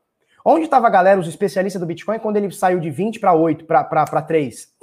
Onde 0.45 0.65
estava 0.65 0.87
a 0.87 0.91
galera, 0.91 1.21
os 1.21 1.29
especialistas 1.29 1.81
do 1.81 1.87
Bitcoin, 1.87 2.19
quando 2.19 2.37
ele 2.37 2.51
saiu 2.51 2.81
de 2.81 2.91
20 2.91 3.21
para 3.21 3.33
8, 3.33 3.65
para 3.65 4.23
3? 4.23 4.75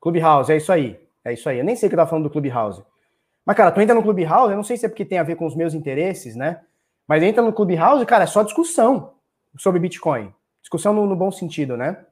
Clubhouse, 0.00 0.52
é 0.52 0.56
isso 0.56 0.72
aí. 0.72 1.00
É 1.24 1.32
isso 1.32 1.48
aí. 1.48 1.58
Eu 1.58 1.64
nem 1.64 1.76
sei 1.76 1.86
o 1.86 1.90
que 1.90 1.94
eu 1.94 1.98
tava 1.98 2.10
falando 2.10 2.24
do 2.24 2.30
Clubhouse. 2.30 2.82
Mas, 3.44 3.56
cara, 3.56 3.70
tu 3.72 3.80
entra 3.80 3.94
no 3.94 4.02
Clubhouse, 4.02 4.50
eu 4.50 4.56
não 4.56 4.64
sei 4.64 4.76
se 4.76 4.86
é 4.86 4.88
porque 4.88 5.04
tem 5.04 5.18
a 5.18 5.22
ver 5.22 5.36
com 5.36 5.46
os 5.46 5.56
meus 5.56 5.74
interesses, 5.74 6.36
né? 6.36 6.60
Mas 7.06 7.22
entra 7.22 7.42
no 7.42 7.52
Clubhouse, 7.52 8.06
cara, 8.06 8.24
é 8.24 8.26
só 8.26 8.42
discussão 8.42 9.14
sobre 9.56 9.80
Bitcoin. 9.80 10.32
Discussão 10.60 10.94
no, 10.94 11.06
no 11.06 11.16
bom 11.16 11.30
sentido, 11.30 11.76
né? 11.76 12.04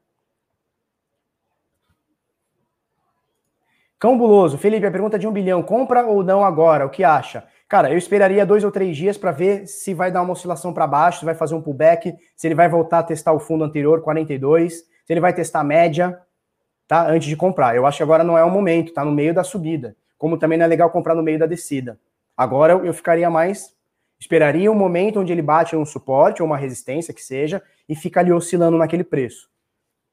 Cão 3.98 4.16
Buloso, 4.16 4.56
Felipe, 4.56 4.86
a 4.86 4.90
pergunta 4.90 5.18
de 5.18 5.28
um 5.28 5.32
bilhão, 5.32 5.62
compra 5.62 6.06
ou 6.06 6.24
não 6.24 6.42
agora? 6.42 6.86
O 6.86 6.90
que 6.90 7.04
acha? 7.04 7.46
Cara, 7.70 7.88
eu 7.88 7.96
esperaria 7.96 8.44
dois 8.44 8.64
ou 8.64 8.72
três 8.72 8.96
dias 8.96 9.16
para 9.16 9.30
ver 9.30 9.64
se 9.64 9.94
vai 9.94 10.10
dar 10.10 10.22
uma 10.22 10.32
oscilação 10.32 10.74
para 10.74 10.88
baixo, 10.88 11.20
se 11.20 11.24
vai 11.24 11.36
fazer 11.36 11.54
um 11.54 11.62
pullback, 11.62 12.12
se 12.34 12.48
ele 12.48 12.54
vai 12.56 12.68
voltar 12.68 12.98
a 12.98 13.02
testar 13.04 13.32
o 13.32 13.38
fundo 13.38 13.62
anterior, 13.62 14.02
42, 14.02 14.78
se 14.78 14.84
ele 15.08 15.20
vai 15.20 15.32
testar 15.32 15.60
a 15.60 15.64
média, 15.64 16.20
tá? 16.88 17.08
Antes 17.08 17.28
de 17.28 17.36
comprar. 17.36 17.76
Eu 17.76 17.86
acho 17.86 17.98
que 17.98 18.02
agora 18.02 18.24
não 18.24 18.36
é 18.36 18.42
o 18.42 18.50
momento, 18.50 18.92
tá 18.92 19.04
no 19.04 19.12
meio 19.12 19.32
da 19.32 19.44
subida. 19.44 19.96
Como 20.18 20.36
também 20.36 20.58
não 20.58 20.64
é 20.64 20.68
legal 20.68 20.90
comprar 20.90 21.14
no 21.14 21.22
meio 21.22 21.38
da 21.38 21.46
descida. 21.46 21.96
Agora 22.36 22.72
eu 22.72 22.92
ficaria 22.92 23.30
mais. 23.30 23.72
Esperaria 24.18 24.70
um 24.70 24.74
momento 24.74 25.20
onde 25.20 25.32
ele 25.32 25.40
bate 25.40 25.76
um 25.76 25.84
suporte 25.84 26.42
ou 26.42 26.48
uma 26.48 26.56
resistência 26.56 27.14
que 27.14 27.22
seja 27.22 27.62
e 27.88 27.94
fica 27.94 28.18
ali 28.18 28.32
oscilando 28.32 28.76
naquele 28.78 29.04
preço. 29.04 29.48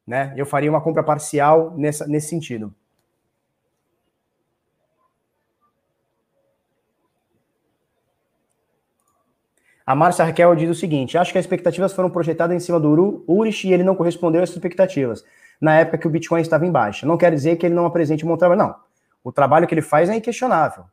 Né? 0.05 0.31
Eu 0.37 0.45
faria 0.45 0.69
uma 0.69 0.79
compra 0.79 1.01
parcial 1.01 1.73
nessa, 1.75 2.05
nesse 2.05 2.27
sentido. 2.27 2.71
A 9.87 9.95
Márcia 9.95 10.25
Raquel 10.25 10.53
diz 10.53 10.69
o 10.69 10.75
seguinte: 10.75 11.17
acho 11.17 11.31
que 11.31 11.37
as 11.37 11.45
expectativas 11.45 11.93
foram 11.93 12.09
projetadas 12.09 12.53
em 12.53 12.59
cima 12.59 12.77
do 12.77 13.23
Urich 13.25 13.65
e 13.65 13.73
ele 13.73 13.85
não 13.85 13.95
correspondeu 13.95 14.43
às 14.43 14.49
expectativas 14.49 15.23
na 15.61 15.79
época 15.79 15.97
que 15.97 16.05
o 16.05 16.09
Bitcoin 16.09 16.41
estava 16.41 16.65
em 16.65 16.71
baixa. 16.71 17.07
Não 17.07 17.17
quer 17.17 17.31
dizer 17.31 17.55
que 17.55 17.65
ele 17.65 17.73
não 17.73 17.85
apresente 17.85 18.25
um 18.25 18.27
bom 18.27 18.35
trabalho, 18.35 18.59
não. 18.59 18.75
O 19.23 19.31
trabalho 19.31 19.65
que 19.65 19.73
ele 19.73 19.81
faz 19.81 20.09
é 20.09 20.15
inquestionável. 20.15 20.83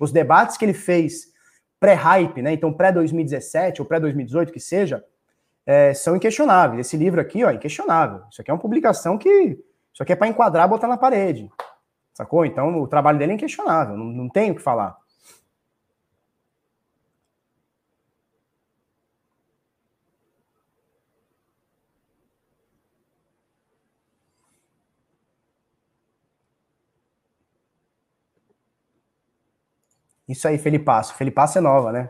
Os 0.00 0.10
debates 0.10 0.56
que 0.56 0.64
ele 0.64 0.74
fez 0.74 1.28
pré-hype, 1.78 2.42
né? 2.42 2.52
Então, 2.52 2.72
pré-2017 2.72 3.78
ou 3.78 3.86
pré-2018, 3.86 4.50
que 4.50 4.58
seja, 4.58 5.02
é, 5.64 5.94
são 5.94 6.16
inquestionáveis. 6.16 6.88
Esse 6.88 6.96
livro 6.96 7.20
aqui, 7.20 7.44
ó, 7.44 7.50
é 7.50 7.54
inquestionável. 7.54 8.22
Isso 8.32 8.40
aqui 8.42 8.50
é 8.50 8.54
uma 8.54 8.60
publicação 8.60 9.16
que. 9.16 9.58
Isso 9.94 10.02
aqui 10.02 10.12
é 10.12 10.16
para 10.16 10.26
enquadrar 10.26 10.68
botar 10.68 10.88
na 10.88 10.96
parede. 10.96 11.48
Sacou? 12.14 12.44
Então, 12.44 12.82
o 12.82 12.88
trabalho 12.88 13.16
dele 13.16 13.32
é 13.32 13.34
inquestionável. 13.36 13.96
Não, 13.96 14.06
não 14.06 14.28
tem 14.28 14.50
o 14.50 14.56
que 14.56 14.60
falar. 14.60 14.96
Isso 30.30 30.46
aí, 30.46 30.58
Felipasso. 30.58 31.16
Felipasso 31.16 31.58
é 31.58 31.60
nova, 31.60 31.90
né? 31.90 32.08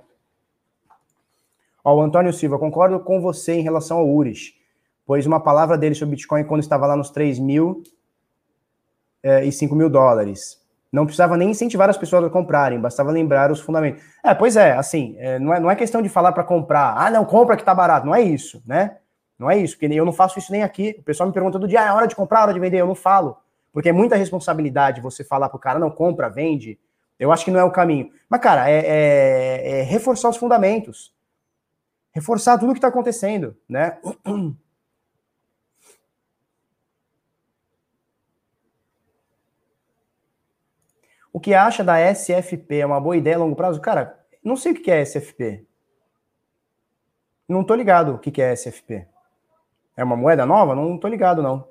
Ó, 1.83 1.97
o 1.97 2.03
Antônio 2.03 2.35
Silva, 2.35 2.59
concordo 2.59 3.01
com 3.01 3.19
você 3.19 3.55
em 3.55 3.63
relação 3.63 3.97
ao 3.97 4.07
URIS, 4.07 4.53
pois 5.07 5.25
uma 5.25 5.41
palavra 5.41 5.79
dele 5.79 5.95
sobre 5.95 6.17
Bitcoin 6.17 6.45
quando 6.45 6.61
estava 6.61 6.87
lá 6.87 6.95
nos 6.95 7.09
3 7.09 7.39
mil 7.39 7.83
é, 9.23 9.43
e 9.47 9.51
5 9.51 9.75
mil 9.75 9.89
dólares. 9.89 10.61
Não 10.93 11.07
precisava 11.07 11.35
nem 11.35 11.51
incentivar 11.51 11.89
as 11.89 11.97
pessoas 11.97 12.23
a 12.23 12.29
comprarem, 12.29 12.79
bastava 12.79 13.11
lembrar 13.11 13.51
os 13.51 13.61
fundamentos. 13.61 14.03
É, 14.23 14.35
pois 14.35 14.55
é, 14.55 14.73
assim, 14.73 15.17
é, 15.19 15.39
não, 15.39 15.55
é, 15.55 15.59
não 15.59 15.71
é 15.71 15.75
questão 15.75 16.03
de 16.03 16.11
falar 16.11 16.33
para 16.33 16.45
comprar, 16.45 16.95
ah, 16.99 17.11
não, 17.11 17.25
compra 17.25 17.57
que 17.57 17.65
tá 17.65 17.75
barato, 17.75 18.05
não 18.05 18.15
é 18.15 18.21
isso, 18.21 18.63
né? 18.67 18.99
Não 19.39 19.51
é 19.51 19.57
isso, 19.57 19.79
porque 19.79 19.95
eu 19.95 20.05
não 20.05 20.13
faço 20.13 20.39
isso 20.39 20.53
nem 20.53 20.63
aqui. 20.63 20.95
O 20.99 21.03
pessoal 21.03 21.27
me 21.27 21.33
pergunta 21.33 21.59
todo 21.59 21.67
dia, 21.67 21.81
ah, 21.81 21.87
é 21.87 21.93
hora 21.93 22.07
de 22.07 22.15
comprar, 22.15 22.41
é 22.41 22.43
hora 22.43 22.53
de 22.53 22.61
vender, 22.61 22.83
eu 22.83 22.87
não 22.87 22.95
falo. 22.95 23.39
Porque 23.73 23.89
é 23.89 23.93
muita 23.93 24.15
responsabilidade 24.15 25.01
você 25.01 25.25
falar 25.25 25.49
pro 25.49 25.59
cara, 25.59 25.79
não, 25.79 25.91
compra, 25.91 26.29
vende, 26.29 26.79
eu 27.21 27.31
acho 27.31 27.45
que 27.45 27.51
não 27.51 27.61
é 27.61 27.65
o 27.65 27.71
caminho. 27.71 28.11
Mas, 28.31 28.41
cara, 28.41 28.69
é, 28.69 28.79
é, 28.79 29.81
é 29.81 29.83
reforçar 29.83 30.31
os 30.31 30.39
fundamentos. 30.39 31.15
Reforçar 32.13 32.59
tudo 32.59 32.71
o 32.71 32.73
que 32.73 32.79
está 32.79 32.89
acontecendo, 32.89 33.55
né? 33.69 33.99
O 41.33 41.39
que 41.39 41.55
acha 41.55 41.85
da 41.85 41.97
SFP? 42.13 42.79
É 42.79 42.87
uma 42.87 43.01
boa 43.01 43.17
ideia 43.17 43.37
a 43.37 43.39
longo 43.39 43.55
prazo? 43.55 43.81
Cara, 43.81 44.19
não 44.43 44.57
sei 44.57 44.73
o 44.73 44.75
que 44.75 44.91
é 44.91 45.01
SFP. 45.05 45.65
Não 47.49 47.63
tô 47.63 47.75
ligado 47.77 48.15
o 48.15 48.19
que 48.19 48.43
é 48.43 48.53
SFP. 48.53 49.07
É 49.97 50.03
uma 50.03 50.17
moeda 50.17 50.45
nova? 50.45 50.75
Não 50.75 50.99
tô 50.99 51.07
ligado, 51.07 51.41
não. 51.41 51.69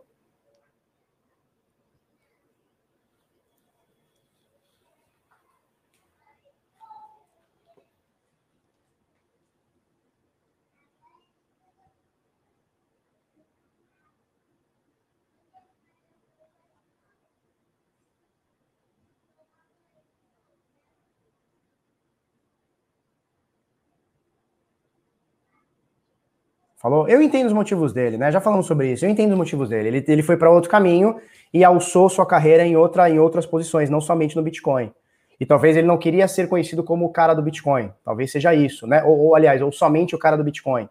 Falou? 26.80 27.10
Eu 27.10 27.22
entendo 27.22 27.47
os 27.47 27.53
motivos 27.53 27.91
dele, 27.91 28.18
né? 28.18 28.31
Já 28.31 28.39
falamos 28.39 28.65
sobre 28.65 28.89
isso. 28.89 29.06
Eu 29.06 29.10
entendo 29.10 29.31
os 29.31 29.38
motivos 29.38 29.68
dele. 29.68 29.89
Ele, 29.89 30.06
ele 30.07 30.23
foi 30.23 30.38
para 30.38 30.49
outro 30.49 30.69
caminho 30.69 31.19
e 31.53 31.61
alçou 31.61 32.07
sua 32.07 32.26
carreira 32.26 32.65
em, 32.65 32.77
outra, 32.77 33.10
em 33.10 33.19
outras 33.19 33.45
posições, 33.45 33.89
não 33.89 33.99
somente 33.99 34.34
no 34.38 34.41
Bitcoin. 34.41 34.89
E 35.38 35.45
talvez 35.45 35.76
ele 35.76 35.85
não 35.85 35.97
queria 35.97 36.26
ser 36.26 36.47
conhecido 36.47 36.81
como 36.81 37.06
o 37.06 37.11
cara 37.11 37.34
do 37.34 37.41
Bitcoin. 37.41 37.91
Talvez 38.03 38.31
seja 38.31 38.56
isso, 38.56 38.88
né? 38.88 39.03
Ou, 39.03 39.18
ou 39.19 39.35
aliás, 39.35 39.61
ou 39.61 39.73
somente 39.73 40.15
o 40.15 40.19
cara 40.19 40.38
do 40.38 40.43
Bitcoin. 40.43 40.88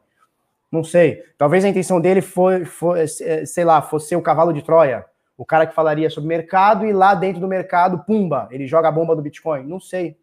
Não 0.71 0.85
sei. 0.85 1.25
Talvez 1.39 1.65
a 1.65 1.69
intenção 1.71 1.99
dele 1.99 2.21
foi, 2.21 2.67
foi, 2.67 3.01
é, 3.01 3.47
sei 3.47 3.65
lá, 3.65 3.81
fosse 3.81 4.15
o 4.15 4.21
cavalo 4.21 4.53
de 4.53 4.61
Troia. 4.61 5.07
O 5.39 5.47
cara 5.47 5.67
que 5.67 5.75
falaria 5.75 6.11
sobre 6.11 6.29
mercado 6.29 6.85
e 6.85 6.93
lá 6.93 7.15
dentro 7.15 7.41
do 7.41 7.49
mercado, 7.49 8.05
pumba, 8.05 8.47
ele 8.51 8.67
joga 8.67 8.89
a 8.89 8.93
bomba 8.93 9.17
do 9.17 9.23
Bitcoin. 9.23 9.65
Não 9.65 9.81
sei, 9.81 10.19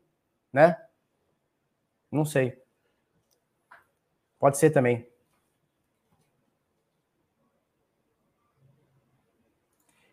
né? 0.54 0.78
Não 2.12 2.24
sei. 2.24 2.56
Pode 4.40 4.60
ser 4.60 4.70
também. 4.70 5.08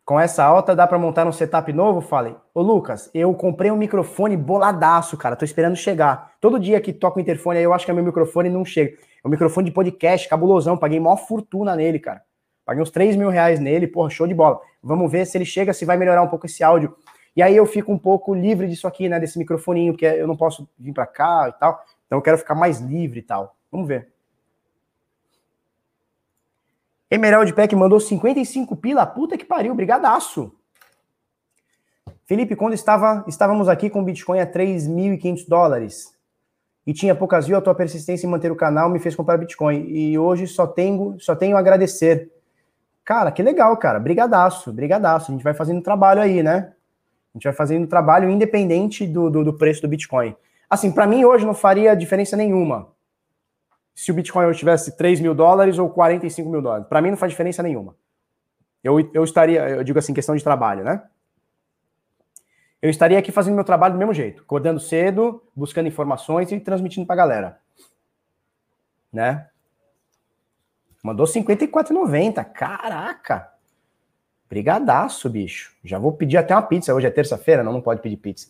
Com 0.04 0.18
essa 0.18 0.44
alta 0.44 0.74
dá 0.74 0.84
para 0.84 0.98
montar 0.98 1.28
um 1.28 1.32
setup 1.32 1.72
novo? 1.72 2.00
Falei. 2.00 2.34
Ô 2.52 2.60
Lucas, 2.60 3.08
eu 3.14 3.32
comprei 3.34 3.70
um 3.70 3.76
microfone 3.76 4.36
boladaço, 4.36 5.16
cara. 5.16 5.36
Tô 5.36 5.44
esperando 5.44 5.76
chegar. 5.76 6.32
Todo 6.40 6.58
dia 6.58 6.80
que 6.80 6.92
toco 6.92 7.18
o 7.18 7.22
interfone 7.22 7.58
aí, 7.58 7.64
eu 7.64 7.72
acho 7.72 7.84
que 7.84 7.90
é 7.90 7.94
meu 7.94 8.02
microfone 8.02 8.48
não 8.48 8.64
chega. 8.64 8.96
É 9.24 9.28
um 9.28 9.30
microfone 9.30 9.66
de 9.66 9.72
podcast, 9.72 10.28
cabulosão. 10.28 10.76
Paguei 10.76 10.98
maior 10.98 11.16
fortuna 11.16 11.76
nele, 11.76 12.00
cara. 12.00 12.20
Paguei 12.66 12.82
uns 12.82 12.90
3 12.90 13.14
mil 13.14 13.28
reais 13.28 13.60
nele, 13.60 13.86
porra, 13.86 14.10
show 14.10 14.26
de 14.26 14.34
bola. 14.34 14.60
Vamos 14.82 15.10
ver 15.10 15.24
se 15.24 15.38
ele 15.38 15.44
chega, 15.44 15.72
se 15.72 15.84
vai 15.84 15.96
melhorar 15.96 16.22
um 16.22 16.28
pouco 16.28 16.46
esse 16.46 16.64
áudio. 16.64 16.96
E 17.36 17.42
aí 17.42 17.56
eu 17.56 17.64
fico 17.64 17.92
um 17.92 17.98
pouco 17.98 18.34
livre 18.34 18.66
disso 18.66 18.88
aqui, 18.88 19.08
né? 19.08 19.20
Desse 19.20 19.38
microfoninho, 19.38 19.92
porque 19.92 20.06
eu 20.06 20.26
não 20.26 20.36
posso 20.36 20.68
vir 20.76 20.92
para 20.92 21.06
cá 21.06 21.46
e 21.48 21.52
tal. 21.60 21.80
Então 22.06 22.18
eu 22.18 22.22
quero 22.22 22.38
ficar 22.38 22.56
mais 22.56 22.80
livre 22.80 23.20
e 23.20 23.22
tal. 23.22 23.54
Vamos 23.70 23.86
ver. 23.86 24.11
Emerald 27.12 27.52
Peck 27.52 27.76
mandou 27.76 28.00
55 28.00 28.74
pila. 28.74 29.04
Puta 29.04 29.36
que 29.36 29.44
pariu, 29.44 29.74
brigadaço. 29.74 30.50
Felipe, 32.24 32.56
quando 32.56 32.72
estava, 32.72 33.22
estávamos 33.28 33.68
aqui 33.68 33.90
com 33.90 34.00
o 34.00 34.02
Bitcoin 34.02 34.40
a 34.40 34.46
3.500 34.46 35.46
dólares 35.46 36.14
e 36.86 36.94
tinha 36.94 37.14
poucas 37.14 37.46
views, 37.46 37.58
a 37.58 37.62
tua 37.62 37.74
persistência 37.74 38.26
em 38.26 38.30
manter 38.30 38.50
o 38.50 38.56
canal 38.56 38.88
me 38.88 38.98
fez 38.98 39.14
comprar 39.14 39.36
Bitcoin. 39.36 39.84
E 39.90 40.18
hoje 40.18 40.46
só 40.46 40.66
tenho, 40.66 41.14
só 41.20 41.36
tenho 41.36 41.54
a 41.54 41.60
agradecer. 41.60 42.32
Cara, 43.04 43.30
que 43.30 43.42
legal, 43.42 43.76
cara. 43.76 44.00
Brigadaço, 44.00 44.72
brigadaço. 44.72 45.30
A 45.30 45.34
gente 45.34 45.44
vai 45.44 45.52
fazendo 45.52 45.82
trabalho 45.82 46.22
aí, 46.22 46.42
né? 46.42 46.72
A 47.34 47.36
gente 47.36 47.44
vai 47.44 47.52
fazendo 47.52 47.86
trabalho 47.86 48.30
independente 48.30 49.06
do, 49.06 49.28
do, 49.28 49.44
do 49.44 49.52
preço 49.52 49.82
do 49.82 49.88
Bitcoin. 49.88 50.34
Assim, 50.70 50.90
para 50.90 51.06
mim 51.06 51.26
hoje 51.26 51.44
não 51.44 51.52
faria 51.52 51.94
diferença 51.94 52.38
nenhuma 52.38 52.88
se 53.94 54.10
o 54.10 54.14
Bitcoin 54.14 54.46
hoje 54.46 54.58
tivesse 54.58 54.96
3 54.96 55.20
mil 55.20 55.34
dólares 55.34 55.78
ou 55.78 55.90
45 55.90 56.48
mil 56.48 56.62
dólares. 56.62 56.86
Para 56.88 57.00
mim 57.00 57.10
não 57.10 57.16
faz 57.16 57.32
diferença 57.32 57.62
nenhuma. 57.62 57.94
Eu, 58.82 58.98
eu 59.12 59.22
estaria, 59.22 59.68
eu 59.68 59.84
digo 59.84 59.98
assim, 59.98 60.14
questão 60.14 60.34
de 60.34 60.42
trabalho, 60.42 60.84
né? 60.84 61.02
Eu 62.80 62.90
estaria 62.90 63.18
aqui 63.18 63.30
fazendo 63.30 63.54
meu 63.54 63.64
trabalho 63.64 63.94
do 63.94 63.98
mesmo 63.98 64.12
jeito, 64.12 64.42
acordando 64.42 64.80
cedo, 64.80 65.40
buscando 65.54 65.86
informações 65.86 66.50
e 66.50 66.58
transmitindo 66.58 67.06
para 67.06 67.14
a 67.14 67.16
galera. 67.16 67.60
Né? 69.12 69.46
Mandou 71.00 71.26
54,90. 71.26 72.44
Caraca! 72.52 73.52
Brigadaço, 74.48 75.30
bicho. 75.30 75.72
Já 75.84 75.98
vou 75.98 76.12
pedir 76.12 76.36
até 76.36 76.54
uma 76.54 76.62
pizza. 76.62 76.92
Hoje 76.92 77.06
é 77.06 77.10
terça-feira, 77.10 77.62
não, 77.62 77.72
não 77.72 77.80
pode 77.80 78.02
pedir 78.02 78.16
pizza. 78.16 78.48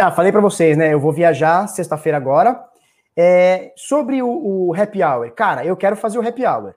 Ah, 0.00 0.12
falei 0.12 0.30
para 0.30 0.40
vocês, 0.40 0.76
né? 0.76 0.92
Eu 0.92 1.00
vou 1.00 1.12
viajar 1.12 1.66
sexta-feira 1.66 2.16
agora. 2.16 2.68
É, 3.16 3.72
sobre 3.76 4.22
o, 4.22 4.28
o, 4.28 4.74
happy 4.74 5.02
hour. 5.02 5.30
Cara, 5.32 5.64
eu 5.64 5.76
quero 5.76 5.96
fazer 5.96 6.18
o 6.18 6.26
happy 6.26 6.44
hour. 6.44 6.74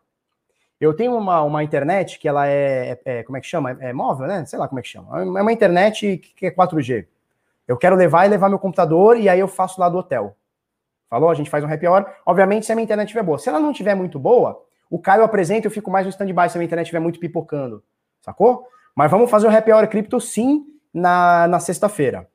Eu 0.79 0.95
tenho 0.95 1.15
uma, 1.15 1.41
uma 1.41 1.63
internet 1.63 2.19
que 2.19 2.27
ela 2.27 2.47
é, 2.47 2.99
é, 3.03 3.19
é 3.19 3.23
como 3.23 3.37
é 3.37 3.41
que 3.41 3.47
chama? 3.47 3.71
É, 3.79 3.91
móvel, 3.91 4.27
né? 4.27 4.45
Sei 4.45 4.59
lá 4.59 4.67
como 4.67 4.79
é 4.79 4.83
que 4.83 4.89
chama. 4.89 5.19
É 5.19 5.41
uma 5.41 5.51
internet 5.51 6.17
que 6.17 6.45
é 6.45 6.51
4G. 6.51 7.07
Eu 7.67 7.75
quero 7.75 7.95
levar 7.95 8.25
e 8.25 8.29
levar 8.29 8.49
meu 8.49 8.59
computador 8.59 9.17
e 9.17 9.27
aí 9.27 9.39
eu 9.39 9.47
faço 9.47 9.81
lá 9.81 9.89
do 9.89 9.97
hotel. 9.97 10.35
Falou? 11.09 11.29
A 11.29 11.33
gente 11.33 11.49
faz 11.49 11.63
um 11.63 11.71
happy 11.71 11.87
hour. 11.87 12.05
Obviamente, 12.25 12.65
se 12.65 12.71
a 12.71 12.75
minha 12.75 12.83
internet 12.83 13.07
estiver 13.07 13.23
boa. 13.23 13.39
Se 13.39 13.49
ela 13.49 13.59
não 13.59 13.71
estiver 13.71 13.95
muito 13.95 14.19
boa, 14.19 14.63
o 14.89 14.99
Caio 14.99 15.23
apresenta, 15.23 15.67
eu 15.67 15.71
fico 15.71 15.89
mais 15.89 16.05
no 16.05 16.09
stand-by 16.11 16.49
se 16.49 16.57
a 16.57 16.59
minha 16.59 16.65
internet 16.65 16.85
estiver 16.85 16.99
muito 16.99 17.19
pipocando. 17.19 17.83
Sacou? 18.21 18.67
Mas 18.95 19.09
vamos 19.09 19.29
fazer 19.29 19.47
o 19.47 19.55
Happy 19.55 19.71
Hour 19.71 19.87
Crypto 19.87 20.19
sim 20.19 20.65
na, 20.93 21.47
na 21.47 21.59
sexta-feira. 21.59 22.27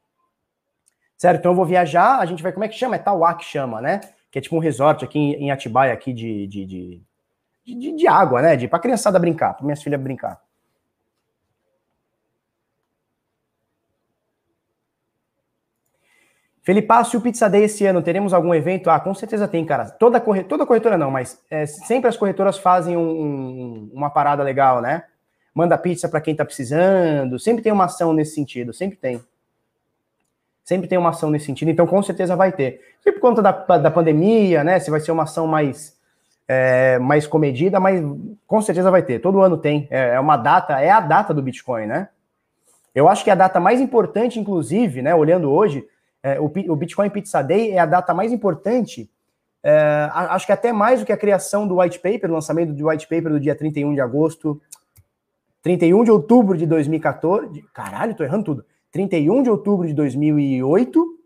Certo? 1.22 1.38
Então 1.38 1.52
eu 1.52 1.56
vou 1.56 1.64
viajar, 1.64 2.18
a 2.18 2.26
gente 2.26 2.42
vai, 2.42 2.50
como 2.50 2.64
é 2.64 2.68
que 2.68 2.74
chama? 2.74 2.96
É 2.96 2.98
Tauá 2.98 3.32
que 3.34 3.44
chama, 3.44 3.80
né? 3.80 4.00
Que 4.28 4.40
é 4.40 4.42
tipo 4.42 4.56
um 4.56 4.58
resort 4.58 5.04
aqui 5.04 5.20
em, 5.20 5.52
Atibaia, 5.52 5.92
aqui 5.92 6.12
de, 6.12 6.48
de, 6.48 6.66
de, 6.66 7.02
de, 7.64 7.92
de 7.92 8.08
água, 8.08 8.42
né? 8.42 8.56
De, 8.56 8.66
pra 8.66 8.80
criançada 8.80 9.20
brincar, 9.20 9.54
pra 9.54 9.64
minhas 9.64 9.80
filhas 9.80 10.00
brincar. 10.00 10.40
Felipe, 16.60 16.92
o 17.14 17.20
Pizza 17.20 17.48
Day 17.48 17.62
esse 17.62 17.86
ano, 17.86 18.02
teremos 18.02 18.34
algum 18.34 18.52
evento? 18.52 18.90
Ah, 18.90 18.98
com 18.98 19.14
certeza 19.14 19.46
tem, 19.46 19.64
cara. 19.64 19.90
Toda, 19.90 20.20
corre... 20.20 20.42
Toda 20.42 20.66
corretora 20.66 20.98
não, 20.98 21.12
mas 21.12 21.40
é, 21.48 21.66
sempre 21.66 22.08
as 22.08 22.16
corretoras 22.16 22.58
fazem 22.58 22.96
um, 22.96 23.22
um, 23.22 23.90
uma 23.94 24.10
parada 24.10 24.42
legal, 24.42 24.80
né? 24.80 25.04
Manda 25.54 25.78
pizza 25.78 26.08
para 26.08 26.20
quem 26.20 26.34
tá 26.34 26.44
precisando. 26.44 27.38
Sempre 27.38 27.62
tem 27.62 27.70
uma 27.70 27.84
ação 27.84 28.12
nesse 28.12 28.34
sentido, 28.34 28.72
sempre 28.72 28.96
tem. 28.96 29.22
Sempre 30.72 30.88
tem 30.88 30.96
uma 30.96 31.10
ação 31.10 31.30
nesse 31.30 31.44
sentido, 31.44 31.70
então 31.70 31.86
com 31.86 32.02
certeza 32.02 32.34
vai 32.34 32.50
ter. 32.50 32.80
E 33.04 33.12
por 33.12 33.20
conta 33.20 33.42
da, 33.42 33.50
da 33.76 33.90
pandemia, 33.90 34.64
né? 34.64 34.80
Se 34.80 34.90
vai 34.90 35.00
ser 35.00 35.12
uma 35.12 35.24
ação 35.24 35.46
mais, 35.46 35.94
é, 36.48 36.98
mais 36.98 37.26
comedida, 37.26 37.78
mas 37.78 38.02
com 38.46 38.62
certeza 38.62 38.90
vai 38.90 39.02
ter. 39.02 39.18
Todo 39.18 39.42
ano 39.42 39.58
tem. 39.58 39.86
É, 39.90 40.14
é 40.14 40.20
uma 40.20 40.38
data, 40.38 40.80
é 40.80 40.88
a 40.88 40.98
data 40.98 41.34
do 41.34 41.42
Bitcoin, 41.42 41.84
né? 41.84 42.08
Eu 42.94 43.06
acho 43.06 43.22
que 43.22 43.28
é 43.28 43.34
a 43.34 43.36
data 43.36 43.60
mais 43.60 43.82
importante, 43.82 44.40
inclusive, 44.40 45.02
né? 45.02 45.14
Olhando 45.14 45.50
hoje, 45.50 45.86
é, 46.22 46.40
o, 46.40 46.46
o, 46.46 46.74
Bitcoin 46.76 47.10
Pizza 47.10 47.42
Day 47.42 47.72
é 47.72 47.78
a 47.78 47.84
data 47.84 48.14
mais 48.14 48.32
importante, 48.32 49.10
é, 49.62 50.08
acho 50.10 50.46
que 50.46 50.52
até 50.52 50.72
mais 50.72 51.00
do 51.00 51.04
que 51.04 51.12
a 51.12 51.18
criação 51.18 51.68
do 51.68 51.80
white 51.80 51.98
paper, 51.98 52.30
o 52.30 52.34
lançamento 52.34 52.72
do 52.72 52.88
white 52.88 53.06
paper 53.06 53.30
do 53.30 53.38
dia 53.38 53.54
31 53.54 53.92
de 53.92 54.00
agosto, 54.00 54.58
31 55.60 56.02
de 56.02 56.10
outubro 56.10 56.56
de 56.56 56.64
2014. 56.64 57.62
Caralho, 57.74 58.14
tô 58.14 58.24
errando 58.24 58.44
tudo. 58.44 58.71
31 58.92 59.42
de 59.42 59.50
outubro 59.50 59.86
de 59.86 59.94
2008. 59.94 61.18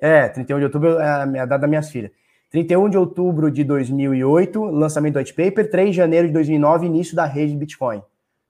É, 0.00 0.28
31 0.28 0.58
de 0.58 0.64
outubro 0.64 0.98
é 0.98 1.40
a 1.40 1.44
data 1.44 1.58
das 1.58 1.70
minhas 1.70 1.90
filhas. 1.90 2.10
31 2.50 2.88
de 2.88 2.98
outubro 2.98 3.50
de 3.50 3.64
2008, 3.64 4.64
lançamento 4.64 5.14
do 5.14 5.18
white 5.18 5.34
paper. 5.34 5.70
3 5.70 5.90
de 5.90 5.96
janeiro 5.96 6.26
de 6.28 6.32
2009, 6.32 6.86
início 6.86 7.14
da 7.14 7.24
rede 7.24 7.54
Bitcoin, 7.54 8.02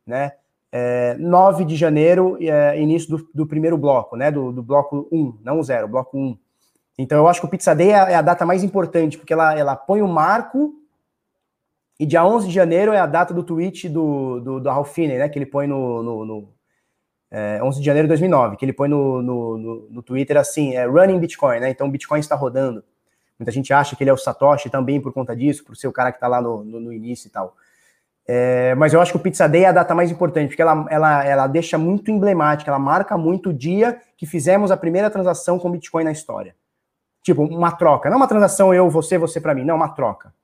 né? 0.07 0.33
é, 0.73 1.15
9 1.19 1.67
de 1.67 1.77
janeiro, 1.77 2.39
é, 2.41 2.81
início 2.81 3.11
do, 3.11 3.29
do, 3.35 3.47
primeiro 3.47 3.77
bloco, 3.77 4.17
né? 4.17 4.31
Do, 4.31 4.51
do, 4.51 4.63
bloco 4.63 5.07
1, 5.13 5.39
não 5.45 5.61
o 5.61 5.63
zero, 5.63 5.87
bloco 5.87 6.17
1. 6.17 6.39
Então 6.99 7.19
eu 7.19 7.29
acho 7.29 7.41
que 7.41 7.47
o 7.47 7.51
Pizza 7.51 7.75
Day 7.75 7.91
é, 7.91 8.13
é 8.13 8.15
a 8.15 8.23
data 8.23 8.47
mais 8.47 8.65
importante, 8.65 9.19
porque 9.19 9.35
ela, 9.35 9.57
ela 9.57 9.77
põe 9.77 10.01
o 10.01 10.09
marco, 10.09 10.75
e 12.01 12.07
dia 12.07 12.25
11 12.25 12.49
de 12.49 12.55
janeiro 12.55 12.93
é 12.93 12.99
a 12.99 13.07
data 13.07 13.35
do 13.35 13.43
tweet 13.43 13.89
do, 13.89 14.41
do, 14.41 14.61
do 14.61 14.71
Ralph 14.71 14.93
Finney, 14.93 15.19
né? 15.19 15.29
Que 15.29 15.39
ele 15.39 15.47
põe 15.47 15.67
no, 15.67 16.03
no, 16.03 16.25
no 16.25 16.49
é, 17.35 17.59
11 17.63 17.81
de 17.81 17.87
janeiro 17.87 18.07
de 18.07 18.11
2009, 18.11 18.59
que 18.59 18.65
ele 18.65 18.75
põe 18.75 18.91
no, 18.91 19.23
no, 19.23 19.57
no, 19.57 19.89
no 19.89 20.03
Twitter 20.03 20.37
assim, 20.37 20.77
é 20.77 20.85
running 20.85 21.19
Bitcoin, 21.19 21.61
né? 21.61 21.71
Então 21.71 21.91
Bitcoin 21.91 22.21
está 22.21 22.37
rodando. 22.37 22.85
Muita 23.39 23.51
gente 23.51 23.73
acha 23.73 23.97
que 23.97 24.05
ele 24.05 24.11
é 24.11 24.13
o 24.13 24.19
Satoshi 24.19 24.69
também 24.69 25.01
por 25.01 25.15
conta 25.15 25.35
disso, 25.35 25.65
por 25.65 25.75
ser 25.75 25.89
o 25.89 25.93
cara 25.93 26.13
que 26.13 26.19
está 26.19 26.29
lá 26.29 26.43
no, 26.43 26.63
no, 26.63 26.79
no 26.79 26.93
início 26.93 27.29
e 27.29 27.31
tal. 27.31 27.57
É, 28.29 28.75
mas 28.75 28.93
eu 28.93 29.01
acho 29.01 29.13
que 29.13 29.17
o 29.17 29.21
Pizza 29.21 29.49
Day 29.49 29.65
é 29.65 29.69
a 29.69 29.73
data 29.73 29.95
mais 29.95 30.11
importante, 30.11 30.49
porque 30.49 30.61
ela, 30.61 30.87
ela, 30.91 31.25
ela 31.25 31.47
deixa 31.47 31.79
muito 31.79 32.11
emblemática, 32.11 32.71
ela 32.71 32.79
marca 32.79 33.17
muito 33.17 33.49
o 33.49 33.53
dia 33.53 33.99
que 34.17 34.27
fizemos 34.27 34.71
a 34.71 34.77
primeira 34.77 35.11
transação 35.11 35.59
com 35.59 35.71
Bitcoin 35.71 36.05
na 36.05 36.13
história. 36.13 36.55
Tipo, 37.23 37.45
uma 37.45 37.73
troca. 37.73 38.11
Não 38.11 38.19
uma 38.19 38.29
transação 38.29 38.75
eu, 38.75 38.91
você, 38.91 39.17
você 39.17 39.41
para 39.41 39.55
mim. 39.55 39.65
Não, 39.65 39.77
uma 39.77 39.89
troca. 39.89 40.35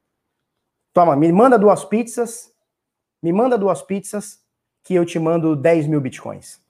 Toma, 0.94 1.15
me 1.15 1.31
manda 1.31 1.59
duas 1.59 1.85
pizzas, 1.85 2.51
me 3.23 3.31
manda 3.31 3.59
duas 3.59 3.82
pizzas, 3.82 4.40
que 4.82 4.94
eu 4.94 5.05
te 5.05 5.19
mando 5.19 5.55
10 5.55 5.86
mil 5.86 6.01
bitcoins. 6.01 6.66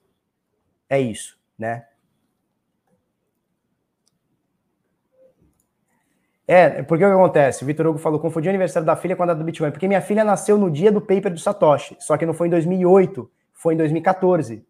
É 0.89 0.99
isso, 0.99 1.37
né? 1.57 1.85
É, 6.51 6.81
porque 6.81 7.05
o 7.05 7.07
que 7.07 7.13
acontece? 7.13 7.63
O 7.63 7.67
Vitor 7.67 7.85
Hugo 7.85 7.99
falou, 7.99 8.19
confundi 8.19 8.47
o 8.47 8.49
aniversário 8.49 8.83
da 8.83 8.95
filha 8.95 9.15
com 9.15 9.21
a 9.21 9.27
data 9.27 9.37
do 9.37 9.45
Bitcoin, 9.45 9.69
porque 9.69 9.87
minha 9.87 10.01
filha 10.01 10.23
nasceu 10.23 10.57
no 10.57 10.71
dia 10.71 10.91
do 10.91 10.99
paper 10.99 11.31
do 11.31 11.39
Satoshi, 11.39 11.95
só 11.99 12.17
que 12.17 12.25
não 12.25 12.33
foi 12.33 12.47
em 12.47 12.49
2008, 12.49 13.29
foi 13.53 13.75
em 13.75 13.77
2014. 13.77 14.65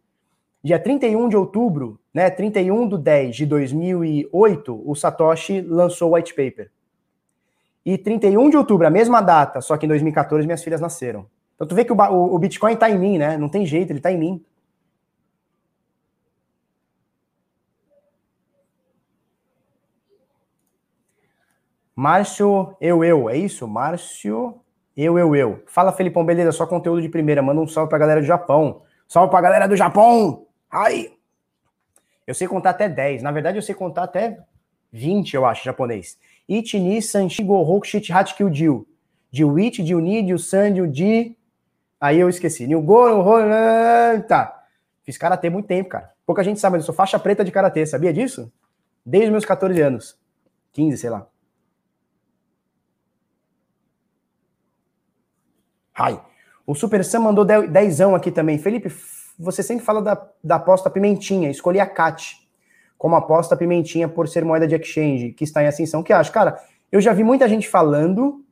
Dia 0.61 0.77
31 0.77 1.29
de 1.29 1.37
outubro, 1.37 1.97
né, 2.13 2.29
31 2.29 2.89
de 2.89 2.97
10 2.97 3.33
de 3.33 3.45
2008, 3.45 4.83
o 4.85 4.93
Satoshi 4.93 5.61
lançou 5.61 6.11
o 6.11 6.15
white 6.15 6.33
paper. 6.33 6.69
E 7.85 7.97
31 7.97 8.49
de 8.49 8.57
outubro, 8.57 8.85
a 8.85 8.89
mesma 8.89 9.21
data, 9.21 9.61
só 9.61 9.77
que 9.77 9.85
em 9.85 9.89
2014 9.89 10.45
minhas 10.45 10.61
filhas 10.61 10.81
nasceram. 10.81 11.27
Então 11.55 11.65
tu 11.65 11.75
vê 11.75 11.85
que 11.85 11.93
o, 11.93 11.95
o, 11.95 12.35
o 12.35 12.39
Bitcoin 12.39 12.75
tá 12.75 12.89
em 12.89 12.99
mim, 12.99 13.17
né? 13.17 13.37
Não 13.37 13.47
tem 13.47 13.65
jeito, 13.65 13.93
ele 13.93 14.01
tá 14.01 14.11
em 14.11 14.17
mim. 14.17 14.43
Márcio 21.99 22.77
Eu 22.79 23.03
Eu, 23.03 23.29
é 23.29 23.35
isso? 23.35 23.67
Márcio 23.67 24.61
Eu 24.95 25.19
Eu 25.19 25.35
Eu. 25.35 25.63
Fala, 25.67 25.91
Felipão, 25.91 26.25
beleza? 26.25 26.53
Só 26.53 26.65
conteúdo 26.65 27.01
de 27.01 27.09
primeira. 27.09 27.41
Manda 27.41 27.59
um 27.59 27.67
salve 27.67 27.89
pra 27.89 27.97
galera 27.97 28.21
do 28.21 28.25
Japão. 28.25 28.83
Salve 29.05 29.29
pra 29.29 29.41
galera 29.41 29.67
do 29.67 29.75
Japão! 29.75 30.45
Ai! 30.71 31.11
Eu 32.25 32.33
sei 32.33 32.47
contar 32.47 32.69
até 32.69 32.87
10. 32.87 33.21
Na 33.21 33.33
verdade, 33.33 33.57
eu 33.57 33.61
sei 33.61 33.75
contar 33.75 34.03
até 34.03 34.39
20, 34.93 35.33
eu 35.33 35.45
acho, 35.45 35.65
japonês. 35.65 36.17
Ichi, 36.47 36.79
ni, 36.79 37.01
sanshi, 37.01 37.43
gohou, 37.43 37.83
shit, 37.83 38.13
hat, 38.13 38.33
kill, 38.33 38.53
jiu. 38.53 38.87
Jiu, 39.29 39.57
it, 39.57 39.85
jiu, 39.85 39.99
ni, 39.99 40.25
jiu, 40.25 40.37
san, 40.37 40.73
jiu, 40.73 40.87
di. 40.87 41.35
Aí 41.99 42.17
eu 42.17 42.29
esqueci. 42.29 42.65
Niu, 42.65 42.81
go, 42.81 42.95
tá. 44.25 44.63
Fiz 45.03 45.17
karatê 45.17 45.49
muito 45.49 45.65
tempo, 45.65 45.89
cara. 45.89 46.13
Pouca 46.25 46.45
gente 46.45 46.61
sabe, 46.61 46.77
mas 46.77 46.83
eu 46.83 46.85
sou 46.85 46.95
faixa 46.95 47.19
preta 47.19 47.43
de 47.43 47.51
karatê, 47.51 47.85
sabia 47.85 48.13
disso? 48.13 48.49
Desde 49.05 49.29
meus 49.29 49.43
14 49.43 49.81
anos. 49.81 50.17
15, 50.71 50.97
sei 50.97 51.09
lá. 51.09 51.27
Ai. 55.99 56.19
O 56.65 56.73
Super 56.73 57.03
Sam 57.03 57.19
mandou 57.19 57.43
dezão 57.43 58.15
aqui 58.15 58.31
também. 58.31 58.57
Felipe, 58.57 58.89
você 59.37 59.61
sempre 59.61 59.85
fala 59.85 60.01
da, 60.01 60.29
da 60.41 60.55
aposta 60.55 60.89
pimentinha. 60.89 61.49
Escolhi 61.49 61.79
a 61.79 61.85
CAT 61.85 62.47
como 62.97 63.15
aposta 63.15 63.55
pimentinha 63.55 64.07
por 64.07 64.27
ser 64.27 64.45
moeda 64.45 64.67
de 64.67 64.75
exchange, 64.75 65.33
que 65.33 65.43
está 65.43 65.63
em 65.63 65.67
ascensão. 65.67 66.01
O 66.01 66.03
que 66.03 66.13
acho? 66.13 66.31
Cara, 66.31 66.59
eu 66.91 67.01
já 67.01 67.13
vi 67.13 67.23
muita 67.23 67.47
gente 67.47 67.67
falando. 67.67 68.43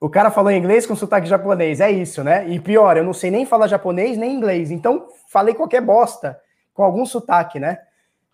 O 0.00 0.10
cara 0.10 0.30
falou 0.30 0.50
inglês 0.50 0.84
com 0.84 0.96
sotaque 0.96 1.28
japonês, 1.28 1.80
é 1.80 1.90
isso, 1.90 2.24
né? 2.24 2.48
E 2.48 2.58
pior, 2.58 2.96
eu 2.96 3.04
não 3.04 3.12
sei 3.12 3.30
nem 3.30 3.46
falar 3.46 3.68
japonês 3.68 4.18
nem 4.18 4.34
inglês, 4.34 4.72
então 4.72 5.06
falei 5.28 5.54
qualquer 5.54 5.80
bosta 5.80 6.40
com 6.74 6.82
algum 6.82 7.06
sotaque, 7.06 7.60
né? 7.60 7.78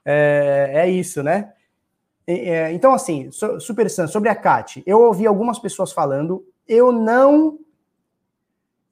É, 0.03 0.71
é 0.75 0.89
isso, 0.89 1.23
né? 1.23 1.53
É, 2.31 2.71
então, 2.75 2.93
assim, 2.93 3.31
Super 3.31 3.89
Sam, 3.89 4.07
sobre 4.07 4.29
a 4.29 4.35
CAT, 4.35 4.83
eu 4.87 5.01
ouvi 5.01 5.27
algumas 5.27 5.59
pessoas 5.59 5.93
falando, 5.93 6.45
eu 6.69 6.93
não 6.93 7.59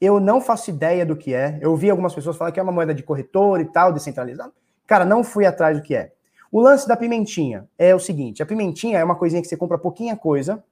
eu 0.01 0.19
não 0.19 0.41
faço 0.41 0.71
ideia 0.71 1.05
do 1.05 1.15
que 1.15 1.35
é. 1.35 1.59
Eu 1.61 1.71
ouvi 1.71 1.91
algumas 1.91 2.15
pessoas 2.15 2.37
falar 2.37 2.51
que 2.51 2.59
é 2.59 2.63
uma 2.63 2.73
moeda 2.73 2.95
de 2.95 3.03
corretor 3.03 3.61
e 3.61 3.67
tal, 3.67 3.93
descentralizada. 3.93 4.53
Cara, 4.87 5.05
não 5.05 5.23
fui 5.23 5.45
atrás 5.45 5.77
do 5.77 5.83
que 5.83 5.95
é. 5.95 6.13
O 6.51 6.61
lance 6.61 6.89
da 6.89 6.97
pimentinha 6.97 7.67
é 7.79 7.95
o 7.95 7.99
seguinte: 7.99 8.43
a 8.43 8.47
pimentinha 8.47 8.99
é 8.99 9.05
uma 9.05 9.15
coisinha 9.15 9.43
que 9.43 9.49
você 9.49 9.57
compra 9.57 9.77
pouquinha 9.77 10.17
coisa 10.17 10.65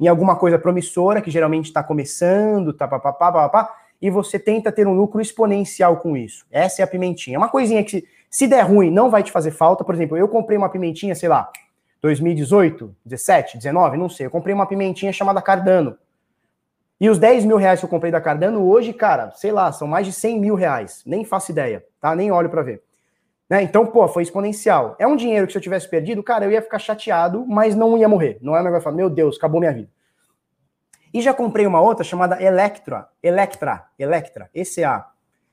em 0.00 0.08
alguma 0.08 0.34
coisa 0.34 0.58
promissora, 0.58 1.20
que 1.20 1.30
geralmente 1.30 1.66
está 1.66 1.82
começando, 1.82 2.72
tá, 2.72 2.88
pá, 2.88 2.98
pá, 2.98 3.12
pá, 3.12 3.32
pá, 3.32 3.48
pá, 3.48 3.74
e 4.02 4.10
você 4.10 4.38
tenta 4.38 4.72
ter 4.72 4.88
um 4.88 4.94
lucro 4.94 5.20
exponencial 5.20 5.98
com 5.98 6.16
isso. 6.16 6.44
Essa 6.50 6.82
é 6.82 6.84
a 6.84 6.88
pimentinha. 6.88 7.36
É 7.36 7.38
uma 7.38 7.48
coisinha 7.48 7.84
que, 7.84 8.04
se 8.28 8.48
der 8.48 8.62
ruim, 8.62 8.90
não 8.90 9.10
vai 9.10 9.22
te 9.22 9.30
fazer 9.30 9.52
falta. 9.52 9.84
Por 9.84 9.94
exemplo, 9.94 10.16
eu 10.16 10.26
comprei 10.28 10.58
uma 10.58 10.68
pimentinha, 10.68 11.14
sei 11.14 11.28
lá, 11.28 11.50
2018, 12.04 12.94
17, 13.06 13.56
19, 13.56 13.96
não 13.96 14.10
sei. 14.10 14.26
Eu 14.26 14.30
comprei 14.30 14.54
uma 14.54 14.66
pimentinha 14.66 15.10
chamada 15.10 15.40
Cardano. 15.40 15.96
E 17.00 17.08
os 17.08 17.18
10 17.18 17.46
mil 17.46 17.56
reais 17.56 17.80
que 17.80 17.86
eu 17.86 17.88
comprei 17.88 18.12
da 18.12 18.20
Cardano 18.20 18.62
hoje, 18.62 18.92
cara, 18.92 19.30
sei 19.30 19.50
lá, 19.50 19.72
são 19.72 19.88
mais 19.88 20.06
de 20.06 20.12
100 20.12 20.38
mil 20.38 20.54
reais. 20.54 21.02
Nem 21.06 21.24
faço 21.24 21.50
ideia, 21.50 21.82
tá? 21.98 22.14
Nem 22.14 22.30
olho 22.30 22.50
para 22.50 22.60
ver. 22.60 22.82
Né? 23.48 23.62
Então, 23.62 23.86
pô, 23.86 24.06
foi 24.06 24.22
exponencial. 24.22 24.94
É 24.98 25.06
um 25.06 25.16
dinheiro 25.16 25.46
que 25.46 25.54
se 25.54 25.58
eu 25.58 25.62
tivesse 25.62 25.88
perdido, 25.88 26.22
cara, 26.22 26.44
eu 26.44 26.50
ia 26.50 26.60
ficar 26.60 26.78
chateado, 26.78 27.46
mas 27.46 27.74
não 27.74 27.96
ia 27.96 28.06
morrer. 28.06 28.36
Não 28.42 28.54
é 28.54 28.60
um 28.60 28.64
negócio 28.64 28.84
falar, 28.84 28.96
meu 28.96 29.08
Deus, 29.08 29.38
acabou 29.38 29.58
minha 29.58 29.72
vida. 29.72 29.88
E 31.12 31.22
já 31.22 31.32
comprei 31.32 31.66
uma 31.66 31.80
outra 31.80 32.04
chamada 32.04 32.42
Electra, 32.42 33.08
Electra, 33.22 33.86
Electra, 33.98 34.50
ECA, 34.54 35.06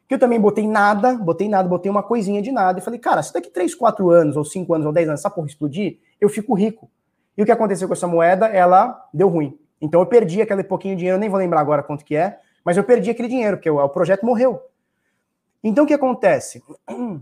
que 0.06 0.16
eu 0.16 0.20
também 0.20 0.40
botei 0.40 0.68
nada, 0.68 1.14
botei 1.16 1.48
nada, 1.48 1.70
botei 1.70 1.90
uma 1.90 2.04
coisinha 2.04 2.42
de 2.42 2.52
nada 2.52 2.80
e 2.80 2.82
falei, 2.82 3.00
cara, 3.00 3.24
se 3.24 3.34
daqui 3.34 3.50
3, 3.50 3.74
4 3.74 4.10
anos, 4.10 4.36
ou 4.36 4.44
5 4.44 4.74
anos, 4.74 4.86
ou 4.86 4.92
10 4.92 5.08
anos 5.08 5.22
essa 5.22 5.30
porra 5.30 5.48
explodir, 5.48 6.00
eu 6.22 6.30
fico 6.30 6.54
rico. 6.54 6.90
E 7.36 7.42
o 7.42 7.46
que 7.46 7.52
aconteceu 7.52 7.88
com 7.88 7.94
essa 7.94 8.08
moeda? 8.08 8.46
Ela 8.48 9.10
deu 9.14 9.28
ruim. 9.28 9.58
Então 9.82 10.00
eu 10.00 10.06
perdi 10.06 10.42
aquele 10.42 10.64
pouquinho 10.64 10.96
de 10.96 11.00
dinheiro, 11.00 11.20
nem 11.20 11.30
vou 11.30 11.40
lembrar 11.40 11.60
agora 11.60 11.82
quanto 11.82 12.06
que 12.06 12.16
é, 12.16 12.38
mas 12.64 12.78
eu 12.78 12.84
perdi 12.84 13.10
aquele 13.10 13.28
dinheiro, 13.28 13.58
porque 13.58 13.70
o, 13.70 13.90
projeto 13.90 14.26
morreu. 14.26 14.62
Então 15.64 15.84
o 15.84 15.88
que 15.88 15.94
acontece? 15.94 16.64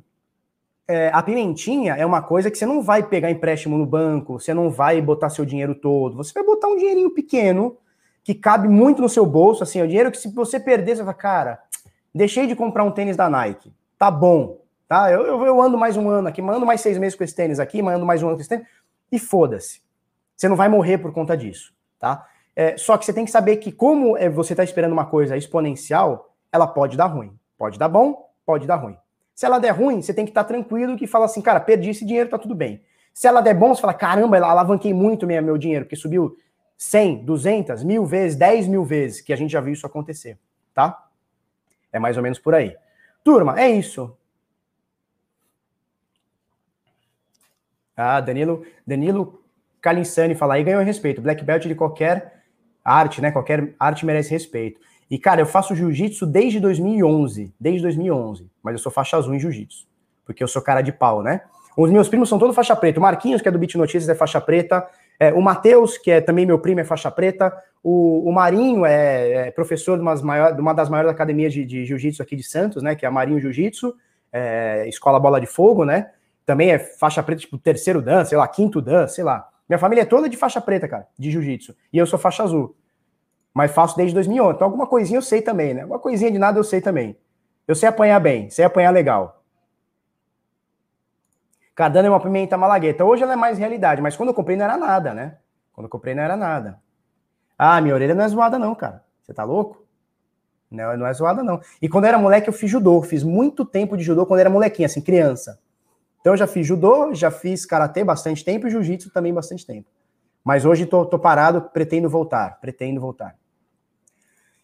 É, 0.91 1.11
a 1.13 1.21
pimentinha 1.21 1.93
é 1.93 2.03
uma 2.03 2.19
coisa 2.19 2.49
que 2.49 2.57
você 2.57 2.65
não 2.65 2.81
vai 2.81 3.03
pegar 3.03 3.30
empréstimo 3.30 3.77
no 3.77 3.85
banco, 3.85 4.39
você 4.39 4.55
não 4.55 4.71
vai 4.71 4.99
botar 4.99 5.30
seu 5.30 5.45
dinheiro 5.45 5.76
todo, 5.76 6.17
você 6.17 6.34
vai 6.34 6.43
botar 6.43 6.67
um 6.67 6.76
dinheirinho 6.76 7.11
pequeno 7.11 7.77
que 8.23 8.34
cabe 8.34 8.67
muito 8.67 8.99
no 8.99 9.07
seu 9.07 9.23
bolso, 9.23 9.61
assim, 9.61 9.80
é 9.80 9.84
o 9.84 9.88
dinheiro 9.88 10.09
que 10.09 10.17
se 10.17 10.34
você 10.34 10.59
perder, 10.59 10.97
você 10.97 11.03
vai, 11.03 11.13
cara, 11.13 11.59
deixei 12.11 12.47
de 12.47 12.55
comprar 12.55 12.84
um 12.84 12.89
tênis 12.89 13.15
da 13.15 13.30
Nike, 13.30 13.71
tá 13.99 14.09
bom, 14.09 14.61
tá? 14.88 15.11
Eu, 15.11 15.27
eu, 15.27 15.45
eu 15.45 15.61
ando 15.61 15.77
mais 15.77 15.95
um 15.95 16.09
ano 16.09 16.27
aqui, 16.27 16.41
mando 16.41 16.65
mais 16.65 16.81
seis 16.81 16.97
meses 16.97 17.15
com 17.15 17.23
esse 17.23 17.35
tênis 17.35 17.59
aqui, 17.59 17.84
mando 17.84 18.03
mais 18.03 18.23
um 18.23 18.27
ano 18.27 18.35
com 18.35 18.41
esse 18.41 18.49
tênis, 18.49 18.65
e 19.11 19.19
foda-se. 19.19 19.81
Você 20.36 20.48
não 20.48 20.56
vai 20.56 20.69
morrer 20.69 20.98
por 20.98 21.11
conta 21.11 21.36
disso, 21.36 21.73
tá? 21.99 22.27
É, 22.56 22.77
só 22.77 22.98
que 22.98 23.06
você 23.06 23.14
tem 23.14 23.26
que 23.26 23.31
saber 23.31 23.57
que, 23.57 23.72
como 23.72 24.18
é, 24.18 24.30
você 24.30 24.53
está 24.53 24.64
esperando 24.64 24.91
uma 24.91 25.06
coisa 25.06 25.38
exponencial, 25.38 26.34
ela 26.52 26.68
pode 26.68 26.98
dar 26.98 27.06
ruim. 27.06 27.38
Pode 27.57 27.77
dar 27.77 27.90
bom, 27.90 28.30
pode 28.45 28.65
dar 28.65 28.76
ruim. 28.76 28.98
Se 29.36 29.45
ela 29.45 29.60
der 29.60 29.72
ruim, 29.72 30.02
você 30.02 30.14
tem 30.14 30.26
que 30.26 30.31
estar 30.31 30.44
tá 30.44 30.48
tranquilo 30.48 30.98
que 30.98 31.07
fala 31.07 31.26
assim, 31.26 31.41
cara, 31.41 31.60
perdi 31.60 31.90
esse 31.91 32.06
dinheiro, 32.06 32.30
tá 32.30 32.38
tudo 32.38 32.56
bem. 32.56 32.81
Se 33.14 33.27
ela 33.27 33.41
der 33.41 33.53
bom, 33.53 33.73
você 33.73 33.81
fala, 33.81 33.94
caramba, 33.94 34.38
alavanquei 34.38 34.94
muito 34.94 35.26
meu, 35.26 35.41
meu 35.41 35.57
dinheiro, 35.57 35.86
porque 35.86 35.95
subiu 35.95 36.36
100, 36.77 37.26
200, 37.26 37.84
mil 37.84 38.06
vezes, 38.06 38.38
10 38.38 38.68
mil 38.68 38.84
vezes, 38.84 39.22
que 39.22 39.34
a 39.34 39.36
gente 39.36 39.52
já 39.52 39.61
viu 39.61 39.73
isso 39.73 39.86
acontecer, 39.86 40.38
tá? 40.73 41.07
É 41.91 41.99
mais 41.99 42.18
ou 42.18 42.23
menos 42.23 42.40
por 42.40 42.56
aí. 42.56 42.76
Turma, 43.23 43.60
é 43.60 43.69
isso. 43.69 44.18
Ah, 47.99 48.21
Danilo, 48.21 48.63
Danilo 48.88 49.41
Calinsani 49.81 50.35
fala 50.35 50.53
aí, 50.53 50.63
ganhou 50.63 50.81
respeito. 50.81 51.21
Black 51.21 51.43
Belt 51.43 51.65
de 51.65 51.76
qualquer 51.76 52.41
arte, 52.84 53.21
né? 53.21 53.31
Qualquer 53.31 53.73
arte 53.80 54.05
merece 54.05 54.31
respeito. 54.31 54.80
E, 55.11 55.17
cara, 55.17 55.41
eu 55.41 55.45
faço 55.45 55.76
jiu-jitsu 55.76 56.26
desde 56.26 56.59
2011. 56.59 57.53
Desde 57.59 57.81
2011. 57.81 58.49
Mas 58.63 58.73
eu 58.73 58.80
sou 58.80 58.91
faixa 58.91 59.17
azul 59.17 59.34
em 59.34 59.39
jiu-jitsu. 59.39 59.88
Porque 60.26 60.43
eu 60.43 60.47
sou 60.47 60.61
cara 60.61 60.81
de 60.81 60.91
pau, 60.91 61.23
né? 61.23 61.41
Os 61.76 61.89
meus 61.89 62.07
primos 62.07 62.30
são 62.30 62.38
todos 62.38 62.55
faixa 62.55 62.76
preta. 62.76 62.99
O 62.99 63.01
Marquinhos, 63.01 63.41
que 63.41 63.47
é 63.47 63.51
do 63.51 63.57
Beat 63.57 63.76
Notícias, 63.76 64.07
é 64.07 64.15
faixa 64.15 64.39
preta. 64.39 64.88
É, 65.19 65.34
o 65.34 65.41
Matheus, 65.41 65.97
que 65.97 66.11
é 66.11 66.21
também 66.21 66.45
meu 66.45 66.59
primo, 66.59 66.80
é 66.80 66.84
faixa 66.84 67.09
preta. 67.09 67.51
O, 67.84 68.30
o 68.30 68.31
Marinho 68.31 68.85
é, 68.85 69.47
é 69.47 69.51
professor 69.51 69.97
de, 69.97 70.03
maior, 70.23 70.53
de, 70.53 70.61
uma 70.61 70.73
das 70.73 70.89
maiores 70.89 71.11
academias 71.11 71.53
de, 71.53 71.65
de 71.65 71.85
jiu-jitsu 71.85 72.21
aqui 72.21 72.35
de 72.35 72.43
Santos, 72.43 72.84
né? 72.84 72.95
Que 72.95 73.05
é 73.05 73.07
a 73.09 73.11
Marinho 73.11 73.39
Jiu-Jitsu. 73.39 73.95
É, 74.31 74.88
Escola 74.88 75.19
Bola 75.19 75.41
de 75.41 75.47
Fogo, 75.47 75.84
né? 75.84 76.11
Também 76.49 76.71
é 76.71 76.80
faixa 76.80 77.21
preta, 77.21 77.41
tipo, 77.41 77.59
terceiro 77.59 78.01
dan, 78.01 78.26
sei 78.26 78.35
lá, 78.35 78.47
quinto 78.47 78.81
dan, 78.81 79.05
sei 79.05 79.23
lá. 79.23 79.47
Minha 79.69 79.77
família 79.77 80.01
é 80.01 80.05
toda 80.05 80.27
de 80.27 80.35
faixa 80.35 80.59
preta, 80.59 80.88
cara, 80.88 81.07
de 81.15 81.30
jiu-jitsu. 81.30 81.76
E 81.93 81.97
eu 81.99 82.07
sou 82.07 82.17
faixa 82.17 82.41
azul. 82.41 82.76
Mas 83.53 83.71
faço 83.71 83.95
desde 83.95 84.15
2011. 84.15 84.55
Então, 84.55 84.65
alguma 84.65 84.88
coisinha 84.88 85.19
eu 85.19 85.21
sei 85.21 85.43
também, 85.43 85.76
né? 85.76 85.85
Uma 85.85 85.99
coisinha 85.99 86.31
de 86.31 86.39
nada 86.39 86.57
eu 86.57 86.63
sei 86.63 86.81
também. 86.81 87.15
Eu 87.67 87.76
sei 87.76 87.88
apanhar 87.88 88.19
bem, 88.19 88.49
sei 88.49 88.65
apanhar 88.65 88.89
legal. 88.89 89.43
Cardano 91.76 92.07
é 92.07 92.09
uma 92.09 92.19
pimenta 92.19 92.57
malagueta. 92.57 93.05
Hoje 93.05 93.21
ela 93.21 93.34
é 93.34 93.35
mais 93.35 93.59
realidade, 93.59 94.01
mas 94.01 94.17
quando 94.17 94.30
eu 94.30 94.34
comprei 94.34 94.57
não 94.57 94.65
era 94.65 94.76
nada, 94.76 95.13
né? 95.13 95.38
Quando 95.71 95.85
eu 95.85 95.91
comprei 95.91 96.15
não 96.15 96.23
era 96.23 96.35
nada. 96.35 96.80
Ah, 97.55 97.80
minha 97.80 97.93
orelha 97.93 98.15
não 98.15 98.23
é 98.23 98.27
zoada, 98.27 98.57
não, 98.57 98.73
cara. 98.73 99.03
Você 99.21 99.35
tá 99.35 99.43
louco? 99.43 99.85
Não, 100.71 100.97
não 100.97 101.05
é 101.05 101.13
zoada, 101.13 101.43
não. 101.43 101.61
E 101.80 101.88
quando 101.88 102.05
eu 102.05 102.09
era 102.09 102.17
moleque, 102.17 102.49
eu 102.49 102.53
fiz 102.53 102.71
judô. 102.71 103.03
Fiz 103.03 103.21
muito 103.21 103.63
tempo 103.63 103.95
de 103.95 104.03
judô 104.03 104.26
quando 104.26 104.39
eu 104.39 104.45
era 104.45 104.49
molequinha, 104.49 104.88
assim, 104.88 104.99
criança. 104.99 105.59
Então 106.19 106.33
eu 106.33 106.37
já 106.37 106.47
fiz 106.47 106.67
judô, 106.67 107.13
já 107.13 107.31
fiz 107.31 107.65
karatê 107.65 108.03
bastante 108.03 108.43
tempo 108.43 108.67
e 108.67 108.69
jiu-jitsu 108.69 109.09
também 109.11 109.33
bastante 109.33 109.65
tempo. 109.65 109.87
Mas 110.43 110.65
hoje 110.65 110.85
tô, 110.85 111.05
tô 111.05 111.17
parado, 111.17 111.61
pretendo 111.61 112.09
voltar, 112.09 112.59
pretendo 112.59 112.99
voltar. 112.99 113.35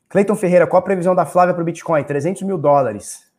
Cleiton 0.09 0.35
Ferreira, 0.35 0.67
qual 0.67 0.79
a 0.79 0.83
previsão 0.83 1.15
da 1.15 1.25
Flávia 1.25 1.53
para 1.53 1.61
o 1.61 1.65
Bitcoin? 1.65 2.03
300 2.03 2.43
mil 2.43 2.57
dólares. 2.57 3.31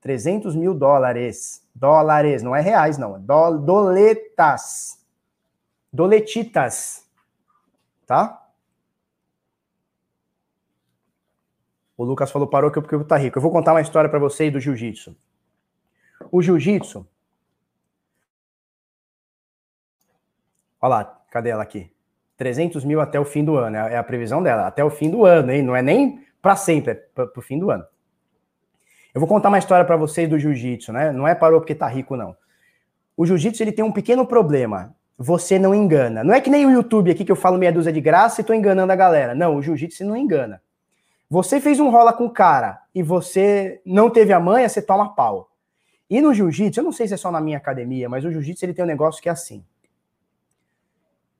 300 0.00 0.54
mil 0.54 0.74
dólares. 0.74 1.66
Dólares, 1.74 2.42
não 2.42 2.54
é 2.54 2.60
reais, 2.60 2.98
não. 2.98 3.16
É 3.16 3.18
do, 3.18 3.58
doletas. 3.58 4.98
Doletitas. 5.92 7.06
Tá? 8.06 8.42
O 11.96 12.04
Lucas 12.04 12.30
falou, 12.30 12.48
parou 12.48 12.70
que 12.70 12.78
eu 12.78 13.04
tá 13.04 13.16
rico. 13.16 13.38
Eu 13.38 13.42
vou 13.42 13.50
contar 13.52 13.72
uma 13.72 13.80
história 13.80 14.10
para 14.10 14.18
vocês 14.18 14.52
do 14.52 14.58
jiu-jitsu. 14.58 15.14
O 16.30 16.42
jiu-jitsu 16.42 17.06
Olha 20.82 20.90
lá, 20.90 21.22
cadê 21.30 21.50
ela 21.50 21.62
aqui? 21.62 21.92
300 22.36 22.84
mil 22.84 23.00
até 23.00 23.20
o 23.20 23.24
fim 23.24 23.44
do 23.44 23.56
ano, 23.56 23.76
é 23.76 23.96
a 23.96 24.02
previsão 24.02 24.42
dela, 24.42 24.66
até 24.66 24.84
o 24.84 24.90
fim 24.90 25.08
do 25.08 25.24
ano, 25.24 25.52
hein? 25.52 25.62
Não 25.62 25.76
é 25.76 25.80
nem 25.80 26.20
para 26.42 26.56
sempre, 26.56 26.90
é 26.90 26.94
para 26.94 27.30
o 27.36 27.40
fim 27.40 27.56
do 27.56 27.70
ano. 27.70 27.84
Eu 29.14 29.20
vou 29.20 29.28
contar 29.28 29.48
uma 29.48 29.58
história 29.58 29.84
para 29.84 29.96
vocês 29.96 30.28
do 30.28 30.36
jiu-jitsu, 30.38 30.92
né? 30.92 31.12
Não 31.12 31.28
é 31.28 31.36
parou 31.36 31.60
porque 31.60 31.74
tá 31.74 31.86
rico, 31.86 32.16
não. 32.16 32.34
O 33.16 33.24
jiu-jitsu 33.24 33.62
ele 33.62 33.70
tem 33.70 33.84
um 33.84 33.92
pequeno 33.92 34.26
problema. 34.26 34.92
Você 35.16 35.56
não 35.56 35.72
engana. 35.72 36.24
Não 36.24 36.34
é 36.34 36.40
que 36.40 36.50
nem 36.50 36.66
o 36.66 36.70
YouTube 36.70 37.12
aqui 37.12 37.24
que 37.24 37.30
eu 37.30 37.36
falo 37.36 37.58
meia 37.58 37.70
dúzia 37.70 37.92
de 37.92 38.00
graça 38.00 38.40
e 38.40 38.44
tô 38.44 38.52
enganando 38.52 38.90
a 38.90 38.96
galera. 38.96 39.34
Não, 39.34 39.54
o 39.54 39.62
jiu-jitsu 39.62 40.04
não 40.04 40.16
engana. 40.16 40.60
Você 41.30 41.60
fez 41.60 41.78
um 41.78 41.90
rola 41.90 42.12
com 42.12 42.24
o 42.24 42.30
cara 42.30 42.80
e 42.94 43.02
você 43.02 43.80
não 43.86 44.10
teve 44.10 44.32
a 44.32 44.40
manha, 44.40 44.68
você 44.68 44.82
toma 44.82 45.14
pau. 45.14 45.50
E 46.10 46.20
no 46.20 46.34
jiu-jitsu, 46.34 46.80
eu 46.80 46.84
não 46.84 46.92
sei 46.92 47.06
se 47.06 47.14
é 47.14 47.16
só 47.16 47.30
na 47.30 47.40
minha 47.40 47.58
academia, 47.58 48.08
mas 48.08 48.24
o 48.24 48.32
jiu-jitsu 48.32 48.64
ele 48.64 48.74
tem 48.74 48.84
um 48.84 48.88
negócio 48.88 49.22
que 49.22 49.28
é 49.28 49.32
assim. 49.32 49.64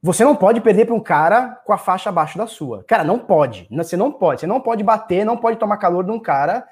Você 0.05 0.25
não 0.25 0.35
pode 0.35 0.61
perder 0.61 0.87
para 0.87 0.95
um 0.97 1.01
cara 1.01 1.61
com 1.65 1.73
a 1.73 1.79
faixa 1.79 2.11
abaixo 2.11 2.37
da 2.37 2.49
sua. 2.49 2.83
Cara, 2.83 3.05
não 3.05 3.21
pode. 3.21 3.69
Você 3.71 3.97
não 3.97 4.11
pode. 4.11 4.41
Você 4.41 4.49
não 4.49 4.61
pode 4.61 4.83
bater, 4.83 5.25
não 5.25 5.37
pode 5.37 5.59
tomar 5.59 5.77
calor 5.77 6.05
de 6.05 6.11
um 6.11 6.19
cara 6.19 6.67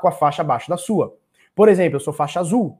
com 0.00 0.08
a 0.08 0.12
faixa 0.12 0.40
abaixo 0.40 0.70
da 0.70 0.78
sua. 0.78 1.14
Por 1.54 1.68
exemplo, 1.68 1.96
eu 1.96 2.00
sou 2.00 2.12
faixa 2.12 2.40
azul. 2.40 2.78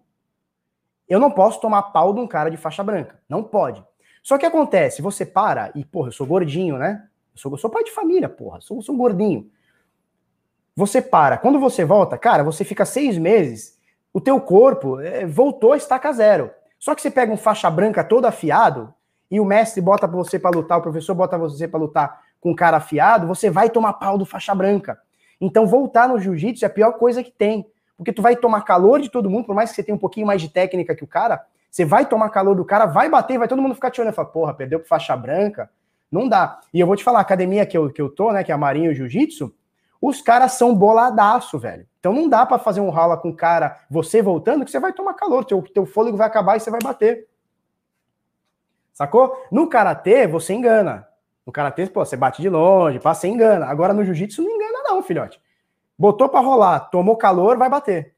Eu 1.07 1.21
não 1.21 1.31
posso 1.31 1.61
tomar 1.61 1.83
pau 1.83 2.15
de 2.15 2.21
um 2.21 2.27
cara 2.27 2.51
de 2.51 2.57
faixa 2.57 2.83
branca. 2.83 3.21
Não 3.29 3.43
pode. 3.43 3.85
Só 4.23 4.39
que 4.39 4.47
acontece, 4.47 5.03
você 5.03 5.27
para 5.27 5.71
e, 5.75 5.85
porra, 5.85 6.09
eu 6.09 6.13
sou 6.13 6.27
gordinho, 6.27 6.79
né? 6.79 7.07
Eu 7.35 7.39
sou, 7.39 7.53
eu 7.53 7.59
sou 7.59 7.69
pai 7.69 7.85
de 7.85 7.91
família, 7.91 8.29
porra. 8.29 8.61
Sou, 8.63 8.81
sou 8.81 8.97
gordinho. 8.97 9.51
Você 10.75 11.03
para. 11.03 11.37
Quando 11.37 11.61
você 11.61 11.85
volta, 11.85 12.17
cara, 12.17 12.43
você 12.43 12.65
fica 12.65 12.87
seis 12.87 13.19
meses, 13.19 13.79
o 14.15 14.21
teu 14.21 14.41
corpo 14.41 14.99
é, 14.99 15.27
voltou 15.27 15.73
a 15.73 15.77
estaca 15.77 16.11
zero. 16.11 16.51
Só 16.79 16.95
que 16.95 17.03
você 17.03 17.11
pega 17.11 17.31
um 17.31 17.37
faixa 17.37 17.69
branca 17.69 18.03
todo 18.03 18.25
afiado, 18.25 18.95
e 19.31 19.39
o 19.39 19.45
mestre 19.45 19.81
bota 19.81 20.07
você 20.07 20.39
para 20.39 20.51
lutar, 20.51 20.79
o 20.79 20.83
professor 20.83 21.15
bota 21.15 21.39
você 21.39 21.69
para 21.69 21.79
lutar 21.79 22.21
com 22.41 22.55
cara 22.55 22.79
afiado, 22.79 23.27
você 23.27 23.51
vai 23.51 23.71
tomar 23.71 23.95
pau 23.95 24.19
do 24.19 24.25
faixa 24.25 24.55
branca. 24.55 24.99
Então 25.41 25.67
voltar 25.67 26.09
no 26.09 26.19
jiu-jitsu 26.19 26.65
é 26.65 26.67
a 26.67 26.71
pior 26.71 26.93
coisa 26.93 27.23
que 27.23 27.31
tem, 27.31 27.67
porque 27.97 28.13
tu 28.13 28.23
vai 28.23 28.35
tomar 28.35 28.63
calor 28.63 29.01
de 29.01 29.11
todo 29.11 29.31
mundo, 29.31 29.47
por 29.47 29.55
mais 29.55 29.71
que 29.71 29.77
você 29.77 29.83
tenha 29.83 29.95
um 29.95 29.99
pouquinho 29.99 30.27
mais 30.27 30.41
de 30.41 30.49
técnica 30.49 30.95
que 30.95 31.05
o 31.05 31.07
cara, 31.07 31.45
você 31.71 31.85
vai 31.85 32.05
tomar 32.05 32.31
calor 32.31 32.55
do 32.57 32.65
cara, 32.65 32.87
vai 32.87 33.09
bater, 33.09 33.39
vai 33.39 33.47
todo 33.47 33.63
mundo 33.63 33.75
ficar 33.75 33.91
te 33.91 34.01
olhando 34.01 34.13
e 34.13 34.17
falar, 34.17 34.29
porra, 34.29 34.55
perdeu 34.55 34.81
pro 34.81 34.89
faixa 34.89 35.17
branca, 35.17 35.71
não 36.11 36.29
dá. 36.29 36.59
E 36.75 36.81
eu 36.81 36.87
vou 36.87 36.97
te 36.97 37.05
falar, 37.05 37.21
a 37.21 37.23
academia 37.23 37.65
que 37.65 37.79
eu, 37.79 37.91
que 37.91 38.03
eu 38.03 38.09
tô, 38.09 38.33
né, 38.33 38.43
que 38.43 38.51
é 38.51 38.55
a 38.55 38.59
Marinho 38.59 38.93
Jiu-Jitsu, 38.95 39.55
os 40.03 40.21
caras 40.21 40.53
são 40.53 40.75
boladaço, 40.75 41.59
velho. 41.59 41.87
Então 42.01 42.13
não 42.13 42.29
dá 42.29 42.45
para 42.45 42.59
fazer 42.59 42.81
um 42.81 42.89
rala 42.89 43.17
com 43.17 43.29
o 43.29 43.37
cara, 43.37 43.79
você 43.89 44.21
voltando, 44.23 44.65
que 44.65 44.71
você 44.71 44.81
vai 44.81 44.93
tomar 44.93 45.15
calor, 45.15 45.45
teu, 45.45 45.63
teu 45.63 45.87
fôlego 45.87 46.17
vai 46.17 46.27
acabar 46.27 46.57
e 46.57 46.61
você 46.61 46.71
vai 46.71 46.81
bater. 46.83 47.29
Sacou? 49.01 49.47
No 49.51 49.67
karatê, 49.67 50.27
você 50.27 50.53
engana. 50.53 51.09
No 51.47 51.51
karatê, 51.51 51.87
pô, 51.87 52.05
você 52.05 52.19
bate 52.19 52.43
de 52.43 52.51
longe, 52.51 53.01
passa 53.01 53.27
e 53.27 53.31
engana. 53.31 53.65
Agora 53.65 53.95
no 53.95 54.05
jiu-jitsu 54.05 54.43
não 54.43 54.51
engana, 54.51 54.83
não, 54.83 55.03
filhote. 55.03 55.41
Botou 55.99 56.29
para 56.29 56.41
rolar, 56.41 56.81
tomou 56.91 57.17
calor, 57.17 57.57
vai 57.57 57.71
bater. 57.71 58.15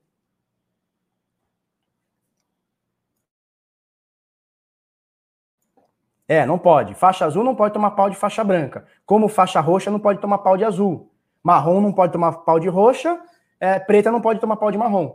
É, 6.26 6.44
não 6.44 6.58
pode. 6.58 6.94
Faixa 6.96 7.26
azul 7.26 7.44
não 7.44 7.54
pode 7.54 7.74
tomar 7.74 7.92
pau 7.92 8.10
de 8.10 8.16
faixa 8.16 8.42
branca. 8.42 8.84
Como 9.06 9.28
faixa 9.28 9.60
roxa 9.60 9.88
não 9.88 10.00
pode 10.00 10.20
tomar 10.20 10.38
pau 10.38 10.56
de 10.56 10.64
azul. 10.64 11.12
Marrom 11.44 11.80
não 11.80 11.92
pode 11.92 12.12
tomar 12.12 12.32
pau 12.38 12.58
de 12.58 12.68
roxa. 12.68 13.20
É, 13.60 13.78
preta 13.78 14.10
não 14.10 14.20
pode 14.20 14.40
tomar 14.40 14.56
pau 14.56 14.72
de 14.72 14.78
marrom. 14.78 15.14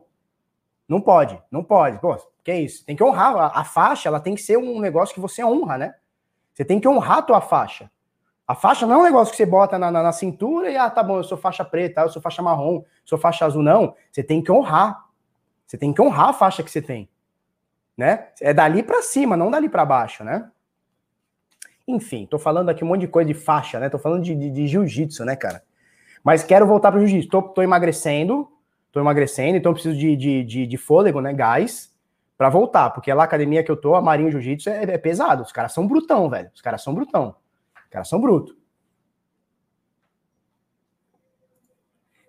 Não 0.87 1.01
pode, 1.01 1.41
não 1.51 1.63
pode. 1.63 1.99
Pô, 1.99 2.15
que 2.43 2.51
é 2.51 2.61
isso? 2.61 2.85
Tem 2.85 2.95
que 2.95 3.03
honrar. 3.03 3.35
A, 3.35 3.59
a, 3.59 3.63
faixa, 3.63 4.07
ela 4.07 4.19
tem 4.19 4.33
que 4.33 4.41
ser 4.41 4.57
um 4.57 4.79
negócio 4.79 5.13
que 5.13 5.19
você 5.19 5.43
honra, 5.43 5.77
né? 5.77 5.95
Você 6.53 6.63
tem 6.63 6.79
que 6.79 6.87
honrar 6.87 7.17
a 7.17 7.21
tua 7.21 7.41
faixa. 7.41 7.91
A 8.47 8.55
faixa 8.55 8.87
não 8.87 8.95
é 8.95 8.97
um 8.99 9.03
negócio 9.03 9.31
que 9.31 9.37
você 9.37 9.45
bota 9.45 9.77
na, 9.77 9.91
na, 9.91 10.01
na 10.01 10.11
cintura 10.13 10.71
e, 10.71 10.77
ah, 10.77 10.89
tá 10.89 11.03
bom, 11.03 11.17
eu 11.17 11.23
sou 11.23 11.37
faixa 11.37 11.65
preta, 11.65 12.01
eu 12.01 12.09
sou 12.09 12.21
faixa 12.21 12.41
marrom, 12.41 12.81
sou 13.03 13.17
faixa 13.17 13.45
azul. 13.45 13.61
Não, 13.61 13.93
você 14.09 14.23
tem 14.23 14.41
que 14.41 14.49
honrar. 14.49 15.05
Você 15.65 15.77
tem 15.77 15.91
que 15.93 16.01
honrar 16.01 16.29
a 16.29 16.33
faixa 16.33 16.63
que 16.63 16.71
você 16.71 16.81
tem. 16.81 17.09
Né? 17.97 18.29
É 18.39 18.53
dali 18.53 18.81
para 18.81 19.01
cima, 19.01 19.35
não 19.35 19.51
dali 19.51 19.67
para 19.67 19.83
baixo, 19.83 20.23
né? 20.23 20.49
Enfim, 21.85 22.25
tô 22.25 22.39
falando 22.39 22.69
aqui 22.69 22.83
um 22.83 22.87
monte 22.87 23.01
de 23.01 23.07
coisa 23.07 23.27
de 23.27 23.33
faixa, 23.33 23.79
né? 23.79 23.89
Tô 23.89 23.99
falando 23.99 24.23
de, 24.23 24.33
de, 24.35 24.49
de 24.49 24.67
jiu-jitsu, 24.67 25.25
né, 25.25 25.35
cara? 25.35 25.63
Mas 26.23 26.43
quero 26.43 26.65
voltar 26.65 26.91
pro 26.91 26.99
jiu-jitsu. 27.01 27.29
Tô, 27.29 27.41
tô 27.41 27.61
emagrecendo, 27.61 28.49
tô 28.97 29.01
emagrecendo, 29.01 29.57
então 29.57 29.73
preciso 29.73 29.95
de, 29.95 30.15
de, 30.15 30.43
de, 30.43 30.67
de 30.67 30.77
fôlego, 30.77 31.21
né? 31.21 31.31
Gás, 31.31 31.95
para 32.35 32.49
voltar. 32.49 32.89
Porque 32.89 33.13
lá, 33.13 33.23
a 33.23 33.25
academia 33.25 33.63
que 33.63 33.71
eu 33.71 33.77
tô, 33.77 33.93
a 33.95 34.01
Marinho 34.01 34.31
Jiu-Jitsu, 34.31 34.69
é, 34.69 34.83
é, 34.83 34.97
pesado. 34.97 35.43
Os 35.43 35.51
caras 35.51 35.71
são 35.71 35.87
brutão, 35.87 36.29
velho. 36.29 36.49
Os 36.53 36.61
caras 36.61 36.81
são 36.81 36.93
brutão. 36.93 37.35
Os 37.83 37.89
caras 37.89 38.09
são 38.09 38.19
bruto. 38.19 38.57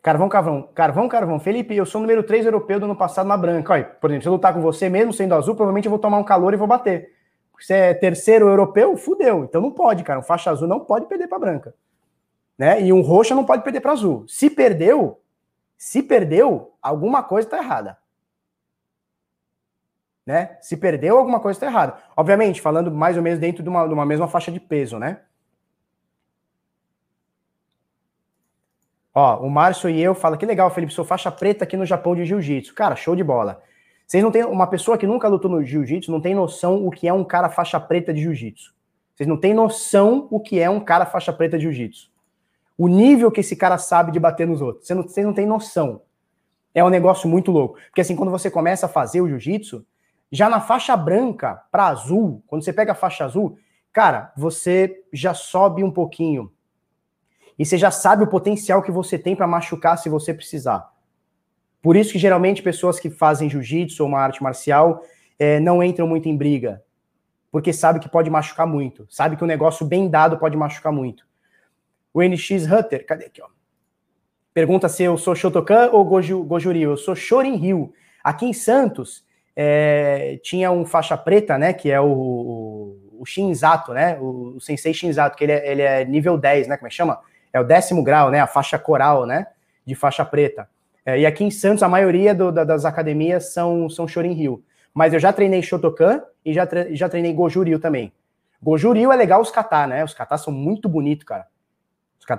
Carvão, 0.03 0.29
carvão, 0.29 0.69
carvão, 0.75 1.09
carvão. 1.09 1.41
Felipe, 1.41 1.75
eu 1.75 1.87
sou 1.87 2.01
o 2.01 2.03
número 2.03 2.23
3 2.23 2.45
europeu 2.47 2.79
do 2.79 2.85
ano 2.85 2.97
passado 2.97 3.27
na 3.27 3.37
branca. 3.37 3.73
Olha, 3.73 3.85
por 3.85 4.11
exemplo, 4.11 4.23
se 4.23 4.29
eu 4.29 4.33
lutar 4.33 4.55
com 4.55 4.61
você, 4.61 4.89
mesmo 4.89 5.13
sendo 5.13 5.35
azul, 5.35 5.55
provavelmente 5.55 5.87
eu 5.87 5.91
vou 5.91 5.99
tomar 5.99 6.19
um 6.19 6.25
calor 6.25 6.53
e 6.53 6.57
vou 6.57 6.69
bater. 6.69 7.13
Se 7.59 7.75
é 7.75 7.95
terceiro 7.95 8.47
europeu, 8.49 8.97
fudeu. 8.97 9.45
Então 9.45 9.61
não 9.61 9.71
pode, 9.71 10.05
cara. 10.05 10.21
Um 10.21 10.23
faixa 10.23 10.51
azul 10.51 10.69
não 10.69 10.81
pode 10.81 11.07
perder 11.07 11.29
para 11.29 11.39
branca. 11.39 11.75
Né? 12.57 12.83
E 12.83 12.93
um 12.93 13.01
roxo 13.01 13.35
não 13.35 13.45
pode 13.45 13.65
perder 13.65 13.81
para 13.81 13.93
azul. 13.93 14.25
Se 14.29 14.49
perdeu, 14.49 15.21
se 15.79 16.03
perdeu, 16.03 16.77
alguma 16.83 17.23
coisa 17.23 17.47
está 17.47 17.59
errada. 17.59 17.97
Né? 20.27 20.59
Se 20.61 20.77
perdeu, 20.77 21.17
alguma 21.17 21.39
coisa 21.39 21.57
está 21.57 21.69
errada. 21.69 21.97
Obviamente, 22.17 22.61
falando 22.61 22.91
mais 22.91 23.17
ou 23.17 23.23
menos 23.23 23.39
dentro 23.39 23.63
de 23.63 23.69
uma, 23.69 23.87
de 23.87 23.95
uma 23.95 24.05
mesma 24.05 24.27
faixa 24.27 24.51
de 24.51 24.59
peso, 24.59 24.99
né? 24.99 25.21
Ó, 29.15 29.39
o 29.39 29.51
Márcio 29.51 29.89
e 29.89 30.03
eu 30.03 30.15
fala 30.15 30.37
que 30.37 30.45
legal, 30.45 30.69
Felipe, 30.71 30.93
sou 30.93 31.05
faixa 31.05 31.31
preta 31.31 31.65
aqui 31.65 31.77
no 31.77 31.87
Japão 31.87 32.15
de 32.15 32.25
jiu-jitsu. 32.25 32.75
Cara, 32.75 32.95
show 32.95 33.17
de 33.17 33.25
bola. 33.25 33.63
Vocês 34.07 34.23
não 34.23 34.31
têm 34.31 34.45
uma 34.45 34.67
pessoa 34.67 34.99
que 34.99 35.07
nunca 35.07 35.29
lutou 35.29 35.51
no 35.51 35.65
jiu-jitsu, 35.65 36.11
não 36.11 36.21
tem 36.21 36.35
noção 36.35 36.87
o 36.87 36.91
que 36.91 37.07
é 37.07 37.13
um 37.13 37.25
cara 37.25 37.49
faixa 37.49 37.79
preta 37.79 38.13
de 38.13 38.21
jiu-jitsu. 38.21 38.75
Vocês 39.15 39.29
não 39.29 39.37
têm 39.37 39.55
noção 39.55 40.27
o 40.31 40.41
que 40.41 40.59
é 40.59 40.69
um 40.69 40.81
cara 40.81 41.07
faixa 41.07 41.33
preta 41.33 41.57
de 41.57 41.65
jiu-jitsu. 41.65 42.11
O 42.79 42.87
nível 42.87 43.31
que 43.33 43.41
esse 43.41 43.57
cara 43.57 43.77
sabe 43.77 44.13
de 44.13 44.21
bater 44.21 44.47
nos 44.47 44.63
outros. 44.63 44.87
Vocês 44.87 44.97
não, 44.97 45.03
vocês 45.03 45.27
não 45.27 45.35
têm 45.35 45.47
noção. 45.47 46.03
É 46.73 46.85
um 46.85 46.89
negócio 46.89 47.29
muito 47.29 47.51
louco. 47.51 47.77
Porque 47.87 48.03
assim, 48.03 48.15
quando 48.15 48.31
você 48.31 48.49
começa 48.49 48.87
a 48.87 48.89
fazer 48.89 49.21
o 49.21 49.29
jiu-jitsu, 49.29 49.85
já 50.31 50.49
na 50.49 50.61
faixa 50.61 50.97
branca 50.97 51.61
para 51.73 51.89
azul, 51.89 52.41
quando 52.47 52.63
você 52.63 52.73
pega 52.73 52.93
a 52.93 52.95
faixa 52.95 53.25
azul, 53.25 53.59
cara, 53.93 54.33
você 54.37 55.03
já 55.13 55.35
sobe 55.35 55.83
um 55.83 55.91
pouquinho. 55.91 56.53
E 57.59 57.67
você 57.67 57.77
já 57.77 57.91
sabe 57.91 58.23
o 58.23 58.29
potencial 58.29 58.81
que 58.81 58.93
você 58.93 59.19
tem 59.19 59.35
para 59.35 59.47
machucar 59.47 59.99
se 59.99 60.09
você 60.09 60.33
precisar. 60.33 60.89
Por 61.83 61.97
isso 61.97 62.13
que 62.13 62.19
geralmente 62.19 62.63
pessoas 62.63 63.01
que 63.01 63.11
fazem 63.11 63.51
jiu-jitsu 63.51 64.03
ou 64.03 64.09
uma 64.09 64.21
arte 64.21 64.43
marcial 64.43 65.03
é, 65.39 65.59
não 65.61 65.83
entram 65.83 66.07
muito 66.07 66.29
em 66.29 66.37
briga, 66.37 66.83
porque 67.51 67.73
sabe 67.73 68.01
que 68.01 68.09
pode 68.09 68.29
machucar 68.29 68.67
muito, 68.67 69.07
sabe 69.09 69.37
que 69.37 69.45
um 69.45 69.47
negócio 69.47 69.87
bem 69.87 70.09
dado 70.09 70.39
pode 70.39 70.57
machucar 70.57 70.93
muito. 70.93 71.28
O 72.13 72.23
NX 72.23 72.71
Hunter, 72.71 73.07
cadê 73.07 73.27
aqui, 73.27 73.43
ó? 73.43 73.49
Pergunta 74.53 74.89
se 74.89 75.05
eu 75.05 75.17
sou 75.17 75.35
Shotokan 75.35 75.91
ou 75.93 76.05
Goju, 76.05 76.43
Gojuryu. 76.43 76.91
Eu 76.91 76.97
sou 76.97 77.15
Shorin 77.15 77.57
Ryu. 77.57 77.93
Aqui 78.25 78.47
em 78.47 78.53
Santos, 78.53 79.25
é, 79.55 80.39
tinha 80.43 80.71
um 80.71 80.85
faixa 80.85 81.17
preta, 81.17 81.57
né, 81.57 81.73
que 81.73 81.91
é 81.91 82.01
o, 82.01 82.07
o, 82.07 83.21
o 83.21 83.27
Shinzato, 83.27 83.93
né, 83.93 84.19
o, 84.21 84.57
o 84.57 84.61
Sensei 84.61 84.93
Shinzato, 84.93 85.37
que 85.37 85.45
ele 85.45 85.53
é, 85.53 85.71
ele 85.71 85.83
é 85.83 86.05
nível 86.05 86.37
10, 86.37 86.69
né, 86.69 86.77
como 86.77 86.87
é 86.87 86.91
que 86.91 86.97
chama? 86.97 87.21
É 87.53 87.61
o 87.61 87.65
décimo 87.65 88.03
grau, 88.03 88.31
né, 88.31 88.41
a 88.41 88.47
faixa 88.47 88.79
coral, 88.79 89.27
né, 89.27 89.47
de 89.87 89.95
faixa 89.95 90.25
preta. 90.25 90.69
É, 91.05 91.21
e 91.21 91.27
aqui 91.27 91.45
em 91.45 91.51
Santos, 91.51 91.83
a 91.83 91.89
maioria 91.89 92.35
do, 92.35 92.53
da, 92.53 92.65
das 92.65 92.85
academias 92.85 93.53
são, 93.53 93.89
são 93.89 94.07
Shorin 94.07 94.33
Ryu. 94.33 94.63
Mas 94.93 95.15
eu 95.15 95.21
já 95.21 95.33
treinei 95.33 95.63
Shotokan 95.63 96.23
e 96.45 96.53
já, 96.53 96.69
já 96.91 97.09
treinei 97.09 97.33
Goju 97.33 97.63
Ryu 97.63 97.79
também. 97.79 98.13
Goju 98.63 98.93
Ryu 98.93 99.13
é 99.13 99.17
legal 99.17 99.41
os 99.41 99.51
kata, 99.51 99.87
né? 99.87 100.05
Os 100.05 100.13
kata 100.13 100.37
são 100.37 100.53
muito 100.53 100.89
bonitos, 100.89 101.25
cara. 101.25 101.47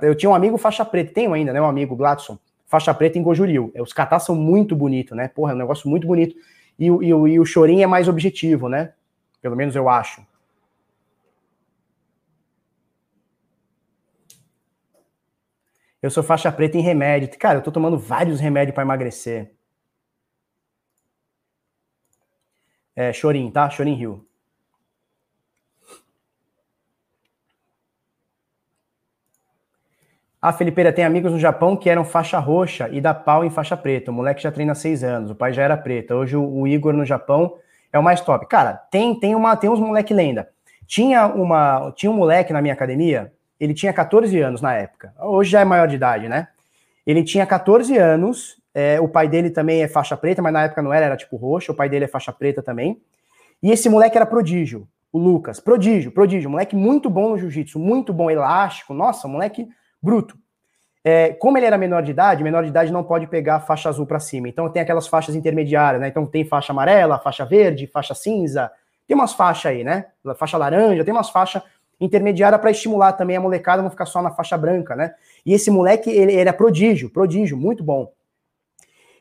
Eu 0.02 0.16
tinha 0.16 0.30
um 0.30 0.36
amigo 0.36 0.58
faixa 0.58 0.86
preta, 0.86 1.14
tenho 1.14 1.34
ainda, 1.34 1.54
né? 1.54 1.62
Um 1.62 1.66
amigo, 1.66 1.96
Gladson, 1.96 2.38
faixa 2.68 2.94
preta 2.94 3.18
em 3.18 3.24
Goju 3.24 3.46
Ryu. 3.46 3.72
É, 3.74 3.82
os 3.82 3.94
kata 3.94 4.20
são 4.20 4.36
muito 4.36 4.76
bonitos, 4.76 5.18
né? 5.18 5.28
Porra, 5.28 5.54
é 5.54 5.56
um 5.56 5.58
negócio 5.58 5.90
muito 5.90 6.06
bonito. 6.08 6.36
E, 6.78 6.86
e, 6.86 7.08
e, 7.08 7.40
o 7.40 7.46
Chorin 7.46 7.82
é 7.82 7.88
mais 7.88 8.08
objetivo, 8.08 8.70
né? 8.70 8.94
Pelo 9.42 9.56
menos 9.56 9.76
eu 9.76 9.90
acho. 9.90 10.26
Eu 16.02 16.10
sou 16.10 16.24
faixa 16.24 16.52
preta 16.52 16.78
em 16.78 16.82
remédio. 16.82 17.30
Cara, 17.38 17.60
eu 17.60 17.64
tô 17.64 17.72
tomando 17.72 17.98
vários 17.98 18.40
remédios 18.40 18.74
para 18.74 18.84
emagrecer. 18.84 19.52
É, 22.96 23.12
Chorin, 23.12 23.50
tá? 23.52 23.70
Chorin 23.70 23.96
Rio. 23.96 24.29
A 30.42 30.54
Felipeira 30.54 30.94
tem 30.94 31.04
amigos 31.04 31.32
no 31.32 31.40
Japão 31.40 31.76
que 31.76 31.90
eram 31.90 32.06
faixa 32.06 32.40
roxa 32.40 32.90
e 32.92 33.02
dá 33.02 33.14
pau 33.14 33.44
em 33.44 33.50
faixa 33.50 33.76
preta. 33.76 34.12
O 34.12 34.14
moleque 34.14 34.42
já 34.42 34.52
treina 34.52 34.72
há 34.72 34.76
seis 34.76 35.04
anos, 35.04 35.32
o 35.32 35.36
pai 35.36 35.52
já 35.52 35.64
era 35.64 35.76
preta. 35.76 36.16
Hoje 36.16 36.38
o, 36.38 36.62
o 36.62 36.68
Igor 36.68 36.94
no 36.94 37.06
Japão 37.06 37.56
é 37.92 38.00
o 38.00 38.04
mais 38.04 38.22
top. 38.22 38.48
Cara, 38.48 38.74
tem 38.74 39.20
tem 39.20 39.36
uma 39.36 39.56
tem 39.58 39.70
uns 39.70 39.80
moleque 39.80 40.14
lenda. 40.14 40.50
Tinha 40.88 41.28
uma 41.28 41.92
tinha 41.96 42.12
um 42.12 42.16
moleque 42.16 42.54
na 42.54 42.62
minha 42.62 42.74
academia 42.74 43.32
ele 43.60 43.74
tinha 43.74 43.92
14 43.92 44.40
anos 44.40 44.62
na 44.62 44.74
época. 44.74 45.14
Hoje 45.20 45.52
já 45.52 45.60
é 45.60 45.66
maior 45.66 45.88
de 45.88 45.96
idade, 45.96 46.30
né? 46.30 46.48
Ele 47.06 47.24
tinha 47.24 47.46
14 47.46 47.98
anos. 47.98 48.58
É, 48.74 49.02
o 49.02 49.10
pai 49.10 49.28
dele 49.28 49.50
também 49.50 49.82
é 49.82 49.88
faixa 49.88 50.16
preta, 50.16 50.42
mas 50.42 50.54
na 50.54 50.64
época 50.64 50.82
não 50.82 50.94
era, 50.94 51.08
era 51.08 51.18
tipo 51.18 51.36
roxo. 51.36 51.72
O 51.72 51.76
pai 51.76 51.90
dele 51.90 52.06
é 52.06 52.08
faixa 52.08 52.32
preta 52.32 52.64
também. 52.64 53.02
E 53.62 53.72
esse 53.72 53.90
moleque 53.90 54.16
era 54.16 54.26
prodígio, 54.26 54.88
o 55.12 55.18
Lucas. 55.18 55.60
Prodígio, 55.60 56.12
prodígio. 56.12 56.50
Moleque 56.50 56.76
muito 56.76 57.10
bom 57.10 57.30
no 57.30 57.38
jiu-jitsu, 57.38 57.78
muito 57.78 58.14
bom, 58.14 58.32
elástico. 58.32 58.94
Nossa, 58.94 59.28
moleque 59.28 59.68
bruto. 60.02 60.38
É, 61.04 61.34
como 61.34 61.58
ele 61.58 61.66
era 61.66 61.78
menor 61.78 62.04
de 62.04 62.12
idade, 62.12 62.44
menor 62.44 62.64
de 62.64 62.70
idade 62.70 62.92
não 62.92 63.04
pode 63.04 63.28
pegar 63.28 63.62
faixa 63.62 63.90
azul 63.90 64.06
para 64.06 64.20
cima. 64.20 64.50
Então 64.50 64.70
tem 64.70 64.82
aquelas 64.82 65.08
faixas 65.08 65.36
intermediárias, 65.36 66.02
né? 66.02 66.10
Então 66.10 66.26
tem 66.26 66.44
faixa 66.44 66.74
amarela, 66.74 67.20
faixa 67.20 67.46
verde, 67.46 67.88
faixa 67.88 68.14
cinza. 68.14 68.72
Tem 69.08 69.16
umas 69.16 69.34
faixas 69.34 69.72
aí, 69.72 69.84
né? 69.84 70.08
Faixa 70.38 70.58
laranja, 70.58 71.04
tem 71.04 71.14
umas 71.14 71.30
faixas 71.30 71.64
intermediária 72.00 72.58
para 72.58 72.72
estimular 72.72 73.14
também 73.14 73.36
a 73.36 73.42
molecada, 73.42 73.82
não 73.82 73.90
ficar 73.90 74.06
só 74.06 74.22
na 74.22 74.32
faixa 74.32 74.58
branca, 74.58 74.96
né? 74.96 75.14
E 75.46 75.54
esse 75.54 75.72
moleque, 75.72 76.10
ele, 76.10 76.34
ele 76.34 76.50
é 76.50 76.54
prodígio, 76.54 77.10
prodígio, 77.10 77.58
muito 77.58 77.84
bom. 77.84 78.12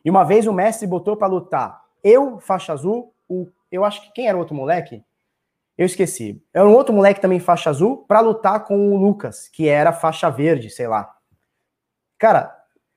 E 0.04 0.10
uma 0.10 0.24
vez 0.24 0.46
o 0.46 0.52
mestre 0.52 0.86
botou 0.86 1.16
para 1.16 1.26
lutar 1.26 1.88
eu, 2.02 2.38
faixa 2.40 2.72
azul, 2.72 3.12
o, 3.28 3.48
eu 3.70 3.84
acho 3.84 4.02
que 4.02 4.12
quem 4.12 4.28
era 4.28 4.36
o 4.36 4.40
outro 4.40 4.54
moleque? 4.54 5.02
Eu 5.78 5.86
esqueci. 5.86 6.42
Era 6.52 6.68
um 6.68 6.74
outro 6.74 6.92
moleque 6.92 7.20
também 7.20 7.38
faixa 7.38 7.70
azul 7.70 7.98
para 7.98 8.20
lutar 8.20 8.64
com 8.64 8.92
o 8.92 8.96
Lucas, 8.96 9.48
que 9.48 9.68
era 9.68 9.92
faixa 9.92 10.28
verde, 10.28 10.68
sei 10.68 10.88
lá. 10.88 11.14
Cara, 12.18 12.52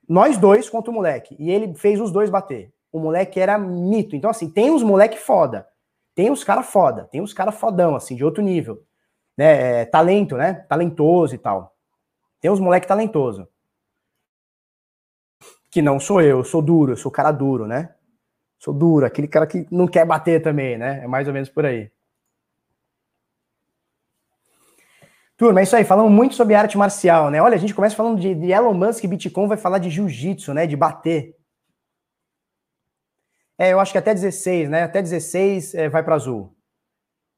nós 0.10 0.38
dois 0.38 0.68
contra 0.68 0.90
o 0.90 0.94
moleque. 0.94 1.36
E 1.40 1.52
ele 1.52 1.76
fez 1.76 2.02
os 2.02 2.12
dois 2.12 2.30
bater. 2.30 2.74
O 2.91 2.99
moleque 2.99 3.40
era 3.40 3.58
mito. 3.58 4.16
Então, 4.16 4.32
assim, 4.32 4.49
tem 4.49 4.72
uns 4.72 4.82
moleque 4.82 5.18
foda. 5.20 5.68
Tem 6.16 6.32
uns 6.32 6.44
cara 6.44 6.64
foda. 6.64 7.06
Tem 7.06 7.22
uns 7.22 7.34
cara 7.34 7.52
fodão, 7.52 7.95
assim, 7.95 8.16
de 8.16 8.26
outro 8.26 8.41
nível 8.41 8.84
né, 9.38 9.82
é, 9.82 9.86
talento, 9.86 10.36
né? 10.36 10.53
Talentoso 10.68 11.36
e 11.36 11.38
tal. 11.38 11.76
Tem 12.40 12.52
uns 12.52 12.60
moleque 12.60 12.88
talentoso. 12.88 13.48
Que 15.70 15.82
não 15.82 15.99
sou 15.99 16.22
eu, 16.22 16.40
eu 16.40 16.44
sou 16.44 16.62
duro, 16.62 16.91
eu 16.91 16.98
sou 16.98 17.12
cara 17.12 17.32
duro, 17.32 17.66
né? 17.66 17.94
Sou 18.60 18.74
duro, 18.74 19.06
aquele 19.06 19.28
cara 19.28 19.48
que 19.48 19.66
não 19.72 19.88
quer 19.88 20.06
bater 20.06 20.41
também, 20.41 20.78
né? 20.78 21.03
É 21.03 21.08
mais 21.08 21.28
ou 21.28 21.34
menos 21.34 21.49
por 21.49 21.66
aí. 21.66 21.91
Turma, 25.41 25.59
é 25.59 25.63
isso 25.63 25.76
aí, 25.76 25.84
falamos 25.84 26.11
muito 26.11 26.35
sobre 26.35 26.53
arte 26.53 26.77
marcial, 26.77 27.31
né? 27.31 27.41
Olha, 27.41 27.55
a 27.55 27.57
gente 27.57 27.73
começa 27.73 27.95
falando 27.95 28.19
de, 28.19 28.35
de 28.35 28.51
Elon 28.51 28.76
Musk 28.76 29.03
Bitcoin, 29.05 29.47
vai 29.47 29.57
falar 29.57 29.80
de 29.80 29.89
jiu-jitsu, 29.89 30.53
né? 30.53 30.68
De 30.68 30.77
bater. 30.77 31.35
É, 33.57 33.73
eu 33.73 33.80
acho 33.80 33.91
que 33.91 33.97
até 33.97 34.13
16, 34.13 34.69
né? 34.69 34.84
Até 34.84 35.01
16 35.01 35.73
é, 35.73 35.89
vai 35.89 36.03
para 36.03 36.13
azul. 36.13 36.55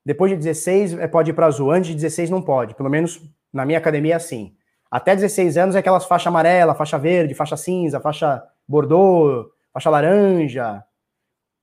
Depois 0.05 0.29
de 0.29 0.35
16 0.35 0.95
é, 0.95 1.07
pode 1.07 1.31
ir 1.31 1.33
para 1.33 1.45
azul. 1.45 1.71
Antes 1.71 1.91
de 1.91 1.95
16 1.95 2.29
não 2.29 2.41
pode. 2.41 2.75
Pelo 2.75 2.89
menos 2.89 3.21
na 3.53 3.65
minha 3.65 3.77
academia 3.77 4.15
é 4.15 4.17
assim. 4.17 4.53
Até 4.91 5.15
16 5.15 5.55
anos 5.55 5.73
é 5.73 5.79
aquelas 5.79 6.03
faixa 6.03 6.27
amarela, 6.27 6.75
faixa 6.75 6.97
verde, 6.97 7.33
faixa 7.33 7.55
cinza, 7.55 8.01
faixa 8.01 8.43
bordô, 8.67 9.49
faixa 9.71 9.89
laranja. 9.89 10.83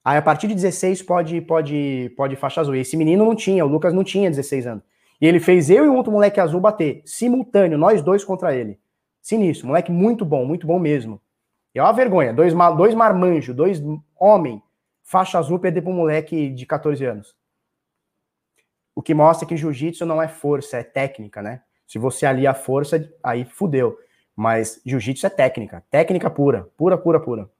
Aí 0.03 0.17
a 0.17 0.23
partir 0.23 0.49
de 0.49 0.55
16 0.55 1.03
pode 1.03 1.39
pode 1.43 2.15
pode 2.17 2.35
faixa 2.37 2.63
azul. 2.63 2.75
E 2.77 2.81
esse 2.81 2.97
menino 2.97 3.27
não 3.27 3.37
tinha, 3.37 3.63
o 3.63 3.69
Lucas 3.69 3.93
não 3.93 4.03
tinha 4.03 4.31
16 4.31 4.67
anos. 4.67 4.91
E 5.21 5.27
ele 5.27 5.39
fez 5.39 5.69
eu 5.69 5.85
e 5.85 5.89
um 5.89 5.97
outro 5.97 6.11
moleque 6.11 6.41
azul 6.41 6.61
bater, 6.61 7.03
simultâneo, 7.05 7.77
nós 7.77 8.03
dois 8.03 8.25
contra 8.25 8.55
ele. 8.55 8.81
Sinistro, 9.21 9.67
moleque 9.67 9.93
muito 9.93 10.25
bom, 10.25 10.47
muito 10.47 10.67
bom 10.67 10.79
mesmo. 10.79 11.21
E 11.75 11.79
é 11.79 11.83
uma 11.83 11.93
vergonha, 11.93 12.33
dois, 12.33 12.55
dois 12.77 12.95
marmanjos, 12.95 13.55
dois 13.55 13.83
homem, 14.19 14.63
faixa 15.03 15.39
azul, 15.39 15.59
perder 15.59 15.83
para 15.83 15.91
um 15.91 15.97
moleque 15.97 16.49
de 16.51 16.65
14 16.65 17.05
anos. 17.05 17.37
O 18.95 19.03
que 19.03 19.15
mostra 19.15 19.47
que 19.47 19.57
jiu-jitsu 19.57 20.05
não 20.07 20.23
é 20.23 20.29
força, 20.29 20.79
é 20.79 20.83
técnica, 20.83 21.43
né? 21.43 21.63
Se 21.87 21.99
você 21.99 22.27
alia 22.27 22.51
a 22.51 22.55
força, 22.55 23.13
aí 23.23 23.45
fudeu. 23.45 23.99
Mas 24.35 24.81
jiu-jitsu 24.85 25.27
é 25.27 25.31
técnica, 25.31 25.85
técnica 25.91 26.31
pura, 26.31 26.71
pura, 26.77 26.97
pura, 26.97 27.21
pura. 27.21 27.51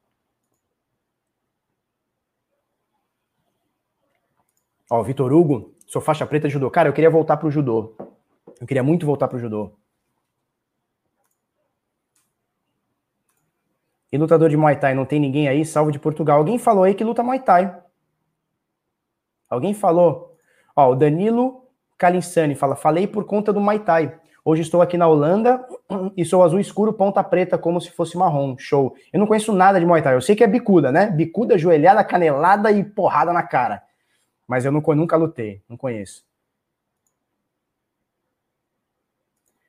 Ó, 4.89 5.03
Vitor 5.03 5.33
Hugo, 5.33 5.75
sou 5.91 6.01
faixa 6.01 6.25
preta 6.25 6.47
de 6.47 6.55
judô. 6.55 6.71
Cara, 6.71 6.89
eu 6.89 6.93
queria 6.93 7.11
voltar 7.11 7.37
pro 7.37 7.51
judô. 7.51 7.97
Eu 8.61 8.67
queria 8.67 8.83
muito 8.83 9.05
voltar 9.05 9.27
pro 9.27 9.41
judô. 9.41 9.73
E 14.13 14.17
lutador 14.17 14.49
de 14.49 14.57
Muay 14.57 14.77
Thai, 14.77 14.95
não 14.95 15.05
tem 15.05 15.19
ninguém 15.19 15.49
aí? 15.49 15.65
Salve 15.65 15.91
de 15.91 15.99
Portugal. 15.99 16.39
Alguém 16.39 16.59
falou 16.59 16.85
aí 16.85 16.95
que 16.95 17.03
luta 17.03 17.25
Muay 17.25 17.41
Thai. 17.41 17.77
Alguém 19.49 19.75
falou? 19.75 20.37
Ó, 20.77 20.93
o 20.93 20.95
Danilo 20.95 21.65
Calinsani 21.99 22.55
fala, 22.55 22.77
falei 22.77 23.09
por 23.09 23.25
conta 23.25 23.53
do 23.53 23.61
Muay 23.61 23.81
Thai. 23.81 24.17
Hoje 24.45 24.63
estou 24.63 24.81
aqui 24.81 24.97
na 24.97 25.09
Holanda 25.09 25.67
e 26.17 26.25
sou 26.25 26.45
azul 26.45 26.61
escuro, 26.61 26.93
ponta 26.93 27.23
preta, 27.25 27.59
como 27.59 27.81
se 27.81 27.91
fosse 27.91 28.17
marrom. 28.17 28.57
Show. 28.57 28.95
Eu 29.13 29.19
não 29.19 29.27
conheço 29.27 29.53
nada 29.53 29.81
de 29.81 29.85
Muay 29.85 30.03
Thai. 30.03 30.15
Eu 30.15 30.23
sei 30.23 30.37
que 30.37 30.45
é 30.45 30.47
bicuda, 30.47 30.93
né? 30.93 31.11
Bicuda, 31.11 31.59
joelhada, 31.59 32.05
canelada 32.05 32.71
e 32.71 32.85
porrada 32.85 33.33
na 33.33 33.43
cara. 33.43 33.90
Mas 34.51 34.65
eu 34.65 34.73
nunca 34.73 35.17
lutei, 35.17 35.63
não 35.69 35.77
conheço. 35.77 36.25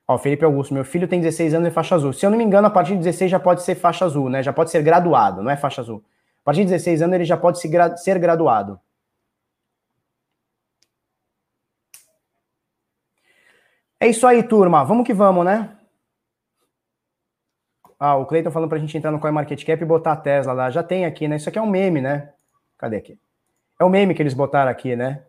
Ó, 0.08 0.18
Felipe 0.18 0.44
Augusto, 0.44 0.74
meu 0.74 0.84
filho 0.84 1.08
tem 1.08 1.22
16 1.22 1.54
anos 1.54 1.68
e 1.68 1.72
faixa 1.72 1.94
azul. 1.94 2.12
Se 2.12 2.26
eu 2.26 2.32
não 2.32 2.38
me 2.40 2.44
engano, 2.44 2.66
a 2.66 2.72
partir 2.72 2.94
de 2.94 2.98
16 2.98 3.30
já 3.30 3.40
pode 3.40 3.62
ser 3.62 3.76
faixa 3.76 4.06
azul, 4.06 4.28
né? 4.28 4.42
Já 4.42 4.52
pode 4.52 4.72
ser 4.72 4.82
graduado, 4.82 5.44
não 5.44 5.52
é 5.52 5.56
faixa 5.56 5.82
azul. 5.82 6.04
A 6.42 6.46
partir 6.46 6.62
de 6.62 6.72
16 6.72 7.04
anos 7.04 7.14
ele 7.14 7.26
já 7.26 7.38
pode 7.38 7.60
ser 7.60 8.18
graduado. 8.18 8.80
É 14.00 14.08
isso 14.08 14.26
aí, 14.26 14.42
turma. 14.42 14.84
Vamos 14.84 15.06
que 15.06 15.14
vamos, 15.14 15.46
né? 15.46 15.78
Ah, 18.00 18.16
o 18.16 18.26
Cleiton 18.26 18.50
falando 18.50 18.70
pra 18.70 18.80
gente 18.80 18.98
entrar 18.98 19.12
no 19.12 19.20
CoinMarketCap 19.20 19.80
e 19.80 19.86
botar 19.86 20.14
a 20.14 20.18
Tesla 20.18 20.54
lá. 20.54 20.72
Já 20.72 20.82
tem 20.82 21.06
aqui, 21.06 21.28
né? 21.28 21.36
Isso 21.36 21.50
aqui 21.50 21.60
é 21.60 21.62
um 21.62 21.70
meme, 21.70 22.02
né? 22.02 22.34
Cadê 22.80 22.96
aqui? 22.96 23.20
É 23.82 23.84
o 23.84 23.90
meme 23.90 24.14
que 24.14 24.22
eles 24.22 24.36
botaram 24.36 24.70
aqui, 24.70 24.96
né? 24.96 25.24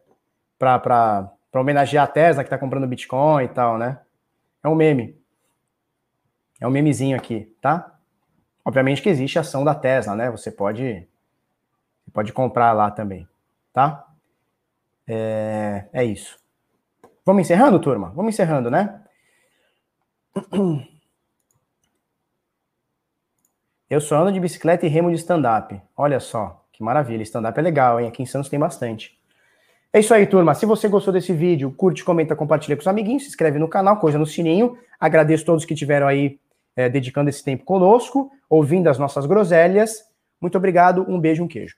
Pra, 0.58 0.78
pra, 0.78 1.32
pra 1.50 1.62
homenagear 1.62 2.04
a 2.04 2.06
Tesla 2.06 2.44
que 2.44 2.50
tá 2.50 2.58
comprando 2.58 2.86
Bitcoin 2.86 3.44
e 3.44 3.48
tal, 3.48 3.78
né? 3.78 3.98
É 4.62 4.68
um 4.68 4.74
meme. 4.74 5.18
É 6.60 6.68
um 6.68 6.70
memezinho 6.70 7.16
aqui, 7.16 7.46
tá? 7.62 7.98
Obviamente 8.62 9.00
que 9.00 9.08
existe 9.08 9.38
ação 9.38 9.64
da 9.64 9.74
Tesla, 9.74 10.14
né? 10.14 10.30
Você 10.30 10.50
pode, 10.50 11.08
pode 12.12 12.30
comprar 12.30 12.74
lá 12.74 12.90
também, 12.90 13.26
tá? 13.72 14.06
É, 15.08 15.86
é 15.90 16.04
isso. 16.04 16.38
Vamos 17.24 17.40
encerrando, 17.40 17.80
turma? 17.80 18.10
Vamos 18.10 18.34
encerrando, 18.34 18.70
né? 18.70 19.02
Eu 23.88 23.98
só 23.98 24.16
ando 24.16 24.32
de 24.32 24.40
bicicleta 24.40 24.84
e 24.84 24.90
remo 24.90 25.08
de 25.08 25.16
stand-up. 25.16 25.80
Olha 25.96 26.20
só, 26.20 26.61
maravilha. 26.82 27.22
Stand-up 27.22 27.58
é 27.58 27.62
legal, 27.62 28.00
hein? 28.00 28.08
Aqui 28.08 28.22
em 28.22 28.26
Santos 28.26 28.48
tem 28.48 28.58
bastante. 28.58 29.16
É 29.92 30.00
isso 30.00 30.14
aí, 30.14 30.26
turma. 30.26 30.54
Se 30.54 30.64
você 30.64 30.88
gostou 30.88 31.12
desse 31.12 31.32
vídeo, 31.32 31.70
curte, 31.70 32.02
comenta, 32.02 32.34
compartilha 32.34 32.76
com 32.76 32.80
os 32.80 32.88
amiguinhos, 32.88 33.24
se 33.24 33.28
inscreve 33.28 33.58
no 33.58 33.68
canal, 33.68 33.98
coisa 33.98 34.18
no 34.18 34.26
sininho. 34.26 34.78
Agradeço 34.98 35.42
a 35.42 35.46
todos 35.46 35.64
que 35.64 35.74
tiveram 35.74 36.06
aí 36.06 36.38
é, 36.74 36.88
dedicando 36.88 37.28
esse 37.28 37.44
tempo 37.44 37.64
conosco, 37.64 38.30
ouvindo 38.48 38.88
as 38.88 38.98
nossas 38.98 39.26
groselhas. 39.26 40.02
Muito 40.40 40.56
obrigado, 40.56 41.04
um 41.08 41.20
beijo, 41.20 41.44
um 41.44 41.48
queijo. 41.48 41.76